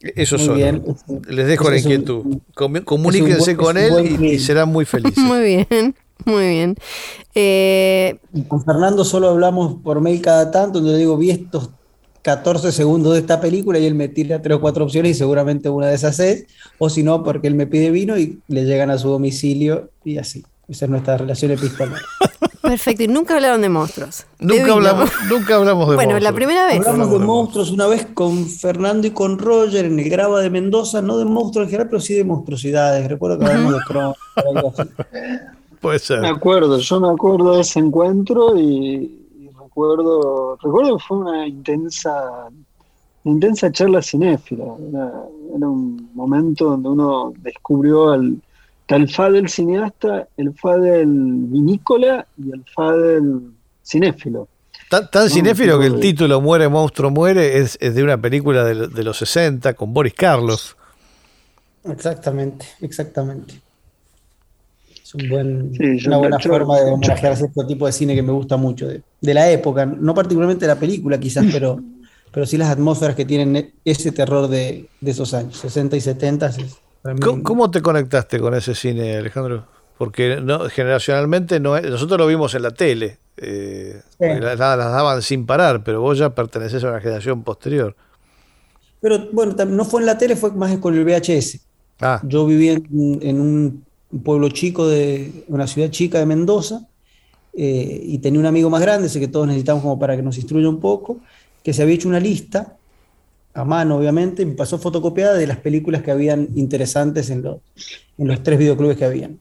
Eso 0.01 0.37
Muy 0.39 0.47
son. 0.47 0.57
bien. 0.57 0.83
Les 1.29 1.47
dejo 1.47 1.65
Es- 1.65 1.71
la 1.71 1.77
un- 1.77 1.83
inquietud. 1.93 2.25
Comu- 2.55 2.85
Comuníquense 2.85 3.51
un 3.51 3.57
con 3.59 3.77
él 3.77 3.93
un 3.93 4.25
y- 4.25 4.39
serán 4.39 4.71
muy 4.71 4.85
felices. 4.87 5.19
Muy 5.23 5.41
bien, 5.69 5.95
muy 6.25 6.49
bien. 6.49 6.77
Eh, 7.35 8.19
Y 8.35 8.43
Con 8.43 8.65
Fernando 8.65 9.05
solo 9.05 9.29
hablamos 9.29 9.77
por 9.83 10.01
mail 10.01 10.21
cada 10.21 10.51
tanto, 10.51 10.79
donde 10.81 10.93
le 10.93 10.99
digo, 10.99 11.17
vi 11.17 11.31
estos 11.31 11.71
14 12.23 12.71
segundos 12.73 13.15
de 13.15 13.21
esta 13.21 13.41
película 13.41 13.79
y 13.79 13.87
él 13.87 13.95
me 13.95 14.09
tira 14.09 14.43
tres 14.43 14.57
o 14.57 14.61
cuatro 14.61 14.85
opciones 14.85 15.13
y 15.13 15.15
seguramente 15.15 15.71
una 15.71 15.87
de 15.87 15.95
esas 15.95 16.19
es, 16.21 16.45
o 16.79 16.91
si 16.91 17.03
no, 17.03 17.23
porque 17.25 17.47
él 17.49 17.55
me 17.55 17.67
pide 17.67 17.91
vino 17.91 18.19
y 18.19 18.41
le 18.49 18.65
llegan 18.65 18.91
a 18.91 18.99
su 18.99 19.09
domicilio 19.09 19.91
y 20.05 20.19
así. 20.19 20.45
Esa 20.69 20.85
es 20.85 20.91
nuestra 20.91 21.17
relación 21.17 21.51
epistolar. 21.51 21.99
perfecto, 22.63 23.03
y 23.03 23.09
nunca 23.09 23.35
hablaron 23.35 23.63
de 23.63 23.69
monstruos. 23.71 24.27
Nunca 24.39 24.73
hablamos, 24.75 25.11
nunca 25.29 25.57
hablamos 25.57 25.89
de 25.89 25.95
Bueno, 25.97 26.13
la 26.13 26.31
monstruos. 26.31 26.35
primera 26.37 26.67
vez. 26.67 26.77
Hablamos 26.77 26.93
Hablamos 26.95 27.13
de 27.15 27.19
de 27.19 27.25
monstruos 27.27 27.71
una 27.71 27.87
vez 27.87 28.07
con 28.15 28.47
Fernando 28.49 29.07
y 29.07 29.11
con 29.11 29.39
Roger 29.39 29.87
en 29.87 29.99
el 29.99 30.09
Grava 30.11 30.41
de 30.41 30.51
Mendoza, 30.51 31.01
no 31.03 31.17
de 31.19 31.25
monstruos 31.25 31.65
en 31.65 31.71
general, 31.71 31.89
pero 31.89 32.01
sí 32.01 32.15
de 32.15 32.25
monstruosidades. 32.25 33.09
Recuerdo 33.09 33.39
que 33.39 33.47
hablamos 33.47 33.73
de 33.73 33.81
Cron, 33.87 34.15
algo 34.37 34.75
así. 34.77 34.91
Puede 35.81 35.99
ser. 35.99 36.21
Me 36.21 36.29
acuerdo, 36.29 36.79
yo 36.79 37.01
me 37.01 37.09
acuerdo 37.09 37.55
de 37.55 37.63
ese 37.63 37.79
encuentro 37.79 38.57
y, 38.59 39.27
y 39.39 39.49
recuerdo, 39.59 40.59
recuerdo 40.63 40.97
que 40.99 41.05
fue 41.05 41.19
una 41.19 41.47
intensa, 41.47 42.49
una 43.25 43.35
intensa 43.35 43.73
charla 43.73 44.03
cinéfila. 44.03 44.65
Era, 44.91 45.13
era 45.57 45.69
un 45.69 46.11
momento 46.15 46.67
donde 46.67 46.89
uno 46.91 47.33
descubrió 47.39 48.11
al, 48.11 48.37
al 48.89 49.09
Fadel 49.09 49.49
cineasta, 49.49 50.29
el 50.37 50.53
Fadel 50.55 51.09
vinícola 51.09 52.27
y 52.37 52.53
el 52.53 52.65
Fadel 52.75 53.53
cinéfilo. 53.83 54.49
Tan, 54.91 55.11
tan 55.11 55.25
No, 55.25 55.31
cinéfilo 55.31 55.79
que 55.79 55.87
el 55.87 56.01
título 56.01 56.41
Muere, 56.41 56.69
monstruo, 56.69 57.11
muere 57.11 57.59
es, 57.59 57.79
es 57.81 57.95
de 57.95 58.03
una 58.03 58.21
película 58.21 58.65
de, 58.65 58.89
de 58.89 59.05
los 59.05 59.19
60 59.19 59.75
con 59.75 59.95
Boris 59.95 60.15
Karloff. 60.15 60.75
Exactamente, 61.85 62.67
exactamente. 62.81 63.61
Es 65.11 65.15
un 65.25 65.29
buen, 65.29 65.73
Sí, 65.75 65.99
yo- 65.99 66.09
una 66.09 66.19
buena 66.19 66.39
forma 66.39 66.81
de 66.81 66.93
a 66.93 67.33
este 67.33 67.65
tipo 67.67 67.87
de 67.87 67.93
cine 67.93 68.15
que 68.15 68.23
me 68.23 68.31
gusta 68.33 68.57
mucho, 68.57 68.87
de, 68.87 69.03
de 69.21 69.35
la 69.35 69.51
época, 69.51 69.85
no 69.85 70.15
particularmente 70.15 70.67
la 70.69 70.77
película 70.79 71.19
quizás, 71.19 71.45
pero, 71.53 71.81
pero 72.31 72.47
sí 72.47 72.57
las 72.57 72.71
atmósferas 72.71 73.17
que 73.17 73.25
tienen 73.25 73.73
ese 73.85 74.13
terror 74.13 74.47
de, 74.49 74.87
de 75.01 75.11
esos 75.11 75.35
años, 75.35 75.57
60 75.57 75.97
y 75.97 76.01
70. 76.01 76.47
es 76.47 76.59
para 77.03 77.15
mí- 77.15 77.21
¿Cómo, 77.21 77.43
cómo 77.43 77.71
te 77.71 77.83
conectaste 77.83 78.39
con 78.39 78.55
ese 78.55 78.75
cine, 78.75 79.17
Alejandro? 79.17 79.67
Porque 79.99 80.41
no, 80.41 80.61
generacionalmente 80.71 81.59
no 81.59 81.77
es- 81.77 81.91
nosotros 81.91 82.17
lo 82.19 82.27
vimos 82.29 82.55
en 82.55 82.63
la 82.63 82.71
tele, 82.71 83.19
eh, 83.37 84.01
Sí. 84.19 84.27
las, 84.41 84.59
las 84.59 84.77
daban 84.79 85.23
sin 85.23 85.45
parar, 85.45 85.83
pero 85.83 86.01
vos 86.03 86.19
ya 86.19 86.31
perteneces 86.35 86.85
a 86.85 86.91
una 86.91 87.01
generación 87.01 87.43
posterior. 87.43 87.97
Pero 89.01 89.29
bueno, 89.33 89.55
no 89.67 89.85
fue 89.85 90.01
en 90.03 90.07
la 90.07 90.19
tele, 90.19 90.37
fue 90.37 90.53
más 90.53 90.77
con 90.79 90.95
el 90.95 91.05
VHS. 91.05 91.59
Ah, 92.01 92.21
Yo 92.23 92.47
vivía 92.47 92.75
en, 92.75 93.19
en 93.23 93.41
un 93.41 93.85
pueblo 94.19 94.49
chico 94.49 94.89
de 94.89 95.45
una 95.49 95.67
ciudad 95.67 95.91
chica 95.91 96.19
de 96.19 96.27
Mendoza 96.27 96.89
eh, 97.53 98.01
y 98.05 98.19
tenía 98.19 98.41
un 98.41 98.47
amigo 98.47 98.71
más 98.71 98.81
grande, 98.81 99.07
ese 99.07 99.21
que 99.21 99.29
todos 99.29 99.47
necesitamos 99.47 99.83
como 99.83 99.99
para 99.99 100.17
que 100.17 100.23
nos 100.23 100.37
instruya 100.37 100.69
un 100.69 100.81
poco, 100.81 101.19
que 101.63 101.73
se 101.73 101.83
había 101.83 101.95
hecho 101.95 102.09
una 102.09 102.21
lista 102.21 102.77
a 103.55 103.65
mano, 103.65 103.97
obviamente, 103.97 104.43
y 104.43 104.47
me 104.47 104.55
pasó 104.55 104.79
fotocopiada 104.79 105.35
de 105.35 105.47
las 105.47 105.59
películas 105.59 106.03
que 106.03 106.11
habían 106.11 106.49
interesantes 106.55 107.31
en 107.31 107.43
los, 107.43 107.59
en 108.17 108.29
los 108.29 108.43
tres 108.43 108.59
videoclubes 108.59 108.97
que 108.97 109.05
habían. 109.05 109.41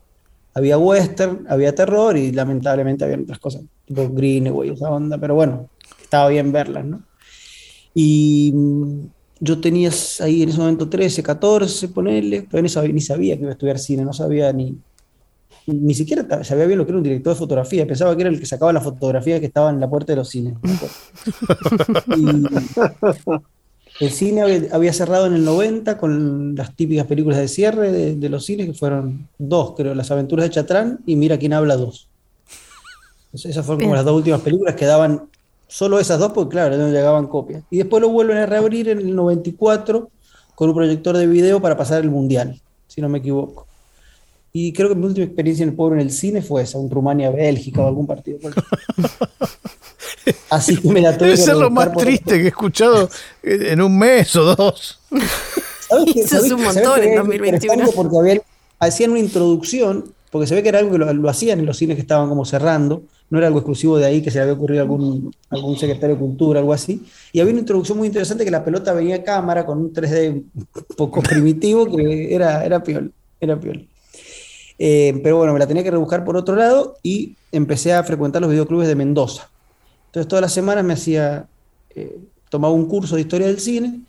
Había 0.53 0.77
western, 0.77 1.45
había 1.47 1.75
terror 1.75 2.17
y 2.17 2.31
lamentablemente 2.31 3.05
había 3.05 3.17
otras 3.17 3.39
cosas, 3.39 3.61
tipo 3.85 4.09
Greenaway, 4.09 4.69
esa 4.69 4.89
onda, 4.89 5.17
pero 5.19 5.35
bueno, 5.35 5.69
estaba 6.01 6.29
bien 6.29 6.51
verlas, 6.51 6.85
¿no? 6.85 7.03
Y 7.93 8.51
mm, 8.53 8.99
yo 9.39 9.59
tenía 9.61 9.89
ahí 10.21 10.43
en 10.43 10.49
ese 10.49 10.57
momento 10.59 10.89
13, 10.89 11.23
14, 11.23 11.87
ponerle, 11.89 12.47
pero 12.49 12.61
ni 12.61 12.69
sabía, 12.69 12.93
ni 12.93 13.01
sabía 13.01 13.35
que 13.35 13.41
iba 13.41 13.51
a 13.51 13.53
estudiar 13.53 13.79
cine, 13.79 14.03
no 14.03 14.13
sabía 14.13 14.51
ni, 14.51 14.77
ni 15.65 15.93
siquiera 15.93 16.43
sabía 16.43 16.65
bien 16.65 16.77
lo 16.77 16.85
que 16.85 16.91
era 16.91 16.97
un 16.97 17.03
director 17.03 17.33
de 17.33 17.39
fotografía, 17.39 17.87
pensaba 17.87 18.15
que 18.15 18.21
era 18.21 18.29
el 18.29 18.39
que 18.39 18.45
sacaba 18.45 18.73
la 18.73 18.81
fotografía 18.81 19.39
que 19.39 19.45
estaba 19.45 19.69
en 19.69 19.79
la 19.79 19.89
puerta 19.89 20.13
de 20.13 20.17
los 20.17 20.29
cines. 20.29 20.55
Y 23.99 24.05
el 24.05 24.11
cine 24.11 24.69
había, 24.71 24.93
cerrado 24.93 25.25
en 25.25 25.33
el 25.33 25.43
90 25.43 25.97
con 25.97 26.55
las 26.55 26.73
típicas 26.75 27.05
películas 27.05 27.37
de 27.39 27.49
cierre 27.49 27.91
de, 27.91 28.15
de 28.15 28.29
los 28.29 28.45
cines, 28.45 28.67
que 28.67 28.73
fueron 28.73 29.27
dos, 29.37 29.73
creo, 29.75 29.93
Las 29.93 30.09
aventuras 30.09 30.45
de 30.45 30.51
Chatrán 30.51 30.99
y 31.05 31.17
Mira 31.17 31.37
quién 31.37 31.51
habla 31.51 31.75
dos. 31.75 32.07
Esas 33.33 33.65
fueron 33.65 33.81
como 33.81 33.95
las 33.95 34.05
dos 34.05 34.15
últimas 34.15 34.41
películas 34.41 34.75
que 34.75 34.85
daban 34.85 35.28
solo 35.69 35.99
esas 35.99 36.19
dos, 36.19 36.33
porque 36.33 36.51
claro, 36.55 36.75
no 36.75 36.89
llegaban 36.89 37.27
copias. 37.27 37.63
Y 37.69 37.77
después 37.77 38.01
lo 38.01 38.09
vuelven 38.09 38.37
a 38.37 38.45
reabrir 38.45 38.89
en 38.89 38.97
el 38.97 39.15
94 39.15 40.09
con 40.55 40.69
un 40.69 40.75
proyector 40.75 41.15
de 41.15 41.27
video 41.27 41.61
para 41.61 41.77
pasar 41.77 42.01
el 42.01 42.09
Mundial, 42.09 42.59
si 42.87 42.99
no 43.01 43.07
me 43.07 43.19
equivoco. 43.19 43.65
Y 44.51 44.73
creo 44.73 44.89
que 44.89 44.95
mi 44.95 45.05
última 45.05 45.25
experiencia 45.25 45.63
en 45.63 45.69
el 45.69 45.75
pueblo 45.75 45.95
en 45.95 46.01
el 46.01 46.11
cine 46.11 46.41
fue 46.41 46.63
esa, 46.63 46.77
un 46.79 46.89
Rumania-Bélgica 46.89 47.81
o 47.81 47.87
algún 47.87 48.07
partido. 48.07 48.39
Así 50.49 50.77
que 50.77 50.87
me 50.89 51.01
la 51.01 51.15
tuve 51.17 51.27
debe 51.29 51.37
que 51.39 51.43
ser 51.45 51.55
lo 51.55 51.69
más 51.69 51.89
por- 51.89 52.03
triste 52.03 52.37
que 52.39 52.45
he 52.45 52.47
escuchado 52.47 53.09
en 53.43 53.81
un 53.81 53.97
mes 53.97 54.35
o 54.35 54.55
dos. 54.55 54.99
¿Sabes 55.87 56.05
qué? 56.13 56.19
Eso 56.21 56.23
es 56.23 56.29
¿Sabes 56.29 56.51
un 56.51 56.63
montón 56.63 56.83
¿Sabes 56.83 57.01
qué 57.01 57.07
en 57.07 57.11
es 57.13 57.17
2021? 57.19 57.73
interesante? 57.73 57.95
Porque 57.95 58.17
había- 58.17 58.41
hacían 58.79 59.11
una 59.11 59.19
introducción 59.19 60.13
porque 60.31 60.47
se 60.47 60.55
ve 60.55 60.63
que 60.63 60.69
era 60.69 60.79
algo 60.79 60.91
que 60.91 60.97
lo, 60.97 61.29
hacían 61.29 61.59
en 61.59 61.65
los 61.65 61.77
cines 61.77 61.95
que 61.95 62.01
estaban 62.01 62.29
como 62.29 62.45
cerrando, 62.45 63.03
no 63.29 63.37
era 63.37 63.47
algo 63.47 63.59
exclusivo 63.59 63.97
de 63.97 64.05
ahí 64.05 64.21
que 64.21 64.31
se 64.31 64.37
le 64.37 64.43
había 64.43 64.53
ocurrido 64.53 64.81
a 64.81 64.83
algún, 64.83 65.33
algún 65.49 65.77
secretario 65.77 66.15
de 66.15 66.21
cultura, 66.21 66.59
algo 66.59 66.73
así. 66.73 67.03
Y 67.31 67.39
había 67.39 67.51
una 67.51 67.61
introducción 67.61 67.97
muy 67.97 68.07
interesante 68.07 68.45
que 68.45 68.51
la 68.51 68.63
pelota 68.63 68.93
venía 68.93 69.17
a 69.17 69.23
cámara 69.23 69.65
con 69.65 69.79
un 69.79 69.93
3D 69.93 70.31
un 70.31 70.51
poco 70.97 71.21
primitivo 71.21 71.85
que 71.85 72.33
era, 72.33 72.63
era 72.63 72.83
piol, 72.83 73.11
era 73.39 73.59
piol. 73.59 73.87
Eh, 74.77 75.19
pero 75.21 75.37
bueno, 75.37 75.51
me 75.53 75.59
la 75.59 75.67
tenía 75.67 75.83
que 75.83 75.91
rebuscar 75.91 76.23
por 76.23 76.37
otro 76.37 76.55
lado 76.55 76.95
y 77.03 77.35
empecé 77.51 77.93
a 77.93 78.03
frecuentar 78.03 78.41
los 78.41 78.49
videoclubes 78.49 78.87
de 78.87 78.95
Mendoza. 78.95 79.49
Entonces 80.07 80.27
todas 80.27 80.41
las 80.41 80.53
semanas 80.53 80.83
me 80.83 80.93
hacía, 80.93 81.47
eh, 81.95 82.17
tomaba 82.49 82.73
un 82.73 82.87
curso 82.87 83.15
de 83.15 83.21
historia 83.21 83.47
del 83.47 83.59
cine, 83.59 84.01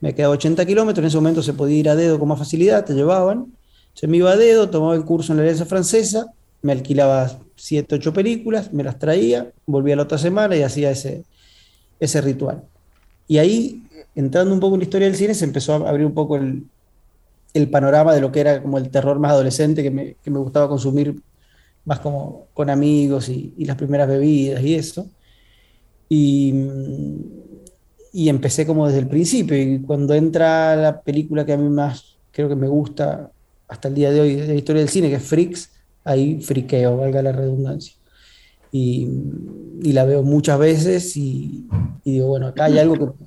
me 0.00 0.14
quedaba 0.14 0.34
80 0.34 0.64
kilómetros, 0.64 1.02
en 1.02 1.08
ese 1.08 1.16
momento 1.16 1.42
se 1.42 1.52
podía 1.52 1.78
ir 1.78 1.88
a 1.88 1.96
dedo 1.96 2.18
con 2.18 2.28
más 2.28 2.38
facilidad, 2.38 2.84
te 2.84 2.94
llevaban. 2.94 3.46
Se 3.94 4.06
me 4.06 4.16
iba 4.18 4.30
a 4.30 4.36
dedo, 4.36 4.70
tomaba 4.70 4.94
el 4.94 5.04
curso 5.04 5.32
en 5.32 5.38
la 5.38 5.42
Alianza 5.42 5.66
Francesa, 5.66 6.32
me 6.62 6.72
alquilaba 6.72 7.38
7, 7.56 7.96
8 7.96 8.12
películas, 8.12 8.72
me 8.72 8.84
las 8.84 8.98
traía, 8.98 9.52
volvía 9.66 9.96
la 9.96 10.04
otra 10.04 10.18
semana 10.18 10.56
y 10.56 10.62
hacía 10.62 10.90
ese, 10.90 11.24
ese 12.00 12.20
ritual. 12.20 12.62
Y 13.28 13.38
ahí, 13.38 13.82
entrando 14.14 14.54
un 14.54 14.60
poco 14.60 14.74
en 14.74 14.80
la 14.80 14.84
historia 14.84 15.06
del 15.08 15.16
cine, 15.16 15.34
se 15.34 15.44
empezó 15.44 15.74
a 15.74 15.88
abrir 15.88 16.06
un 16.06 16.14
poco 16.14 16.36
el, 16.36 16.64
el 17.54 17.70
panorama 17.70 18.14
de 18.14 18.20
lo 18.20 18.32
que 18.32 18.40
era 18.40 18.62
como 18.62 18.78
el 18.78 18.90
terror 18.90 19.18
más 19.18 19.32
adolescente 19.32 19.82
que 19.82 19.90
me, 19.90 20.16
que 20.22 20.30
me 20.30 20.38
gustaba 20.38 20.68
consumir 20.68 21.20
más 21.84 22.00
como 22.00 22.46
con 22.54 22.70
amigos 22.70 23.28
y, 23.28 23.54
y, 23.58 23.64
las 23.64 23.76
primeras 23.76 24.08
bebidas 24.08 24.62
y 24.62 24.74
eso. 24.74 25.06
Y, 26.08 26.54
y 28.12 28.28
empecé 28.28 28.66
como 28.66 28.86
desde 28.86 29.00
el 29.00 29.08
principio. 29.08 29.56
Y 29.56 29.80
cuando 29.80 30.14
entra 30.14 30.76
la 30.76 31.00
película 31.00 31.44
que 31.44 31.54
a 31.54 31.56
mí 31.56 31.68
más 31.68 32.16
creo 32.30 32.48
que 32.48 32.56
me 32.56 32.68
gusta 32.68 33.30
hasta 33.72 33.88
el 33.88 33.94
día 33.94 34.10
de 34.10 34.20
hoy 34.20 34.34
de 34.36 34.46
la 34.48 34.54
historia 34.54 34.80
del 34.80 34.90
cine, 34.90 35.08
que 35.08 35.16
es 35.16 35.22
Freaks, 35.22 35.70
ahí 36.04 36.42
friqueo, 36.42 36.98
valga 36.98 37.22
la 37.22 37.32
redundancia. 37.32 37.94
Y, 38.70 39.08
y 39.82 39.92
la 39.92 40.04
veo 40.04 40.22
muchas 40.22 40.58
veces 40.58 41.16
y, 41.16 41.66
y, 42.04 42.12
digo, 42.12 42.28
bueno, 42.28 42.48
acá 42.48 42.66
hay 42.66 42.78
algo 42.78 42.94
que, 42.98 43.24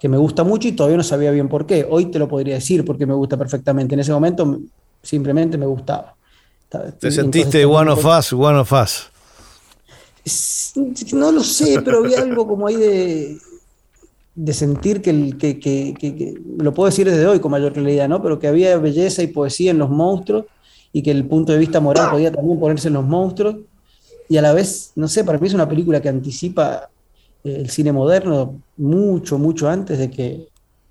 que, 0.00 0.08
me 0.08 0.16
gusta 0.16 0.42
mucho 0.42 0.66
y 0.66 0.72
todavía 0.72 0.96
no 0.96 1.04
sabía 1.04 1.30
bien 1.30 1.48
por 1.48 1.64
qué. 1.64 1.86
Hoy 1.88 2.06
te 2.06 2.18
lo 2.18 2.28
podría 2.28 2.56
decir 2.56 2.84
porque 2.84 3.06
me 3.06 3.14
gusta 3.14 3.36
perfectamente. 3.36 3.94
En 3.94 4.00
ese 4.00 4.12
momento 4.12 4.60
simplemente 5.00 5.56
me 5.56 5.66
gustaba. 5.66 6.16
¿Te 6.98 7.12
sentiste 7.12 7.64
one 7.64 7.88
of 7.88 8.04
us, 8.04 8.32
one 8.32 8.58
of 8.58 8.72
us? 8.72 9.10
No 11.12 11.30
lo 11.30 11.44
sé, 11.44 11.80
pero 11.82 11.98
había 11.98 12.18
algo 12.18 12.48
como 12.48 12.66
ahí 12.66 12.76
de, 12.76 13.38
de 14.34 14.52
sentir 14.52 15.00
que, 15.00 15.36
que, 15.38 15.60
que, 15.60 15.94
que, 15.94 16.34
lo 16.58 16.74
puedo 16.74 16.88
decir 16.88 17.08
desde 17.08 17.26
hoy 17.26 17.40
con 17.40 17.52
mayor 17.52 17.72
claridad, 17.72 18.08
¿no? 18.08 18.22
Pero 18.22 18.38
que 18.38 18.48
había 18.48 18.76
belleza 18.78 19.22
y 19.22 19.28
poesía 19.28 19.70
en 19.70 19.78
los 19.78 19.90
monstruos 19.90 20.46
y 20.92 21.02
que 21.02 21.10
el 21.10 21.26
punto 21.26 21.52
de 21.52 21.58
vista 21.58 21.80
moral 21.80 22.10
podía 22.10 22.32
también 22.32 22.58
ponerse 22.58 22.88
en 22.88 22.94
los 22.94 23.04
monstruos. 23.04 23.56
Y 24.28 24.36
a 24.36 24.42
la 24.42 24.52
vez, 24.52 24.92
no 24.96 25.06
sé, 25.06 25.22
para 25.22 25.38
mí 25.38 25.46
es 25.46 25.54
una 25.54 25.68
película 25.68 26.00
que 26.00 26.08
anticipa 26.08 26.88
eh, 27.44 27.56
el 27.60 27.70
cine 27.70 27.92
moderno 27.92 28.60
mucho, 28.76 29.38
mucho 29.38 29.68
antes 29.68 29.98
de 29.98 30.10
que, 30.10 30.48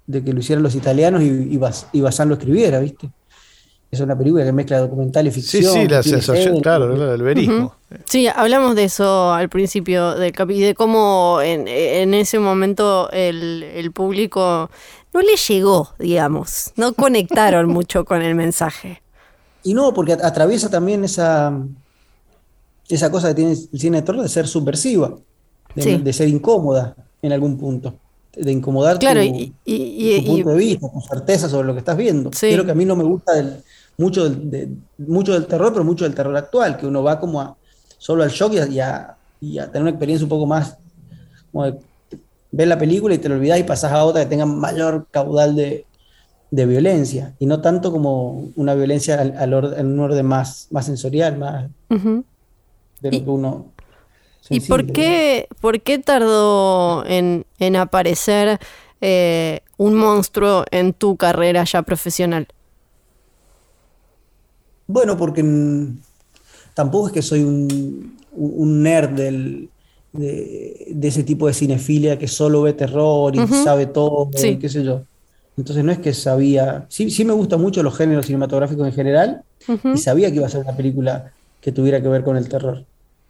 de 0.07 0.23
que 0.23 0.33
lo 0.33 0.39
hicieran 0.39 0.63
los 0.63 0.75
italianos 0.75 1.21
y, 1.21 1.59
y 1.93 2.01
Bazán 2.01 2.29
lo 2.29 2.35
escribiera, 2.35 2.79
¿viste? 2.79 3.09
Es 3.93 3.99
una 3.99 4.17
película 4.17 4.43
que 4.43 4.51
mezcla 4.51 4.79
documental 4.79 5.27
y 5.27 5.31
ficción. 5.31 5.63
Sí, 5.63 5.81
sí, 5.81 5.87
la 5.87 6.01
sensación, 6.01 6.59
claro, 6.61 7.13
el 7.13 7.21
verismo. 7.21 7.75
Sí, 8.05 8.27
hablamos 8.27 8.75
de 8.75 8.85
eso 8.85 9.31
al 9.31 9.49
principio 9.49 10.15
del 10.15 10.31
capítulo, 10.31 10.65
de 10.65 10.73
cómo 10.73 11.39
en, 11.43 11.67
en, 11.67 12.15
ese 12.15 12.39
momento 12.39 13.11
el, 13.11 13.61
el, 13.61 13.91
público 13.91 14.71
no 15.13 15.21
le 15.21 15.35
llegó, 15.35 15.89
digamos, 15.99 16.71
no 16.75 16.93
conectaron 16.93 17.67
mucho 17.69 18.03
con 18.03 18.23
el 18.23 18.33
mensaje. 18.33 19.03
Y 19.61 19.75
no, 19.75 19.93
porque 19.93 20.13
atraviesa 20.13 20.71
también 20.71 21.03
esa, 21.03 21.55
esa 22.89 23.11
cosa 23.11 23.27
que 23.29 23.35
tiene 23.35 23.51
el 23.51 23.79
cine 23.79 23.97
de 23.97 24.03
terror 24.03 24.23
de 24.23 24.29
ser 24.29 24.47
subversiva, 24.47 25.13
de, 25.75 25.81
sí. 25.83 25.97
de 25.97 26.13
ser 26.13 26.29
incómoda 26.29 26.95
en 27.21 27.31
algún 27.31 27.57
punto 27.59 27.93
de 28.35 28.51
incomodar 28.51 28.97
claro, 28.97 29.21
tu, 29.21 29.27
y, 29.27 29.53
y, 29.65 30.21
tu 30.21 30.31
punto 30.31 30.49
de 30.49 30.57
vista, 30.57 30.91
tu 30.91 31.01
certeza 31.01 31.47
sobre 31.47 31.67
lo 31.67 31.73
que 31.73 31.79
estás 31.79 31.95
viendo. 31.95 32.31
Sí. 32.33 32.51
Creo 32.51 32.65
que 32.65 32.71
a 32.71 32.75
mí 32.75 32.85
no 32.85 32.95
me 32.95 33.03
gusta 33.03 33.33
del, 33.33 33.63
mucho 33.97 34.23
del, 34.29 34.49
de, 34.49 34.69
mucho 34.97 35.33
del 35.33 35.45
terror, 35.45 35.71
pero 35.71 35.83
mucho 35.83 36.03
del 36.05 36.15
terror 36.15 36.35
actual, 36.35 36.77
que 36.77 36.85
uno 36.87 37.03
va 37.03 37.19
como 37.19 37.41
a, 37.41 37.55
solo 37.97 38.23
al 38.23 38.29
shock 38.29 38.53
y 38.53 38.59
a, 38.59 38.67
y 38.67 38.79
a, 38.79 39.17
y 39.41 39.59
a 39.59 39.67
tener 39.67 39.81
una 39.83 39.91
experiencia 39.91 40.25
un 40.25 40.29
poco 40.29 40.45
más, 40.45 40.77
como 41.51 41.65
de 41.65 41.77
ver 42.51 42.67
la 42.67 42.77
película 42.77 43.15
y 43.15 43.17
te 43.17 43.29
lo 43.29 43.35
olvidas 43.35 43.59
y 43.59 43.63
pasas 43.63 43.91
a 43.91 44.03
otra 44.03 44.23
que 44.23 44.29
tenga 44.29 44.45
mayor 44.45 45.07
caudal 45.11 45.55
de, 45.55 45.85
de 46.51 46.65
violencia, 46.65 47.33
y 47.39 47.45
no 47.45 47.61
tanto 47.61 47.91
como 47.91 48.49
una 48.55 48.75
violencia 48.75 49.19
al, 49.19 49.35
al 49.37 49.53
orden, 49.53 49.79
en 49.79 49.87
un 49.87 49.99
orden 49.99 50.25
más, 50.25 50.67
más 50.71 50.85
sensorial, 50.85 51.37
más 51.37 51.65
uh 51.89 51.95
-huh. 51.95 52.23
de 53.01 53.11
lo 53.11 53.17
y, 53.17 53.21
que 53.21 53.29
uno... 53.29 53.73
¿Y 54.49 54.59
por 54.59 54.85
qué, 54.85 55.47
por 55.61 55.81
qué 55.81 55.99
tardó 55.99 57.05
en, 57.05 57.45
en 57.59 57.75
aparecer 57.77 58.59
eh, 58.99 59.61
un 59.77 59.95
monstruo 59.95 60.65
en 60.69 60.91
tu 60.91 61.15
carrera 61.15 61.63
ya 61.63 61.81
profesional? 61.81 62.47
Bueno, 64.87 65.17
porque 65.17 65.43
tampoco 66.73 67.07
es 67.07 67.13
que 67.13 67.21
soy 67.21 67.43
un, 67.43 68.17
un 68.33 68.83
nerd 68.83 69.09
del, 69.11 69.69
de, 70.11 70.87
de, 70.91 71.07
ese 71.07 71.23
tipo 71.23 71.47
de 71.47 71.53
cinefilia 71.53 72.17
que 72.17 72.27
solo 72.27 72.61
ve 72.61 72.73
terror 72.73 73.35
y 73.35 73.39
uh 73.39 73.43
-huh. 73.43 73.63
sabe 73.63 73.85
todo, 73.87 74.29
sí. 74.35 74.49
y 74.49 74.57
qué 74.57 74.69
sé 74.69 74.83
yo. 74.83 75.01
Entonces 75.57 75.83
no 75.83 75.91
es 75.91 75.99
que 75.99 76.13
sabía, 76.13 76.85
sí, 76.89 77.11
sí 77.11 77.25
me 77.25 77.33
gustan 77.33 77.61
mucho 77.61 77.83
los 77.83 77.95
géneros 77.95 78.25
cinematográficos 78.25 78.87
en 78.87 78.93
general 78.93 79.43
uh 79.67 79.73
-huh. 79.73 79.95
y 79.95 79.97
sabía 79.97 80.29
que 80.29 80.37
iba 80.37 80.47
a 80.47 80.49
ser 80.49 80.61
una 80.61 80.75
película 80.75 81.31
que 81.61 81.71
tuviera 81.71 82.01
que 82.01 82.07
ver 82.07 82.23
con 82.23 82.37
el 82.37 82.49
terror. 82.49 82.83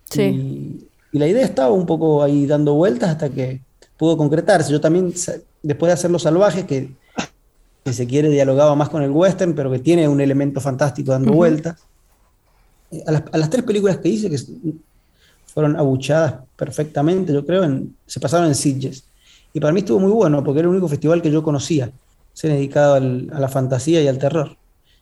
Sí. 0.09 0.21
Y, 0.21 0.87
y, 1.11 1.19
la 1.19 1.27
idea 1.27 1.45
estaba 1.45 1.71
un 1.71 1.85
poco 1.85 2.23
ahí 2.23 2.45
dando 2.45 2.73
vueltas 2.75 3.09
hasta 3.09 3.29
que 3.29 3.61
pudo 3.97 4.17
concretarse. 4.17 4.71
Yo 4.71 4.81
también, 4.81 5.13
después 5.61 5.89
de 5.89 5.93
hacer 5.93 6.11
Los 6.11 6.23
Salvajes, 6.23 6.65
que 6.65 6.89
que 7.83 7.93
se 7.93 8.07
quiere 8.07 8.29
dialogaba 8.29 8.75
más 8.75 8.89
con 8.89 9.01
el 9.01 9.11
western, 9.11 9.53
pero 9.53 9.71
que 9.71 9.79
tiene 9.79 10.07
un 10.07 10.21
elemento 10.21 10.61
fantástico 10.61 11.11
dando 11.11 11.31
uh 11.31 11.33
-huh. 11.33 11.37
vueltas. 11.37 11.83
A 13.05 13.11
las, 13.11 13.23
a 13.31 13.37
las, 13.37 13.49
tres 13.49 13.63
películas 13.63 13.97
que 13.97 14.09
hice, 14.09 14.29
que 14.29 14.37
fueron 15.53 15.75
abuchadas 15.75 16.35
perfectamente, 16.55 17.33
yo 17.33 17.45
creo, 17.45 17.63
en, 17.63 17.95
se 18.05 18.19
pasaron 18.19 18.47
en 18.47 18.55
Sitges. 18.55 19.05
Y 19.51 19.59
para 19.59 19.73
mí 19.73 19.79
estuvo 19.79 19.99
muy 19.99 20.11
bueno, 20.11 20.43
porque 20.43 20.59
era 20.59 20.67
el 20.67 20.71
único 20.71 20.87
festival 20.87 21.21
que 21.21 21.31
yo 21.31 21.43
conocía, 21.43 21.91
se 22.33 22.47
dedicado 22.47 22.95
al, 22.95 23.29
a 23.33 23.39
la 23.39 23.47
fantasía 23.47 24.01
y 24.01 24.07
al 24.07 24.17
terror. 24.17 24.55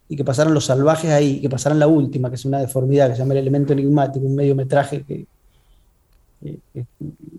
Y 0.10 0.16
que 0.16 0.26
pasaran 0.26 0.54
los 0.54 0.66
salvajes 0.66 1.12
ahí, 1.12 1.40
que 1.40 1.50
pasaran 1.50 1.80
la 1.80 1.88
última, 1.88 2.30
que 2.30 2.36
es 2.36 2.46
una 2.46 2.60
deformidad, 2.60 3.10
que 3.10 3.16
se 3.16 3.20
llama 3.20 3.34
El 3.34 3.40
elemento 3.40 3.72
enigmático, 3.74 4.26
un 4.26 4.36
mediometraje 4.36 5.04
que, 5.04 5.26
que, 6.42 6.60
que 6.74 6.86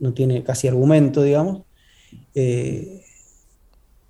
no 0.00 0.12
tiene 0.12 0.42
casi 0.42 0.68
argumento, 0.68 1.22
digamos. 1.22 1.62
Eh, 2.34 3.04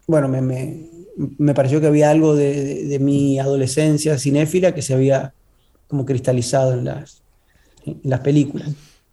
bueno, 0.07 0.29
me, 0.29 0.41
me, 0.41 0.91
me 1.17 1.55
pareció 1.55 1.81
que 1.81 1.87
había 1.87 2.11
algo 2.11 2.35
de, 2.35 2.65
de, 2.65 2.85
de, 2.87 2.99
mi 2.99 3.39
adolescencia 3.39 4.19
cinéfila 4.19 4.75
que 4.75 4.83
se 4.83 4.95
había 4.95 5.35
como 5.89 6.07
cristalizado 6.07 6.73
en 6.73 6.85
las, 6.85 7.23
en 7.85 8.01
las 8.05 8.21
películas. 8.21 8.71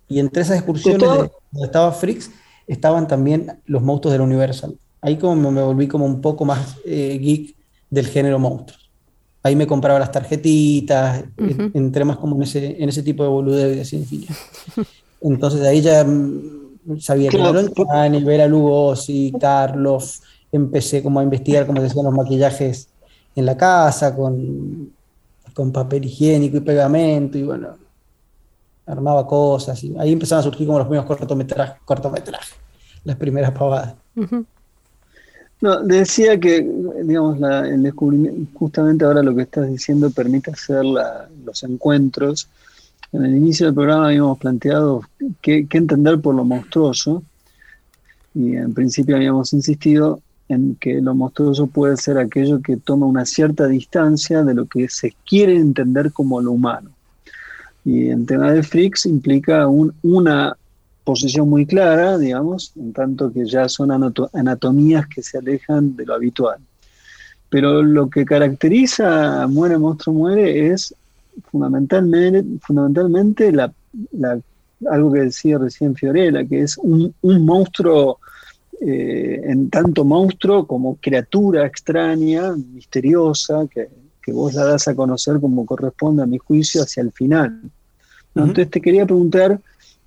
Y 0.08 0.20
entre 0.20 0.41
esas 0.41 0.58
excursiones 0.58 1.02
de, 1.02 1.08
donde 1.08 1.32
estaba 1.62 1.91
Freaks 1.91 2.32
estaban 2.68 3.08
también 3.08 3.60
los 3.66 3.84
monstruos 3.84 4.14
de 4.14 4.20
la 4.20 4.24
Universal. 4.24 4.76
Ahí 5.02 5.18
como 5.18 5.52
me 5.52 5.62
volví 5.62 5.88
como 5.88 6.06
un 6.06 6.22
poco 6.22 6.45
más 6.45 6.78
eh, 6.86 7.18
geek 7.22 7.56
del 7.89 8.08
género 8.08 8.39
monstruos. 8.39 8.89
Ahí 9.43 9.56
me 9.56 9.68
compraba 9.68 10.00
las 10.00 10.12
tarjetitas, 10.12 11.24
uh 11.38 11.43
-huh. 11.43 11.72
entré 11.74 12.04
más 12.06 12.18
como 12.18 12.36
en 12.36 12.43
ese, 12.43 12.82
en 12.82 12.89
ese 12.89 13.04
tipo 13.04 13.24
de 13.24 13.30
boludez 13.30 13.76
de 13.76 13.86
cinefilia. 13.86 14.30
Entonces 15.22 15.62
ahí 15.62 15.82
ya 15.82 16.04
mm, 16.04 17.00
sabía 17.00 17.30
claro. 17.30 17.74
que 17.74 17.84
Aaron 17.89 18.26
Vera 18.26 18.47
Lugosi, 18.47 19.34
Carlos, 19.39 20.22
empecé 20.52 21.02
como 21.04 21.20
a 21.20 21.24
investigar, 21.24 21.66
como 21.66 21.82
decían, 21.82 22.06
los 22.06 22.14
maquillajes 22.14 22.89
en 23.36 23.45
la 23.45 23.56
casa, 23.56 24.16
con, 24.16 24.91
con 25.54 25.72
papel 25.72 26.06
higiénico 26.06 26.58
y 26.58 26.62
pegamento, 26.62 27.38
y 27.38 27.43
bueno, 27.43 27.70
armaba 28.86 29.26
cosas, 29.28 29.84
y 29.84 29.95
ahí 29.97 30.14
empezaron 30.14 30.41
a 30.41 30.43
surgir 30.43 30.66
como 30.66 30.80
los 30.80 30.88
primeros 30.88 31.06
cortometrajes, 31.06 31.76
cortometrajes 31.86 32.56
las 33.04 33.16
primeras 33.16 33.52
pavadas. 33.52 33.95
Uh 34.16 34.22
-huh. 34.22 34.45
No, 35.62 35.82
decía 35.84 36.39
que, 36.39 36.62
digamos, 37.04 37.39
la, 37.39 37.68
el 37.68 37.84
descubrimiento, 37.84 38.52
justamente 38.58 39.04
ahora 39.06 39.22
lo 39.22 39.36
que 39.36 39.43
estás 39.43 39.68
diciendo 39.68 40.10
permite 40.10 40.52
hacer 40.52 40.86
la, 40.86 41.28
los 41.43 41.64
encuentros. 41.64 42.47
En 43.12 43.26
el 43.26 43.36
inicio 43.36 43.66
del 43.66 43.76
programa 43.76 44.08
habíamos 44.08 44.38
planteado 44.38 45.02
qué, 45.41 45.68
qué 45.68 45.78
entender 45.78 46.20
por 46.22 46.36
lo 46.36 46.45
monstruoso, 46.45 47.24
y 48.34 48.56
en 48.56 48.74
principio 48.74 49.16
habíamos 49.16 49.52
insistido 49.54 50.22
en 50.50 50.76
que 50.76 51.00
lo 51.02 51.16
monstruoso 51.16 51.68
puede 51.68 51.95
ser 51.97 52.18
aquello 52.18 52.62
que 52.62 52.78
toma 52.78 53.06
una 53.06 53.26
cierta 53.26 53.68
distancia 53.68 54.43
de 54.43 54.54
lo 54.54 54.66
que 54.66 54.89
se 54.89 55.14
quiere 55.26 55.56
entender 55.56 56.12
como 56.12 56.41
lo 56.41 56.52
humano. 56.52 56.89
Y 57.86 58.10
en 58.10 58.26
tema 58.26 58.52
de 58.52 58.64
freaks 58.64 59.06
implica 59.06 59.68
un, 59.68 59.93
una 60.02 60.58
posición 61.04 61.50
muy 61.50 61.66
clara, 61.66 62.18
digamos, 62.18 62.74
en 62.76 62.93
tanto 62.93 63.32
que 63.32 63.45
ya 63.45 63.70
son 63.70 63.91
anatomías 64.34 65.08
que 65.08 65.24
se 65.24 65.38
alejan 65.38 65.95
de 65.95 66.06
lo 66.06 66.14
habitual. 66.14 66.58
Pero 67.50 67.82
lo 67.82 68.10
que 68.10 68.26
caracteriza 68.26 69.41
a 69.41 69.47
Muere, 69.47 69.78
Monstruo, 69.78 70.14
Muere 70.14 70.72
es 70.72 70.93
fundamentalmente, 71.52 72.43
fundamentalmente 72.62 73.52
la, 73.52 73.72
algo 74.89 75.12
que 75.12 75.22
decía 75.22 75.58
recién 75.58 75.95
Fiorella, 75.95 76.45
que 76.45 76.62
es 76.62 76.78
un, 76.78 77.14
monstruo, 77.22 78.20
eh, 78.82 79.42
en 79.44 79.70
tanto 79.70 80.06
monstruo 80.06 80.66
como 80.66 80.96
criatura 80.96 81.66
extraña, 81.66 82.56
misteriosa, 82.56 83.68
que, 83.70 83.90
vos 84.32 84.54
la 84.54 84.64
das 84.64 84.88
a 84.88 84.96
conocer 84.96 85.40
como 85.40 85.66
corresponde 85.66 86.22
a 86.22 86.28
mi 86.28 86.38
juicio 86.38 86.84
hacia 86.84 87.02
el 87.02 87.12
final. 87.12 87.62
Entonces 88.36 88.70
te 88.70 88.80
quería 88.80 89.04
preguntar 89.06 89.60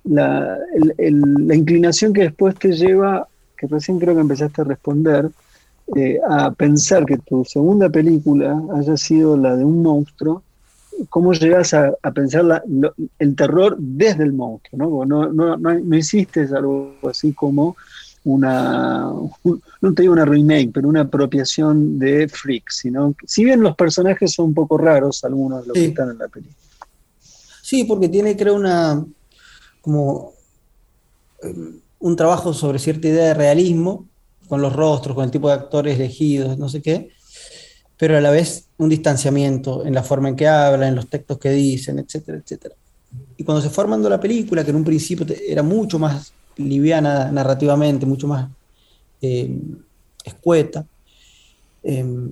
la, 0.05 0.57
la, 0.77 1.55
inclinación 1.55 2.13
que 2.13 2.21
después 2.21 2.55
te 2.55 2.71
lleva, 2.71 3.27
que 3.57 3.67
recién 3.67 3.99
creo 3.99 4.15
que 4.15 4.21
empezaste 4.21 4.61
a 4.61 4.63
responder, 4.63 5.29
eh, 5.95 6.19
a 6.25 6.51
pensar 6.51 7.05
que 7.05 7.17
tu 7.17 7.43
segunda 7.43 7.89
película 7.89 8.61
haya 8.75 8.95
sido 8.95 9.35
la 9.35 9.57
de 9.57 9.65
un 9.65 9.83
monstruo, 9.83 10.41
¿cómo 11.09 11.33
llegas 11.33 11.73
a, 11.73 11.93
pensar 12.13 12.63
el 13.19 13.35
terror 13.35 13.75
desde 13.77 14.23
el 14.23 14.33
monstruo? 14.33 15.05
¿no? 15.05 15.31
No, 15.31 15.57
no, 15.57 15.97
hiciste 15.97 16.47
algo 16.55 16.95
así 17.09 17.33
como 17.33 17.75
una, 18.25 19.11
no 19.81 19.93
te 19.93 20.01
digo 20.01 20.13
una 20.13 20.25
remake, 20.25 20.71
pero 20.73 20.87
una 20.87 21.01
apropiación 21.01 21.99
de 21.99 22.27
Freak, 22.27 22.69
sino 22.69 23.15
si 23.25 23.43
bien 23.43 23.61
los 23.61 23.75
personajes 23.75 24.33
son 24.33 24.47
un 24.47 24.53
poco 24.53 24.77
raros, 24.77 25.23
algunos 25.23 25.61
de 25.61 25.67
los 25.67 25.73
que 25.73 25.85
están 25.85 26.11
en 26.11 26.17
la 26.17 26.27
película. 26.27 26.55
Sí, 27.61 27.83
porque 27.83 28.09
tiene, 28.09 28.35
creo, 28.37 28.55
una 28.55 29.03
como 29.81 30.33
eh, 31.41 31.53
un 31.99 32.15
trabajo 32.15 32.53
sobre 32.53 32.79
cierta 32.79 33.07
idea 33.07 33.25
de 33.27 33.33
realismo, 33.33 34.07
con 34.47 34.61
los 34.61 34.73
rostros, 34.73 35.15
con 35.15 35.25
el 35.25 35.31
tipo 35.31 35.47
de 35.47 35.55
actores 35.55 35.95
elegidos, 35.95 36.57
no 36.57 36.69
sé 36.69 36.81
qué, 36.81 37.11
pero 37.97 38.17
a 38.17 38.21
la 38.21 38.31
vez 38.31 38.67
un 38.77 38.89
distanciamiento 38.89 39.85
en 39.85 39.93
la 39.93 40.03
forma 40.03 40.29
en 40.29 40.35
que 40.35 40.47
hablan, 40.47 40.89
en 40.89 40.95
los 40.95 41.07
textos 41.07 41.37
que 41.37 41.49
dicen, 41.49 41.99
etcétera, 41.99 42.37
etcétera. 42.37 42.75
Y 43.37 43.43
cuando 43.43 43.61
se 43.61 43.69
fue 43.69 43.83
armando 43.83 44.09
la 44.09 44.19
película, 44.19 44.63
que 44.63 44.71
en 44.71 44.77
un 44.77 44.83
principio 44.83 45.25
era 45.47 45.63
mucho 45.63 45.99
más 45.99 46.33
liviana 46.57 47.31
narrativamente, 47.31 48.05
mucho 48.05 48.27
más 48.27 48.49
eh, 49.21 49.57
escueta, 50.23 50.85
em, 51.83 52.29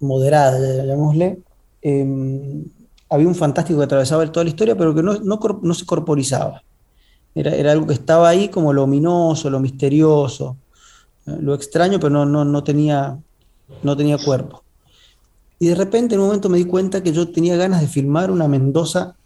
moderada, 0.00 0.84
llamémosle, 0.84 1.38
em, 1.82 2.64
había 3.08 3.28
un 3.28 3.34
fantástico 3.34 3.78
que 3.78 3.84
atravesaba 3.84 4.30
toda 4.30 4.44
la 4.44 4.50
historia, 4.50 4.76
pero 4.76 4.94
que 4.94 5.02
no, 5.02 5.14
no 5.22 5.74
se 5.74 5.86
corporizaba. 5.86 6.62
Era, 7.36 7.70
algo 7.70 7.86
que 7.86 7.92
estaba 7.92 8.30
ahí 8.30 8.48
como 8.48 8.72
lo 8.72 8.84
ominoso, 8.84 9.50
lo 9.50 9.60
misterioso, 9.60 10.56
eh, 11.26 11.36
lo 11.38 11.54
extraño, 11.54 12.00
pero 12.00 12.24
no, 12.24 12.44
no, 12.44 12.64
tenía, 12.64 13.18
no 13.82 13.94
tenía 13.94 14.16
cuerpo. 14.16 14.62
Y 15.58 15.68
de 15.68 15.74
repente 15.74 16.14
en 16.14 16.22
un 16.22 16.28
momento 16.28 16.48
me 16.48 16.56
di 16.56 16.64
cuenta 16.64 17.02
que 17.02 17.12
yo 17.12 17.28
tenía 17.28 17.56
ganas 17.56 17.82
de 17.82 17.88
filmar 17.88 18.30
una 18.30 18.48
Mendoza 18.48 19.16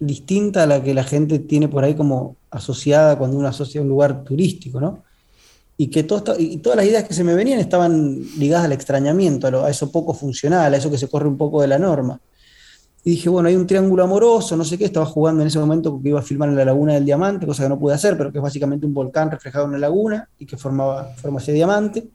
distinta 0.00 0.62
a 0.62 0.66
la 0.66 0.82
que 0.82 0.94
la 0.94 1.04
gente 1.04 1.38
tiene 1.38 1.68
por 1.68 1.84
ahí 1.84 1.94
como 1.94 2.36
asociada 2.50 3.18
cuando 3.18 3.36
uno 3.36 3.48
asocia 3.48 3.80
un 3.80 3.88
lugar 3.88 4.24
turístico, 4.24 4.80
¿no? 4.80 5.02
Y 5.76 5.88
que 5.88 6.02
todo 6.02 6.34
y 6.38 6.58
todas 6.58 6.76
las 6.76 6.86
ideas 6.86 7.04
que 7.04 7.14
se 7.14 7.24
me 7.24 7.34
venían 7.34 7.60
estaban 7.60 8.20
ligadas 8.36 8.64
al 8.64 8.72
extrañamiento, 8.72 9.46
a, 9.64 9.70
eso 9.70 9.92
poco 9.92 10.12
funcional, 10.12 10.74
a 10.74 10.76
eso 10.76 10.90
que 10.90 10.98
se 10.98 11.08
corre 11.08 11.28
un 11.28 11.36
poco 11.36 11.60
de 11.60 11.68
la 11.68 11.78
norma. 11.78 12.20
Y 13.04 13.10
dije, 13.10 13.28
bueno, 13.28 13.48
hay 13.48 13.54
un 13.54 13.66
triángulo 13.66 14.02
amoroso, 14.02 14.56
no 14.56 14.64
sé 14.64 14.76
qué, 14.76 14.84
estaba 14.84 15.06
jugando 15.06 15.42
en 15.42 15.48
ese 15.48 15.58
momento 15.58 15.92
porque 15.92 16.08
iba 16.08 16.18
a 16.18 16.22
filmar 16.22 16.48
en 16.48 16.56
la 16.56 16.64
Laguna 16.64 16.94
del 16.94 17.04
Diamante, 17.04 17.46
cosa 17.46 17.62
que 17.62 17.68
no 17.68 17.78
pude 17.78 17.94
hacer, 17.94 18.18
pero 18.18 18.32
que 18.32 18.38
es 18.38 18.42
básicamente 18.42 18.86
un 18.86 18.92
volcán 18.92 19.30
reflejado 19.30 19.64
en 19.64 19.70
una 19.70 19.78
laguna 19.78 20.28
y 20.38 20.46
que 20.46 20.56
formaba, 20.56 21.14
forma 21.16 21.40
diamante. 21.40 22.08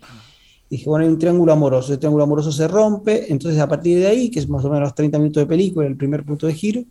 Y 0.70 0.78
dije, 0.78 0.90
bueno, 0.90 1.06
hay 1.06 1.12
un 1.12 1.18
triángulo 1.18 1.54
amoroso, 1.54 1.94
ese 1.94 2.00
triángulo 2.00 2.26
amoroso 2.26 2.52
se 2.52 2.68
rompe, 2.68 3.32
entonces 3.32 3.60
a 3.62 3.68
partir 3.68 4.00
de 4.00 4.08
ahí, 4.08 4.30
que 4.30 4.40
es 4.40 4.50
más 4.50 4.64
o 4.66 4.70
menos 4.70 4.94
30 4.94 5.18
minutos 5.20 5.42
de 5.42 5.48
película, 5.48 5.88
el 5.88 5.96
primer 5.96 6.26
punto 6.26 6.48
de 6.48 6.54
giro, 6.54 6.84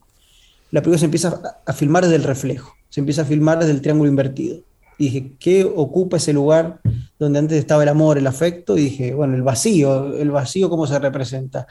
la 0.73 0.81
película 0.81 0.99
se 0.99 1.05
empieza 1.05 1.41
a 1.65 1.73
filmar 1.73 2.03
desde 2.03 2.17
el 2.17 2.25
reflejo, 2.25 2.75
se 2.89 2.99
empieza 2.99 3.23
a 3.23 3.25
filmar 3.25 3.61
desde 3.61 3.73
el 3.73 3.81
triángulo 3.81 4.11
invertido. 4.11 4.59
Y 4.99 5.05
dije, 5.05 5.33
¿qué 5.39 5.65
ocupa 5.65 6.17
ese 6.17 6.33
lugar 6.33 6.81
donde 7.19 7.39
antes 7.39 7.59
estaba 7.59 7.85
el 7.85 7.89
amor, 7.89 8.19
el 8.19 8.27
afecto? 8.27 8.77
Y 8.77 8.83
dije, 8.83 9.15
bueno, 9.15 9.37
el 9.37 9.43
vacío, 9.43 10.17
el 10.17 10.31
vacío, 10.31 10.69
¿cómo 10.69 10.87
se 10.87 10.99
representa? 10.99 11.67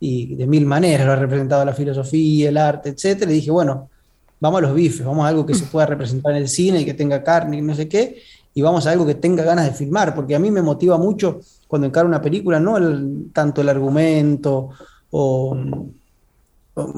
y 0.00 0.36
de 0.36 0.46
mil 0.46 0.64
maneras 0.66 1.06
lo 1.06 1.12
ha 1.12 1.16
representado 1.16 1.64
la 1.64 1.74
filosofía, 1.74 2.48
el 2.48 2.56
arte, 2.56 2.90
etc. 2.90 3.22
Y 3.22 3.34
dije, 3.34 3.50
bueno, 3.50 3.88
vamos 4.40 4.58
a 4.58 4.62
los 4.62 4.74
bifes, 4.74 5.04
vamos 5.04 5.24
a 5.24 5.28
algo 5.28 5.44
que 5.44 5.54
se 5.54 5.66
pueda 5.66 5.86
representar 5.86 6.32
en 6.32 6.38
el 6.38 6.48
cine 6.48 6.80
y 6.80 6.84
que 6.84 6.94
tenga 6.94 7.22
carne 7.22 7.58
y 7.58 7.62
no 7.62 7.74
sé 7.74 7.88
qué, 7.88 8.22
y 8.54 8.62
vamos 8.62 8.86
a 8.86 8.92
algo 8.92 9.06
que 9.06 9.16
tenga 9.16 9.42
ganas 9.42 9.64
de 9.64 9.72
filmar, 9.72 10.14
porque 10.14 10.34
a 10.34 10.38
mí 10.38 10.50
me 10.50 10.62
motiva 10.62 10.98
mucho 10.98 11.40
cuando 11.66 11.86
encaro 11.86 12.06
una 12.06 12.22
película, 12.22 12.60
no 12.60 12.76
tanto 13.32 13.60
el 13.60 13.68
argumento 13.68 14.70
o, 15.10 15.56
o, 16.74 16.92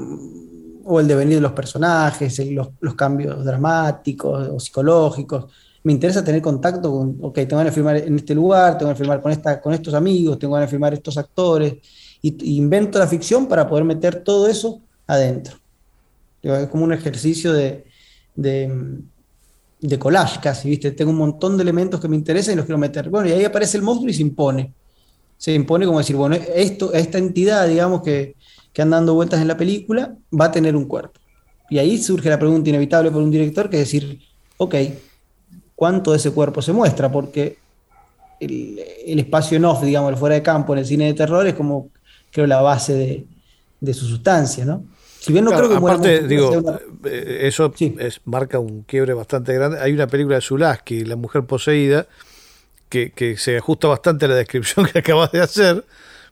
el 0.98 1.06
devenir 1.06 1.36
de 1.36 1.40
los 1.42 1.52
personajes, 1.52 2.40
los, 2.50 2.94
cambios 2.96 3.44
dramáticos 3.44 4.48
o 4.48 4.58
psicológicos. 4.58 5.46
Me 5.84 5.92
interesa 5.92 6.24
tener 6.24 6.42
contacto 6.42 6.90
con, 6.90 7.18
ok, 7.20 7.34
tengo 7.34 7.58
ganas 7.58 7.72
de 7.72 7.74
filmar 7.76 7.96
en 7.98 8.16
este 8.16 8.34
lugar, 8.34 8.76
tengo 8.76 8.90
que 8.92 8.98
filmar 8.98 9.22
con, 9.22 9.30
esta, 9.30 9.60
con 9.60 9.72
estos 9.72 9.94
amigos, 9.94 10.38
tengo 10.38 10.54
ganas 10.54 10.68
de 10.68 10.70
filmar 10.72 10.94
estos 10.94 11.16
actores 11.16 11.76
y, 12.20 12.56
invento 12.56 12.98
la 12.98 13.06
ficción 13.06 13.46
para 13.46 13.68
poder 13.68 13.84
meter 13.84 14.24
todo 14.24 14.48
eso 14.48 14.80
adentro. 15.06 15.56
Es 16.42 16.68
como 16.68 16.84
un 16.84 16.92
ejercicio 16.92 17.52
de, 17.52 17.84
de, 18.34 19.98
collage 19.98 20.40
casi, 20.40 20.68
¿viste? 20.68 20.90
Tengo 20.90 21.10
un 21.10 21.18
montón 21.18 21.56
de 21.56 21.62
elementos 21.62 22.00
que 22.00 22.08
me 22.08 22.16
interesan 22.16 22.54
y 22.54 22.56
los 22.56 22.64
quiero 22.64 22.78
meter. 22.78 23.08
Bueno, 23.08 23.28
y 23.28 23.32
ahí 23.32 23.44
aparece 23.44 23.76
el 23.76 23.82
monstruo 23.82 24.10
y 24.10 24.14
se 24.14 24.22
impone. 24.22 24.72
Se 25.36 25.52
impone 25.54 25.86
como 25.86 25.98
decir, 25.98 26.16
bueno, 26.16 26.36
esto, 26.54 26.92
esta 26.92 27.18
entidad, 27.18 27.68
digamos, 27.68 28.02
que, 28.02 28.36
que 28.72 28.82
anda 28.82 28.96
dando 28.96 29.14
vueltas 29.14 29.40
en 29.40 29.48
la 29.48 29.56
película, 29.56 30.14
va 30.38 30.46
a 30.46 30.52
tener 30.52 30.76
un 30.76 30.84
cuerpo. 30.84 31.20
Y 31.68 31.78
ahí 31.78 31.98
surge 31.98 32.28
la 32.28 32.38
pregunta 32.38 32.68
inevitable 32.68 33.10
por 33.10 33.22
un 33.22 33.30
director, 33.30 33.70
que 33.70 33.76
es 33.76 33.82
decir, 33.84 34.20
ok, 34.56 34.74
¿cuánto 35.74 36.10
de 36.10 36.18
ese 36.18 36.32
cuerpo 36.32 36.62
se 36.62 36.72
muestra? 36.72 37.10
Porque 37.10 37.58
el, 38.40 38.80
el 39.06 39.18
espacio 39.18 39.56
en 39.56 39.64
off, 39.64 39.82
digamos, 39.82 40.10
el 40.10 40.16
fuera 40.16 40.34
de 40.34 40.42
campo 40.42 40.72
en 40.72 40.80
el 40.80 40.86
cine 40.86 41.06
de 41.06 41.14
terror 41.14 41.46
es 41.46 41.54
como 41.54 41.90
creo, 42.30 42.46
la 42.46 42.60
base 42.60 43.26
de, 43.80 43.94
su 43.94 44.06
sustancia, 44.06 44.64
¿no? 44.64 44.84
Si 45.18 45.32
bien 45.32 45.44
no 45.44 45.50
creo 45.50 45.68
que 45.68 45.76
aparte, 45.76 46.26
digo, 46.26 46.80
eh, 47.04 47.40
eso 47.42 47.72
es, 47.98 48.20
marca 48.24 48.58
un 48.58 48.82
quiebre 48.82 49.12
bastante 49.12 49.52
grande. 49.52 49.78
Hay 49.78 49.92
una 49.92 50.06
película 50.06 50.36
de 50.36 50.42
Zulaski, 50.42 51.04
La 51.04 51.16
mujer 51.16 51.44
poseída, 51.44 52.06
que, 52.88 53.36
se 53.36 53.58
ajusta 53.58 53.88
bastante 53.88 54.24
a 54.24 54.28
la 54.28 54.34
descripción 54.36 54.86
que 54.92 55.00
acabas 55.00 55.30
de 55.32 55.40
hacer, 55.40 55.84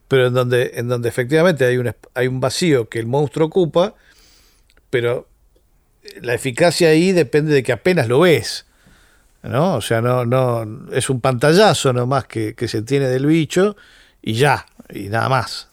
pero 0.09 0.27
en 0.27 0.33
donde, 0.33 0.71
en 0.73 0.89
donde 0.89 1.07
efectivamente 1.07 1.63
hay 1.63 1.77
un, 1.77 1.95
hay 2.13 2.27
un 2.27 2.41
vacío 2.41 2.89
que 2.89 2.99
el 2.99 3.05
monstruo 3.05 3.47
ocupa, 3.47 3.95
pero 4.89 5.29
la 6.21 6.33
eficacia 6.33 6.89
ahí 6.89 7.13
depende 7.13 7.53
de 7.53 7.63
que 7.63 7.71
apenas 7.71 8.09
lo 8.09 8.19
ves. 8.19 8.65
¿no? 9.43 9.75
O 9.75 9.81
sea, 9.81 10.01
no, 10.01 10.25
no, 10.25 10.91
es 10.91 11.09
un 11.09 11.21
pantallazo 11.21 11.93
nomás 11.93 12.25
que, 12.25 12.55
que 12.55 12.67
se 12.67 12.81
tiene 12.81 13.07
del 13.07 13.25
bicho 13.25 13.77
y 14.21 14.33
ya, 14.33 14.65
y 14.93 15.09
nada 15.09 15.29
más. 15.29 15.69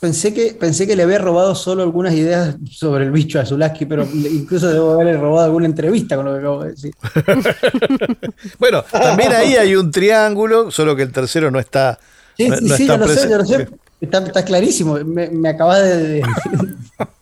Pensé 0.00 0.32
que, 0.32 0.52
pensé 0.52 0.86
que 0.86 0.94
le 0.94 1.02
había 1.02 1.18
robado 1.18 1.56
solo 1.56 1.82
algunas 1.82 2.14
ideas 2.14 2.54
sobre 2.70 3.04
el 3.04 3.10
bicho 3.10 3.40
a 3.40 3.46
Zulaski, 3.46 3.84
pero 3.84 4.06
incluso 4.14 4.68
debo 4.68 4.92
haberle 4.92 5.16
robado 5.16 5.46
alguna 5.46 5.66
entrevista 5.66 6.14
con 6.14 6.26
lo 6.26 6.34
que 6.34 6.38
acabo 6.38 6.62
de 6.62 6.70
decir. 6.70 6.94
bueno, 8.60 8.84
también 8.92 9.32
ahí 9.32 9.56
hay 9.56 9.74
un 9.74 9.90
triángulo, 9.90 10.70
solo 10.70 10.94
que 10.94 11.02
el 11.02 11.10
tercero 11.10 11.50
no 11.50 11.58
está. 11.58 11.98
Sí, 12.38 12.48
sí, 12.50 12.68
sí, 12.68 12.86
ya 12.86 12.96
lo 12.96 13.08
sé, 13.08 13.28
ya 13.28 13.38
lo 13.38 13.44
sé. 13.44 13.68
Está, 14.00 14.44
clarísimo. 14.44 14.94
Me, 15.04 15.28
me 15.28 15.48
acabas 15.48 15.82
de, 15.82 16.22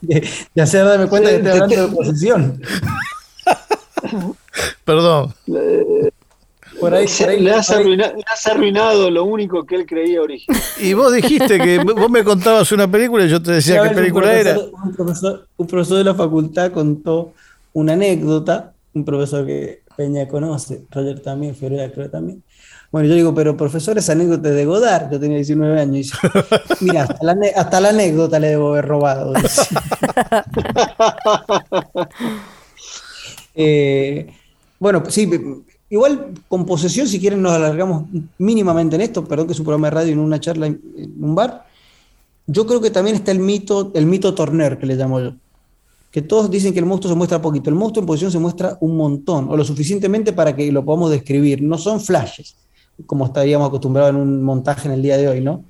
de, 0.03 0.29
hacer 0.63 0.85
darme 0.85 1.09
cuenta 1.09 1.31
que 1.31 1.37
estoy 1.37 1.53
hablando 1.53 1.75
de 1.75 1.83
oposición. 1.83 2.63
Perdón. 4.85 5.35
Por 6.81 6.95
ahí, 6.95 7.07
le, 7.41 7.53
has 7.53 7.71
arruinado, 8.47 9.11
lo 9.11 9.25
único 9.25 9.65
que 9.65 9.77
él 9.77 9.87
creía 9.87 10.21
original. 10.21 10.61
Y 10.79 10.93
vos 10.93 11.11
dijiste 11.11 11.59
que 11.59 11.79
vos 11.79 12.11
me 12.11 12.23
contabas 12.23 12.71
una 12.71 12.91
película 12.91 13.25
y 13.25 13.31
yo 13.31 13.43
te 13.43 13.53
decía 13.53 13.83
qué 13.83 13.95
película 13.95 14.39
era. 14.39 14.59
Un 15.57 15.67
profesor, 15.67 15.97
de 15.99 16.05
la 16.05 16.15
facultad 16.15 16.73
contó 16.73 17.33
una 17.73 17.95
anécdota, 17.95 18.75
un 18.93 19.07
profesor 19.07 19.47
que 19.47 19.85
Peña 19.97 20.29
conoce, 20.29 20.85
Roger 20.91 21.21
también, 21.21 21.55
Fiorella 21.55 21.91
creo 21.91 22.11
también. 22.11 22.43
Bueno, 22.97 23.11
yo 23.11 23.15
digo, 23.15 23.35
pero 23.35 23.59
profesor, 23.59 23.99
esa 23.99 24.13
anécdota 24.13 24.49
de 24.49 24.65
Godard, 24.65 25.13
yo 25.13 25.21
tenía 25.21 25.37
19 25.37 25.79
años, 25.79 25.97
y 25.97 25.99
dice, 25.99 26.17
mira, 26.81 27.03
hasta 27.55 27.79
la, 27.79 27.91
anécdota 27.91 28.39
le 28.39 28.49
debo 28.49 28.69
haber 28.69 28.87
robado. 28.87 29.35
eh, 33.55 34.33
bueno, 34.81 35.03
sí, 35.11 35.31
Igual, 35.91 36.33
con 36.49 36.65
posesión, 36.65 37.07
si 37.07 37.21
quieren, 37.21 37.43
nos 37.43 37.53
alargamos 37.53 38.05
mínimamente 38.39 38.97
en 38.97 39.03
esto, 39.03 39.27
perdón 39.27 39.47
que 39.47 39.53
es 39.53 39.59
un 39.59 39.67
programa 39.67 39.89
de 39.89 39.91
radio 39.91 40.13
en 40.15 40.21
una 40.21 40.41
charla 40.41 40.65
en, 40.65 40.81
un 41.21 41.35
bar. 41.35 41.67
Yo 42.47 42.67
creo 42.67 42.81
que 42.81 42.91
también 42.91 43.17
está 43.17 43.31
el 43.31 43.41
mito, 43.41 43.93
el 43.95 44.07
mito 44.07 44.35
Torner, 44.35 44.79
que 44.79 44.87
le 44.87 44.97
llamo 44.97 45.21
yo. 45.21 45.35
Que 46.11 46.23
todos 46.23 46.51
dicen 46.51 46.73
que 46.73 46.79
el 46.79 46.87
monstruo 46.87 47.13
se 47.13 47.19
muestra 47.19 47.43
poquito. 47.43 47.69
El 47.69 47.77
monstruo 47.77 48.01
en 48.01 48.07
posición 48.07 48.33
se 48.33 48.39
muestra 48.39 48.79
un 48.81 48.97
montón, 48.97 49.51
o 49.51 49.57
lo 49.59 49.67
suficientemente 49.67 50.33
para 50.33 50.57
que 50.57 50.73
lo 50.73 50.83
podamos 50.83 51.11
describir. 51.11 51.61
No 51.61 51.77
son 51.77 52.01
flashes, 52.01 52.57
como 53.05 53.27
estaríamos 53.27 53.69
acostumbrados 53.69 54.11
en 54.11 54.17
un 54.17 54.43
montaje 54.43 54.89
en 54.89 54.95
el 54.95 55.03
día 55.03 55.17
de 55.17 55.29
hoy, 55.29 55.41
¿no? 55.41 55.65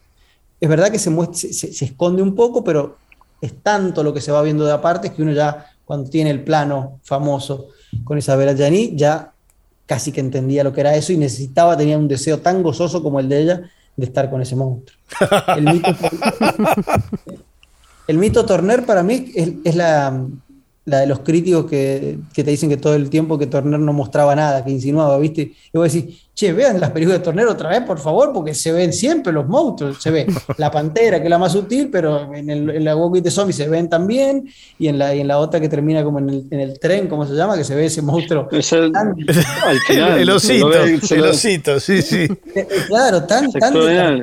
Es 0.60 0.68
verdad 0.68 0.90
que 0.90 0.98
se, 0.98 1.10
se, 1.32 1.72
se 1.72 1.84
esconde 1.84 2.22
un 2.22 2.34
poco, 2.34 2.62
pero 2.62 2.96
es 3.40 3.54
tanto 3.62 4.02
lo 4.02 4.14
que 4.14 4.20
se 4.20 4.32
va 4.32 4.42
viendo 4.42 4.64
de 4.64 4.72
aparte 4.72 5.12
que 5.12 5.22
uno 5.22 5.32
ya, 5.32 5.66
cuando 5.84 6.08
tiene 6.08 6.30
el 6.30 6.42
plano 6.42 7.00
famoso 7.02 7.68
con 8.04 8.18
Isabela 8.18 8.54
Gianni, 8.54 8.96
ya 8.96 9.32
casi 9.86 10.12
que 10.12 10.20
entendía 10.20 10.64
lo 10.64 10.72
que 10.72 10.80
era 10.80 10.96
eso 10.96 11.12
y 11.12 11.16
necesitaba, 11.16 11.76
tenía 11.76 11.98
un 11.98 12.08
deseo 12.08 12.38
tan 12.38 12.62
gozoso 12.62 13.02
como 13.02 13.20
el 13.20 13.28
de 13.28 13.40
ella 13.40 13.70
de 13.96 14.06
estar 14.06 14.30
con 14.30 14.42
ese 14.42 14.56
monstruo. 14.56 14.98
El 15.56 15.64
mito, 15.64 15.88
el 18.08 18.18
mito 18.18 18.44
Turner 18.44 18.84
para 18.84 19.02
mí 19.02 19.32
es 19.34 19.76
la, 19.76 20.26
la 20.86 21.00
de 21.00 21.06
los 21.06 21.18
críticos 21.20 21.66
que, 21.66 22.18
te 22.32 22.44
dicen 22.44 22.70
que 22.70 22.76
todo 22.76 22.94
el 22.94 23.10
tiempo 23.10 23.36
que 23.36 23.48
Turner 23.48 23.78
no 23.78 23.92
mostraba 23.92 24.36
nada, 24.36 24.64
que 24.64 24.70
insinuaba, 24.70 25.18
¿viste? 25.18 25.40
Y 25.42 25.76
vos 25.76 25.92
decís, 25.92 26.14
che, 26.32 26.52
vean 26.52 26.78
las 26.78 26.92
películas 26.92 27.18
de 27.18 27.24
Turner 27.24 27.48
otra 27.48 27.70
vez, 27.70 27.80
por 27.80 27.98
favor, 27.98 28.32
porque 28.32 28.54
se 28.54 28.70
ven 28.70 28.92
siempre 28.92 29.32
los 29.32 29.48
monstruos. 29.48 30.00
Se 30.00 30.12
ve 30.12 30.26
la 30.58 30.70
pantera, 30.70 31.18
que 31.18 31.24
es 31.24 31.30
la 31.30 31.38
más 31.38 31.52
sutil, 31.52 31.88
pero 31.90 32.32
en, 32.32 32.48
el, 32.50 32.70
en 32.70 32.84
la 32.84 32.94
Walking 32.94 33.22
de 33.22 33.32
Zombies 33.32 33.56
se 33.56 33.68
ven 33.68 33.88
también, 33.88 34.48
y 34.78 34.86
en 34.86 34.96
la, 34.96 35.12
y 35.12 35.20
en 35.20 35.26
la 35.26 35.38
otra 35.38 35.58
que 35.58 35.68
termina 35.68 36.04
como 36.04 36.20
en 36.20 36.28
el, 36.28 36.46
en 36.52 36.60
el 36.60 36.78
tren, 36.78 37.08
¿cómo 37.08 37.26
se 37.26 37.34
llama? 37.34 37.56
Que 37.56 37.64
se 37.64 37.74
ve 37.74 37.86
ese 37.86 38.00
monstruo. 38.00 38.48
el, 38.52 38.62
el, 40.20 40.30
osito, 40.30 40.72
el 40.72 41.24
osito, 41.24 41.80
sí, 41.80 42.00
sí. 42.00 42.28
Claro, 42.86 43.24
tan, 43.24 43.50
tan 43.50 43.74
de 43.74 44.22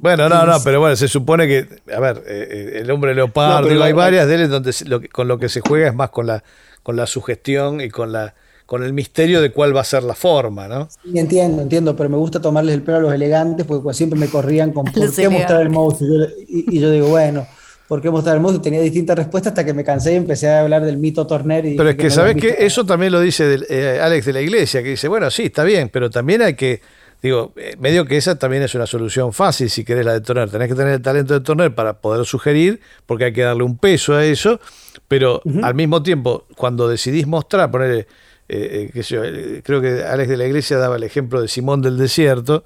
Bueno, 0.00 0.28
no, 0.28 0.44
no, 0.44 0.58
pero 0.62 0.80
bueno, 0.80 0.94
se 0.96 1.08
supone 1.08 1.46
que, 1.46 1.66
a 1.94 2.00
ver, 2.00 2.22
eh, 2.26 2.48
eh, 2.50 2.78
el 2.80 2.90
hombre 2.90 3.14
leopardo, 3.14 3.82
hay 3.82 3.92
varias 3.92 4.26
de 4.28 4.34
él 4.34 4.50
donde 4.50 4.72
con 5.10 5.28
lo 5.28 5.38
que 5.38 5.48
se 5.48 5.60
juega 5.60 5.88
es 5.88 5.94
más 5.94 6.10
con 6.10 6.26
la, 6.26 6.44
con 6.82 6.96
la 6.96 7.06
sugestión 7.06 7.80
y 7.80 7.88
con 7.88 8.12
la 8.12 8.34
con 8.66 8.82
el 8.82 8.92
misterio 8.92 9.42
de 9.42 9.50
cuál 9.50 9.76
va 9.76 9.82
a 9.82 9.84
ser 9.84 10.02
la 10.02 10.14
forma, 10.14 10.68
¿no? 10.68 10.88
Sí, 10.90 11.18
entiendo, 11.18 11.62
entiendo, 11.62 11.94
pero 11.94 12.08
me 12.08 12.16
gusta 12.16 12.40
tomarles 12.40 12.74
el 12.74 12.82
pelo 12.82 12.96
a 12.96 13.00
los 13.00 13.14
elegantes 13.14 13.66
porque 13.66 13.92
siempre 13.92 14.18
me 14.18 14.28
corrían 14.28 14.72
con 14.72 14.84
por 14.92 15.14
qué 15.14 15.28
mostrar 15.28 15.62
el 15.62 15.70
monstruo. 15.70 16.26
Y, 16.48 16.78
yo 16.78 16.90
digo, 16.90 17.08
bueno, 17.08 17.46
¿por 17.86 18.00
qué 18.00 18.10
mostrar 18.10 18.36
el 18.36 18.40
monstruo? 18.40 18.62
Tenía 18.62 18.80
distintas 18.80 19.16
respuestas 19.16 19.50
hasta 19.50 19.64
que 19.66 19.74
me 19.74 19.84
cansé 19.84 20.14
y 20.14 20.16
empecé 20.16 20.48
a 20.48 20.60
hablar 20.60 20.82
del 20.82 20.96
mito 20.96 21.26
Torner. 21.26 21.66
Y 21.66 21.76
pero 21.76 21.90
es 21.90 21.96
que, 21.96 22.10
¿sabes 22.10 22.36
qué? 22.36 22.56
Eso 22.58 22.86
también 22.86 23.12
lo 23.12 23.20
dice 23.20 23.58
eh, 23.68 24.00
Alex 24.02 24.26
de 24.26 24.32
la 24.32 24.40
Iglesia, 24.40 24.82
que 24.82 24.90
dice, 24.90 25.08
bueno, 25.08 25.30
sí, 25.30 25.44
está 25.44 25.62
bien, 25.62 25.90
pero 25.92 26.08
también 26.08 26.40
hay 26.40 26.54
que, 26.54 26.80
digo, 27.24 27.52
eh, 27.56 27.74
medio 27.78 28.04
que 28.04 28.16
esa 28.16 28.38
también 28.38 28.62
es 28.62 28.74
una 28.74 28.86
solución 28.86 29.32
fácil 29.32 29.68
si 29.68 29.84
querés 29.84 30.04
la 30.04 30.12
de 30.12 30.20
Torner. 30.20 30.50
Tenés 30.50 30.68
que 30.68 30.74
tener 30.74 30.94
el 30.94 31.02
talento 31.02 31.34
de 31.34 31.40
Torner 31.40 31.74
para 31.74 32.00
poder 32.00 32.24
sugerir, 32.24 32.80
porque 33.06 33.24
hay 33.24 33.32
que 33.32 33.42
darle 33.42 33.64
un 33.64 33.76
peso 33.78 34.14
a 34.14 34.24
eso 34.24 34.60
pero 35.08 35.42
al 35.62 35.74
mismo 35.74 36.02
tiempo, 36.02 36.46
cuando 36.56 36.88
decidís 36.88 37.26
mostrar, 37.26 37.70
poner, 37.70 38.06
eh, 38.48 38.90
eh, 38.94 39.02
eh, 39.10 39.62
creo 39.64 39.80
que 39.80 40.02
Alex 40.02 40.28
de 40.28 40.36
la 40.36 40.46
Iglesia 40.46 40.78
daba 40.78 40.96
el 40.96 41.02
ejemplo 41.02 41.40
de 41.40 41.48
Simón 41.48 41.82
del 41.82 41.98
Desierto, 41.98 42.64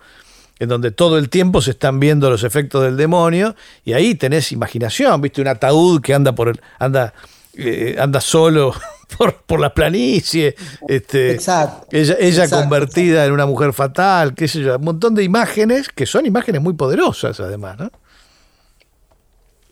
en 0.59 0.69
donde 0.69 0.91
todo 0.91 1.19
el 1.19 1.29
tiempo 1.29 1.61
se 1.61 1.73
están 1.73 2.01
viendo 2.01 2.31
los 2.31 2.45
efectos 2.45 2.83
del 2.83 2.97
demonio, 2.97 3.55
y 3.85 3.93
ahí 3.93 4.15
tenés 4.15 4.53
imaginación, 4.53 5.21
viste 5.21 5.41
un 5.41 5.49
ataúd 5.49 6.01
que 6.01 6.15
anda 6.15 6.35
por 6.35 6.59
anda, 6.79 7.13
anda 7.99 8.21
solo 8.21 8.73
por, 9.17 9.35
por 9.43 9.61
la 9.61 9.73
planicie, 9.73 10.55
este, 10.87 11.39
ella, 11.91 12.17
ella 12.19 12.49
convertida 12.49 13.25
en 13.25 13.33
una 13.33 13.47
mujer 13.47 13.73
fatal, 13.73 14.35
qué 14.35 14.49
sé 14.49 14.61
yo, 14.61 14.77
un 14.77 14.85
montón 14.85 15.15
de 15.15 15.25
imágenes 15.25 15.89
que 15.89 16.07
son 16.07 16.27
imágenes 16.27 16.61
muy 16.61 16.75
poderosas 16.75 17.41
además, 17.41 17.79
¿no? 17.79 17.91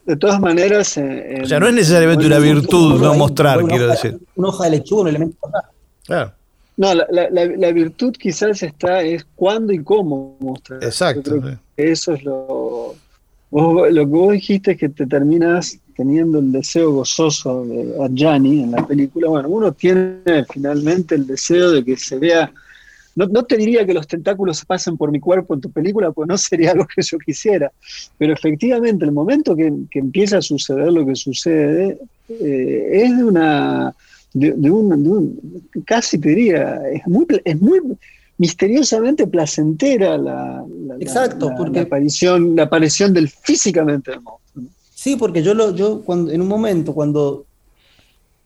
de 0.07 0.17
todas 0.17 0.41
maneras. 0.41 0.97
Eh, 0.97 1.41
o 1.43 1.47
sea, 1.47 1.61
no 1.61 1.67
es 1.67 1.75
necesariamente 1.75 2.25
una 2.25 2.39
virtud 2.39 3.01
no 3.01 3.15
mostrar, 3.15 3.63
quiero 3.65 3.89
decir. 3.89 4.19
Una 4.37 4.49
hoja 4.49 4.65
de 4.65 4.71
lechuga, 4.71 5.03
un 5.03 5.09
elemento. 5.09 5.37
Claro. 6.07 6.33
No, 6.77 6.95
la, 6.95 7.07
la, 7.31 7.73
virtud 7.73 8.13
quizás 8.13 8.63
está 8.63 9.01
es 9.01 9.27
cuándo 9.35 9.73
y 9.73 9.83
cómo 9.83 10.37
mostrar. 10.41 10.85
Exacto. 10.85 11.41
Eso 11.77 12.13
es 12.13 12.23
lo. 12.23 12.95
lo 13.51 13.91
que 13.91 14.05
vos 14.05 14.33
dijiste 14.33 14.73
es 14.73 14.79
que 14.79 14.89
te 14.91 15.07
terminas 15.07 15.79
teniendo 15.97 16.39
el 16.39 16.53
deseo 16.53 16.93
gozoso 16.93 17.65
de 17.65 17.95
Adjani 18.05 18.65
en 18.65 18.73
la 18.73 18.87
película. 18.87 19.29
Bueno, 19.29 19.49
uno 19.49 19.73
tiene 19.73 20.45
finalmente 20.53 21.15
el 21.15 21.27
deseo 21.27 21.71
de 21.71 21.85
que 21.85 21.97
se 21.97 22.19
vea 22.19 22.53
no, 23.17 23.45
te 23.45 23.57
diría 23.57 23.87
que 23.87 23.95
los 23.95 24.07
tentáculos 24.07 24.63
pasen 24.67 24.99
por 24.99 25.11
mi 25.11 25.21
cuerpo 25.21 25.55
en 25.55 25.63
tu 25.63 25.71
película, 25.71 26.13
pues 26.13 26.29
no 26.29 26.37
sería 26.39 26.73
algo 26.73 26.87
que 26.87 27.03
yo 27.03 27.19
quisiera. 27.19 27.73
Pero 28.19 28.35
efectivamente, 28.35 29.05
el 29.05 29.13
momento 29.13 29.57
que, 29.57 29.73
empieza 29.93 30.39
a 30.39 30.43
suceder 30.43 30.93
lo 30.93 31.07
que 31.07 31.17
sucede 31.17 31.99
eh, 32.29 32.89
es 32.93 33.17
de 33.17 33.25
una. 33.25 33.95
De, 34.35 34.71
un, 34.71 35.63
casi 35.87 36.19
te 36.19 36.29
diría, 36.29 36.83
es 36.93 37.07
muy, 37.07 37.27
es 37.43 37.59
muy 37.59 37.81
misteriosamente 38.37 39.27
placentera 39.27 40.19
la, 40.19 40.63
Exacto, 41.01 41.55
porque, 41.57 41.81
aparición, 41.81 42.55
la 42.55 42.65
aparición 42.65 43.15
del 43.15 43.31
físicamente 43.31 44.11
del 44.11 44.21
monstruo. 44.21 44.65
Sí, 45.07 45.15
porque 45.15 45.41
yo, 45.41 45.55
lo, 45.55 45.73
yo 45.73 46.03
cuando, 46.03 46.33
en 46.33 46.43
un 46.43 46.49
momento, 46.49 46.93
cuando 46.93 47.47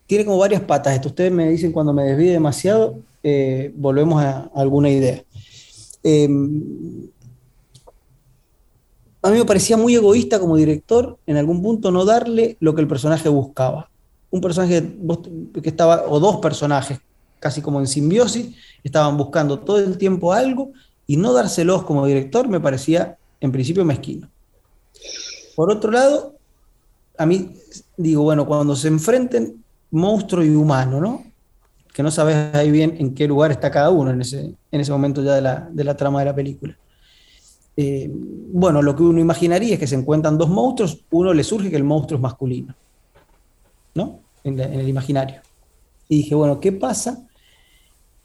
tiene 0.06 0.26
como 0.26 0.36
varias 0.36 0.60
patas, 0.60 0.94
esto 0.94 1.08
ustedes 1.08 1.32
me 1.32 1.48
dicen 1.48 1.72
cuando 1.72 1.94
me 1.94 2.04
desvíe 2.04 2.32
demasiado, 2.32 2.98
eh, 3.22 3.72
volvemos 3.74 4.22
a, 4.22 4.50
alguna 4.54 4.90
idea. 4.90 5.24
Em, 6.02 7.08
a 9.22 9.30
mí 9.30 9.38
me 9.38 9.46
parecía 9.46 9.78
muy 9.78 9.94
egoísta 9.94 10.38
como 10.38 10.54
director 10.54 11.16
en 11.26 11.38
algún 11.38 11.62
punto 11.62 11.90
no 11.90 12.04
darle 12.04 12.58
lo 12.60 12.74
que 12.74 12.82
el 12.82 12.88
personaje 12.88 13.30
buscaba. 13.30 13.88
Un 14.30 14.42
personaje 14.42 14.86
que 15.62 15.68
estaba, 15.70 16.04
o 16.10 16.20
dos 16.20 16.40
personajes, 16.40 16.98
casi 17.38 17.62
como 17.62 17.80
en 17.80 17.86
simbiosis, 17.86 18.54
estaban 18.84 19.16
buscando 19.16 19.60
todo 19.60 19.78
el 19.78 19.96
tiempo 19.96 20.34
algo 20.34 20.72
y 21.06 21.16
no 21.16 21.32
dárselos 21.32 21.84
como 21.84 22.04
director 22.04 22.48
me 22.48 22.60
parecía 22.60 23.16
en 23.40 23.50
principio 23.50 23.82
mezquino. 23.82 24.28
Por 25.56 25.72
otro 25.72 25.90
lado, 25.90 26.38
a 27.20 27.26
mí 27.26 27.50
digo, 27.98 28.22
bueno, 28.22 28.46
cuando 28.46 28.74
se 28.74 28.88
enfrenten 28.88 29.62
monstruo 29.90 30.42
y 30.42 30.48
humano, 30.48 31.00
¿no? 31.00 31.30
que 31.92 32.02
no 32.02 32.10
sabes 32.10 32.54
ahí 32.54 32.70
bien 32.70 32.96
en 32.98 33.14
qué 33.14 33.28
lugar 33.28 33.50
está 33.50 33.70
cada 33.70 33.90
uno 33.90 34.10
en 34.10 34.22
ese, 34.22 34.54
en 34.70 34.80
ese 34.80 34.90
momento 34.90 35.22
ya 35.22 35.34
de 35.34 35.42
la, 35.42 35.68
de 35.70 35.84
la 35.84 35.94
trama 35.94 36.20
de 36.20 36.24
la 36.24 36.34
película. 36.34 36.78
Eh, 37.76 38.10
bueno, 38.10 38.80
lo 38.80 38.96
que 38.96 39.02
uno 39.02 39.20
imaginaría 39.20 39.74
es 39.74 39.80
que 39.80 39.86
se 39.86 39.96
encuentran 39.96 40.38
dos 40.38 40.48
monstruos, 40.48 41.04
uno 41.10 41.34
le 41.34 41.44
surge 41.44 41.68
que 41.68 41.76
el 41.76 41.84
monstruo 41.84 42.16
es 42.16 42.22
masculino, 42.22 42.74
¿no? 43.94 44.20
En, 44.42 44.58
en 44.58 44.80
el 44.80 44.88
imaginario. 44.88 45.42
Y 46.08 46.18
dije, 46.18 46.34
bueno, 46.34 46.58
¿qué 46.58 46.72
pasa 46.72 47.26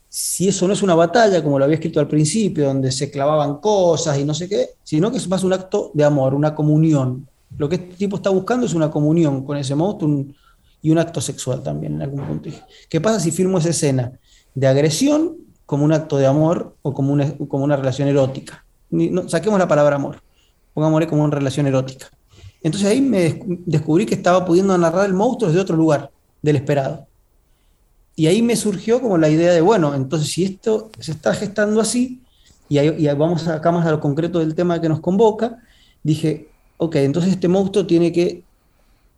si 0.08 0.48
eso 0.48 0.66
no 0.66 0.72
es 0.72 0.82
una 0.82 0.94
batalla, 0.94 1.42
como 1.42 1.58
lo 1.58 1.66
había 1.66 1.74
escrito 1.74 2.00
al 2.00 2.08
principio, 2.08 2.64
donde 2.64 2.90
se 2.90 3.10
clavaban 3.10 3.58
cosas 3.58 4.18
y 4.18 4.24
no 4.24 4.32
sé 4.32 4.48
qué, 4.48 4.70
sino 4.82 5.10
que 5.10 5.18
es 5.18 5.28
más 5.28 5.44
un 5.44 5.52
acto 5.52 5.90
de 5.92 6.04
amor, 6.04 6.32
una 6.32 6.54
comunión? 6.54 7.28
Lo 7.56 7.68
que 7.68 7.76
este 7.76 7.94
tipo 7.94 8.16
está 8.16 8.30
buscando 8.30 8.66
es 8.66 8.74
una 8.74 8.90
comunión 8.90 9.44
con 9.44 9.56
ese 9.56 9.74
monstruo, 9.74 10.26
y 10.86 10.90
un 10.92 10.98
acto 10.98 11.20
sexual 11.20 11.64
también 11.64 11.94
en 11.94 12.02
algún 12.02 12.24
punto. 12.24 12.48
¿Qué 12.88 13.00
pasa 13.00 13.18
si 13.18 13.32
filmo 13.32 13.58
esa 13.58 13.70
escena 13.70 14.12
de 14.54 14.68
agresión 14.68 15.36
como 15.64 15.84
un 15.84 15.92
acto 15.92 16.16
de 16.16 16.26
amor 16.26 16.76
o 16.82 16.94
como 16.94 17.12
una, 17.12 17.36
como 17.48 17.64
una 17.64 17.74
relación 17.76 18.06
erótica? 18.06 18.64
No, 18.90 19.28
saquemos 19.28 19.58
la 19.58 19.66
palabra 19.66 19.96
amor, 19.96 20.22
pongámosle 20.74 21.08
como 21.08 21.24
una 21.24 21.34
relación 21.34 21.66
erótica. 21.66 22.06
Entonces 22.62 22.88
ahí 22.88 23.00
me 23.00 23.40
descubrí 23.66 24.06
que 24.06 24.14
estaba 24.14 24.44
pudiendo 24.44 24.78
narrar 24.78 25.06
el 25.06 25.14
monstruo 25.14 25.50
desde 25.50 25.60
otro 25.60 25.76
lugar, 25.76 26.12
del 26.40 26.54
esperado. 26.54 27.08
Y 28.14 28.28
ahí 28.28 28.40
me 28.40 28.54
surgió 28.54 29.00
como 29.00 29.18
la 29.18 29.28
idea 29.28 29.52
de, 29.52 29.60
bueno, 29.60 29.92
entonces 29.94 30.30
si 30.30 30.44
esto 30.44 30.90
se 31.00 31.10
está 31.10 31.34
gestando 31.34 31.80
así, 31.80 32.22
y, 32.68 32.78
ahí, 32.78 33.06
vamos 33.14 33.48
acá 33.48 33.72
más 33.72 33.86
a 33.86 33.90
lo 33.90 34.00
concreto 34.00 34.38
del 34.38 34.54
tema 34.54 34.80
que 34.80 34.88
nos 34.88 35.00
convoca, 35.00 35.58
dije, 36.04 36.48
ok, 36.78 36.96
entonces 36.96 37.32
este 37.32 37.48
monstruo 37.48 37.86
tiene 37.86 38.12
que 38.12 38.44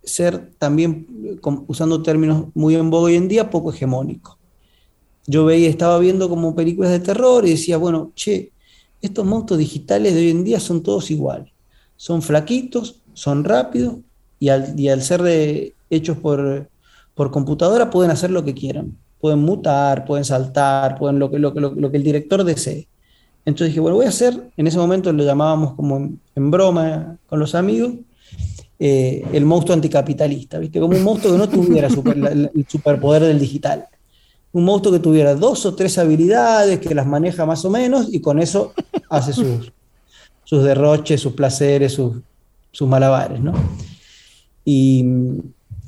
ser 0.03 0.51
también, 0.59 1.39
usando 1.67 2.03
términos 2.03 2.47
muy 2.55 2.75
en 2.75 2.91
vogue 2.91 3.13
hoy 3.13 3.17
en 3.17 3.29
día, 3.29 3.51
poco 3.51 3.73
hegemónico. 3.73 4.39
Yo 5.27 5.45
veía, 5.45 5.69
estaba 5.69 5.99
viendo 5.99 6.29
como 6.29 6.55
películas 6.55 6.91
de 6.91 7.01
terror 7.01 7.45
y 7.47 7.51
decía, 7.51 7.77
bueno, 7.77 8.13
che, 8.15 8.53
estos 9.03 9.27
monstruos 9.27 9.59
digitales 9.59 10.15
de 10.15 10.21
hoy 10.21 10.31
en 10.31 10.45
día 10.45 10.61
son 10.61 10.83
todos 10.83 11.11
iguales. 11.11 11.53
Son 11.97 12.23
flaquitos, 12.23 13.03
son 13.13 13.45
rápidos 13.45 13.97
y 14.41 14.49
al, 14.49 15.03
ser 15.03 15.23
de, 15.23 15.75
hechos 15.91 16.17
por, 16.19 16.69
por 17.15 17.31
computadora 17.31 17.91
pueden 17.91 18.11
hacer 18.11 18.31
lo 18.31 18.45
que 18.45 18.55
quieran. 18.55 18.97
Pueden 19.21 19.41
mutar, 19.41 20.05
pueden 20.05 20.25
saltar, 20.25 20.97
pueden 20.97 21.19
lo 21.19 21.31
que, 21.31 21.39
lo, 21.39 21.51
lo 21.51 21.91
que 21.91 21.97
el 21.97 22.05
director 22.05 22.45
desee. 22.45 22.89
Entonces 23.49 23.69
dije, 23.69 23.81
bueno, 23.81 23.97
voy 23.97 24.05
a 24.05 24.11
hacer, 24.11 24.51
en 24.59 24.67
ese 24.67 24.77
momento 24.77 25.11
lo 25.11 25.25
llamábamos 25.25 25.73
como 25.73 25.97
en 25.97 26.51
broma 26.51 27.17
con 27.27 27.41
los 27.41 27.55
amigos, 27.55 27.93
eh, 28.79 29.25
el 29.33 29.47
monstruo 29.47 29.75
anticapitalista, 29.75 30.59
¿viste? 30.59 30.79
Como 30.79 30.95
un 30.95 31.03
monstruo 31.03 31.33
que 31.33 31.39
no 31.39 31.49
tuviera 31.49 31.89
el 31.89 32.67
superpoder 32.69 33.23
del 33.23 33.41
digital. 33.41 33.87
Un 34.53 34.65
monstruo 34.65 34.93
que 34.93 35.01
tuviera 35.01 35.35
dos 35.35 35.65
o 35.65 35.75
tres 35.75 35.97
habilidades, 35.97 36.79
que 36.79 36.95
las 36.95 37.07
maneja 37.07 37.47
más 37.47 37.65
o 37.65 37.71
menos 37.71 38.13
y 38.13 38.21
con 38.21 38.39
eso 38.39 38.75
hace 39.09 39.33
sus, 39.33 39.73
sus 40.45 40.63
derroches, 40.63 41.19
sus 41.19 41.33
placeres, 41.33 41.95
sus, 41.95 42.17
sus 42.71 42.87
malabares, 42.87 43.41
¿no? 43.41 43.55
Y, 44.63 45.07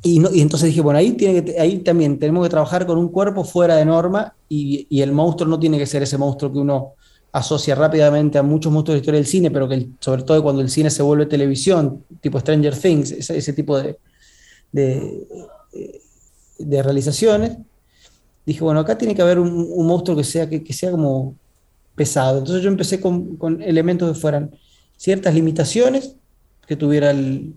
y, 0.03 0.41
entonces 0.41 0.69
dije, 0.69 0.81
bueno, 0.81 0.99
ahí, 0.99 1.13
tiene 1.13 1.59
ahí 1.59 1.81
también 1.81 2.19
tenemos 2.19 2.43
que 2.47 2.51
trabajar 2.51 2.87
con 2.87 2.97
un 2.97 3.09
cuerpo 3.09 3.45
fuera 3.45 3.77
de 3.77 3.85
norma 3.85 4.35
y, 4.49 4.87
y, 4.89 5.03
el 5.03 5.13
monstruo 5.13 5.47
no 5.47 5.61
tiene 5.61 5.77
que 5.77 5.85
ser 5.85 6.03
ese 6.03 6.17
monstruo 6.17 6.51
que 6.51 6.59
uno 6.59 6.95
asocia 7.33 7.75
rápidamente 7.75 8.39
a 8.39 8.43
muchos 8.43 8.73
monstruos 8.73 8.95
de 8.95 8.99
la 8.99 9.01
historia 9.01 9.21
del 9.21 9.27
cine, 9.27 9.51
pero 9.51 9.69
que 9.69 9.89
sobre 10.01 10.23
todo 10.23 10.43
cuando 10.43 10.63
el 10.63 10.71
cine 10.71 10.91
se 10.91 11.03
vuelve 11.03 11.27
televisión, 11.27 12.05
tipo 12.21 12.41
Stranger 12.41 12.77
Things, 12.77 13.13
ese, 13.13 13.53
tipo 13.53 13.79
de, 13.79 13.97
de, 14.73 16.83
realizaciones, 16.83 17.57
dije, 18.45 18.65
bueno, 18.65 18.81
acá 18.81 18.99
tiene 18.99 19.15
que 19.15 19.23
haber 19.23 19.39
un, 19.39 19.87
monstruo 19.87 20.17
que 20.17 20.25
sea, 20.25 20.49
que, 20.49 20.73
sea 20.73 20.91
como 20.91 21.37
pesado. 21.95 22.39
Entonces 22.39 22.63
yo 22.63 22.69
empecé 22.69 23.01
con, 23.01 23.37
con, 23.37 23.63
elementos 23.63 24.13
que 24.13 24.21
fueran 24.21 24.51
ciertas 24.97 25.35
limitaciones, 25.35 26.17
que 26.67 26.77
tuviera 26.77 27.11
el, 27.11 27.55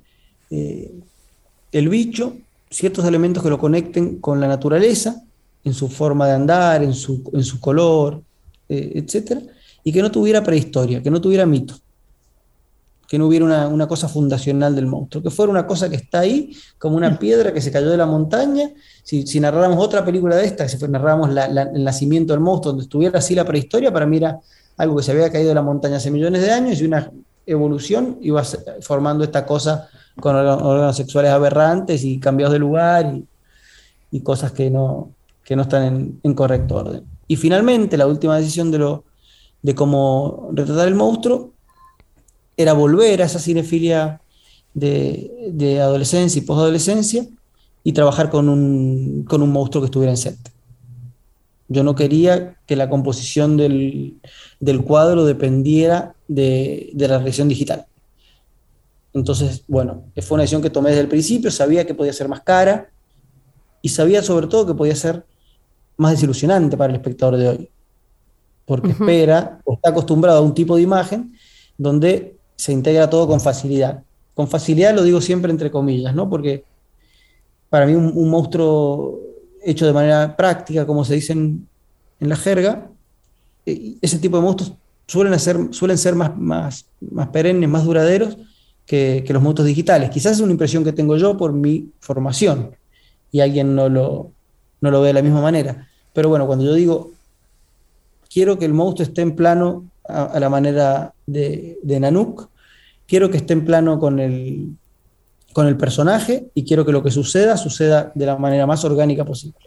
eh, 0.52 0.92
el 1.72 1.90
bicho, 1.90 2.38
ciertos 2.70 3.06
elementos 3.06 3.44
que 3.44 3.50
lo 3.50 3.58
conecten 3.58 4.20
con 4.20 4.40
la 4.40 4.48
naturaleza, 4.48 5.24
en 5.64 5.74
su 5.74 5.88
forma 5.88 6.28
de 6.28 6.34
andar, 6.34 6.84
en 6.84 6.94
su, 6.94 7.24
en 7.34 7.44
su 7.44 7.60
color, 7.60 8.22
eh, 8.70 8.92
etcétera, 8.96 9.42
y 9.84 9.92
que 9.92 10.02
no 10.02 10.12
tuviera 10.12 10.44
prehistoria, 10.44 11.02
que 11.02 11.12
no 11.12 11.20
tuviera 11.20 11.46
mito, 11.46 11.76
que 13.08 13.20
no 13.20 13.28
hubiera 13.28 13.46
una, 13.46 13.88
cosa 13.88 14.08
fundacional 14.08 14.76
del 14.76 14.88
monstruo, 14.88 15.22
que 15.22 15.30
fuera 15.30 15.52
una 15.52 15.68
cosa 15.68 15.90
que 15.90 15.98
está 15.98 16.22
ahí, 16.22 16.56
como 16.80 16.98
una 16.98 17.20
piedra 17.20 17.54
que 17.54 17.62
se 17.62 17.72
cayó 17.72 17.90
de 17.90 17.98
la 17.98 18.06
montaña. 18.06 18.72
Si, 19.04 19.40
narráramos 19.40 19.78
otra 19.86 20.04
película 20.04 20.36
de 20.36 20.46
esta, 20.46 20.68
si 20.68 20.78
narráramos 20.88 21.30
el 21.30 21.84
nacimiento 21.84 22.34
del 22.34 22.40
monstruo, 22.40 22.72
donde 22.72 22.86
estuviera 22.86 23.20
así 23.20 23.36
la 23.36 23.46
prehistoria, 23.46 23.92
para 23.94 24.06
mí 24.06 24.18
era 24.18 24.40
algo 24.78 24.96
que 24.96 25.04
se 25.04 25.12
había 25.12 25.32
caído 25.32 25.50
de 25.50 25.56
la 25.56 25.62
montaña 25.62 25.98
hace 25.98 26.10
millones 26.10 26.42
de 26.42 26.52
años 26.52 26.82
y 26.82 26.86
una 26.86 27.12
evolución 27.46 28.18
iba 28.22 28.44
formando 28.82 29.24
esta 29.24 29.46
cosa 29.46 29.90
con 30.20 30.36
órganos 30.36 30.96
sexuales 30.96 31.32
aberrantes 31.32 32.04
y 32.04 32.20
cambiados 32.20 32.54
de 32.54 32.60
lugar 32.60 33.14
y, 34.12 34.20
cosas 34.22 34.52
que 34.52 34.70
no, 34.70 35.12
que 35.44 35.56
no 35.56 35.64
están 35.64 36.20
en, 36.24 36.34
correcto 36.34 36.76
orden. 36.76 37.04
Y 37.28 37.36
finalmente, 37.36 37.98
la 37.98 38.08
última 38.08 38.38
decisión 38.38 38.72
de, 38.72 38.78
lo, 38.78 39.04
de 39.64 39.74
cómo 39.74 40.50
retratar 40.54 40.88
el 40.88 40.96
monstruo 40.96 41.54
era 42.56 42.74
volver 42.74 43.22
a 43.22 43.26
esa 43.26 43.40
cinefilia 43.40 44.22
de, 44.74 45.50
de 45.52 45.82
adolescencia 45.82 46.40
y 46.40 46.46
posadolescencia 46.46 47.26
y 47.84 47.94
trabajar 47.94 48.30
con 48.30 48.50
un, 48.50 49.26
con 49.28 49.42
un 49.42 49.52
monstruo 49.52 49.82
que 49.82 49.86
estuviera 49.86 50.12
en 50.12 50.18
set. 50.18 50.38
Yo 51.70 51.84
no 51.84 51.96
quería 51.96 52.58
que 52.68 52.76
la 52.76 52.90
composición 52.90 53.58
del, 53.58 54.20
del 54.60 54.84
cuadro 54.84 55.26
dependiera 55.26 56.16
de, 56.28 56.92
de 56.94 57.08
la 57.08 57.18
reacción 57.18 57.48
digital. 57.48 57.86
Entonces, 59.14 59.64
bueno, 59.68 60.04
fue 60.22 60.36
una 60.36 60.44
decisión 60.44 60.62
que 60.62 60.70
tomé 60.70 60.90
desde 60.90 61.02
el 61.02 61.08
principio, 61.08 61.52
sabía 61.52 61.86
que 61.86 61.96
podía 61.96 62.14
ser 62.14 62.28
más 62.28 62.42
cara 62.42 62.90
y 63.82 63.90
sabía 63.90 64.22
sobre 64.24 64.48
todo 64.48 64.66
que 64.66 64.74
podía 64.74 64.96
ser 64.96 65.26
más 65.98 66.12
desilusionante 66.12 66.76
para 66.78 66.92
el 66.92 66.96
espectador 66.96 67.38
de 67.38 67.50
hoy, 67.50 67.70
porque 68.66 68.92
espera 68.92 69.60
o 69.66 69.74
está 69.74 69.90
acostumbrado 69.90 70.40
a 70.40 70.42
un 70.42 70.54
tipo 70.54 70.76
de 70.76 70.82
imagen 70.82 71.34
donde 71.78 72.38
se 72.56 72.72
integra 72.72 73.10
todo 73.10 73.28
con 73.28 73.42
facilidad. 73.42 74.04
Con 74.34 74.48
facilidad 74.48 74.96
lo 74.96 75.04
digo 75.04 75.22
siempre 75.22 75.52
entre 75.52 75.72
comillas, 75.72 76.16
¿no? 76.16 76.30
Porque 76.30 76.64
para 77.70 77.86
mí 77.86 77.96
un, 77.96 78.30
monstruo 78.30 79.20
hecho 79.64 79.86
de 79.86 79.94
manera 79.94 80.36
práctica, 80.36 80.86
como 80.86 81.04
se 81.04 81.16
dice 81.16 81.34
en, 81.34 81.68
la 82.20 82.36
jerga, 82.36 82.90
eh, 83.66 83.96
ese 84.02 84.20
tipo 84.20 84.38
de 84.38 84.44
monstruos 84.44 84.74
suelen, 85.08 85.74
suelen 85.74 85.98
ser 85.98 86.16
más, 86.16 86.38
más, 86.38 86.86
más 87.02 87.28
perennes, 87.30 87.70
más 87.70 87.84
duraderos 87.84 88.38
que, 88.86 89.26
los 89.28 89.42
monstruos 89.42 89.68
digitales. 89.68 90.10
Quizás 90.10 90.34
es 90.34 90.40
una 90.40 90.52
impresión 90.52 90.84
que 90.84 90.94
tengo 90.94 91.18
yo 91.18 91.38
por 91.38 91.54
mi 91.54 91.92
formación 92.00 92.76
y 93.32 93.40
alguien 93.40 93.76
no 93.76 93.90
lo, 93.90 94.32
no 94.82 94.92
lo 94.92 95.02
ve 95.02 95.08
de 95.08 95.14
la 95.14 95.22
misma 95.22 95.42
manera. 95.42 95.88
Pero 96.14 96.30
bueno, 96.30 96.46
cuando 96.46 96.66
yo 96.66 96.74
digo, 96.74 97.12
quiero 98.34 98.58
que 98.58 98.66
el 98.66 98.74
monstruo 98.74 99.08
esté 99.08 99.22
en 99.22 99.36
plano 99.36 99.86
a, 100.04 100.40
la 100.40 100.50
manera 100.50 101.14
de, 101.28 101.78
de, 101.84 102.00
Nanook, 102.00 102.50
quiero 103.08 103.30
que 103.30 103.38
esté 103.38 103.54
en 103.54 103.64
plano 103.64 104.00
con 104.00 104.20
el, 104.20 104.70
con 105.54 105.68
el 105.68 105.78
personaje 105.78 106.48
y 106.54 106.66
quiero 106.66 106.86
que 106.86 106.92
lo 106.92 107.04
que 107.04 107.12
suceda 107.12 107.56
suceda 107.58 108.12
de 108.16 108.26
la 108.26 108.38
manera 108.38 108.66
más 108.66 108.84
orgánica 108.84 109.24
posible. 109.24 109.58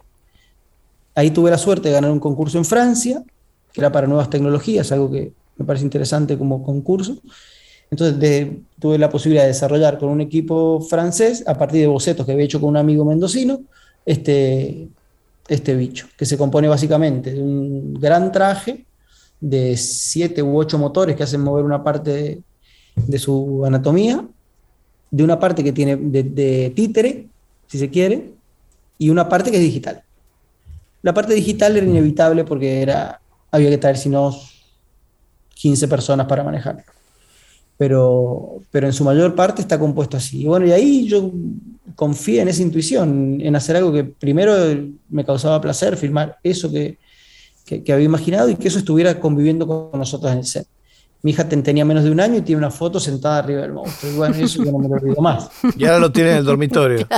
Ahí 1.15 1.31
tuve 1.31 1.49
la 1.49 1.57
suerte 1.57 1.87
de 1.87 1.95
ganar 1.95 2.11
un 2.11 2.19
concurso 2.19 2.57
en 2.57 2.65
Francia, 2.65 3.23
que 3.71 3.81
era 3.81 3.91
para 3.91 4.05
nuevas 4.05 4.29
tecnologías, 4.29 4.91
algo 4.91 5.09
que 5.09 5.31
me 5.55 5.65
parece 5.65 5.85
interesante 5.85 6.37
como 6.37 6.61
concurso, 6.61 7.17
entonces 7.89 8.51
tuve 8.79 8.97
la 8.97 9.09
posibilidad 9.09 9.43
de 9.43 9.49
desarrollar 9.49 9.97
con 9.97 10.09
un 10.09 10.21
equipo 10.21 10.81
francés, 10.81 11.43
a 11.47 11.57
partir 11.57 11.81
de 11.81 11.87
bocetos 11.87 12.25
que 12.25 12.33
había 12.33 12.45
hecho 12.45 12.59
con 12.59 12.69
un 12.69 12.77
amigo 12.77 13.05
mendocino, 13.05 13.61
este, 14.05 14.89
este 15.47 15.75
bicho, 15.75 16.07
que 16.17 16.25
se 16.25 16.37
compone 16.37 16.67
básicamente 16.67 17.33
de 17.33 17.41
un 17.41 17.93
gran 17.93 18.31
traje 18.31 18.85
de 19.39 19.77
siete 19.77 20.41
u 20.41 20.57
ocho 20.57 20.77
motores 20.77 21.15
que 21.15 21.23
hacen 21.23 21.41
mover 21.41 21.63
una 21.63 21.83
parte 21.83 22.41
de, 22.95 23.19
su 23.19 23.63
anatomía, 23.65 24.27
de 25.11 25.23
una 25.23 25.39
parte 25.39 25.63
que 25.63 25.71
tiene 25.71 25.95
de, 25.95 26.71
títere, 26.75 27.27
si 27.67 27.77
se 27.77 27.89
quiere, 27.89 28.33
y 28.97 29.09
una 29.09 29.29
parte 29.29 29.51
que 29.51 29.57
es 29.57 29.63
digital. 29.63 30.03
La 31.01 31.13
parte 31.13 31.33
digital 31.33 31.77
era 31.77 31.85
inevitable 31.85 32.43
porque 32.43 32.81
era, 32.81 33.21
había 33.51 33.69
que 33.69 33.77
traer, 33.77 33.97
si 33.97 34.09
no, 34.09 34.35
15 35.55 35.87
personas 35.87 36.27
para 36.27 36.43
manejarlo 36.43 36.83
pero, 37.77 38.61
pero 38.71 38.87
en 38.87 38.93
su 38.93 39.03
mayor 39.03 39.35
parte 39.35 39.61
está 39.61 39.79
compuesto 39.79 40.17
así. 40.17 40.41
Y 40.41 40.45
bueno, 40.45 40.65
y 40.65 40.71
ahí 40.71 41.07
yo 41.07 41.31
confié 41.95 42.41
en 42.41 42.47
esa 42.47 42.61
intuición, 42.61 43.39
en 43.41 43.55
hacer 43.55 43.75
algo 43.75 43.91
que 43.91 44.03
primero 44.03 44.53
me 45.09 45.25
causaba 45.25 45.61
placer, 45.61 45.97
filmar 45.97 46.37
eso 46.43 46.71
que, 46.71 46.97
que, 47.65 47.93
había 47.93 48.05
imaginado 48.05 48.49
y 48.49 48.55
que 48.55 48.67
eso 48.67 48.79
estuviera 48.79 49.19
conviviendo 49.19 49.67
con 49.67 49.99
nosotros 49.99 50.31
en 50.31 50.39
el 50.39 50.45
set. 50.45 50.67
Mi 51.23 51.31
hija 51.31 51.49
tenía 51.49 51.83
menos 51.83 52.03
de 52.03 52.11
un 52.11 52.19
año 52.19 52.37
y 52.37 52.41
tiene 52.41 52.59
una 52.59 52.71
foto 52.71 52.99
sentada 52.99 53.39
arriba 53.39 53.61
del 53.61 53.73
monstruo. 53.73 54.11
Y 54.11 54.15
bueno, 54.15 54.35
eso 54.35 54.63
yo 54.63 54.71
no 54.71 54.79
me 54.79 54.87
lo 54.87 54.95
olvido 54.95 55.21
más. 55.21 55.49
Y 55.75 55.85
ahora 55.85 55.99
lo 55.99 56.11
tiene 56.11 56.31
en 56.31 56.37
el 56.37 56.45
dormitorio. 56.45 57.07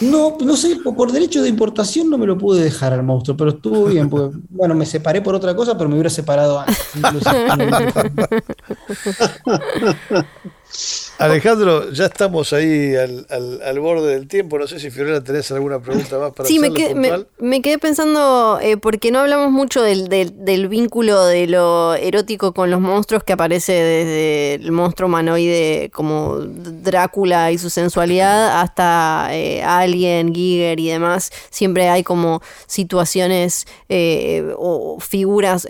No, 0.00 0.38
no 0.40 0.56
sé, 0.56 0.76
por 0.76 1.12
derecho 1.12 1.42
de 1.42 1.50
importación 1.50 2.08
no 2.08 2.16
me 2.16 2.26
lo 2.26 2.38
pude 2.38 2.64
dejar 2.64 2.94
al 2.94 3.02
monstruo, 3.02 3.36
pero 3.36 3.50
estuvo 3.50 3.84
bien, 3.84 4.08
porque, 4.08 4.38
bueno, 4.48 4.74
me 4.74 4.86
separé 4.86 5.20
por 5.20 5.34
otra 5.34 5.54
cosa, 5.54 5.76
pero 5.76 5.90
me 5.90 5.96
hubiera 5.96 6.08
separado 6.08 6.60
antes. 6.60 6.78
Alejandro, 11.30 11.90
ya 11.92 12.06
estamos 12.06 12.52
ahí 12.52 12.96
al, 12.96 13.26
al, 13.64 13.80
borde 13.80 14.14
del 14.14 14.26
tiempo. 14.26 14.58
No 14.58 14.66
sé 14.66 14.80
si 14.80 14.90
Fiorella 14.90 15.22
tenés 15.22 15.50
alguna 15.52 15.80
pregunta 15.80 16.18
más 16.18 16.32
para 16.32 16.48
Sí, 16.48 16.58
me 16.58 16.72
quedé, 16.72 16.94
me, 17.38 17.62
quedé, 17.62 17.78
pensando, 17.78 18.58
eh, 18.60 18.76
porque 18.76 19.10
no 19.10 19.20
hablamos 19.20 19.52
mucho 19.52 19.82
del, 19.82 20.08
del, 20.08 20.68
vínculo 20.68 21.24
de 21.24 21.46
lo 21.46 21.94
erótico 21.94 22.52
con 22.52 22.70
los 22.70 22.80
monstruos 22.80 23.22
que 23.22 23.32
aparece 23.32 23.72
desde 23.72 24.54
el 24.54 24.72
monstruo 24.72 25.08
humanoide 25.08 25.90
como 25.92 26.38
Drácula 26.38 27.52
y 27.52 27.58
su 27.58 27.70
sensualidad 27.70 28.60
hasta 28.60 29.28
eh, 29.30 29.62
Alien, 29.62 30.34
Giger 30.34 30.80
y 30.80 30.88
demás. 30.88 31.30
Siempre 31.50 31.88
hay 31.88 32.02
como 32.02 32.42
situaciones 32.66 33.66
eh, 33.88 34.52
o 34.56 34.98
figuras 35.00 35.68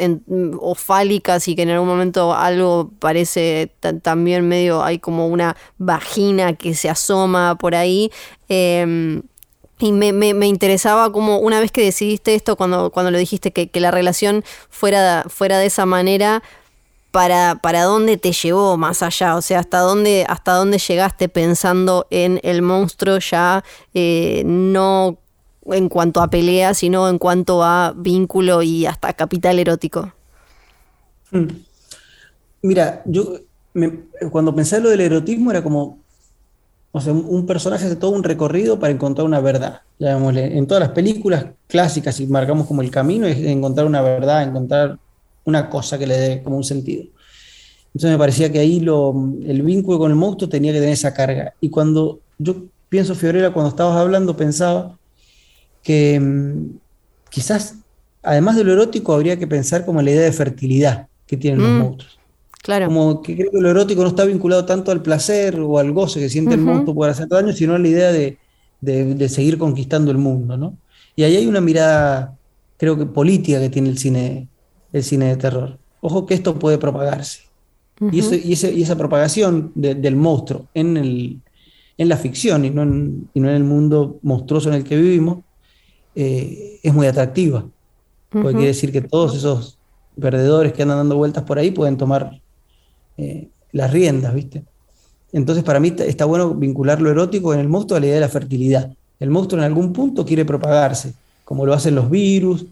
o 0.59 0.75
fálicas 0.75 1.47
y 1.49 1.57
que 1.57 1.63
en 1.63 1.71
algún 1.71 1.89
momento 1.89 2.35
algo 2.35 2.91
parece 2.99 3.73
también 4.03 4.49
medio 4.49 4.83
hay 4.83 4.99
como 4.99 5.27
una 5.29 5.42
vagina 5.79 6.55
que 6.55 6.75
se 6.75 6.89
asoma 6.89 7.57
por 7.57 7.75
ahí. 7.75 8.11
Em, 8.49 9.23
y 9.79 9.91
me, 9.91 10.47
interesaba 10.47 11.11
como 11.11 11.39
una 11.39 11.59
vez 11.59 11.73
que 11.73 11.83
decidiste 11.83 12.35
esto, 12.35 12.57
cuando, 12.57 12.91
cuando 12.91 13.11
lo 13.11 13.19
dijiste, 13.19 13.53
que, 13.53 13.81
la 13.81 13.91
relación 13.91 14.45
fuera, 14.71 15.25
fuera 15.29 15.59
de 15.59 15.67
esa 15.67 15.87
manera, 15.87 16.43
para, 17.11 17.57
para 17.57 17.83
dónde 17.83 18.17
te 18.17 18.33
llevó 18.33 18.77
más 18.77 19.03
allá, 19.03 19.37
o 19.37 19.43
sea, 19.43 19.59
hasta 19.59 19.81
dónde, 19.81 20.25
hasta 20.29 20.53
dónde 20.53 20.79
llegaste 20.79 21.29
pensando 21.29 22.07
en 22.11 22.41
el 22.43 22.63
monstruo 22.63 23.19
ya 23.19 23.65
eh, 23.93 24.43
no 24.47 25.19
en 25.67 25.89
cuanto 25.89 26.21
a 26.21 26.31
pelea, 26.31 26.75
sino 26.75 27.09
en 27.09 27.19
cuanto 27.19 27.63
a 27.63 27.93
vínculo 27.97 28.63
y 28.63 28.87
hasta 28.87 29.13
capital 29.13 29.59
erótico. 29.59 30.13
Hmm. 31.31 31.49
Mira, 32.63 33.03
yo 33.05 33.41
cuando 34.31 34.55
pensé 34.55 34.77
en 34.77 34.83
lo 34.83 34.91
del 34.91 35.01
erotismo 35.01 35.51
era 35.51 35.63
como, 35.63 35.99
o 36.93 37.01
sea, 37.01 37.13
un, 37.13 37.47
personaje 37.47 37.87
hace 37.87 37.97
todo 37.97 38.11
un 38.11 38.23
recorrido 38.23 38.79
para 38.79 38.93
encontrar 38.93 39.27
una 39.27 39.41
verdad. 39.41 39.81
En 39.99 40.67
todas 40.67 40.83
las 40.83 40.91
películas 40.91 41.47
clásicas, 41.67 42.17
si 42.17 42.27
marcamos 42.27 42.67
como 42.67 42.83
el 42.83 42.91
camino, 42.91 43.27
es 43.27 43.39
encontrar 43.39 43.87
una 43.87 44.03
verdad, 44.03 44.43
encontrar 44.43 44.99
una 45.45 45.71
cosa 45.71 45.99
que 45.99 46.07
le 46.07 46.19
dé 46.19 46.43
como 46.43 46.57
un 46.57 46.65
sentido. 46.65 47.05
Entonces 47.95 48.11
me 48.11 48.19
parecía 48.19 48.51
que 48.51 48.59
ahí 48.59 48.81
lo, 48.81 49.15
el 49.45 49.63
vínculo 49.63 49.99
con 49.99 50.11
el 50.11 50.17
monstruo 50.17 50.49
tenía 50.49 50.73
que 50.73 50.79
tener 50.79 50.95
esa 50.95 51.13
carga. 51.13 51.55
Y 51.61 51.69
cuando 51.69 52.21
yo 52.39 52.57
pienso, 52.89 53.15
Fiorella, 53.15 53.53
cuando 53.53 53.71
estabas 53.71 53.97
hablando, 53.97 54.37
pensaba 54.37 54.99
que 55.83 56.19
mm, 56.21 56.79
quizás, 57.31 57.77
además 58.23 58.57
de 58.57 58.65
lo 58.65 58.73
erótico, 58.73 59.15
habría 59.15 59.39
que 59.39 59.47
pensar 59.47 59.85
como 59.85 60.01
la 60.01 60.11
idea 60.11 60.23
de 60.23 60.33
fertilidad 60.33 61.09
que 61.27 61.37
tienen 61.37 61.61
los 61.61 61.71
mm. 61.71 61.79
monstruos. 61.79 62.19
Claro. 62.63 62.87
Como 62.87 63.23
que 63.23 63.37
creo 63.37 63.51
que 63.51 63.61
lo 63.61 63.71
erótico 63.71 64.03
no 64.03 64.09
está 64.09 64.25
vinculado 64.25 64.65
tanto 64.65 64.93
al 64.93 65.03
placer 65.03 65.59
o 65.59 65.79
al 65.79 65.91
goce 65.91 66.21
que 66.21 66.29
siente 66.29 66.55
el 66.55 66.61
monstruo 66.61 66.95
por 66.95 67.11
hacer 67.11 67.27
daño, 67.29 67.53
sino 67.53 67.75
a 67.75 67.79
la 67.79 67.89
idea 67.89 68.13
de, 68.13 68.39
seguir 69.29 69.59
conquistando 69.59 70.13
el 70.13 70.19
mundo, 70.19 70.57
¿no? 70.57 70.77
Y 71.17 71.25
ahí 71.25 71.37
hay 71.37 71.47
una 71.47 71.61
mirada, 71.61 72.39
creo 72.77 72.97
que 72.97 73.05
política 73.05 73.61
que 73.61 73.69
tiene 73.69 73.89
el 73.89 73.99
cine, 73.99 74.49
el 74.93 75.03
cine 75.03 75.27
de 75.27 75.37
terror. 75.37 75.79
ojo 76.01 76.25
que 76.25 76.35
esto 76.35 76.57
puede 76.59 76.79
propagarse. 76.79 77.41
y, 78.13 78.21
y, 78.21 78.53
esa 78.53 78.97
propagación 78.97 79.73
del 79.75 80.17
monstruo 80.17 80.67
en, 80.73 80.97
el, 80.97 81.41
en 81.99 82.09
la 82.09 82.17
ficción 82.17 82.65
y 82.65 82.71
no 82.71 82.83
en, 82.83 83.29
y 83.35 83.41
no 83.41 83.49
en, 83.49 83.57
el 83.57 83.65
mundo 83.65 84.19
monstruoso 84.23 84.69
en 84.69 84.77
el 84.77 84.85
que 84.85 84.97
vivimos 84.97 85.39
eh, 86.15 86.79
es 86.83 86.95
muy 86.95 87.09
atractiva. 87.09 87.67
Porque 88.31 88.53
quiere 88.53 88.69
decir 88.69 88.93
que 88.93 89.03
todos 89.03 89.37
esos 89.37 89.79
perdedores 90.19 90.73
que 90.73 90.83
andan 90.83 90.99
dando 90.99 91.17
vueltas 91.17 91.45
por 91.45 91.59
ahí 91.59 91.71
pueden 91.71 91.97
tomar 91.97 92.42
eh, 93.17 93.49
las 93.73 93.91
riendas, 93.91 94.35
¿viste? 94.35 94.65
Entonces, 95.33 95.65
para 95.65 95.81
mí 95.81 95.95
está 95.99 96.25
bueno 96.25 96.55
vincular 96.55 97.01
lo 97.01 97.11
erótico 97.11 97.55
en 97.55 97.61
el 97.61 97.69
monstruo 97.69 97.97
a 97.97 98.01
la 98.01 98.07
idea 98.07 98.17
de 98.17 98.21
la 98.21 98.29
fertilidad. 98.29 98.93
El 99.19 99.31
monstruo 99.31 99.61
en 99.61 99.65
algún 99.65 99.93
punto 99.93 100.27
quiere 100.27 100.45
propagarse, 100.45 101.15
como 101.45 101.65
lo 101.65 101.73
hacen 101.73 101.95
los 101.95 102.11
virus, 102.11 102.67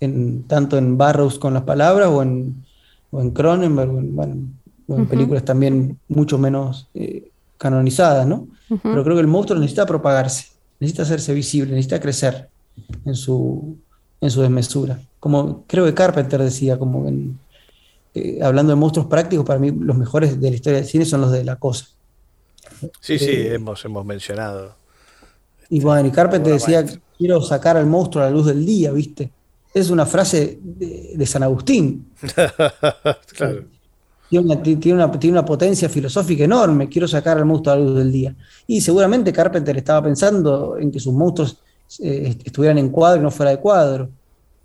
en, 0.00 0.44
tanto 0.44 0.78
en 0.78 0.96
Barrows 0.96 1.38
con 1.38 1.54
las 1.54 1.64
palabras 1.64 2.08
o 2.08 2.22
en, 2.22 2.64
o 3.10 3.20
en 3.20 3.30
Cronenberg, 3.30 3.90
o 3.90 4.96
en, 4.96 5.06
películas 5.06 5.44
también 5.44 5.98
mucho 6.08 6.38
menos 6.38 6.88
eh, 6.94 7.30
canonizadas, 7.58 8.26
¿no? 8.26 8.46
Pero 8.82 9.02
creo 9.02 9.16
que 9.16 9.20
el 9.20 9.26
monstruo 9.26 9.58
necesita 9.58 9.86
propagarse, 9.86 10.48
necesita 10.80 11.02
hacerse 11.02 11.32
visible, 11.34 11.72
necesita 11.72 12.00
crecer 12.00 12.48
en 13.04 13.14
su, 13.14 13.76
en 14.20 14.30
su 14.30 14.42
desmesura. 14.42 15.00
Como 15.20 15.64
creo 15.66 15.84
que 15.84 15.94
Carpenter 15.94 16.42
decía, 16.42 16.78
como 16.78 17.08
eh, 18.14 18.38
hablando 18.42 18.72
de 18.72 18.76
monstruos 18.76 19.08
prácticos, 19.08 19.44
para 19.44 19.58
mí 19.58 19.70
los 19.70 19.96
mejores 19.96 20.40
de 20.40 20.50
la 20.50 20.56
historia 20.56 20.78
del 20.78 20.88
cine 20.88 21.04
son 21.04 21.20
los 21.20 21.32
de 21.32 21.44
la 21.44 21.56
cosa. 21.56 21.86
Sí, 23.00 23.18
sí, 23.18 23.30
eh, 23.30 23.54
hemos, 23.54 23.84
hemos 23.84 24.04
mencionado. 24.04 24.76
Y 25.68 25.80
bueno, 25.80 26.06
y 26.06 26.10
Carpenter 26.10 26.52
decía, 26.52 26.84
quiero 27.18 27.40
sacar 27.40 27.76
al 27.76 27.86
monstruo 27.86 28.22
a 28.22 28.26
la 28.26 28.32
luz 28.32 28.46
del 28.46 28.64
día, 28.64 28.92
¿viste? 28.92 29.32
Es 29.72 29.90
una 29.90 30.06
frase 30.06 30.58
de, 30.62 31.26
San 31.26 31.42
Agustín. 31.42 32.12
claro. 33.36 33.64
Tiene 34.28 34.46
una, 34.46 34.62
tiene, 34.62 35.32
una, 35.32 35.44
potencia 35.44 35.88
filosófica 35.88 36.44
enorme, 36.44 36.88
quiero 36.88 37.06
sacar 37.06 37.38
al 37.38 37.44
monstruo 37.44 37.74
a 37.74 37.78
la 37.78 37.84
luz 37.84 37.98
del 37.98 38.12
día. 38.12 38.34
Y 38.66 38.80
seguramente 38.80 39.32
Carpenter 39.32 39.76
estaba 39.76 40.04
pensando 40.04 40.76
en 40.78 40.90
que 40.90 41.00
sus 41.00 41.12
monstruos 41.12 41.58
eh, 42.00 42.36
estuvieran 42.44 42.78
en 42.78 42.90
cuadro 42.90 43.20
y 43.20 43.24
no 43.24 43.30
fuera 43.30 43.50
de 43.50 43.58
cuadro, 43.58 44.08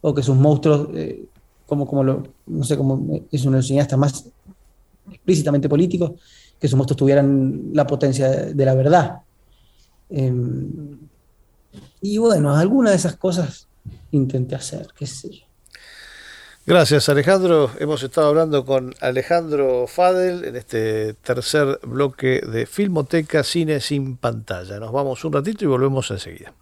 o 0.01 0.13
que 0.13 0.23
sus 0.23 0.35
monstruos, 0.35 0.89
eh, 0.93 1.25
como, 1.69 1.87
como 1.87 2.03
lo, 2.03 2.23
no 2.47 2.63
sé, 2.63 2.75
como 2.75 3.21
es 3.31 3.43
uno 3.43 3.51
de 3.51 3.57
los 3.59 3.67
cineastas 3.67 3.97
más 3.97 4.25
explícitamente 5.09 5.69
políticos, 5.69 6.11
que 6.59 6.67
sus 6.67 6.75
monstruos 6.75 6.97
tuvieran 6.97 7.69
la 7.73 7.87
potencia 7.87 8.29
de, 8.29 8.65
la 8.65 8.73
verdad. 8.73 9.21
Em, 10.09 10.97
y 12.01 12.17
bueno, 12.17 12.55
alguna 12.55 12.89
de 12.89 12.97
esas 12.97 13.15
cosas 13.15 13.67
intenté 14.11 14.55
hacer, 14.55 14.87
qué 14.97 15.05
sé 15.05 15.29
yo. 15.29 15.45
Gracias 16.65 17.09
Alejandro. 17.09 17.71
Hemos 17.79 18.03
estado 18.03 18.27
hablando 18.27 18.63
con 18.63 18.93
Alejandro 19.01 19.87
Fadel 19.87 20.43
en 20.43 20.55
este 20.55 21.13
tercer 21.15 21.79
bloque 21.83 22.41
de 22.41 22.65
Filmoteca 22.65 23.43
Cine 23.43 23.79
sin 23.79 24.17
pantalla. 24.17 24.79
Nos 24.79 24.91
vamos 24.91 25.23
un 25.25 25.33
ratito 25.33 25.65
y 25.65 25.67
volvemos 25.67 26.11
enseguida. 26.11 26.53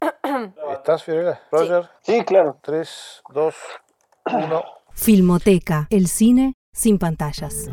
¿Estás, 0.72 1.04
Fiorella? 1.04 1.40
Roger. 1.52 1.88
Sí, 2.02 2.24
claro. 2.24 2.58
3, 2.62 3.22
2, 3.32 3.54
1. 4.32 4.64
Filmoteca, 4.92 5.86
el 5.90 6.08
cine 6.08 6.54
sin 6.72 6.98
pantallas. 6.98 7.68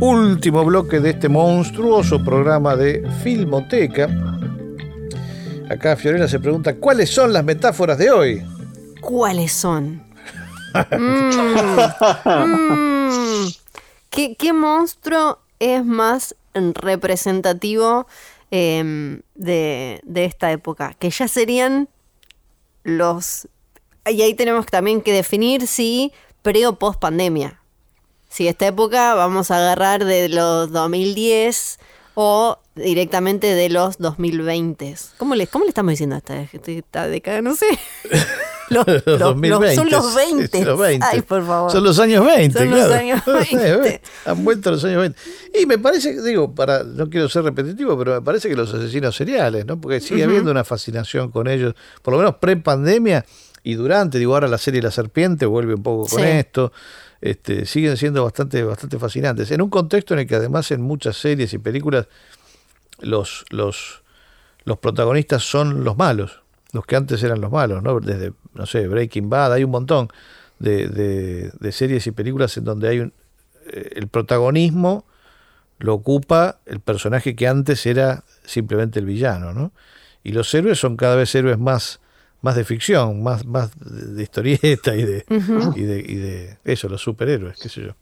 Último 0.00 0.64
bloque 0.64 1.00
de 1.00 1.10
este 1.10 1.28
monstruoso 1.28 2.22
programa 2.22 2.76
de 2.76 3.08
Filmoteca. 3.22 4.08
Acá 5.70 5.96
Fiorella 5.96 6.28
se 6.28 6.38
pregunta, 6.38 6.76
¿cuáles 6.76 7.10
son 7.10 7.32
las 7.32 7.44
metáforas 7.44 7.96
de 7.98 8.10
hoy? 8.10 8.42
¿Cuáles 9.00 9.52
son? 9.52 10.04
Mm. 10.90 11.30
Mm. 12.26 13.48
¿Qué, 14.10 14.52
monstruo 14.52 15.38
es 15.58 15.82
más 15.82 16.36
representativo 16.52 18.06
em, 18.50 19.22
de, 19.34 20.02
de, 20.04 20.24
esta 20.26 20.52
época? 20.52 20.94
Que 20.98 21.08
ya 21.08 21.28
serían 21.28 21.88
los... 22.84 23.48
Y 24.10 24.22
ahí 24.22 24.34
tenemos 24.34 24.66
también 24.66 25.00
que 25.00 25.12
definir 25.12 25.66
si 25.66 26.12
pre 26.42 26.66
o 26.66 26.78
post 26.78 27.00
pandemia. 27.00 27.60
Si 28.28 28.46
esta 28.48 28.66
época 28.66 29.14
vamos 29.14 29.50
a 29.50 29.56
agarrar 29.56 30.04
de 30.04 30.28
los 30.28 30.70
2010 30.70 31.78
o 32.14 32.58
directamente 32.74 33.54
de 33.54 33.68
los 33.68 33.98
2020. 33.98 34.94
¿Cómo 35.18 35.34
le, 35.34 35.46
cómo 35.46 35.64
le 35.64 35.70
estamos 35.70 35.90
diciendo 35.90 36.16
a 36.16 36.18
esta, 36.18 36.40
esta 36.40 37.08
década? 37.08 37.42
No 37.42 37.54
sé. 37.54 37.66
Los, 38.68 38.84
los, 39.06 39.20
2020. 39.20 39.76
son 39.76 39.90
los 39.90 40.12
20. 40.12 40.64
los 40.64 40.76
20. 40.76 41.06
Ay, 41.08 41.22
por 41.22 41.46
favor. 41.46 41.70
Son 41.70 41.84
los 41.84 42.00
años 42.00 42.26
20. 42.26 42.58
Son 42.58 42.66
claro. 42.66 42.88
los 42.88 42.96
años 42.96 43.22
20. 43.52 44.02
Han 44.24 44.44
vuelto 44.44 44.72
los 44.72 44.84
años 44.84 45.02
20. 45.02 45.18
Y 45.62 45.66
me 45.66 45.78
parece, 45.78 46.20
digo, 46.20 46.52
para 46.52 46.82
no 46.82 47.08
quiero 47.08 47.28
ser 47.28 47.44
repetitivo, 47.44 47.96
pero 47.96 48.14
me 48.14 48.22
parece 48.22 48.48
que 48.48 48.56
los 48.56 48.74
asesinos 48.74 49.14
seriales, 49.14 49.66
¿no? 49.66 49.80
Porque 49.80 50.00
sigue 50.00 50.24
habiendo 50.24 50.50
una 50.50 50.64
fascinación 50.64 51.30
con 51.30 51.46
ellos, 51.46 51.76
por 52.02 52.14
lo 52.14 52.18
menos 52.18 52.34
pre-pandemia 52.40 53.24
y 53.66 53.74
durante, 53.74 54.20
digo, 54.20 54.34
ahora 54.34 54.46
la 54.46 54.58
serie 54.58 54.80
La 54.80 54.92
Serpiente 54.92 55.44
vuelve 55.44 55.74
un 55.74 55.82
poco 55.82 56.06
con 56.06 56.22
esto. 56.22 56.72
Este, 57.20 57.66
siguen 57.66 57.96
siendo 57.96 58.22
bastante, 58.22 58.62
bastante 58.62 58.96
fascinantes. 58.96 59.50
En 59.50 59.60
un 59.60 59.70
contexto 59.70 60.14
en 60.14 60.20
el 60.20 60.28
que 60.28 60.36
además 60.36 60.70
en 60.70 60.82
muchas 60.82 61.16
series 61.16 61.52
y 61.52 61.58
películas 61.58 62.06
los, 63.00 63.44
los, 63.50 64.04
los 64.62 64.78
protagonistas 64.78 65.42
son 65.42 65.82
los 65.82 65.96
malos, 65.96 66.42
los 66.70 66.86
que 66.86 66.94
antes 66.94 67.20
eran 67.24 67.40
los 67.40 67.50
malos, 67.50 67.82
¿no? 67.82 67.98
Desde, 67.98 68.34
no 68.54 68.66
sé, 68.66 68.86
Breaking 68.86 69.28
Bad, 69.28 69.54
hay 69.54 69.64
un 69.64 69.72
montón 69.72 70.10
de, 70.60 70.86
de, 70.86 71.72
series 71.72 72.06
y 72.06 72.12
películas 72.12 72.56
en 72.58 72.64
donde 72.66 72.88
hay 72.88 73.00
un, 73.00 73.12
eh, 73.66 73.94
el 73.96 74.06
protagonismo 74.06 75.06
lo 75.78 75.94
ocupa 75.94 76.60
el 76.66 76.78
personaje 76.78 77.34
que 77.34 77.48
antes 77.48 77.84
era 77.84 78.22
simplemente 78.44 79.00
el 79.00 79.06
villano, 79.06 79.52
¿no? 79.52 79.72
Y 80.22 80.30
los 80.30 80.54
héroes 80.54 80.78
son 80.78 80.96
cada 80.96 81.16
vez 81.16 81.34
héroes 81.34 81.58
más, 81.58 81.98
más 82.46 82.54
de 82.54 82.64
ficción, 82.64 83.24
más, 83.24 83.44
más 83.44 83.72
de 83.80 84.22
historieta 84.22 84.94
y 84.94 85.02
de, 85.02 85.24
y 85.74 85.82
de, 85.82 85.98
y 85.98 86.14
de 86.14 86.56
eso, 86.64 86.88
los 86.88 87.02
superhéroes, 87.02 87.58
qué 87.58 87.68
sé 87.68 87.82
yo. 87.82 87.92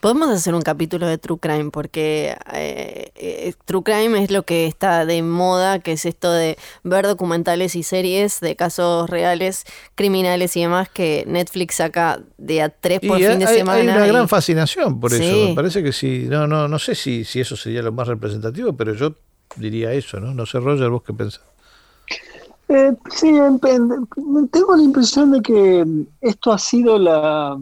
Podemos 0.00 0.28
hacer 0.30 0.54
un 0.54 0.62
capítulo 0.62 1.08
de 1.08 1.18
True 1.18 1.40
Crime 1.40 1.70
porque 1.72 2.36
eh, 2.54 3.10
eh, 3.16 3.52
True 3.64 3.82
Crime 3.82 4.22
es 4.22 4.30
lo 4.30 4.44
que 4.44 4.68
está 4.68 5.04
de 5.04 5.22
moda, 5.22 5.80
que 5.80 5.90
es 5.90 6.06
esto 6.06 6.30
de 6.30 6.56
ver 6.84 7.08
documentales 7.08 7.74
y 7.74 7.82
series 7.82 8.38
de 8.38 8.54
casos 8.54 9.10
reales, 9.10 9.64
criminales 9.96 10.56
y 10.56 10.60
demás 10.60 10.88
que 10.88 11.24
Netflix 11.26 11.74
saca 11.74 12.20
de 12.36 12.62
a 12.62 12.68
tres 12.68 13.00
por 13.00 13.18
fin 13.18 13.40
de 13.40 13.48
semana. 13.48 13.80
Hay 13.80 13.98
una 13.98 14.06
gran 14.06 14.28
fascinación 14.28 15.00
por 15.00 15.12
eso. 15.12 15.48
Me 15.48 15.56
parece 15.56 15.82
que 15.82 15.92
sí. 15.92 16.26
No, 16.28 16.46
no, 16.46 16.68
no 16.68 16.78
sé 16.78 16.94
si, 16.94 17.24
si 17.24 17.40
eso 17.40 17.56
sería 17.56 17.82
lo 17.82 17.90
más 17.90 18.06
representativo, 18.06 18.76
pero 18.76 18.94
yo 18.94 19.16
diría 19.56 19.92
eso, 19.92 20.20
¿no? 20.20 20.32
No 20.34 20.46
sé, 20.46 20.60
Roger, 20.60 20.88
vos 20.90 21.02
qué 21.02 21.12
pensás. 21.12 21.42
Eh, 22.68 22.92
sí, 23.10 23.32
tengo 24.52 24.76
la 24.76 24.82
impresión 24.82 25.32
de 25.32 25.40
que 25.40 25.86
esto 26.20 26.52
ha 26.52 26.58
sido 26.58 26.98
la 26.98 27.58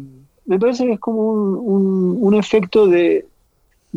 me 0.46 0.58
parece 0.58 0.86
que 0.86 0.92
es 0.92 1.00
como 1.00 1.22
un, 1.22 2.34
efecto 2.34 2.86
de, 2.86 3.26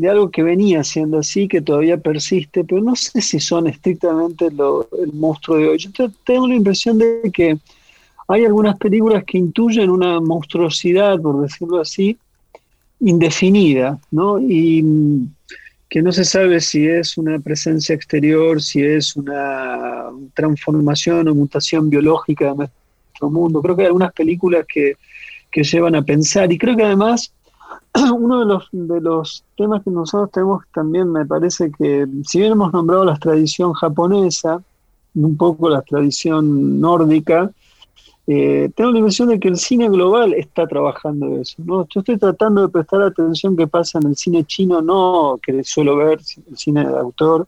algo 0.09 0.31
que 0.31 0.43
venía 0.43 0.83
siendo 0.83 1.19
así, 1.19 1.47
que 1.47 1.61
todavía 1.61 1.97
persiste, 1.97 2.63
pero 2.63 2.81
no 2.81 2.95
sé 2.95 3.21
si 3.21 3.39
son 3.39 3.67
estrictamente 3.67 4.47
el 4.47 5.13
monstruo 5.13 5.57
de 5.57 5.67
hoy. 5.67 5.77
Yo 5.77 6.09
tengo 6.25 6.47
la 6.47 6.55
impresión 6.55 6.97
de 6.97 7.29
que 7.31 7.57
hay 8.27 8.45
algunas 8.45 8.77
películas 8.77 9.23
que 9.25 9.37
intuyen 9.37 9.89
una 9.89 10.19
monstruosidad, 10.19 11.19
por 11.19 11.41
decirlo 11.41 11.81
así, 11.81 12.17
indefinida, 12.99 13.99
¿no? 14.11 14.39
Y 14.39 14.83
que 15.89 16.01
no 16.01 16.11
se 16.11 16.23
sabe 16.23 16.59
si 16.61 16.87
es 16.87 17.17
una 17.17 17.39
presencia 17.39 17.95
exterior, 17.95 18.61
si 18.61 18.83
es 18.83 19.15
una 19.15 20.05
transformación 20.35 21.27
o 21.27 21.35
mutación 21.35 21.89
biológica 21.89 22.51
de 22.51 22.55
nuestro 22.55 23.29
mundo. 23.29 23.61
Creo 23.61 23.75
que 23.75 23.81
hay 23.81 23.87
algunas 23.87 24.13
películas 24.13 24.65
que 24.71 24.95
que 25.51 25.63
llevan 25.63 25.95
a 25.95 26.01
pensar. 26.01 26.51
Y 26.51 26.57
creo 26.57 26.75
que 26.75 26.83
además 26.83 27.33
uno 28.13 28.39
de 28.39 28.45
los, 28.45 28.67
de 28.71 29.01
los 29.01 29.43
temas 29.57 29.83
que 29.83 29.91
nosotros 29.91 30.31
tenemos 30.31 30.63
también 30.73 31.11
me 31.11 31.25
parece 31.25 31.71
que, 31.77 32.07
si 32.25 32.39
bien 32.39 32.53
hemos 32.53 32.71
nombrado 32.73 33.05
la 33.05 33.17
tradición 33.17 33.73
japonesa, 33.73 34.61
un 35.15 35.37
poco 35.37 35.69
la 35.69 35.81
tradición 35.81 36.79
nórdica, 36.79 37.51
eh, 38.31 38.69
tengo 38.75 38.91
la 38.91 38.99
impresión 38.99 39.29
de 39.29 39.39
que 39.39 39.47
el 39.47 39.57
cine 39.57 39.89
global 39.89 40.35
está 40.35 40.67
trabajando 40.67 41.41
eso. 41.41 41.55
¿no? 41.65 41.87
Yo 41.87 42.01
estoy 42.01 42.15
tratando 42.19 42.61
de 42.61 42.69
prestar 42.69 43.01
atención 43.01 43.57
qué 43.57 43.65
pasa 43.65 43.97
en 43.97 44.09
el 44.09 44.15
cine 44.15 44.43
chino, 44.43 44.83
no 44.83 45.39
que 45.41 45.63
suelo 45.63 45.95
ver 45.95 46.19
el 46.47 46.55
cine 46.55 46.87
de 46.87 46.95
autor, 46.95 47.47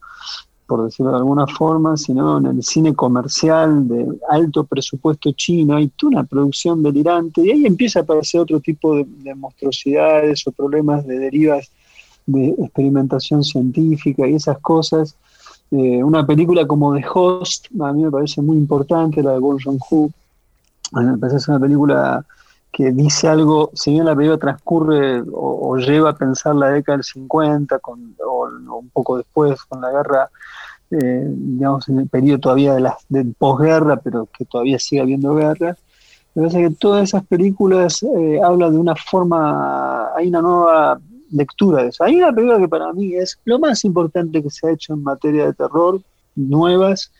por 0.65 0.83
decirlo 0.83 1.11
de 1.11 1.17
alguna 1.19 1.45
forma, 1.45 1.95
sino 1.97 2.39
en 2.39 2.47
el 2.47 2.63
cine 2.63 2.95
comercial 2.95 3.87
de 3.87 4.07
alto 4.27 4.63
presupuesto 4.63 5.31
chino, 5.33 5.75
hay 5.75 5.89
toda 5.89 6.13
una 6.13 6.23
producción 6.23 6.81
delirante 6.81 7.45
y 7.45 7.51
ahí 7.51 7.65
empieza 7.67 7.99
a 7.99 8.01
aparecer 8.01 8.41
otro 8.41 8.59
tipo 8.59 8.95
de, 8.95 9.35
monstruosidades 9.35 10.47
o 10.47 10.51
problemas 10.51 11.05
de 11.05 11.19
derivas 11.19 11.69
de 12.25 12.55
experimentación 12.57 13.43
científica 13.43 14.27
y 14.27 14.33
esas 14.33 14.57
cosas. 14.57 15.15
Eh, 15.69 16.03
una 16.03 16.25
película 16.25 16.65
como 16.65 16.95
The 16.95 17.05
Host, 17.13 17.67
a 17.79 17.93
mí 17.93 18.01
me 18.01 18.09
parece 18.09 18.41
muy 18.41 18.57
importante, 18.57 19.21
la 19.21 19.33
de 19.33 19.39
Bong 19.39 19.61
Joon-ho, 19.63 20.09
me 20.91 21.17
parece 21.17 21.51
una 21.51 21.59
película 21.59 22.25
que 22.71 22.91
dice 22.91 23.27
algo, 23.27 23.71
si 23.73 23.91
bien 23.91 24.05
la 24.05 24.15
película 24.15 24.37
transcurre 24.37 25.23
o, 25.31 25.77
lleva 25.77 26.11
a 26.11 26.15
pensar 26.15 26.55
la 26.55 26.69
década 26.69 26.97
del 26.97 27.03
50 27.03 27.79
con, 27.79 28.15
o, 28.25 28.47
un 28.77 28.89
poco 28.89 29.17
después 29.17 29.61
con 29.63 29.81
la 29.81 29.91
guerra, 29.91 30.29
eh, 30.89 31.25
digamos, 31.27 31.87
en 31.89 31.99
el 31.99 32.07
periodo 32.07 32.39
todavía 32.39 32.73
de 32.73 32.81
la 32.81 32.97
de 33.09 33.25
posguerra, 33.37 33.97
pero 33.97 34.27
que 34.37 34.45
todavía 34.45 34.79
sigue 34.79 35.01
habiendo 35.01 35.35
guerra, 35.35 35.75
me 36.33 36.43
parece 36.43 36.69
que 36.69 36.75
todas 36.75 37.03
esas 37.03 37.25
películas 37.25 38.03
eh, 38.03 38.39
hablan 38.41 38.71
de 38.71 38.79
una 38.79 38.95
forma, 38.95 40.13
hay 40.15 40.29
una 40.29 40.41
nueva 40.41 41.01
lectura 41.29 41.83
de 41.83 41.89
eso. 41.89 42.03
Hay 42.03 42.15
una 42.15 42.31
película 42.31 42.59
que 42.59 42.69
para 42.69 42.93
mí 42.93 43.15
es 43.15 43.37
lo 43.43 43.59
más 43.59 43.83
importante 43.83 44.41
que 44.41 44.49
se 44.49 44.67
ha 44.67 44.71
hecho 44.71 44.93
en 44.93 45.03
materia 45.03 45.45
de 45.45 45.53
terror, 45.53 46.01
nuevas, 46.35 47.11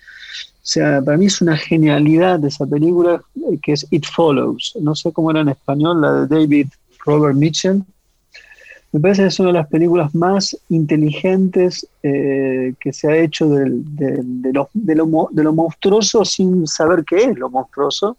o 0.61 0.65
sea, 0.65 1.02
para 1.02 1.18
mí 1.18 1.26
es 1.26 1.41
una 1.41 1.57
genialidad 1.57 2.39
de 2.39 2.49
esa 2.49 2.68
película 2.68 3.22
que 3.61 3.73
es 3.73 3.85
It 3.91 4.05
Follows. 4.05 4.77
No 4.81 4.95
sé 4.95 5.11
cómo 5.11 5.31
era 5.31 5.41
en 5.41 5.49
español, 5.49 6.01
la 6.01 6.13
de 6.13 6.27
David 6.27 6.68
Robert 7.05 7.35
Mitchell. 7.35 7.84
Me 8.93 8.99
parece 8.99 9.22
que 9.22 9.27
es 9.30 9.39
una 9.39 9.49
de 9.49 9.53
las 9.53 9.68
películas 9.68 10.13
más 10.13 10.57
inteligentes 10.68 11.88
eh, 12.03 12.73
que 12.77 12.91
se 12.91 13.09
ha 13.09 13.15
hecho 13.15 13.47
de, 13.47 14.51
lo, 14.51 15.53
monstruoso 15.53 16.26
sin 16.26 16.68
saber 16.68 17.05
qué 17.05 17.23
es 17.23 17.38
lo 17.38 17.49
monstruoso, 17.49 18.18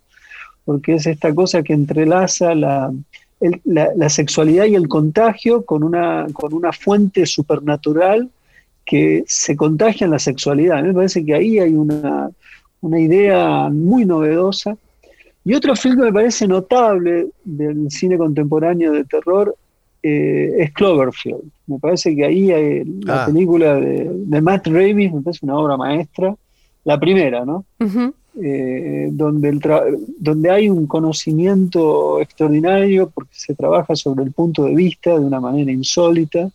porque 0.65 0.95
es 0.95 1.07
esta 1.07 1.35
cosa 1.35 1.63
que 1.63 1.75
entrelaza 1.75 2.55
la, 2.55 2.91
sexualidad 4.09 4.65
y 4.65 4.75
el 4.75 4.89
contagio 4.89 5.67
con 5.67 5.85
una, 5.85 6.27
fuente 6.73 7.27
supernatural 7.27 8.31
que 8.87 9.25
se 9.27 9.55
contagia 9.57 10.07
en 10.07 10.13
la 10.13 10.19
sexualidad. 10.19 10.83
Me 10.83 10.95
parece 10.95 11.23
que 11.23 11.35
ahí 11.35 11.59
hay 11.59 11.75
una, 11.75 12.31
idea 12.99 13.69
muy 13.69 14.07
novedosa. 14.07 14.79
Y 15.45 15.55
otro 15.55 15.75
film 15.75 15.97
que 15.97 16.05
me 16.05 16.13
parece 16.13 16.47
notable 16.47 17.29
del 17.45 17.91
cine 17.91 18.17
contemporáneo 18.17 18.93
de 18.93 19.05
terror 19.05 19.55
eh, 20.03 20.55
es 20.59 20.73
Cloverfield. 20.73 21.43
Me 21.67 21.79
parece 21.79 22.15
que 22.15 22.25
ahí 22.25 22.51
hay 22.51 22.85
la 22.85 23.25
ah. 23.25 23.27
película 23.27 23.75
de, 23.75 24.41
Matt 24.41 24.67
Ramis, 24.69 25.13
me 25.13 25.21
parece 25.21 25.45
una 25.45 25.57
obra 25.57 25.77
maestra, 25.77 26.35
la 26.85 26.99
primera, 26.99 27.45
¿no? 27.45 27.65
Eh, 28.43 29.11
donde, 29.13 29.59
donde 30.19 30.51
hay 30.51 30.69
un 30.69 30.87
conocimiento 30.87 32.21
extraordinario 32.21 33.11
porque 33.11 33.35
se 33.35 33.55
trabaja 33.55 33.95
sobre 33.95 34.25
el 34.25 34.33
punto 34.33 34.65
de 34.65 34.75
vista 34.75 35.11
de 35.11 35.25
una 35.25 35.39
manera 35.39 35.71
insólita 35.71 36.49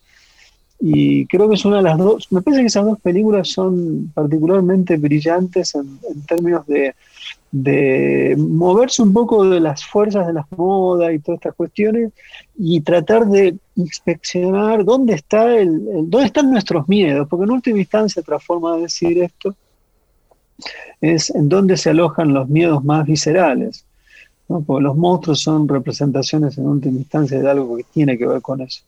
y 0.79 1.25
creo 1.25 1.49
que 1.49 1.55
es 1.55 1.65
una 1.65 1.77
de 1.77 1.83
las 1.83 1.97
dos, 1.97 2.27
me 2.31 2.41
parece 2.41 2.61
que 2.61 2.67
esas 2.67 2.85
dos 2.85 2.99
películas 2.99 3.49
son 3.49 4.11
particularmente 4.13 4.97
brillantes 4.97 5.73
en, 5.75 5.99
términos 6.27 6.67
de, 6.67 6.93
moverse 7.51 9.01
un 9.01 9.13
poco 9.13 9.47
de 9.49 9.59
las 9.59 9.85
fuerzas 9.85 10.27
de 10.27 10.33
las 10.33 10.45
modas 10.51 11.13
y 11.13 11.19
todas 11.19 11.39
estas 11.39 11.55
cuestiones 11.55 12.11
y 12.57 12.81
tratar 12.81 13.25
de 13.27 13.57
inspeccionar 13.75 14.83
dónde 14.83 15.13
está 15.13 15.55
el, 15.55 16.09
dónde 16.09 16.25
están 16.25 16.51
nuestros 16.51 16.87
miedos, 16.89 17.27
porque 17.29 17.45
en 17.45 17.51
última 17.51 17.79
instancia 17.79 18.21
otra 18.21 18.39
forma 18.39 18.75
de 18.75 18.83
decir 18.83 19.21
esto 19.23 19.55
es 20.99 21.29
en 21.29 21.47
dónde 21.47 21.77
se 21.77 21.91
alojan 21.91 22.33
los 22.33 22.49
miedos 22.49 22.83
más 22.83 23.05
viscerales, 23.05 23.85
porque 24.47 24.83
los 24.83 24.97
monstruos 24.97 25.41
son 25.41 25.67
representaciones 25.67 26.57
en 26.57 26.67
última 26.67 26.97
instancia 26.97 27.39
de 27.39 27.49
algo 27.49 27.77
que 27.77 27.83
tiene 27.83 28.17
que 28.17 28.25
ver 28.25 28.41
con 28.41 28.61
eso. 28.61 28.81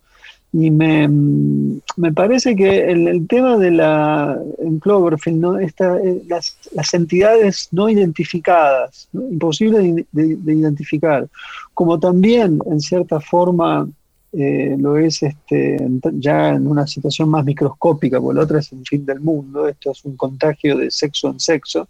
Y 0.52 0.72
me, 0.72 1.08
me 1.08 2.12
parece 2.12 2.56
que 2.56 2.92
el, 2.92 3.08
el, 3.08 3.28
tema 3.28 3.58
de 3.58 3.70
la, 3.70 4.42
en 4.58 4.80
Cloverfield, 4.80 5.40
¿no? 5.40 5.60
Esta, 5.60 5.98
eh, 5.98 6.24
las, 6.28 6.58
las, 6.74 6.92
entidades 6.96 7.70
no 7.72 7.88
identificadas, 7.88 9.10
imposibles 9.14 10.06
de, 10.12 10.36
de, 10.38 10.54
identificar, 10.54 11.28
como 11.76 12.00
también 12.00 12.60
en 12.66 12.80
cierta 12.80 13.20
forma 13.20 13.88
eh, 14.32 14.76
lo 14.78 14.98
es 14.98 15.24
este, 15.24 15.78
ya 16.14 16.50
en 16.50 16.68
una 16.68 16.86
situación 16.86 17.30
más 17.30 17.46
microscópica, 17.46 18.20
porque 18.22 18.38
la 18.38 18.44
otra 18.44 18.60
es 18.60 18.72
un 18.72 18.86
fin 18.86 19.06
del 19.06 19.20
mundo, 19.20 19.68
esto 19.68 19.92
es 19.92 20.06
un 20.06 20.16
contagio 20.16 20.78
de 20.78 20.92
sexo 20.92 21.30
en 21.30 21.40
sexo, 21.40 21.88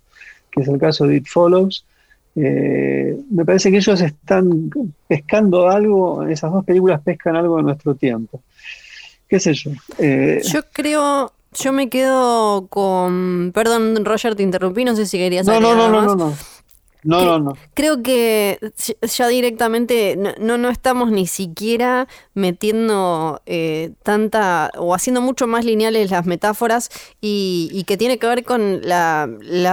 que 0.51 0.61
es 0.61 0.67
el 0.67 0.79
caso 0.79 1.05
de 1.05 1.17
It 1.17 1.27
Follows, 1.27 1.85
eh, 2.41 3.17
me 3.31 3.43
parece 3.43 3.69
que 3.69 3.77
ellos 3.77 4.01
están 4.01 4.69
pescando 5.07 5.69
algo, 5.69 6.23
esas 6.23 6.51
dos 6.51 6.63
películas 6.63 7.01
pescan 7.01 7.35
algo 7.35 7.57
de 7.57 7.63
nuestro 7.63 7.95
tiempo. 7.95 8.41
¿Qué 9.27 9.39
sé 9.39 9.53
yo? 9.53 9.71
Eh, 9.97 10.41
yo 10.43 10.61
creo, 10.71 11.33
yo 11.53 11.73
me 11.73 11.89
quedo 11.89 12.67
con. 12.67 13.51
Perdón, 13.53 14.03
Roger, 14.05 14.35
te 14.35 14.43
interrumpí, 14.43 14.85
no 14.85 14.95
sé 14.95 15.05
si 15.05 15.17
querías 15.17 15.45
no, 15.45 15.59
no, 15.59 15.75
no, 15.75 15.89
no, 15.89 16.01
no, 16.01 16.15
no. 16.15 16.33
No, 17.03 17.23
no, 17.23 17.39
no. 17.39 17.53
Creo 17.75 18.03
que 18.03 18.59
ya 19.01 19.27
directamente 19.29 20.17
no, 20.17 20.57
no 20.57 20.69
estamos 20.69 21.11
ni 21.11 21.27
siquiera 21.27 22.07
metiendo 22.33 23.41
eh, 23.45 23.91
tanta 24.03 24.71
o 24.77 24.93
haciendo 24.93 25.21
mucho 25.21 25.47
más 25.47 25.63
lineales 25.63 26.11
las 26.11 26.25
metáforas 26.25 26.89
y, 27.21 27.83
que 27.87 27.97
tiene 27.97 28.19
que 28.19 28.27
ver 28.27 28.43
con 28.43 28.81
la, 28.83 29.29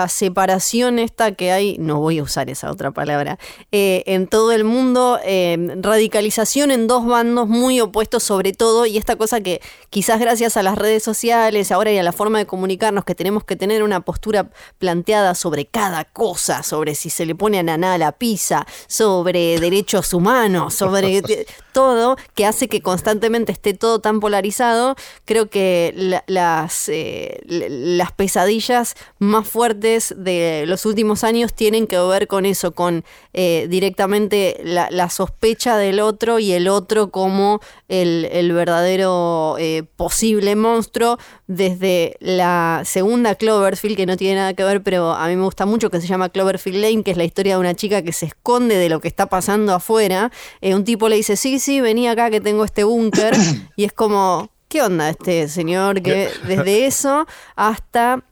separación 0.08 0.98
esta 0.98 1.32
que 1.32 1.50
hay, 1.50 1.76
no 1.78 1.98
voy 1.98 2.18
a 2.18 2.22
usar 2.22 2.48
esa 2.48 2.70
otra 2.70 2.92
palabra, 2.92 3.38
eh, 3.72 4.04
en 4.06 4.28
todo 4.28 4.52
el 4.52 4.64
mundo, 4.64 5.18
eh, 5.24 5.74
radicalización 5.80 6.70
en 6.70 6.86
dos 6.86 7.04
bandos 7.04 7.48
muy 7.48 7.80
opuestos 7.80 8.22
sobre 8.22 8.52
todo 8.52 8.86
y 8.86 8.96
esta 8.96 9.16
cosa 9.16 9.40
que 9.40 9.60
quizás 9.90 10.20
gracias 10.20 10.56
a 10.56 10.62
las 10.62 10.78
redes 10.78 11.02
sociales 11.02 11.72
ahora 11.72 11.90
y 11.90 11.98
a 11.98 12.02
la 12.02 12.12
forma 12.12 12.38
de 12.38 12.46
comunicarnos 12.46 13.04
que 13.04 13.14
tenemos 13.14 13.44
que 13.44 13.56
tener 13.56 13.82
una 13.82 14.00
postura 14.00 14.50
planteada 14.78 15.34
sobre 15.34 15.66
cada 15.66 16.04
cosa, 16.04 16.62
sobre 16.62 16.94
si 16.94 17.10
se 17.16 17.24
le 17.24 17.34
pone 17.34 17.58
a 17.58 17.62
naná 17.62 17.96
la 17.96 18.12
pizza, 18.12 18.66
sobre 18.86 19.58
derechos 19.58 20.12
humanos, 20.12 20.74
sobre 20.74 21.22
todo, 21.76 22.16
que 22.34 22.46
hace 22.46 22.68
que 22.68 22.80
constantemente 22.80 23.52
esté 23.52 23.74
todo 23.74 23.98
tan 23.98 24.18
polarizado, 24.18 24.96
creo 25.26 25.50
que 25.50 25.92
las, 26.26 26.88
eh, 26.88 27.42
las 27.44 28.12
pesadillas 28.12 28.94
más 29.18 29.46
fuertes 29.46 30.14
de 30.16 30.64
los 30.66 30.86
últimos 30.86 31.22
años 31.22 31.52
tienen 31.52 31.86
que 31.86 31.98
ver 31.98 32.28
con 32.28 32.46
eso, 32.46 32.72
con 32.72 33.04
eh, 33.34 33.66
directamente 33.68 34.58
la, 34.64 35.10
sospecha 35.10 35.76
del 35.76 36.00
otro 36.00 36.38
y 36.38 36.52
el 36.52 36.66
otro 36.66 37.10
como 37.10 37.60
el, 37.88 38.52
verdadero 38.52 39.56
eh, 39.58 39.84
posible 39.96 40.56
monstruo 40.56 41.18
desde 41.46 42.16
la 42.20 42.84
segunda 42.86 43.34
Cloverfield, 43.34 43.96
que 43.96 44.06
no 44.06 44.16
tiene 44.16 44.36
nada 44.36 44.54
que 44.54 44.64
ver, 44.64 44.82
pero 44.82 45.12
a 45.12 45.28
mí 45.28 45.36
me 45.36 45.44
gusta 45.44 45.66
mucho, 45.66 45.90
que 45.90 46.00
se 46.00 46.06
llama 46.06 46.30
Cloverfield 46.30 46.78
Lane, 46.78 47.02
que 47.02 47.10
es 47.10 47.18
la 47.18 47.24
historia 47.24 47.56
de 47.56 47.60
una 47.60 47.74
chica 47.74 48.00
que 48.00 48.14
se 48.14 48.24
esconde 48.24 48.76
de 48.76 48.88
lo 48.88 49.00
que 49.00 49.08
está 49.08 49.26
pasando 49.26 49.74
afuera. 49.74 50.32
un 50.62 50.84
tipo 50.84 51.10
le 51.10 51.16
dice, 51.16 51.36
sí, 51.36 51.58
sí, 51.66 51.80
venía 51.80 52.12
acá 52.12 52.30
que 52.30 52.40
tengo 52.40 52.64
este 52.64 52.84
búnker. 52.84 53.34
y 53.76 53.84
es 53.84 53.92
como, 53.92 54.50
¿qué 54.68 54.82
onda 54.82 55.10
este 55.10 55.48
señor? 55.48 56.00
Que 56.00 56.30
desde 56.46 56.86
eso 56.86 57.26
hasta 57.56 58.22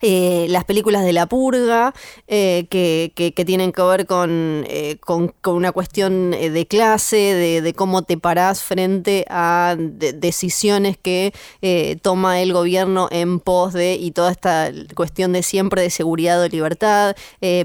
eh, 0.00 0.46
las 0.48 0.64
películas 0.64 1.04
de 1.04 1.12
la 1.12 1.26
purga, 1.26 1.92
eh, 2.28 2.66
que, 2.70 3.12
que, 3.14 3.44
tienen 3.44 3.72
que 3.72 3.82
ver 3.82 4.06
con, 4.06 4.64
eh, 4.68 4.96
con, 5.00 5.34
una 5.44 5.72
cuestión 5.72 6.30
de 6.30 6.66
clase, 6.68 7.16
de, 7.16 7.74
cómo 7.74 8.02
te 8.02 8.16
parás 8.16 8.62
frente 8.62 9.24
a 9.28 9.76
decisiones 9.78 10.96
que 10.96 11.32
toma 12.02 12.40
el 12.40 12.52
gobierno 12.52 13.08
en 13.10 13.40
pos 13.40 13.72
de, 13.72 13.94
y 13.94 14.12
toda 14.12 14.30
esta 14.30 14.70
cuestión 14.94 15.32
de 15.32 15.42
siempre 15.42 15.82
de 15.82 15.90
seguridad 15.90 16.40
o 16.42 16.48
libertad, 16.48 17.16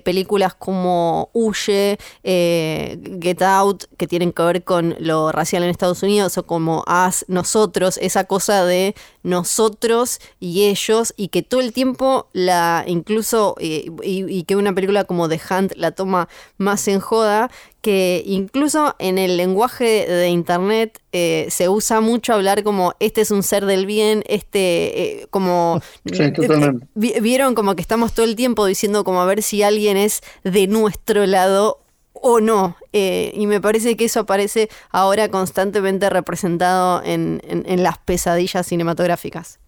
películas 0.04 0.54
como 0.54 1.30
Huye, 1.34 1.98
Get 2.24 3.42
Out, 3.42 3.86
que 3.98 4.08
tienen 4.08 4.32
que 4.32 4.44
ver 4.44 4.64
con 4.64 4.96
lo 5.00 5.32
racial 5.32 5.64
en 5.64 5.70
Estados 5.70 6.04
Unidos, 6.04 6.38
o 6.38 6.46
como 6.46 6.84
As, 6.88 7.26
nosotros, 7.28 7.98
esa 8.02 8.24
cosa 8.24 8.66
de 8.66 8.96
nosotros 9.24 10.20
y 10.40 10.66
ellos, 10.66 11.14
y 11.18 11.30
que 11.30 11.42
todo 11.42 11.62
el 11.62 11.74
tiempo 11.74 12.28
la 12.34 12.84
incluso, 12.88 13.56
eh, 13.60 13.90
y, 14.04 14.44
que 14.44 14.56
una 14.56 14.74
película 14.74 15.06
como 15.06 15.30
The 15.30 15.40
Hunt 15.50 15.74
la 15.76 15.92
toma 15.92 16.28
más 16.58 16.88
en 16.88 17.00
joda, 17.00 17.50
que 17.82 18.24
incluso 18.26 18.96
en 19.00 19.18
el 19.18 19.36
lenguaje 19.36 20.06
de 20.08 20.30
internet 20.30 21.02
eh, 21.12 21.48
se 21.50 21.68
usa 21.68 22.00
mucho 22.00 22.34
hablar 22.34 22.64
como 22.64 22.94
este 23.00 23.22
es 23.22 23.32
un 23.32 23.44
ser 23.44 23.66
del 23.66 23.86
bien, 23.86 24.24
este 24.28 25.22
eh, 25.22 25.28
como 25.30 25.82
vieron 26.96 27.56
como 27.56 27.76
que 27.76 27.82
estamos 27.82 28.14
todo 28.14 28.26
el 28.26 28.36
tiempo 28.36 28.66
diciendo 28.66 29.04
como 29.04 29.22
a 29.22 29.26
ver 29.26 29.42
si 29.42 29.64
alguien 29.64 29.98
es 29.98 30.22
de 30.44 30.68
nuestro 30.68 31.26
lado 31.26 31.83
o 32.26 32.40
no. 32.40 32.78
y 32.92 33.46
me 33.48 33.60
parece 33.60 33.98
que 33.98 34.06
eso 34.06 34.22
aparece 34.22 34.70
ahora 34.92 35.28
constantemente 35.28 36.10
representado 36.10 37.02
en 37.04 37.84
las 37.84 37.98
pesadillas 38.00 38.66
cinematográficas. 38.66 39.60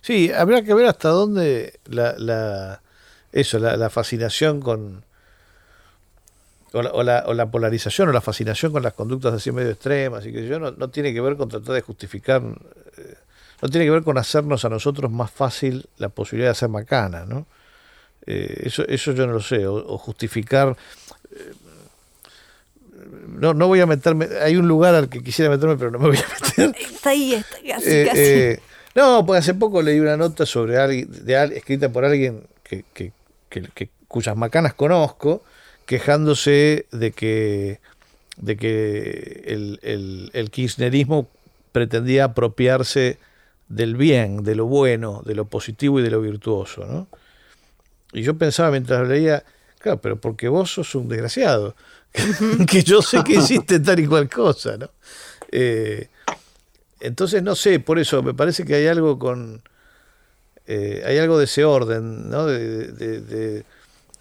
Sí, 0.00 0.32
habrá 0.32 0.62
que 0.62 0.74
ver 0.74 0.86
hasta 0.86 1.08
dónde 1.08 1.80
la, 1.86 2.14
la 2.18 2.80
eso, 3.32 3.58
la, 3.58 3.90
fascinación 3.90 4.60
con, 4.60 5.04
o 6.72 7.02
la, 7.02 7.24
o, 7.26 7.34
la, 7.34 7.50
polarización 7.50 8.08
o 8.08 8.12
la 8.12 8.20
fascinación 8.20 8.72
con 8.72 8.82
las 8.82 8.94
conductas 8.94 9.34
así 9.34 9.52
medio 9.52 9.70
extremas 9.70 10.24
y 10.26 10.32
que 10.32 10.46
yo 10.46 10.58
no, 10.58 10.70
no 10.70 10.88
tiene 10.88 11.12
que 11.12 11.20
ver 11.20 11.36
con 11.36 11.48
tratar 11.48 11.74
de 11.74 11.82
justificar, 11.82 12.42
eh, 12.42 13.14
no 13.60 13.68
tiene 13.68 13.84
que 13.84 13.90
ver 13.90 14.02
con 14.02 14.16
hacernos 14.16 14.64
a 14.64 14.68
nosotros 14.68 15.10
más 15.10 15.30
fácil 15.30 15.88
la 15.98 16.08
posibilidad 16.08 16.48
de 16.48 16.52
hacer 16.52 16.68
macana, 16.68 17.26
¿no? 17.26 17.46
Eh, 18.26 18.62
eso, 18.64 18.86
eso 18.86 19.12
yo 19.12 19.26
no 19.26 19.34
lo 19.34 19.40
sé, 19.40 19.66
o, 19.66 19.98
justificar, 19.98 20.68
eh, 20.68 21.07
no, 23.28 23.54
no 23.54 23.66
voy 23.68 23.80
a 23.80 23.86
meterme, 23.86 24.26
hay 24.42 24.56
un 24.56 24.66
lugar 24.68 24.94
al 24.94 25.08
que 25.08 25.22
quisiera 25.22 25.50
meterme, 25.50 25.76
pero 25.76 25.90
no 25.90 25.98
me 25.98 26.08
voy 26.08 26.16
a 26.18 26.26
meter. 26.66 26.74
Está 26.92 27.10
ahí, 27.10 27.34
está 27.34 27.56
casi, 27.66 27.90
Eh, 27.90 28.04
casi. 28.06 28.20
eh, 28.20 28.60
no, 28.94 29.24
porque 29.24 29.38
hace 29.38 29.54
poco 29.54 29.80
leí 29.82 30.00
una 30.00 30.16
nota 30.16 30.44
sobre 30.46 30.76
alguien, 30.78 31.08
de, 31.24 31.56
escrita 31.56 31.88
por 31.90 32.04
alguien 32.04 32.42
que, 32.64 32.84
que- 32.92 33.12
que- 33.48 33.62
que- 33.74 33.90
cuyas 34.08 34.36
macanas 34.36 34.74
conozco, 34.74 35.42
quejándose 35.86 36.86
de 36.90 37.12
que, 37.12 37.80
de 38.36 38.56
que 38.56 39.42
el, 39.46 39.78
el- 39.82 40.30
el 40.32 40.50
kirchnerismo 40.50 41.28
pretendía 41.72 42.24
apropiarse 42.24 43.18
del 43.68 43.96
bien, 43.96 44.42
de 44.42 44.54
lo 44.54 44.66
bueno, 44.66 45.22
de 45.24 45.34
lo 45.34 45.44
positivo 45.44 46.00
y 46.00 46.02
de 46.02 46.10
lo 46.10 46.20
virtuoso, 46.20 46.84
¿no? 46.86 47.06
Y 48.12 48.22
yo 48.22 48.36
pensaba 48.38 48.70
mientras 48.70 49.06
leía, 49.06 49.44
claro, 49.78 50.00
pero 50.00 50.20
porque 50.20 50.48
vos 50.48 50.72
sos 50.72 50.94
un 50.94 51.08
desgraciado, 51.08 51.74
que 52.68 52.82
yo 52.82 53.02
sé 53.02 53.22
que 53.24 53.34
hiciste 53.36 53.80
tal 53.80 53.98
y 54.00 54.06
cual 54.06 54.28
cosa, 54.28 54.76
¿no? 54.76 54.90
Eh, 55.50 56.08
entonces, 57.00 57.42
no 57.42 57.54
sé, 57.54 57.80
por 57.80 57.98
eso 57.98 58.22
me 58.22 58.34
parece 58.34 58.64
que 58.64 58.74
hay 58.74 58.86
algo 58.86 59.18
con. 59.18 59.62
eh, 60.66 61.02
hay 61.06 61.18
algo 61.18 61.38
de 61.38 61.44
ese 61.44 61.64
orden, 61.64 62.28
¿no? 62.28 62.46
De, 62.46 62.88
de- 62.92 63.20
de- 63.20 63.64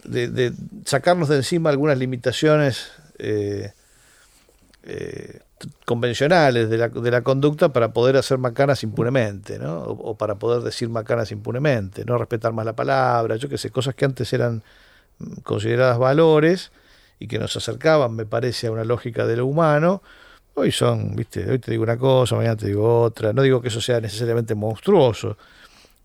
de- 0.04 0.28
de 0.30 0.54
sacarnos 0.86 1.28
de 1.28 1.38
encima 1.38 1.70
algunas 1.70 1.98
limitaciones 1.98 2.92
eh, 3.20 3.74
eh, 4.84 5.40
convencionales 5.86 6.70
de 6.70 6.78
la, 6.78 6.88
de 6.90 7.12
la 7.12 7.22
conducta 7.24 7.74
para 7.74 7.92
poder 7.92 8.16
hacer 8.16 8.38
macanas 8.38 8.84
impunemente, 8.84 9.58
¿no? 9.60 9.80
O, 9.82 10.12
o 10.12 10.18
para 10.18 10.36
poder 10.36 10.62
decir 10.62 10.88
macanas 10.90 11.32
impunemente, 11.32 12.06
no 12.06 12.18
respetar 12.18 12.54
más 12.54 12.66
la 12.66 12.76
palabra, 12.76 13.36
yo 13.38 13.50
qué 13.50 13.58
sé, 13.58 13.72
cosas 13.72 13.96
que 13.96 14.06
antes 14.06 14.32
eran 14.34 14.62
consideradas 15.44 15.98
valores 15.98 16.72
y 17.20 17.28
que 17.28 17.40
nos 17.40 17.56
acercaban, 17.58 18.16
me 18.16 18.26
parece, 18.26 18.68
a 18.68 18.72
una 18.72 18.84
lógica 18.84 19.26
de 19.26 19.38
lo 19.38 19.46
humano, 19.48 20.02
hoy 20.54 20.72
son, 20.72 21.16
viste, 21.16 21.50
hoy 21.50 21.60
te 21.60 21.72
digo 21.72 21.84
una 21.84 21.98
cosa, 21.98 22.36
mañana 22.36 22.56
te 22.56 22.68
digo 22.68 23.02
otra. 23.02 23.34
No 23.34 23.42
digo 23.42 23.62
que 23.62 23.68
eso 23.70 23.82
sea 23.82 24.00
necesariamente 24.00 24.54
monstruoso, 24.56 25.38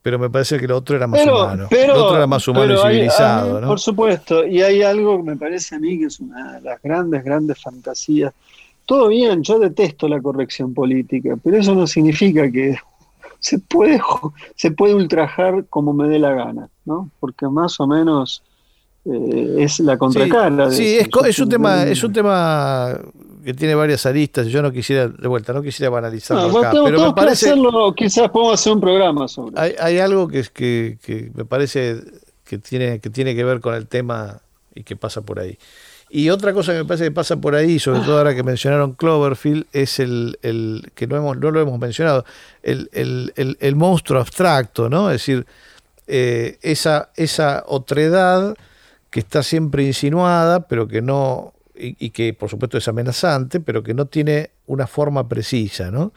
pero 0.03 0.19
me 0.19 0.31
parece 0.31 0.59
que 0.59 0.67
lo 0.67 0.77
otro 0.79 0.97
era 0.97 1.07
más 1.07 1.21
Pero, 1.21 1.37
humano. 1.45 1.67
pero, 1.71 1.95
lo 1.95 2.05
otro 2.05 2.17
era 2.17 2.27
más 2.27 2.47
humano 2.49 2.73
y 2.75 2.77
hay- 2.77 2.95
civilizado, 2.95 3.57
hay- 3.57 3.63
¿no? 3.63 3.69
Por 3.69 3.81
supuesto, 3.81 4.47
y 4.47 4.63
hay 4.63 4.83
algo 4.83 5.19
que 5.19 5.23
me 5.31 5.37
parece 5.37 5.75
a 5.75 5.79
mí 5.79 5.99
que 5.99 6.07
es 6.07 6.19
una 6.21 6.55
de 6.55 6.61
las 6.63 6.81
grandes, 6.83 7.23
grandes 7.25 7.61
fantasías. 7.61 8.33
Todo 8.87 9.09
bien, 9.09 9.43
yo 9.43 9.59
detesto 9.59 10.09
la 10.09 10.21
corrección 10.21 10.75
política, 10.75 11.37
pero 11.43 11.57
eso 11.59 11.75
no 11.75 11.87
significa 11.87 12.51
que 12.51 12.77
se 13.39 13.59
puede, 13.59 14.01
se 14.57 14.71
puede 14.73 14.95
ultrajar 14.95 15.67
como 15.69 15.93
me 15.93 16.09
dé 16.09 16.19
la 16.19 16.33
gana, 16.33 16.69
¿no? 16.85 17.11
Porque 17.21 17.47
más 17.49 17.79
o 17.81 17.87
menos 17.87 18.43
eh, 19.05 19.57
es 19.59 19.81
la 19.81 19.97
contracara. 19.99 20.69
de 20.69 20.77
Sí, 20.77 20.97
eso. 20.99 21.25
es, 21.25 21.31
es 21.31 21.39
un 21.39 21.49
tema, 21.49 21.85
es 21.85 22.03
un 22.05 22.13
tema 22.13 22.99
que 23.45 23.55
tiene 23.55 23.75
varias 23.75 24.07
aristas. 24.07 24.47
Yo 24.47 24.63
no 24.63 24.71
quisiera, 24.71 25.09
de 25.09 25.29
vuelta, 25.29 25.53
no 25.53 25.63
quisiera 25.63 25.91
banalizarlo 25.91 26.49
No, 26.49 26.59
acá, 26.59 26.71
tengo- 26.71 26.85
pero 26.85 27.07
me 27.07 27.13
parece 27.13 27.47
hacerlo, 27.51 27.93
quizás 27.97 28.29
podemos 28.31 28.55
hacer 28.61 28.73
un 28.73 28.81
programa 28.81 29.27
sobre 29.29 29.61
hay, 29.61 29.75
hay 29.81 29.99
algo 29.99 30.29
que 30.29 30.39
es 30.41 30.51
que, 30.51 30.99
que 31.03 31.31
me 31.35 31.45
parece 31.45 32.01
que 32.45 32.59
tiene, 32.59 33.01
que 33.01 33.11
tiene 33.11 33.35
que 33.35 33.43
ver 33.45 33.61
con 33.61 33.75
el 33.75 33.87
tema 33.89 34.39
y 34.75 34.85
que 34.85 34.95
pasa 34.97 35.23
por 35.23 35.41
ahí. 35.41 35.59
Y 36.15 36.29
otra 36.29 36.53
cosa 36.53 36.73
que 36.73 36.79
me 36.79 36.85
parece 36.85 37.05
que 37.05 37.11
pasa 37.11 37.37
por 37.41 37.55
ahí, 37.55 37.79
sobre 37.79 38.01
todo 38.01 38.19
ahora 38.19 38.35
que 38.35 38.43
mencionaron 38.43 38.93
Cloverfield, 38.93 39.65
es 39.73 39.99
el, 39.99 40.39
el 40.43 40.91
que 40.95 41.07
no 41.07 41.17
hemos, 41.17 41.39
no 41.39 41.51
lo 41.51 41.59
hemos 41.61 41.79
mencionado, 41.81 42.27
el, 42.63 42.91
el, 42.93 43.33
el, 43.37 43.57
el 43.61 43.77
monstruo 43.77 44.21
abstracto, 44.21 44.91
¿no? 44.91 45.11
Es 45.11 45.15
decir, 45.23 45.47
eh, 46.07 46.59
esa, 46.61 47.09
esa 47.17 47.65
otredad 47.67 48.55
que 49.13 49.21
está 49.21 49.43
siempre 49.43 49.85
insinuada, 49.85 50.67
pero 50.67 50.89
que 50.89 51.03
no, 51.03 51.53
y, 51.77 52.07
y 52.07 52.11
que 52.11 52.33
por 52.33 52.49
supuesto 52.49 52.79
es 52.79 52.89
amenazante, 52.89 53.61
pero 53.61 53.83
que 53.83 53.93
no 53.93 54.07
tiene 54.07 54.51
una 54.67 54.87
forma 54.87 55.29
precisa, 55.29 55.91
¿no? 55.91 56.15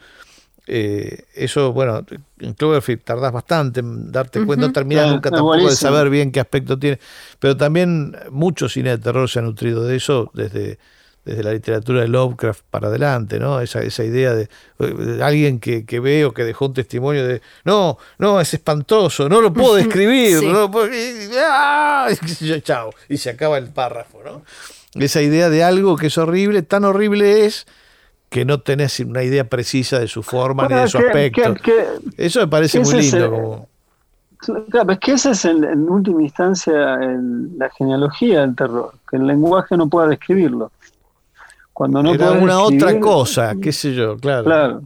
Eh, 0.66 1.24
eso, 1.34 1.72
bueno, 1.74 2.04
en 2.40 2.54
Cloverfield 2.54 3.02
tardás 3.04 3.32
bastante 3.32 3.80
en 3.80 4.10
darte 4.10 4.44
cuenta, 4.44 4.66
no 4.66 4.72
terminás 4.72 5.08
nunca 5.10 5.30
tampoco 5.30 5.52
de 5.56 5.62
buenísimo. 5.62 5.90
saber 5.90 6.08
bien 6.10 6.32
qué 6.32 6.40
aspecto 6.40 6.78
tiene, 6.78 6.98
pero 7.38 7.54
también 7.56 8.16
mucho 8.30 8.68
cine 8.68 8.90
de 8.90 8.98
terror 8.98 9.28
se 9.28 9.40
ha 9.40 9.42
nutrido 9.42 9.84
de 9.84 9.96
eso 9.96 10.30
desde, 10.34 10.78
desde 11.26 11.42
la 11.42 11.52
literatura 11.52 12.00
de 12.00 12.08
Lovecraft 12.08 12.62
para 12.70 12.86
adelante, 12.88 13.38
¿no? 13.38 13.60
Esa, 13.60 13.80
esa 13.82 14.04
idea 14.04 14.32
de, 14.32 14.48
de 14.78 15.22
alguien 15.22 15.58
que, 15.60 15.84
que 15.84 16.00
ve 16.00 16.24
o 16.24 16.32
que 16.32 16.44
dejó 16.44 16.66
un 16.66 16.74
testimonio 16.74 17.26
de, 17.26 17.42
no, 17.64 17.98
no, 18.18 18.40
es 18.40 18.54
espantoso, 18.54 19.28
no 19.28 19.40
lo 19.42 19.52
puedo 19.52 19.74
describir, 19.82 20.38
Sí. 20.38 20.46
no 20.46 20.52
lo 20.60 20.70
puedo- 20.70 20.86
y- 20.94 21.28
¡ah! 21.38 22.08
Y 22.40 22.60
chao, 22.62 22.90
y 23.08 23.18
se 23.18 23.30
acaba 23.30 23.58
el 23.58 23.68
párrafo, 23.70 24.20
¿no? 24.24 24.42
Esa 24.94 25.20
idea 25.20 25.50
de 25.50 25.62
algo 25.64 25.96
que 25.96 26.06
es 26.06 26.16
horrible, 26.16 26.62
tan 26.62 26.84
horrible 26.84 27.44
es 27.44 27.66
que 28.30 28.44
no 28.44 28.60
tenés 28.60 28.98
una 29.00 29.22
idea 29.24 29.44
precisa 29.48 29.98
de 29.98 30.08
su 30.08 30.22
forma 30.22 30.66
ni 30.68 30.74
de 30.74 30.88
su 30.88 30.98
que- 30.98 31.06
aspecto. 31.06 31.54
que- 31.54 31.60
que- 31.62 32.24
Eso 32.26 32.40
me 32.40 32.46
parece 32.48 32.80
ese 32.80 32.92
muy 32.94 33.02
lindo. 33.02 33.24
el- 33.24 33.30
como- 33.30 33.68
Claro, 34.70 34.92
es 34.92 34.98
que 35.00 35.12
esa 35.12 35.30
es 35.32 35.44
en, 35.44 35.64
en 35.64 35.88
última 35.88 36.22
instancia 36.22 36.94
el- 37.02 37.58
la 37.58 37.68
genealogía 37.70 38.42
del 38.42 38.54
terror, 38.54 38.92
que 39.10 39.16
el 39.16 39.26
lenguaje 39.26 39.76
no 39.76 39.88
pueda 39.88 40.06
describirlo. 40.08 40.70
Cuando 41.76 42.02
no 42.02 42.14
Era 42.14 42.30
una 42.32 42.60
otra 42.60 42.88
describir- 42.88 43.00
cosa, 43.00 43.54
qué 43.60 43.70
sé 43.70 43.94
yo, 43.94 44.16
claro. 44.16 44.44
Claro. 44.44 44.82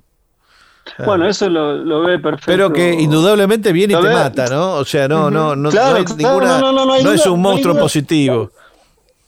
Claro. 0.82 1.04
Bueno, 1.08 1.26
eso 1.28 1.48
lo, 1.48 1.76
lo 1.76 2.00
ve 2.00 2.18
perfecto. 2.18 2.46
Pero 2.46 2.72
que 2.72 2.92
indudablemente 2.94 3.70
viene 3.70 3.94
y 3.94 3.96
te 4.02 4.12
mata, 4.12 4.46
¿no? 4.48 4.72
O 4.72 4.84
sea, 4.84 5.06
no, 5.06 5.30
no, 5.30 5.54
no, 5.54 5.70
Claro, 5.70 5.92
no 5.92 5.96
hay 5.98 6.04
ninguna, 6.16 6.58
no, 6.58 6.72
no, 6.72 6.84
no, 6.86 6.92
hay 6.94 7.06
es 7.14 7.26
un 7.28 7.40
monstruo 7.40 7.78
positivo. 7.78 8.50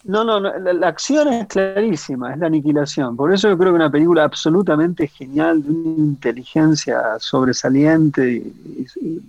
No, 0.02 0.24
no, 0.24 0.40
no, 0.40 0.58
la, 0.58 0.72
la 0.72 0.88
acción 0.88 1.28
es 1.32 1.46
clarísima, 1.46 2.32
es 2.32 2.38
la 2.40 2.46
aniquilación. 2.46 3.14
Por 3.16 3.32
eso 3.32 3.48
yo 3.48 3.56
creo 3.56 3.70
que 3.70 3.76
una 3.76 3.90
película 3.92 4.24
absolutamente 4.24 5.06
genial, 5.06 5.62
de 5.62 5.70
una 5.70 5.98
inteligencia 6.04 7.00
sobresaliente 7.20 8.28
y, 8.32 8.86
y 9.00 9.20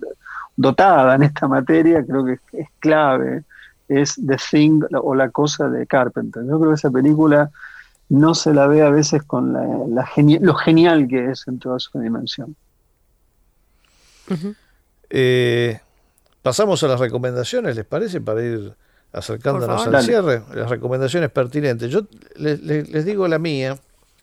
dotada 0.56 1.14
en 1.14 1.22
esta 1.22 1.46
materia, 1.46 2.04
creo 2.04 2.24
que 2.24 2.32
es, 2.32 2.40
es 2.54 2.68
clave, 2.80 3.44
es 3.88 4.16
The 4.26 4.38
Thing 4.50 4.80
o 5.00 5.14
la 5.14 5.30
cosa 5.30 5.68
de 5.68 5.86
Carpenter. 5.86 6.42
Yo 6.44 6.58
creo 6.58 6.70
que 6.72 6.76
esa 6.76 6.90
película 6.90 7.48
no 8.08 8.34
se 8.34 8.52
la 8.54 8.66
ve 8.66 8.82
a 8.82 8.90
veces 8.90 9.22
con 9.22 9.52
la, 9.52 9.62
la 9.88 10.06
geni- 10.06 10.40
lo 10.40 10.54
genial 10.54 11.08
que 11.08 11.30
es 11.30 11.46
en 11.48 11.58
toda 11.58 11.78
su 11.78 11.98
dimensión. 11.98 12.54
Eh, 15.10 15.78
pasamos 16.42 16.82
a 16.82 16.88
las 16.88 17.00
recomendaciones, 17.00 17.76
¿les 17.76 17.84
parece? 17.84 18.20
Para 18.20 18.42
ir 18.42 18.74
acercándonos 19.12 19.86
al 19.86 20.02
cierre. 20.02 20.42
Las 20.54 20.70
recomendaciones 20.70 21.30
pertinentes. 21.30 21.90
Yo 21.90 22.02
les, 22.36 22.60
les- 22.62 22.88
les 22.88 23.04
digo 23.04 23.28
la 23.28 23.38
mía. 23.38 23.76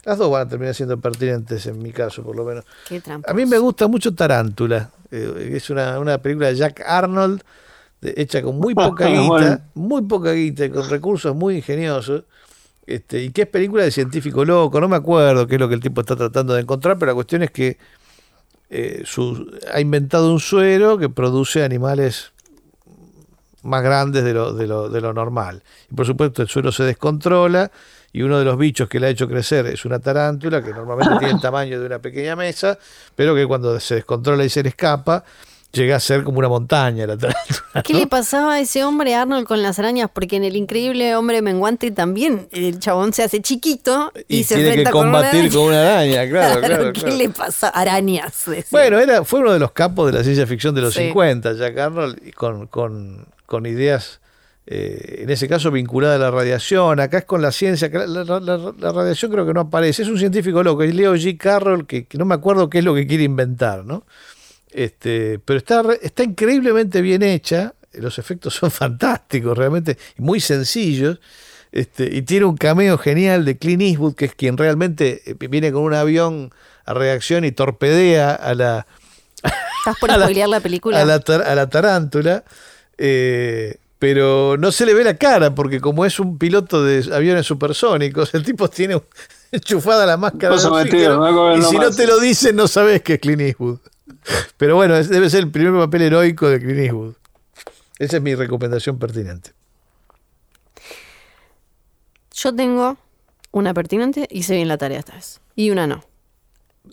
Las 0.04 0.18
dos 0.18 0.32
van 0.32 0.48
a 0.48 0.50
terminar 0.50 0.74
siendo 0.74 1.00
pertinentes 1.00 1.66
en 1.68 1.78
mi 1.82 1.92
caso, 1.92 2.24
por 2.24 2.36
lo 2.36 2.44
menos. 2.44 2.66
Qué. 2.88 3.02
A 3.28 3.34
mí 3.34 3.46
me 3.46 3.60
gusta 3.60 3.88
mucho 3.88 4.14
Tarántula. 4.16 4.90
Eh, 5.12 5.52
es 5.56 5.70
una, 5.70 6.00
una 6.00 6.18
película 6.18 6.48
de 6.48 6.56
Jack 6.56 6.82
Arnold 6.86 7.42
de- 8.02 8.16
hecha 8.18 8.42
con 8.42 8.58
muy 8.58 8.74
poca 8.74 9.06
guita, 9.46 9.66
muy 9.76 10.02
poca 10.04 10.32
guita, 10.32 10.66
y 10.66 10.70
con 10.72 10.90
recursos 10.90 11.36
muy 11.36 11.58
ingeniosos. 11.58 12.24
Este, 12.86 13.22
y 13.24 13.32
que 13.32 13.44
es 13.44 13.48
película 13.48 13.84
de 13.84 13.92
científico 13.92 14.44
loco, 14.44 14.82
no 14.82 14.88
me 14.90 14.96
acuerdo 14.98 15.48
qué 15.48 15.56
es 15.56 15.62
lo 15.62 15.68
que 15.70 15.76
el 15.76 15.80
tipo 15.82 16.02
está 16.02 16.16
tratando 16.16 16.54
de 16.54 16.62
encontrar, 16.62 16.98
pero 16.98 17.12
la 17.12 17.16
cuestión 17.16 17.44
es 17.44 17.52
que 17.52 17.78
eh, 18.70 19.04
su- 19.06 19.52
ha 19.74 19.80
inventado 19.80 20.32
un 20.32 20.40
suero 20.40 20.98
que 20.98 21.10
produce 21.10 21.64
animales 21.64 22.32
más 23.64 23.84
grandes 23.84 24.24
de 24.24 24.34
lo, 24.34 24.54
de 24.54 24.66
lo, 24.68 24.90
de 24.90 25.02
lo 25.02 25.14
normal. 25.14 25.62
Y 25.92 25.96
por 25.96 26.06
supuesto 26.06 26.42
el 26.42 26.48
suero 26.48 26.72
se 26.72 26.84
descontrola 26.84 27.72
y 28.12 28.24
uno 28.24 28.40
de 28.40 28.46
los 28.46 28.58
bichos 28.58 28.90
que 28.90 29.00
le 29.00 29.08
ha 29.08 29.10
hecho 29.10 29.28
crecer 29.28 29.68
es 29.68 29.86
una 29.86 30.00
tarántula 30.00 30.64
que 30.64 30.72
normalmente 30.72 31.16
tiene 31.20 31.34
el 31.36 31.42
tamaño 31.42 31.80
de 31.80 31.86
una 31.86 32.00
pequeña 32.00 32.36
mesa, 32.36 32.78
pero 33.16 33.36
que 33.36 33.46
cuando 33.46 33.80
se 33.80 33.96
descontrola 33.96 34.44
y 34.44 34.50
se 34.50 34.64
le 34.64 34.70
escapa, 34.70 35.24
llega 35.72 35.96
a 35.96 36.00
ser 36.00 36.24
como 36.24 36.40
una 36.40 36.50
montaña 36.50 37.08
la 37.08 37.18
tarántula. 37.18 37.60
¿Qué 37.84 37.94
le 37.94 38.08
pasaba 38.08 38.56
a 38.56 38.60
ese 38.60 38.84
hombre 38.84 39.16
Arnold 39.16 39.46
con 39.48 39.62
las 39.62 39.80
arañas? 39.80 40.10
Porque 40.14 40.36
en 40.36 40.44
el 40.44 40.56
increíble 40.56 41.16
hombre 41.16 41.42
menguante 41.42 41.92
también 41.92 42.48
el 42.52 42.80
chabón 42.80 43.14
se 43.14 43.24
hace 43.24 43.42
chiquito 43.42 44.12
y, 44.28 44.38
Y 44.40 44.44
se 44.44 44.56
tiene 44.56 44.64
que 44.64 44.70
enfrenta 44.82 44.92
con 44.92 45.08
una 45.08 45.18
combatir 45.20 45.40
araña. 45.42 45.54
con 45.56 45.64
una 45.68 45.82
araña, 45.82 46.30
claro, 46.30 46.62
claro, 46.62 46.94
¿Qué 46.94 47.00
claro. 47.02 47.16
le 47.16 47.30
pasa? 47.30 47.70
Arañas. 47.70 48.44
decía. 48.46 48.66
Bueno, 48.72 49.00
era, 49.00 49.24
fue 49.24 49.40
uno 49.40 49.54
de 49.54 49.60
los 49.60 49.72
capos 49.72 50.12
de 50.12 50.18
la 50.18 50.24
ciencia 50.24 50.46
ficción 50.48 50.76
de 50.76 50.82
los 50.82 50.94
Sí. 50.94 51.06
50, 51.08 51.54
Jack 51.54 51.78
Arnold, 51.78 52.20
y 52.26 52.32
con, 52.32 52.68
con, 52.68 53.26
con 53.46 53.66
ideas, 53.66 54.20
eh, 54.68 55.20
en 55.24 55.30
ese 55.30 55.48
caso 55.48 55.72
vinculadas 55.72 56.18
a 56.18 56.20
la 56.20 56.32
radiación. 56.32 57.00
Acá 57.00 57.20
es 57.20 57.26
con 57.26 57.42
la 57.42 57.52
ciencia, 57.52 57.90
la, 57.92 58.06
la- 58.24 58.40
la- 58.40 58.74
la 58.78 58.92
radiación 58.92 59.32
creo 59.32 59.46
que 59.46 59.54
no 59.54 59.62
aparece. 59.62 60.04
Es 60.04 60.08
un 60.10 60.20
científico 60.20 60.62
loco, 60.64 60.84
es 60.84 60.94
Leo 60.94 61.16
G. 61.16 61.38
Carroll, 61.38 61.88
que, 61.88 62.06
que 62.06 62.18
no 62.18 62.26
me 62.26 62.36
acuerdo 62.36 62.70
qué 62.70 62.80
es 62.80 62.84
lo 62.84 62.94
que 62.94 63.08
quiere 63.08 63.24
inventar, 63.24 63.86
¿no? 63.86 64.04
Este, 64.72 65.40
pero 65.40 65.58
está, 65.58 65.82
re- 65.84 66.00
está 66.02 66.24
increíblemente 66.24 67.02
bien 67.02 67.24
hecha, 67.24 67.74
los 67.94 68.18
efectos 68.20 68.54
son 68.56 68.72
fantásticos, 68.72 69.58
realmente, 69.58 69.98
muy 70.18 70.40
sencillos. 70.40 71.20
Este, 71.72 72.10
y 72.14 72.22
tiene 72.24 72.46
un 72.46 72.58
cameo 72.58 72.98
genial 72.98 73.46
de 73.46 73.58
Clint 73.58 73.82
Eastwood, 73.82 74.16
que 74.16 74.26
es 74.26 74.36
quien 74.36 74.58
realmente 74.58 75.22
eh, 75.26 75.36
viene 75.50 75.72
con 75.72 75.84
un 75.84 75.94
avión 75.94 76.52
a 76.86 76.94
reacción 76.94 77.46
y 77.46 77.52
torpedea 77.54 78.34
a 78.36 78.54
la, 78.56 78.88
¿Estás 79.44 79.96
por 80.00 80.12
a 80.12 80.18
la- 80.18 80.60
película? 80.60 81.02
a 81.02 81.06
la, 81.06 81.20
tar- 81.20 81.44
a 81.44 81.56
la 81.56 81.70
tarántula. 81.70 82.44
eh, 82.98 83.78
pero 84.00 84.58
no 84.58 84.72
se 84.72 84.86
le 84.88 84.96
ve 84.96 85.04
la 85.04 85.16
cara 85.16 85.54
porque 85.54 85.80
como 85.80 86.06
es 86.06 86.20
un 86.20 86.40
piloto 86.40 86.84
de 86.84 87.14
aviones 87.14 87.46
supersónicos, 87.46 88.34
el 88.34 88.44
tipo 88.44 88.68
tiene 88.68 89.00
enchufada 89.52 90.06
la 90.08 90.18
máscara. 90.18 90.56
De 90.56 91.06
acuerdo 91.06 91.56
y 91.58 91.62
si 91.62 91.76
no 91.78 91.92
te 91.92 92.08
lo 92.08 92.20
dicen, 92.20 92.56
no 92.56 92.68
sabes 92.68 93.02
que 93.04 93.14
es 93.14 93.20
Clint 93.20 93.42
Eastwood. 93.42 93.78
Pero 94.58 94.76
bueno, 94.76 95.02
debe 95.04 95.30
ser 95.30 95.42
el 95.42 95.52
primer 95.52 95.74
papel 95.74 96.04
heroico 96.04 96.50
de 96.50 96.60
Clint 96.60 96.80
Eastwood. 96.80 97.16
Esa 98.00 98.18
es 98.18 98.24
mi 98.24 98.36
recomendación 98.36 98.98
pertinente. 98.98 99.52
Yo 102.34 102.56
tengo 102.56 102.98
una 103.52 103.74
pertinente 103.74 104.28
y 104.30 104.44
sé 104.44 104.56
bien 104.56 104.68
la 104.68 104.78
tarea 104.78 105.00
esta 105.00 105.14
vez. 105.14 105.40
Y 105.56 105.70
una 105.70 105.86
no. 105.86 106.04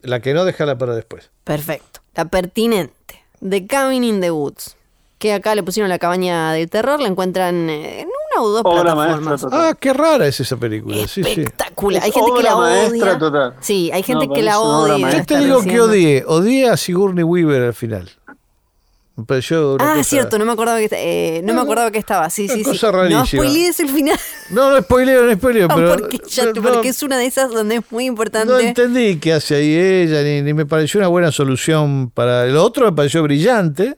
La 0.03 0.21
que 0.21 0.35
no, 0.35 0.45
déjala 0.45 0.77
para 0.77 0.95
después. 0.95 1.31
Perfecto. 1.45 2.01
La 2.15 2.27
pertinente. 2.27 3.25
The 3.41 3.67
Cabin 3.67 4.05
in 4.05 4.21
the 4.21 4.31
Woods. 4.31 4.77
Que 5.19 5.33
acá 5.33 5.55
le 5.57 5.63
pusieron 5.65 5.89
la 5.89 5.99
cabaña 5.99 6.53
del 6.53 6.71
terror. 6.71 7.01
La 7.01 7.09
encuentran 7.09 7.69
eh, 7.69 8.03
en 8.03 8.07
una 8.09 8.43
o 8.43 8.49
dos 8.51 8.63
Obra 8.65 8.83
plataformas. 8.95 9.21
maestra 9.21 9.51
total. 9.51 9.61
Ah, 9.71 9.77
qué 9.79 9.93
rara 9.93 10.27
es 10.29 10.39
esa 10.39 10.57
película. 10.57 10.97
Sí, 11.09 11.09
sí. 11.09 11.21
Espectacular. 11.23 12.03
Hay 12.05 12.13
gente 12.13 12.31
que 12.37 12.43
la 12.45 12.57
odia. 12.57 13.19
total. 13.19 13.55
Sí, 13.61 13.91
hay 13.93 14.03
gente 14.05 14.27
No, 14.29 14.33
que 14.35 14.43
la 14.43 14.61
odia. 14.61 15.11
Yo 15.11 15.25
te 15.25 15.39
digo 15.39 15.63
que 15.63 15.81
odié. 15.81 16.25
Odié 16.27 16.69
a 16.69 16.77
Sigourney 16.77 17.25
Weaver 17.25 17.63
al 17.63 17.75
final. 17.75 18.09
Me 19.17 19.25
pareció 19.25 19.75
una 19.75 19.85
Ah, 19.85 19.97
cosa- 19.97 20.05
cierto, 20.11 20.39
no 20.39 20.45
me 20.45 20.53
acordaba 20.53 20.79
que, 20.79 20.89
eh, 20.93 21.41
no 21.43 21.53
me 21.53 21.61
acordaba 21.61 21.91
que 21.91 21.99
estaba. 21.99 22.31
Sí, 22.31 22.45
Una 22.45 22.55
sí, 22.55 22.59
sí. 22.63 22.71
cosa 22.71 22.93
No 22.93 22.99
rarísima. 22.99 23.25
spoilees 23.27 23.81
el 23.81 23.89
final. 23.89 24.17
No, 24.51 24.71
no 24.71 24.81
spoileo, 24.81 25.25
no 25.25 25.35
spoileo, 25.35 25.67
pero. 25.75 25.97
porque, 25.97 26.19
ya- 26.29 26.43
pero 26.45 26.63
porque 26.63 26.77
no- 26.77 26.83
es 26.85 27.03
una 27.03 27.19
de 27.19 27.27
esas 27.27 27.51
donde 27.51 27.75
es 27.77 27.83
muy 27.91 28.05
importante. 28.05 28.47
No 28.53 28.61
entendí 28.61 29.17
qué 29.19 29.33
hace 29.33 29.57
ahí 29.57 29.75
ella, 29.77 30.23
ni, 30.23 30.43
ni 30.43 30.55
me 30.55 30.67
pareció 30.67 30.99
una 31.01 31.09
buena 31.09 31.33
solución 31.33 32.13
para. 32.15 32.47
Lo 32.47 32.63
otro 32.63 32.87
me 32.87 32.93
pareció 32.93 33.25
brillante, 33.25 33.97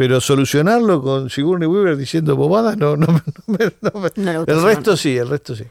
pero 0.00 0.18
solucionarlo 0.18 1.02
con 1.02 1.28
Sigourney 1.28 1.66
Weaver 1.68 1.94
diciendo 1.98 2.34
bobadas, 2.34 2.78
no, 2.78 2.96
no, 2.96 3.06
me- 3.08 3.20
no 3.46 3.58
me- 3.58 3.72
no 3.82 4.00
me- 4.00 4.38
gustó 4.38 4.52
El 4.52 4.62
resto 4.62 4.96
sí, 4.96 5.14
el 5.18 5.28
resto 5.28 5.54
sí. 5.54 5.64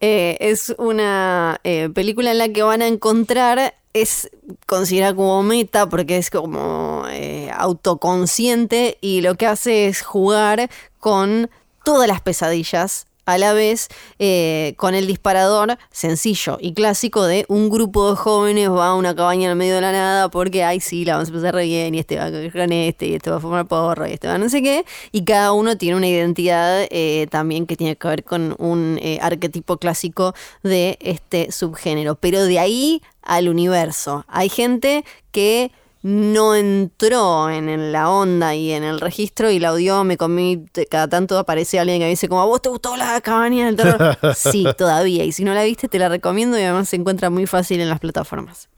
Eh, 0.00 0.36
es 0.40 0.74
una 0.76 1.60
eh, 1.62 1.88
película 1.94 2.32
en 2.32 2.38
la 2.38 2.48
que 2.48 2.64
van 2.64 2.82
a 2.82 2.88
encontrar, 2.88 3.74
es 3.92 4.28
considerada 4.66 5.14
como 5.14 5.40
meta 5.44 5.88
porque 5.88 6.16
es 6.18 6.30
como 6.30 7.04
eh, 7.10 7.48
autoconsciente 7.56 8.98
y 9.00 9.20
lo 9.20 9.36
que 9.36 9.46
hace 9.46 9.86
es 9.86 10.02
jugar 10.02 10.68
con 10.98 11.48
todas 11.84 12.08
las 12.08 12.20
pesadillas 12.20 13.06
a 13.26 13.38
la 13.38 13.52
vez 13.52 13.88
eh, 14.18 14.74
con 14.76 14.94
el 14.94 15.06
disparador 15.06 15.76
sencillo 15.90 16.58
y 16.60 16.72
clásico 16.72 17.24
de 17.24 17.44
un 17.48 17.68
grupo 17.68 18.10
de 18.10 18.16
jóvenes 18.16 18.70
va 18.70 18.88
a 18.88 18.94
una 18.94 19.14
cabaña 19.14 19.44
en 19.44 19.50
el 19.50 19.56
medio 19.56 19.74
de 19.74 19.80
la 19.82 19.92
nada 19.92 20.30
porque, 20.30 20.64
ay, 20.64 20.80
sí, 20.80 21.04
la 21.04 21.14
vamos 21.14 21.28
a 21.30 21.32
pasar 21.32 21.54
re 21.54 21.64
bien 21.64 21.94
y 21.94 21.98
este 21.98 22.16
va 22.16 22.26
a 22.26 22.30
con 22.30 22.72
este 22.72 23.06
y 23.06 23.14
este 23.14 23.30
va 23.30 23.36
a 23.36 23.40
formar 23.40 23.66
porro 23.66 24.06
y 24.06 24.12
este 24.12 24.28
va 24.28 24.38
no 24.38 24.48
sé 24.48 24.62
qué. 24.62 24.84
Y 25.12 25.24
cada 25.24 25.52
uno 25.52 25.76
tiene 25.76 25.96
una 25.96 26.08
identidad 26.08 26.86
eh, 26.90 27.26
también 27.30 27.66
que 27.66 27.76
tiene 27.76 27.96
que 27.96 28.08
ver 28.08 28.24
con 28.24 28.54
un 28.58 28.98
eh, 29.02 29.18
arquetipo 29.20 29.78
clásico 29.78 30.34
de 30.62 30.96
este 31.00 31.50
subgénero. 31.52 32.14
Pero 32.14 32.44
de 32.44 32.58
ahí 32.58 33.02
al 33.22 33.48
universo. 33.48 34.24
Hay 34.28 34.48
gente 34.48 35.04
que 35.32 35.72
no 36.06 36.54
entró 36.54 37.50
en, 37.50 37.68
en 37.68 37.90
la 37.90 38.08
onda 38.08 38.54
y 38.54 38.70
en 38.70 38.84
el 38.84 39.00
registro 39.00 39.50
y 39.50 39.58
la 39.58 39.72
odió, 39.72 40.04
me 40.04 40.16
comí, 40.16 40.64
cada 40.88 41.08
tanto 41.08 41.36
aparece 41.36 41.80
alguien 41.80 41.98
que 41.98 42.04
me 42.04 42.10
dice 42.10 42.28
como, 42.28 42.40
¿a 42.42 42.44
vos 42.44 42.62
te 42.62 42.68
gustó 42.68 42.96
la 42.96 43.20
cabaña 43.20 43.66
del 43.66 43.74
terror? 43.74 44.16
sí, 44.36 44.64
todavía, 44.78 45.24
y 45.24 45.32
si 45.32 45.42
no 45.42 45.52
la 45.52 45.64
viste 45.64 45.88
te 45.88 45.98
la 45.98 46.08
recomiendo 46.08 46.56
y 46.56 46.62
además 46.62 46.88
se 46.88 46.94
encuentra 46.94 47.28
muy 47.28 47.46
fácil 47.46 47.80
en 47.80 47.88
las 47.88 47.98
plataformas. 47.98 48.68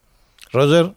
Roger, 0.53 0.95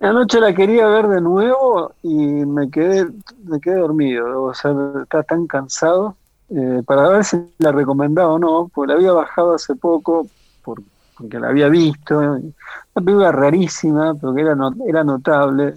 Anoche 0.00 0.40
la 0.40 0.52
quería 0.52 0.86
ver 0.86 1.06
de 1.06 1.20
nuevo 1.20 1.92
y 2.02 2.16
me 2.16 2.68
quedé, 2.68 3.06
me 3.44 3.60
quedé 3.60 3.76
dormido. 3.76 4.42
O 4.44 4.54
sea, 4.54 4.74
estaba 5.00 5.22
tan 5.22 5.46
cansado 5.46 6.16
eh, 6.48 6.82
para 6.84 7.08
ver 7.08 7.24
si 7.24 7.36
la 7.58 7.70
recomendaba 7.70 8.32
o 8.32 8.38
no, 8.40 8.70
porque 8.74 8.92
la 8.92 8.98
había 8.98 9.12
bajado 9.12 9.54
hace 9.54 9.76
poco 9.76 10.26
porque 11.20 11.38
la 11.38 11.48
había 11.48 11.68
visto. 11.68 12.18
Una 12.18 13.04
película 13.04 13.32
rarísima, 13.32 14.14
pero 14.14 14.34
que 14.34 14.40
era, 14.42 14.54
no- 14.54 14.74
era 14.86 15.04
notable, 15.04 15.74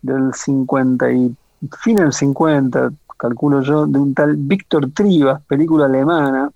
del 0.00 0.32
50 0.32 1.10
y 1.12 1.36
fin 1.80 1.96
del 1.96 2.12
50, 2.12 2.90
calculo 3.18 3.60
yo, 3.62 3.86
de 3.86 3.98
un 3.98 4.14
tal 4.14 4.36
Víctor 4.36 4.90
Trivas, 4.92 5.42
película 5.46 5.86
alemana. 5.86 6.50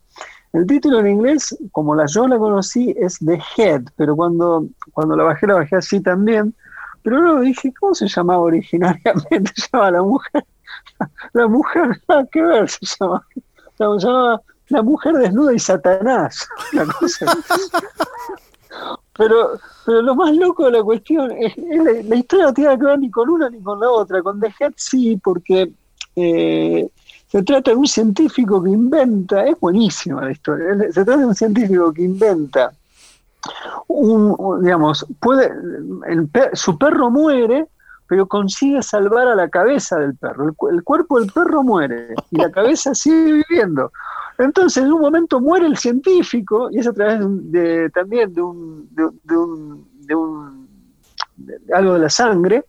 El 0.52 0.66
título 0.66 1.00
en 1.00 1.08
inglés, 1.08 1.56
como 1.72 1.94
la 1.94 2.06
yo 2.06 2.28
la 2.28 2.38
conocí, 2.38 2.94
es 2.98 3.18
The 3.18 3.40
Head, 3.56 3.84
pero 3.96 4.14
cuando, 4.14 4.66
cuando 4.92 5.16
la 5.16 5.24
bajé, 5.24 5.46
la 5.46 5.54
bajé 5.54 5.76
así 5.76 6.00
también. 6.00 6.54
Pero 7.02 7.20
luego 7.20 7.40
dije, 7.40 7.72
¿cómo 7.80 7.94
se 7.94 8.06
llamaba 8.06 8.40
originariamente? 8.42 9.50
Se 9.56 9.68
llamaba 9.72 9.90
La 9.90 10.02
Mujer. 10.02 10.44
La 11.32 11.48
Mujer, 11.48 12.00
nada 12.08 12.26
que 12.30 12.42
ver, 12.42 12.68
se 12.68 12.86
llamaba. 13.00 13.24
Se 13.76 13.84
llamaba 13.84 14.40
La 14.72 14.82
Mujer 14.82 15.14
Desnuda 15.14 15.52
y 15.52 15.58
Satanás. 15.58 16.48
Pero, 19.14 19.58
pero 19.84 20.00
lo 20.00 20.14
más 20.14 20.34
loco 20.34 20.64
de 20.64 20.70
la 20.70 20.82
cuestión 20.82 21.30
es, 21.32 21.52
es 21.58 22.06
la, 22.06 22.16
historia 22.16 22.46
no 22.46 22.54
tiene 22.54 22.78
que 22.78 22.84
ver 22.86 22.98
ni 22.98 23.10
con 23.10 23.28
una 23.28 23.50
ni 23.50 23.62
con 23.62 23.78
la 23.78 23.90
otra. 23.90 24.22
Con 24.22 24.40
The 24.40 24.50
Head 24.58 24.72
sí, 24.74 25.20
porque 25.22 25.70
eh, 26.16 26.88
se 27.28 27.42
trata 27.42 27.72
de 27.72 27.76
un 27.76 27.86
científico 27.86 28.62
que 28.62 28.70
inventa, 28.70 29.44
es 29.44 29.60
buenísima 29.60 30.24
la 30.24 30.32
historia, 30.32 30.78
se 30.90 31.04
trata 31.04 31.18
de 31.18 31.26
un 31.26 31.34
científico 31.34 31.92
que 31.92 32.02
inventa 32.02 32.72
un, 33.88 34.62
digamos, 34.62 35.06
puede, 35.20 35.52
su 36.54 36.78
perro 36.78 37.10
muere, 37.10 37.66
pero 38.06 38.26
consigue 38.26 38.82
salvar 38.82 39.28
a 39.28 39.34
la 39.34 39.48
cabeza 39.48 39.98
del 39.98 40.16
perro. 40.16 40.54
El 40.70 40.82
cuerpo 40.84 41.20
del 41.20 41.32
perro 41.32 41.62
muere 41.62 42.14
y 42.30 42.36
la 42.36 42.50
cabeza 42.50 42.94
sigue 42.94 43.42
viviendo. 43.48 43.92
Entonces, 44.44 44.82
en 44.82 44.92
un 44.92 45.00
momento 45.00 45.40
muere 45.40 45.66
el 45.66 45.76
científico 45.76 46.68
y 46.70 46.78
es 46.78 46.86
a 46.86 46.92
través 46.92 47.18
de, 47.20 47.24
un- 47.26 47.52
de- 47.52 47.90
también 47.90 48.32
de 48.34 48.42
un, 48.42 48.88
de, 48.94 49.08
de 49.24 50.14
un, 50.14 50.68
algo 51.74 51.94
de 51.94 51.98
la 52.00 52.10
sangre. 52.10 52.64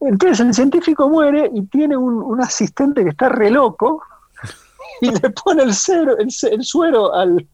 Entonces, 0.00 0.40
el 0.40 0.54
científico 0.54 1.08
muere 1.08 1.50
y 1.52 1.62
tiene 1.66 1.96
un, 1.96 2.40
asistente 2.42 3.02
que 3.04 3.10
está 3.10 3.28
re 3.28 3.50
loco 3.50 4.02
y 5.00 5.10
le 5.10 5.30
pone 5.30 5.62
el, 5.62 5.74
cero, 5.74 6.16
el, 6.18 6.30
ce- 6.30 6.52
el 6.52 6.62
suero 6.64 7.14
al, 7.14 7.46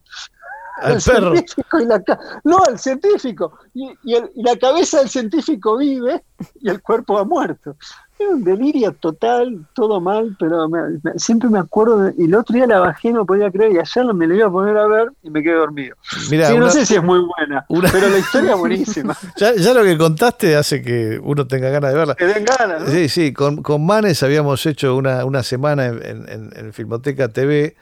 al 0.82 0.92
el 0.96 1.02
perro. 1.02 1.32
científico 1.32 1.78
y 1.80 1.84
la 1.86 2.02
ca- 2.02 2.18
no, 2.44 2.58
al 2.66 2.78
científico. 2.78 3.52
Y, 3.74 3.90
y 4.02 4.14
el- 4.14 4.30
y 4.34 4.42
la 4.42 4.56
cabeza 4.56 4.98
del 4.98 5.08
científico 5.08 5.76
vive 5.76 6.24
y 6.60 6.68
el 6.70 6.82
cuerpo 6.82 7.18
ha 7.18 7.24
muerto. 7.24 7.76
Es 8.20 8.26
un 8.34 8.44
delirio 8.44 8.92
total, 8.92 9.66
todo 9.74 9.98
mal, 9.98 10.36
pero 10.38 10.68
me- 10.68 10.98
me- 11.02 11.18
siempre 11.18 11.48
me 11.48 11.58
acuerdo. 11.58 11.98
de- 12.02 12.14
y 12.18 12.24
el 12.26 12.34
otro 12.34 12.54
día 12.54 12.66
la 12.66 12.78
bajé, 12.78 13.12
no 13.12 13.24
podía 13.24 13.50
creer, 13.50 13.72
y 13.72 13.78
ayer 13.78 14.14
me 14.14 14.26
la 14.26 14.34
iba 14.34 14.46
a 14.46 14.50
poner 14.50 14.76
a 14.76 14.86
ver 14.86 15.10
y 15.22 15.30
me 15.30 15.42
quedé 15.42 15.54
dormido. 15.54 15.96
Mira, 16.30 16.48
Sí, 16.48 16.58
no 16.58 16.68
sé 16.70 16.84
si 16.84 16.96
es 16.96 17.02
muy 17.02 17.18
buena, 17.20 17.64
una- 17.68 17.90
pero 17.90 18.08
la 18.10 18.18
historia 18.18 18.52
es 18.52 18.58
buenísima. 18.58 19.16
ya, 19.38 19.54
ya 19.54 19.72
lo 19.72 19.82
que 19.82 19.96
contaste 19.96 20.54
hace 20.54 20.82
que 20.82 21.18
uno 21.22 21.46
tenga 21.46 21.70
ganas 21.70 21.92
de 21.92 21.98
verla. 21.98 22.14
Que 22.14 22.26
den 22.26 22.44
ganas, 22.44 22.82
¿no? 22.82 22.88
Sí, 22.88 23.08
sí, 23.08 23.32
con, 23.32 23.62
con 23.62 23.86
Manes 23.86 24.22
habíamos 24.22 24.66
hecho 24.66 24.94
una, 24.96 25.24
una 25.24 25.42
semana 25.42 25.86
en, 25.86 26.28
en- 26.28 26.50
en- 26.54 26.72
Filmoteca 26.74 27.28
TV 27.28 27.74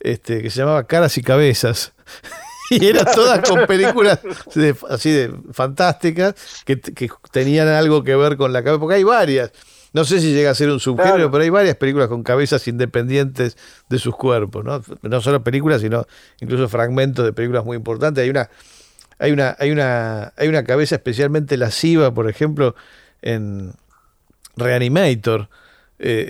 este, 0.00 0.42
que 0.42 0.50
se 0.50 0.58
llamaba 0.60 0.84
Caras 0.84 1.16
y 1.18 1.22
Cabezas. 1.22 1.92
Y 2.70 2.86
era 2.86 3.04
todas 3.04 3.46
con 3.46 3.60
películas 3.66 4.20
de- 4.54 4.74
así 4.88 5.10
de 5.12 5.34
fantásticas 5.52 6.34
que, 6.64 6.80
que 6.80 7.10
tenían 7.30 7.68
algo 7.68 8.02
que 8.02 8.16
ver 8.16 8.38
con 8.38 8.54
la 8.54 8.64
cabeza, 8.64 8.80
porque 8.80 8.94
hay 8.96 9.04
varias. 9.04 9.52
No 9.94 10.04
sé 10.04 10.20
si 10.20 10.32
llega 10.34 10.50
a 10.50 10.54
ser 10.54 10.68
un 10.70 10.80
subgénero, 10.80 11.14
Claro. 11.14 11.30
pero 11.30 11.44
hay 11.44 11.50
varias 11.50 11.76
películas 11.76 12.08
con 12.08 12.22
cabezas 12.22 12.68
independientes 12.68 13.56
de 13.88 13.98
sus 13.98 14.14
cuerpos, 14.16 14.64
¿no? 14.64 14.82
No 15.02 15.20
solo 15.22 15.42
películas, 15.42 15.80
sino 15.80 16.06
incluso 16.40 16.68
fragmentos 16.68 17.24
de 17.24 17.32
películas 17.32 17.64
muy 17.64 17.76
importantes. 17.76 18.22
Hay 18.22 18.28
una, 18.30 18.50
hay 19.18 19.32
una, 19.32 19.56
hay 19.58 19.70
una, 19.70 20.32
hay 20.36 20.48
una 20.48 20.64
cabeza 20.64 20.96
especialmente 20.96 21.56
lasciva, 21.56 22.12
por 22.12 22.28
ejemplo, 22.28 22.74
en 23.22 23.72
Reanimator, 24.56 25.48
eh, 25.98 26.26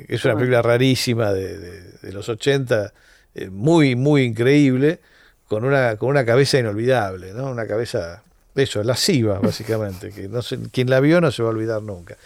eh, 0.00 0.04
que 0.08 0.14
es 0.14 0.24
una 0.24 0.34
película 0.34 0.62
rarísima 0.62 1.32
de, 1.32 1.58
de- 1.58 1.82
de 2.02 2.12
los 2.12 2.28
80, 2.28 2.92
eh, 3.34 3.50
muy, 3.50 3.96
muy 3.96 4.22
increíble, 4.22 5.00
con 5.48 5.64
una, 5.64 5.96
con 5.96 6.10
una 6.10 6.24
cabeza 6.24 6.58
inolvidable, 6.58 7.32
¿no? 7.34 7.50
Una 7.50 7.66
cabeza, 7.66 8.22
eso, 8.54 8.82
lasciva, 8.84 9.38
básicamente, 9.40 10.10
que 10.10 10.28
no 10.28 10.42
se- 10.42 10.58
quien 10.70 10.88
la 10.90 11.00
vio 11.00 11.20
no 11.20 11.30
se 11.32 11.42
va 11.42 11.48
a 11.48 11.52
olvidar 11.52 11.82
nunca. 11.82 12.16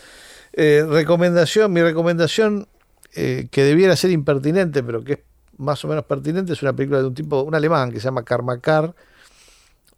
Eh, 0.53 0.85
recomendación, 0.89 1.73
mi 1.73 1.83
recomendación, 1.83 2.69
eh, 3.15 3.49
que 3.51 3.65
debiera 3.65 3.97
ser 3.97 4.11
impertinente, 4.11 4.83
pero 4.83 5.03
que 5.05 5.13
es 5.13 5.19
más 5.59 5.85
o 5.85 5.89
menos 5.89 6.05
pertinente, 6.05 6.53
es 6.53 6.63
una 6.63 6.75
película 6.75 7.01
de 7.01 7.07
un 7.07 7.15
tipo, 7.15 7.43
un 7.43 7.55
alemán 7.55 7.91
que 7.91 8.01
se 8.01 8.05
llama 8.05 8.25
Karmakar, 8.25 8.95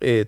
eh, 0.00 0.26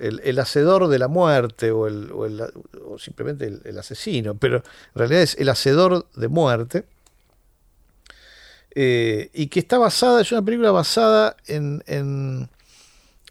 el, 0.00 0.38
hacedor 0.38 0.88
de 0.88 0.98
la 0.98 1.08
muerte 1.08 1.70
o, 1.70 1.86
el, 1.86 2.10
o, 2.10 2.98
simplemente 2.98 3.60
el, 3.64 3.78
asesino, 3.78 4.34
pero 4.34 4.56
en 4.56 4.62
realidad 4.94 5.22
es 5.22 5.36
el 5.38 5.48
hacedor 5.48 6.06
de 6.16 6.28
muerte. 6.28 6.84
eh, 8.74 9.30
y 9.34 9.48
que 9.48 9.60
está 9.60 9.78
basada, 9.78 10.22
es 10.22 10.32
una 10.32 10.42
película 10.42 10.70
basada 10.70 11.36
en, 11.46 11.82
en, 11.86 12.48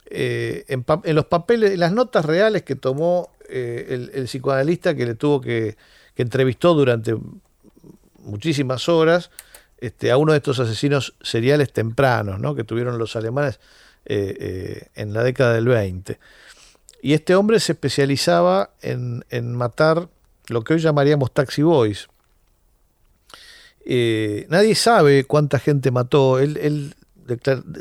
en 0.06 1.15
los 1.15 1.26
papeles, 1.26 1.72
en 1.72 1.80
las 1.80 1.91
notas 1.91 2.26
reales 2.26 2.64
que 2.64 2.76
tomó 2.76 3.32
eh, 3.52 4.10
el, 4.14 4.26
psicoanalista 4.26 4.95
que 4.95 5.06
le 5.06 5.15
tuvo 5.15 5.41
que, 5.41 5.76
que 6.15 6.22
entrevistó 6.22 6.73
durante 6.73 7.15
muchísimas 8.19 8.88
horas 8.88 9.32
este, 9.78 10.11
a 10.11 10.18
uno 10.18 10.32
de 10.32 10.38
estos 10.38 10.60
asesinos 10.60 11.15
seriales 11.22 11.73
tempranos, 11.73 12.40
¿no? 12.40 12.56
Que 12.56 12.64
tuvieron 12.64 12.98
los 12.98 13.15
alemanes 13.15 13.60
eh, 14.06 14.38
eh, 14.40 14.88
en 14.95 15.14
la 15.14 15.23
década 15.23 15.53
del 15.53 15.68
20. 15.68 16.19
Y 17.02 17.14
este 17.14 17.36
hombre 17.36 17.60
se 17.60 17.73
especializaba 17.73 18.72
en, 18.82 19.23
matar 19.56 20.07
lo 20.48 20.64
que 20.64 20.76
hoy 20.76 20.80
llamaríamos 20.80 21.34
taxi 21.34 21.64
boys. 21.64 22.07
Nadie 23.86 24.76
sabe 24.76 25.23
cuánta 25.23 25.57
gente 25.57 25.90
mató. 25.90 26.38
Él, 26.40 26.95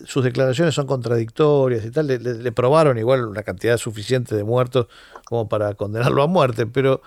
sus 0.06 0.24
declaraciones 0.24 0.74
son 0.74 0.86
contradictorias 0.86 1.84
y 1.84 1.90
tal. 1.90 2.06
Le, 2.06 2.52
probaron 2.52 2.98
igual 2.98 3.26
una 3.26 3.42
cantidad 3.42 3.76
suficiente 3.76 4.34
de 4.34 4.44
muertos 4.44 4.86
como 5.24 5.48
para 5.48 5.74
condenarlo 5.74 6.22
a 6.22 6.26
muerte, 6.26 6.66
pero, 6.66 7.02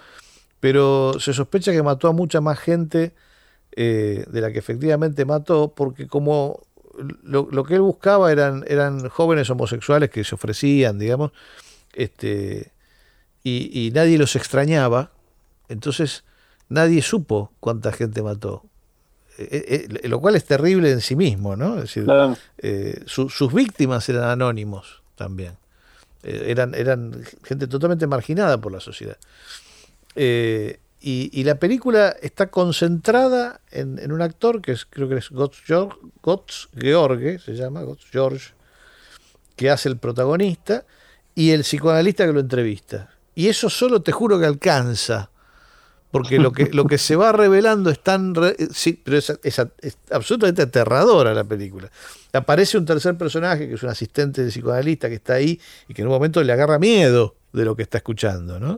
pero 0.59 1.19
se 1.19 1.33
sospecha 1.33 1.71
que 1.71 1.83
mató 1.83 2.07
a 2.07 2.13
mucha 2.13 2.41
más 2.41 2.59
gente 2.59 3.13
de 3.75 4.25
la 4.29 4.51
que 4.51 4.59
efectivamente 4.59 5.25
mató, 5.25 5.73
porque 5.75 6.07
como 6.07 6.61
lo, 7.23 7.63
que 7.63 7.75
él 7.75 7.81
buscaba 7.81 8.31
eran, 8.31 8.63
eran 8.67 9.09
jóvenes 9.09 9.49
homosexuales 9.49 10.09
que 10.09 10.23
se 10.23 10.35
ofrecían, 10.35 10.99
digamos, 10.99 11.31
este, 11.93 12.71
y, 13.43 13.91
nadie 13.93 14.17
los 14.17 14.35
extrañaba, 14.35 15.11
entonces 15.69 16.23
nadie 16.69 17.01
supo 17.01 17.51
cuánta 17.59 17.91
gente 17.91 18.21
mató. 18.21 18.63
Eh, 19.37 19.87
eh, 20.03 20.07
lo 20.07 20.19
cual 20.19 20.35
es 20.35 20.45
terrible 20.45 20.91
en 20.91 21.01
sí 21.01 21.15
mismo, 21.15 21.55
¿no? 21.55 21.75
Es 21.75 21.93
decir, 21.93 22.05
eh, 22.59 23.01
sus 23.05 23.53
víctimas 23.53 24.07
eran 24.09 24.25
anónimos 24.25 25.01
también. 25.15 25.57
eran, 26.23 26.73
eran 26.73 27.23
gente 27.43 27.67
totalmente 27.67 28.07
marginada 28.07 28.59
por 28.59 28.71
la 28.71 28.79
sociedad. 28.79 29.17
Y, 31.05 31.43
la 31.43 31.55
película 31.55 32.15
está 32.21 32.47
concentrada 32.47 33.59
en, 33.71 34.11
un 34.11 34.21
actor 34.21 34.61
que 34.61 34.71
es, 34.71 34.85
creo 34.85 35.09
que 35.09 35.17
es 35.17 35.29
Gotts 35.31 36.69
George, 36.77 37.39
se 37.39 37.55
llama, 37.55 37.81
Gotts 37.81 38.05
George, 38.09 38.53
que 39.57 39.69
hace 39.69 39.89
el 39.89 39.97
protagonista, 39.97 40.85
y 41.35 41.51
el 41.51 41.61
psicoanalista 41.61 42.25
que 42.25 42.31
lo 42.31 42.39
entrevista. 42.39 43.09
Y 43.35 43.47
eso 43.47 43.69
solo 43.69 44.01
te 44.01 44.11
juro 44.11 44.39
que 44.39 44.45
alcanza, 44.45 45.31
porque 46.13 46.37
lo 46.37 46.51
que, 46.51 46.65
lo 46.65 46.85
que 46.85 46.99
se 46.99 47.15
va 47.15 47.31
revelando 47.31 47.89
es 47.89 47.99
tan... 47.99 48.35
sí, 48.71 49.01
pero 49.03 49.17
es, 49.17 49.31
absolutamente 50.11 50.61
aterradora 50.61 51.33
la 51.33 51.43
película. 51.43 51.89
Aparece 52.33 52.77
un 52.77 52.85
tercer 52.85 53.17
personaje, 53.17 53.67
que 53.67 53.73
es 53.73 53.81
un 53.81 53.89
asistente 53.89 54.43
de 54.43 54.51
psicoanalista 54.51 55.09
que 55.09 55.15
está 55.15 55.33
ahí 55.33 55.59
y 55.87 55.95
que 55.95 56.03
en 56.03 56.07
un 56.09 56.13
momento 56.13 56.43
le 56.43 56.53
agarra 56.53 56.77
miedo 56.77 57.33
de 57.51 57.65
lo 57.65 57.75
que 57.75 57.81
está 57.81 57.97
escuchando, 57.97 58.59
¿no? 58.59 58.77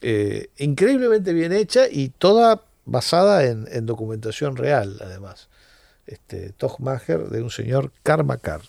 Eh, 0.00 0.48
increíblemente 0.56 1.34
bien 1.34 1.52
hecha 1.52 1.86
y 1.86 2.08
toda 2.08 2.62
basada 2.86 3.44
en, 3.44 3.84
documentación 3.84 4.56
real, 4.56 4.96
además. 5.02 5.50
Este, 6.06 6.54
Maher 6.78 7.28
de 7.28 7.42
un 7.42 7.50
señor 7.50 7.92
Karma 8.02 8.38
Kar. 8.38 8.62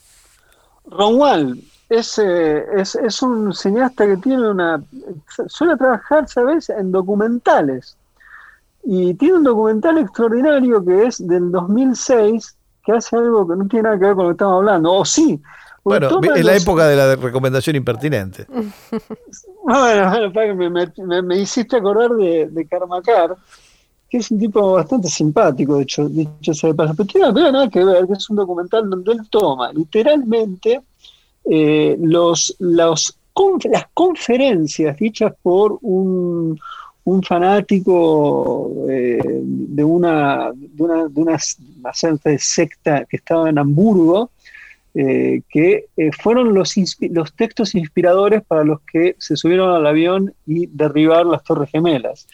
Ron 0.85 1.61
es, 1.89 2.17
es, 2.17 2.95
es, 2.95 3.21
un 3.21 3.53
cineasta 3.53 4.05
que 4.05 4.17
tiene 4.17 4.49
una. 4.49 4.83
suele 5.47 5.77
trabajar, 5.77 6.27
¿sabes?, 6.27 6.69
en 6.69 6.91
documentales. 6.91 7.97
Y 8.83 9.13
tiene 9.15 9.37
un 9.37 9.43
documental 9.43 9.97
extraordinario 9.97 10.83
que 10.83 11.07
es 11.07 11.25
del 11.27 11.51
2006, 11.51 12.55
que 12.85 12.91
hace 12.91 13.15
algo 13.15 13.47
que 13.47 13.55
no 13.55 13.67
tiene 13.67 13.83
nada 13.83 13.99
que 13.99 14.05
ver 14.05 14.15
con 14.15 14.23
lo 14.25 14.29
que 14.29 14.33
estamos 14.33 14.57
hablando. 14.57 14.93
O 14.93 15.05
sí, 15.05 15.41
bueno, 15.85 16.09
es 16.35 16.43
la 16.43 16.57
época 16.57 16.87
de 16.87 16.95
la 16.95 17.15
recomendación 17.15 17.75
impertinente. 17.75 18.47
bueno, 19.63 20.31
me, 20.55 21.21
me, 21.21 21.37
hiciste 21.37 21.77
acordar 21.77 22.09
de, 22.11 22.47
de 22.49 22.67
Karmakar, 22.67 23.35
que 24.09 24.17
es 24.17 24.31
un 24.31 24.39
tipo 24.39 24.71
bastante 24.73 25.09
simpático, 25.09 25.75
de 25.77 25.83
hecho, 25.83 26.09
dicho 26.09 26.55
sea 26.55 26.71
de 26.71 26.75
paso, 26.75 26.95
pero 26.95 27.31
tiene 27.31 27.51
nada 27.51 27.69
que 27.69 27.85
ver, 27.85 28.07
que 28.07 28.13
es 28.13 28.29
un 28.31 28.35
documental 28.35 28.89
donde 28.89 29.11
él 29.11 29.29
toma 29.29 29.71
literalmente 29.73 30.81
eh, 31.49 31.97
los, 31.99 32.55
las 32.59 33.17
conferencias 33.93 34.97
dichas 34.97 35.33
por 35.41 35.77
un, 35.81 36.59
un 37.05 37.23
fanático 37.23 38.85
eh, 38.89 39.19
de, 39.23 39.83
una, 39.83 40.51
de, 40.53 40.83
una, 40.83 41.07
de 41.07 41.21
una, 41.21 41.37
una 41.81 42.37
secta 42.37 43.05
que 43.05 43.17
estaba 43.17 43.49
en 43.49 43.59
Hamburgo, 43.59 44.31
eh, 44.97 45.41
que 45.49 45.87
eh, 45.97 46.11
fueron 46.13 46.53
los, 46.53 46.73
los 47.11 47.33
textos 47.33 47.75
inspiradores 47.75 48.41
para 48.43 48.63
los 48.63 48.79
que 48.81 49.15
se 49.19 49.35
subieron 49.35 49.75
al 49.75 49.85
avión 49.85 50.33
y 50.47 50.67
derribar 50.67 51.25
las 51.25 51.43
Torres 51.43 51.69
Gemelas. 51.69 52.27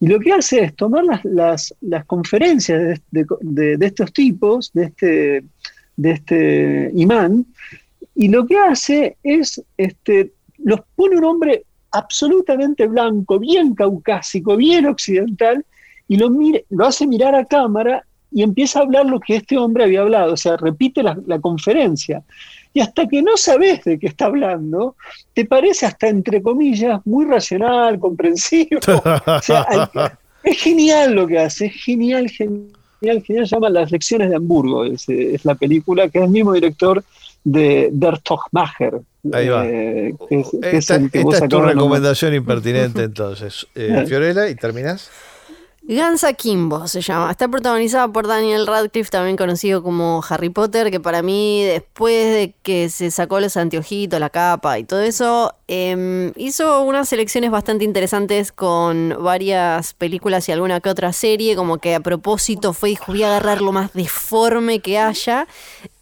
Y 0.00 0.08
lo 0.08 0.18
que 0.18 0.32
hace 0.32 0.64
es 0.64 0.74
tomar 0.74 1.04
las, 1.04 1.74
las, 1.82 2.04
conferencias 2.06 3.02
de, 3.10 3.78
estos 3.80 4.12
tipos, 4.14 4.72
de 4.72 4.84
este, 4.84 5.44
de 5.96 6.10
este 6.10 6.90
imán, 6.94 7.44
y 8.16 8.28
lo 8.28 8.46
que 8.46 8.58
hace 8.58 9.16
es, 9.22 9.62
este, 9.76 10.32
los 10.58 10.80
pone 10.96 11.18
un 11.18 11.24
hombre 11.24 11.64
absolutamente 11.92 12.86
blanco, 12.86 13.38
bien 13.38 13.74
caucásico, 13.74 14.56
bien 14.56 14.86
occidental, 14.86 15.64
y 16.08 16.16
lo, 16.16 16.30
mire, 16.30 16.64
lo 16.70 16.86
hace 16.86 17.06
mirar 17.06 17.34
a 17.34 17.44
cámara 17.44 18.04
y 18.32 18.42
empieza 18.42 18.78
a 18.78 18.82
hablar 18.82 19.06
lo 19.06 19.20
que 19.20 19.36
este 19.36 19.56
hombre 19.56 19.84
había 19.84 20.00
hablado, 20.00 20.32
o 20.32 20.36
sea, 20.36 20.56
repite 20.56 21.02
la, 21.02 21.38
conferencia. 21.40 22.22
Y 22.74 22.80
hasta 22.80 23.06
que 23.06 23.22
no 23.22 23.36
sabes 23.36 23.84
de 23.84 23.98
qué 23.98 24.08
está 24.08 24.26
hablando, 24.26 24.96
te 25.32 25.44
parece 25.44 25.86
hasta, 25.86 26.08
entre 26.08 26.42
comillas, 26.42 27.00
muy 27.06 27.24
racional, 27.24 27.98
comprensivo. 27.98 28.80
es 30.42 30.58
genial 30.58 31.14
lo 31.14 31.26
que 31.26 31.38
hace, 31.38 31.66
es 31.66 31.74
genial, 31.82 32.28
genial, 32.28 33.22
genial. 33.22 33.46
Se 33.46 33.54
llama 33.54 33.70
Las 33.70 33.90
lecciones 33.90 34.28
de 34.28 34.36
Hamburgo, 34.36 34.84
es, 34.84 35.06
la 35.44 35.54
película, 35.54 36.08
que 36.08 36.18
es 36.18 36.24
el 36.24 36.30
mismo 36.30 36.52
director 36.52 37.02
de 37.46 37.90
Der 37.92 38.18
Tochmacher. 38.18 39.00
Ahí 39.32 39.48
va. 39.48 39.64
Eh, 39.66 40.14
esta 40.62 40.96
es, 40.96 41.48
tu 41.48 41.60
recomendación 41.60 42.34
impertinente 42.34 43.04
entonces. 43.04 43.66
Eh, 43.76 44.04
Fiorella, 44.06 44.48
¿y 44.48 44.54
terminas? 44.56 45.10
Gansa 45.88 46.32
Kimbo 46.32 46.88
se 46.88 47.00
llama. 47.00 47.30
Está 47.30 47.46
protagonizada 47.46 48.08
por 48.08 48.26
Daniel 48.26 48.66
Radcliffe, 48.66 49.08
también 49.08 49.36
conocido 49.36 49.84
como 49.84 50.20
Harry 50.28 50.48
Potter, 50.48 50.90
que 50.90 50.98
para 50.98 51.22
mí, 51.22 51.62
después 51.62 52.26
de 52.34 52.54
que 52.64 52.88
se 52.88 53.12
sacó 53.12 53.38
los 53.38 53.56
anteojitos, 53.56 54.18
la 54.18 54.30
capa 54.30 54.80
y 54.80 54.84
todo 54.84 55.00
eso, 55.02 55.54
em, 55.68 56.32
hizo 56.34 56.82
unas 56.82 57.08
selecciones 57.08 57.52
bastante 57.52 57.84
interesantes 57.84 58.50
con 58.50 59.16
varias 59.20 59.94
películas 59.94 60.48
y 60.48 60.52
alguna 60.52 60.80
que 60.80 60.90
otra 60.90 61.12
serie, 61.12 61.54
como 61.54 61.78
que 61.78 61.94
a 61.94 62.00
propósito 62.00 62.72
fue 62.72 62.90
y 62.90 62.98
voy 63.06 63.22
a 63.22 63.28
agarrar 63.28 63.62
lo 63.62 63.70
más 63.70 63.92
deforme 63.92 64.80
que 64.80 64.98
haya. 64.98 65.46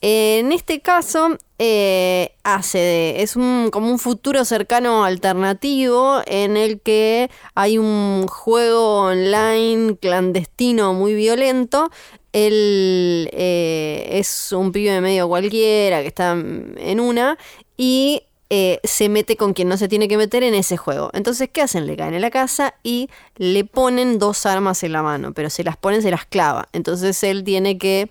En 0.06 0.52
este 0.52 0.80
caso, 0.80 1.38
eh, 1.58 2.34
hace 2.42 3.22
es 3.22 3.32
como 3.32 3.90
un 3.90 3.98
futuro 3.98 4.44
cercano 4.44 5.02
alternativo 5.02 6.20
en 6.26 6.58
el 6.58 6.82
que 6.82 7.30
hay 7.54 7.78
un 7.78 8.26
juego 8.28 8.98
online 8.98 9.96
clandestino 9.96 10.92
muy 10.92 11.14
violento. 11.14 11.90
Él 12.34 13.30
eh, 13.32 14.06
es 14.10 14.52
un 14.52 14.72
pibe 14.72 14.90
de 14.90 15.00
medio 15.00 15.26
cualquiera 15.26 16.02
que 16.02 16.08
está 16.08 16.32
en 16.32 17.00
una 17.00 17.38
y 17.78 18.24
eh, 18.50 18.80
se 18.84 19.08
mete 19.08 19.38
con 19.38 19.54
quien 19.54 19.70
no 19.70 19.78
se 19.78 19.88
tiene 19.88 20.06
que 20.06 20.18
meter 20.18 20.42
en 20.42 20.52
ese 20.52 20.76
juego. 20.76 21.08
Entonces, 21.14 21.48
¿qué 21.50 21.62
hacen? 21.62 21.86
Le 21.86 21.96
caen 21.96 22.12
en 22.12 22.20
la 22.20 22.30
casa 22.30 22.74
y 22.82 23.08
le 23.36 23.64
ponen 23.64 24.18
dos 24.18 24.44
armas 24.44 24.82
en 24.82 24.92
la 24.92 25.02
mano, 25.02 25.32
pero 25.32 25.48
se 25.48 25.64
las 25.64 25.78
ponen, 25.78 26.02
se 26.02 26.10
las 26.10 26.26
clava. 26.26 26.68
Entonces 26.74 27.22
él 27.22 27.42
tiene 27.42 27.78
que 27.78 28.10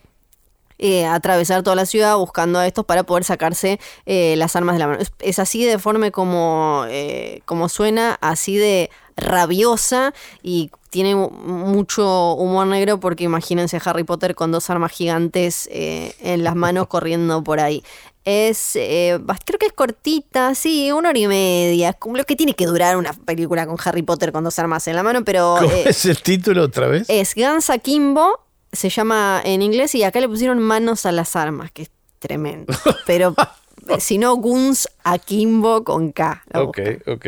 eh, 0.80 1.06
atravesar 1.06 1.64
toda 1.64 1.76
la 1.76 1.86
ciudad 1.86 2.18
buscando 2.18 2.60
a 2.60 2.68
estos 2.68 2.86
para 2.86 3.04
poder 3.04 3.24
sacarse 3.24 3.80
eh, 4.06 4.36
las 4.38 4.56
armas 4.56 4.76
de 4.76 4.80
la 4.80 4.88
mano. 4.88 5.00
Es, 5.20 5.40
así 5.40 5.64
de 5.64 5.72
deforme 5.72 6.12
como, 6.12 6.86
eh, 6.90 7.42
como 7.46 7.70
suena, 7.70 8.18
así 8.22 8.58
de 8.58 8.90
rabiosa 9.16 10.14
y 10.42 10.72
tiene 10.90 11.16
mucho 11.16 12.34
humor 12.34 12.66
negro 12.66 13.00
porque 13.00 13.24
imagínense 13.24 13.78
a 13.78 13.82
Harry 13.86 14.04
Potter 14.04 14.34
con 14.34 14.52
dos 14.52 14.70
armas 14.72 14.92
gigantes 14.92 15.70
en 15.72 16.44
las 16.44 16.56
manos 16.56 16.88
corriendo 16.90 17.44
por 17.44 17.60
ahí. 17.60 17.84
Es, 18.26 18.72
creo 18.74 19.60
que 19.60 19.66
es 19.66 19.74
cortita, 19.74 20.56
sí, 20.56 20.92
una 20.92 21.10
hora 21.10 21.20
y 21.20 21.28
media. 21.28 21.94
Como 21.94 22.18
lo 22.18 22.24
que 22.24 22.36
tiene 22.36 22.54
que 22.54 22.66
durar 22.66 22.96
una 22.96 23.14
película 23.14 23.68
con 23.68 23.78
Harry 23.84 24.02
Potter 24.02 24.32
con 24.32 24.44
dos 24.44 24.58
armas 24.60 24.88
en 24.88 24.96
la 24.96 25.04
mano, 25.04 25.26
pero. 25.26 25.58
¿Cómo 25.60 25.72
es 25.72 26.06
el 26.06 26.22
título 26.22 26.64
otra 26.64 26.88
vez? 26.88 27.06
Es 27.10 27.36
Gansa 27.36 27.78
Kimbo 27.80 28.43
se 28.74 28.90
llama 28.90 29.42
en 29.46 29.62
inglés 29.62 29.96
y 29.96 30.04
acá 30.04 30.20
le 30.20 30.28
pusieron 30.28 30.60
manos 30.60 31.06
a 31.06 31.12
las 31.12 31.36
armas, 31.36 31.72
que 31.72 31.84
es 31.84 31.92
tremendo. 32.20 32.74
Pero 33.06 33.36
si 34.00 34.18
no, 34.18 34.36
Guns 34.36 34.90
Akimbo 35.04 35.84
con 35.84 36.12
K. 36.12 36.44
Ok, 36.54 36.80
ok. 37.08 37.28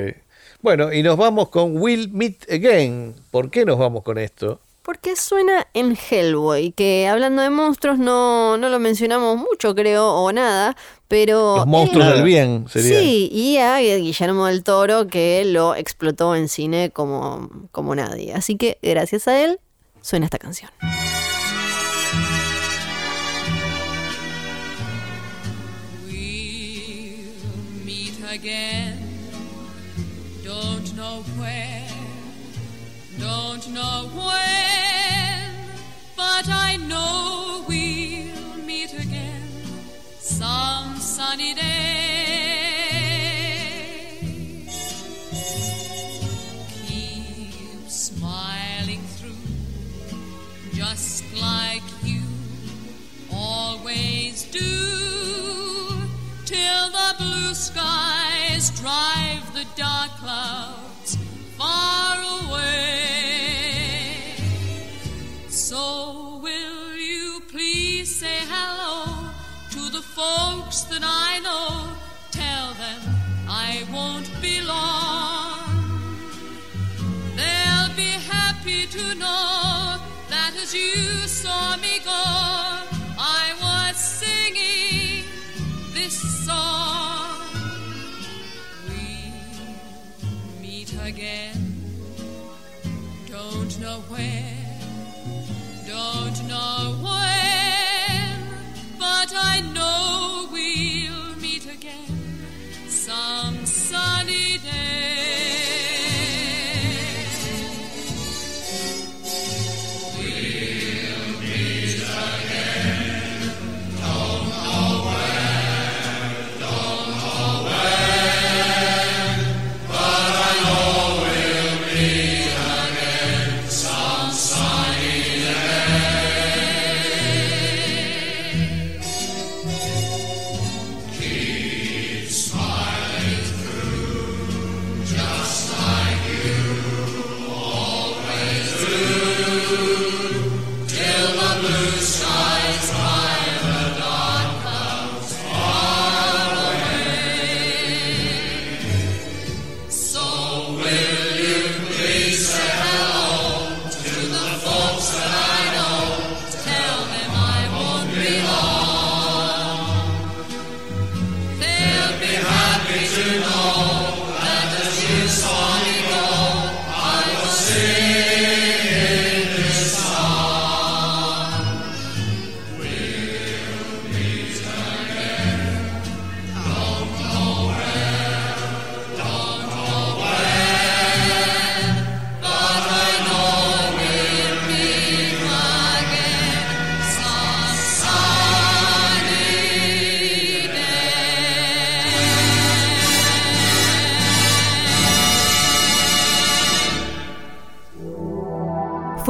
Bueno, 0.61 0.91
y 0.91 1.03
nos 1.03 1.15
vamos 1.15 1.49
con 1.49 1.77
Will 1.77 2.11
Meet 2.11 2.51
Again. 2.51 3.15
¿Por 3.30 3.51
qué 3.51 3.65
nos 3.65 3.77
vamos 3.77 4.03
con 4.03 4.17
esto? 4.17 4.59
Porque 4.81 5.15
suena 5.15 5.67
en 5.73 5.97
Hellboy, 5.97 6.72
que 6.72 7.07
hablando 7.07 7.41
de 7.41 7.49
monstruos 7.49 7.97
no, 7.97 8.55
no 8.57 8.69
lo 8.69 8.80
mencionamos 8.80 9.35
mucho, 9.38 9.73
creo, 9.73 10.13
o 10.13 10.31
nada, 10.31 10.76
pero... 11.07 11.57
Los 11.57 11.67
monstruos 11.67 12.07
del 12.13 12.23
bien, 12.23 12.65
sería. 12.69 12.99
Sí, 12.99 13.30
y 13.31 13.57
a 13.57 13.80
Guillermo 13.80 14.45
del 14.45 14.63
Toro, 14.63 15.07
que 15.07 15.43
lo 15.45 15.73
explotó 15.73 16.35
en 16.35 16.47
cine 16.47 16.91
como, 16.91 17.49
como 17.72 17.95
nadie. 17.95 18.34
Así 18.34 18.57
que 18.57 18.77
gracias 18.84 19.27
a 19.27 19.43
él, 19.43 19.59
suena 20.01 20.26
esta 20.26 20.38
canción. 20.38 20.69
again. 28.35 28.97
Don't 30.43 30.93
know 30.97 31.23
where, 31.37 31.87
don't 33.17 33.67
know 33.69 34.09
where. 34.13 34.64
Right. 58.85 59.14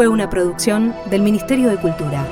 una 0.08 0.30
producción 0.30 0.94
del 1.10 1.22
Ministerio 1.22 1.70
de 1.70 1.78
Cultura. 1.78 2.26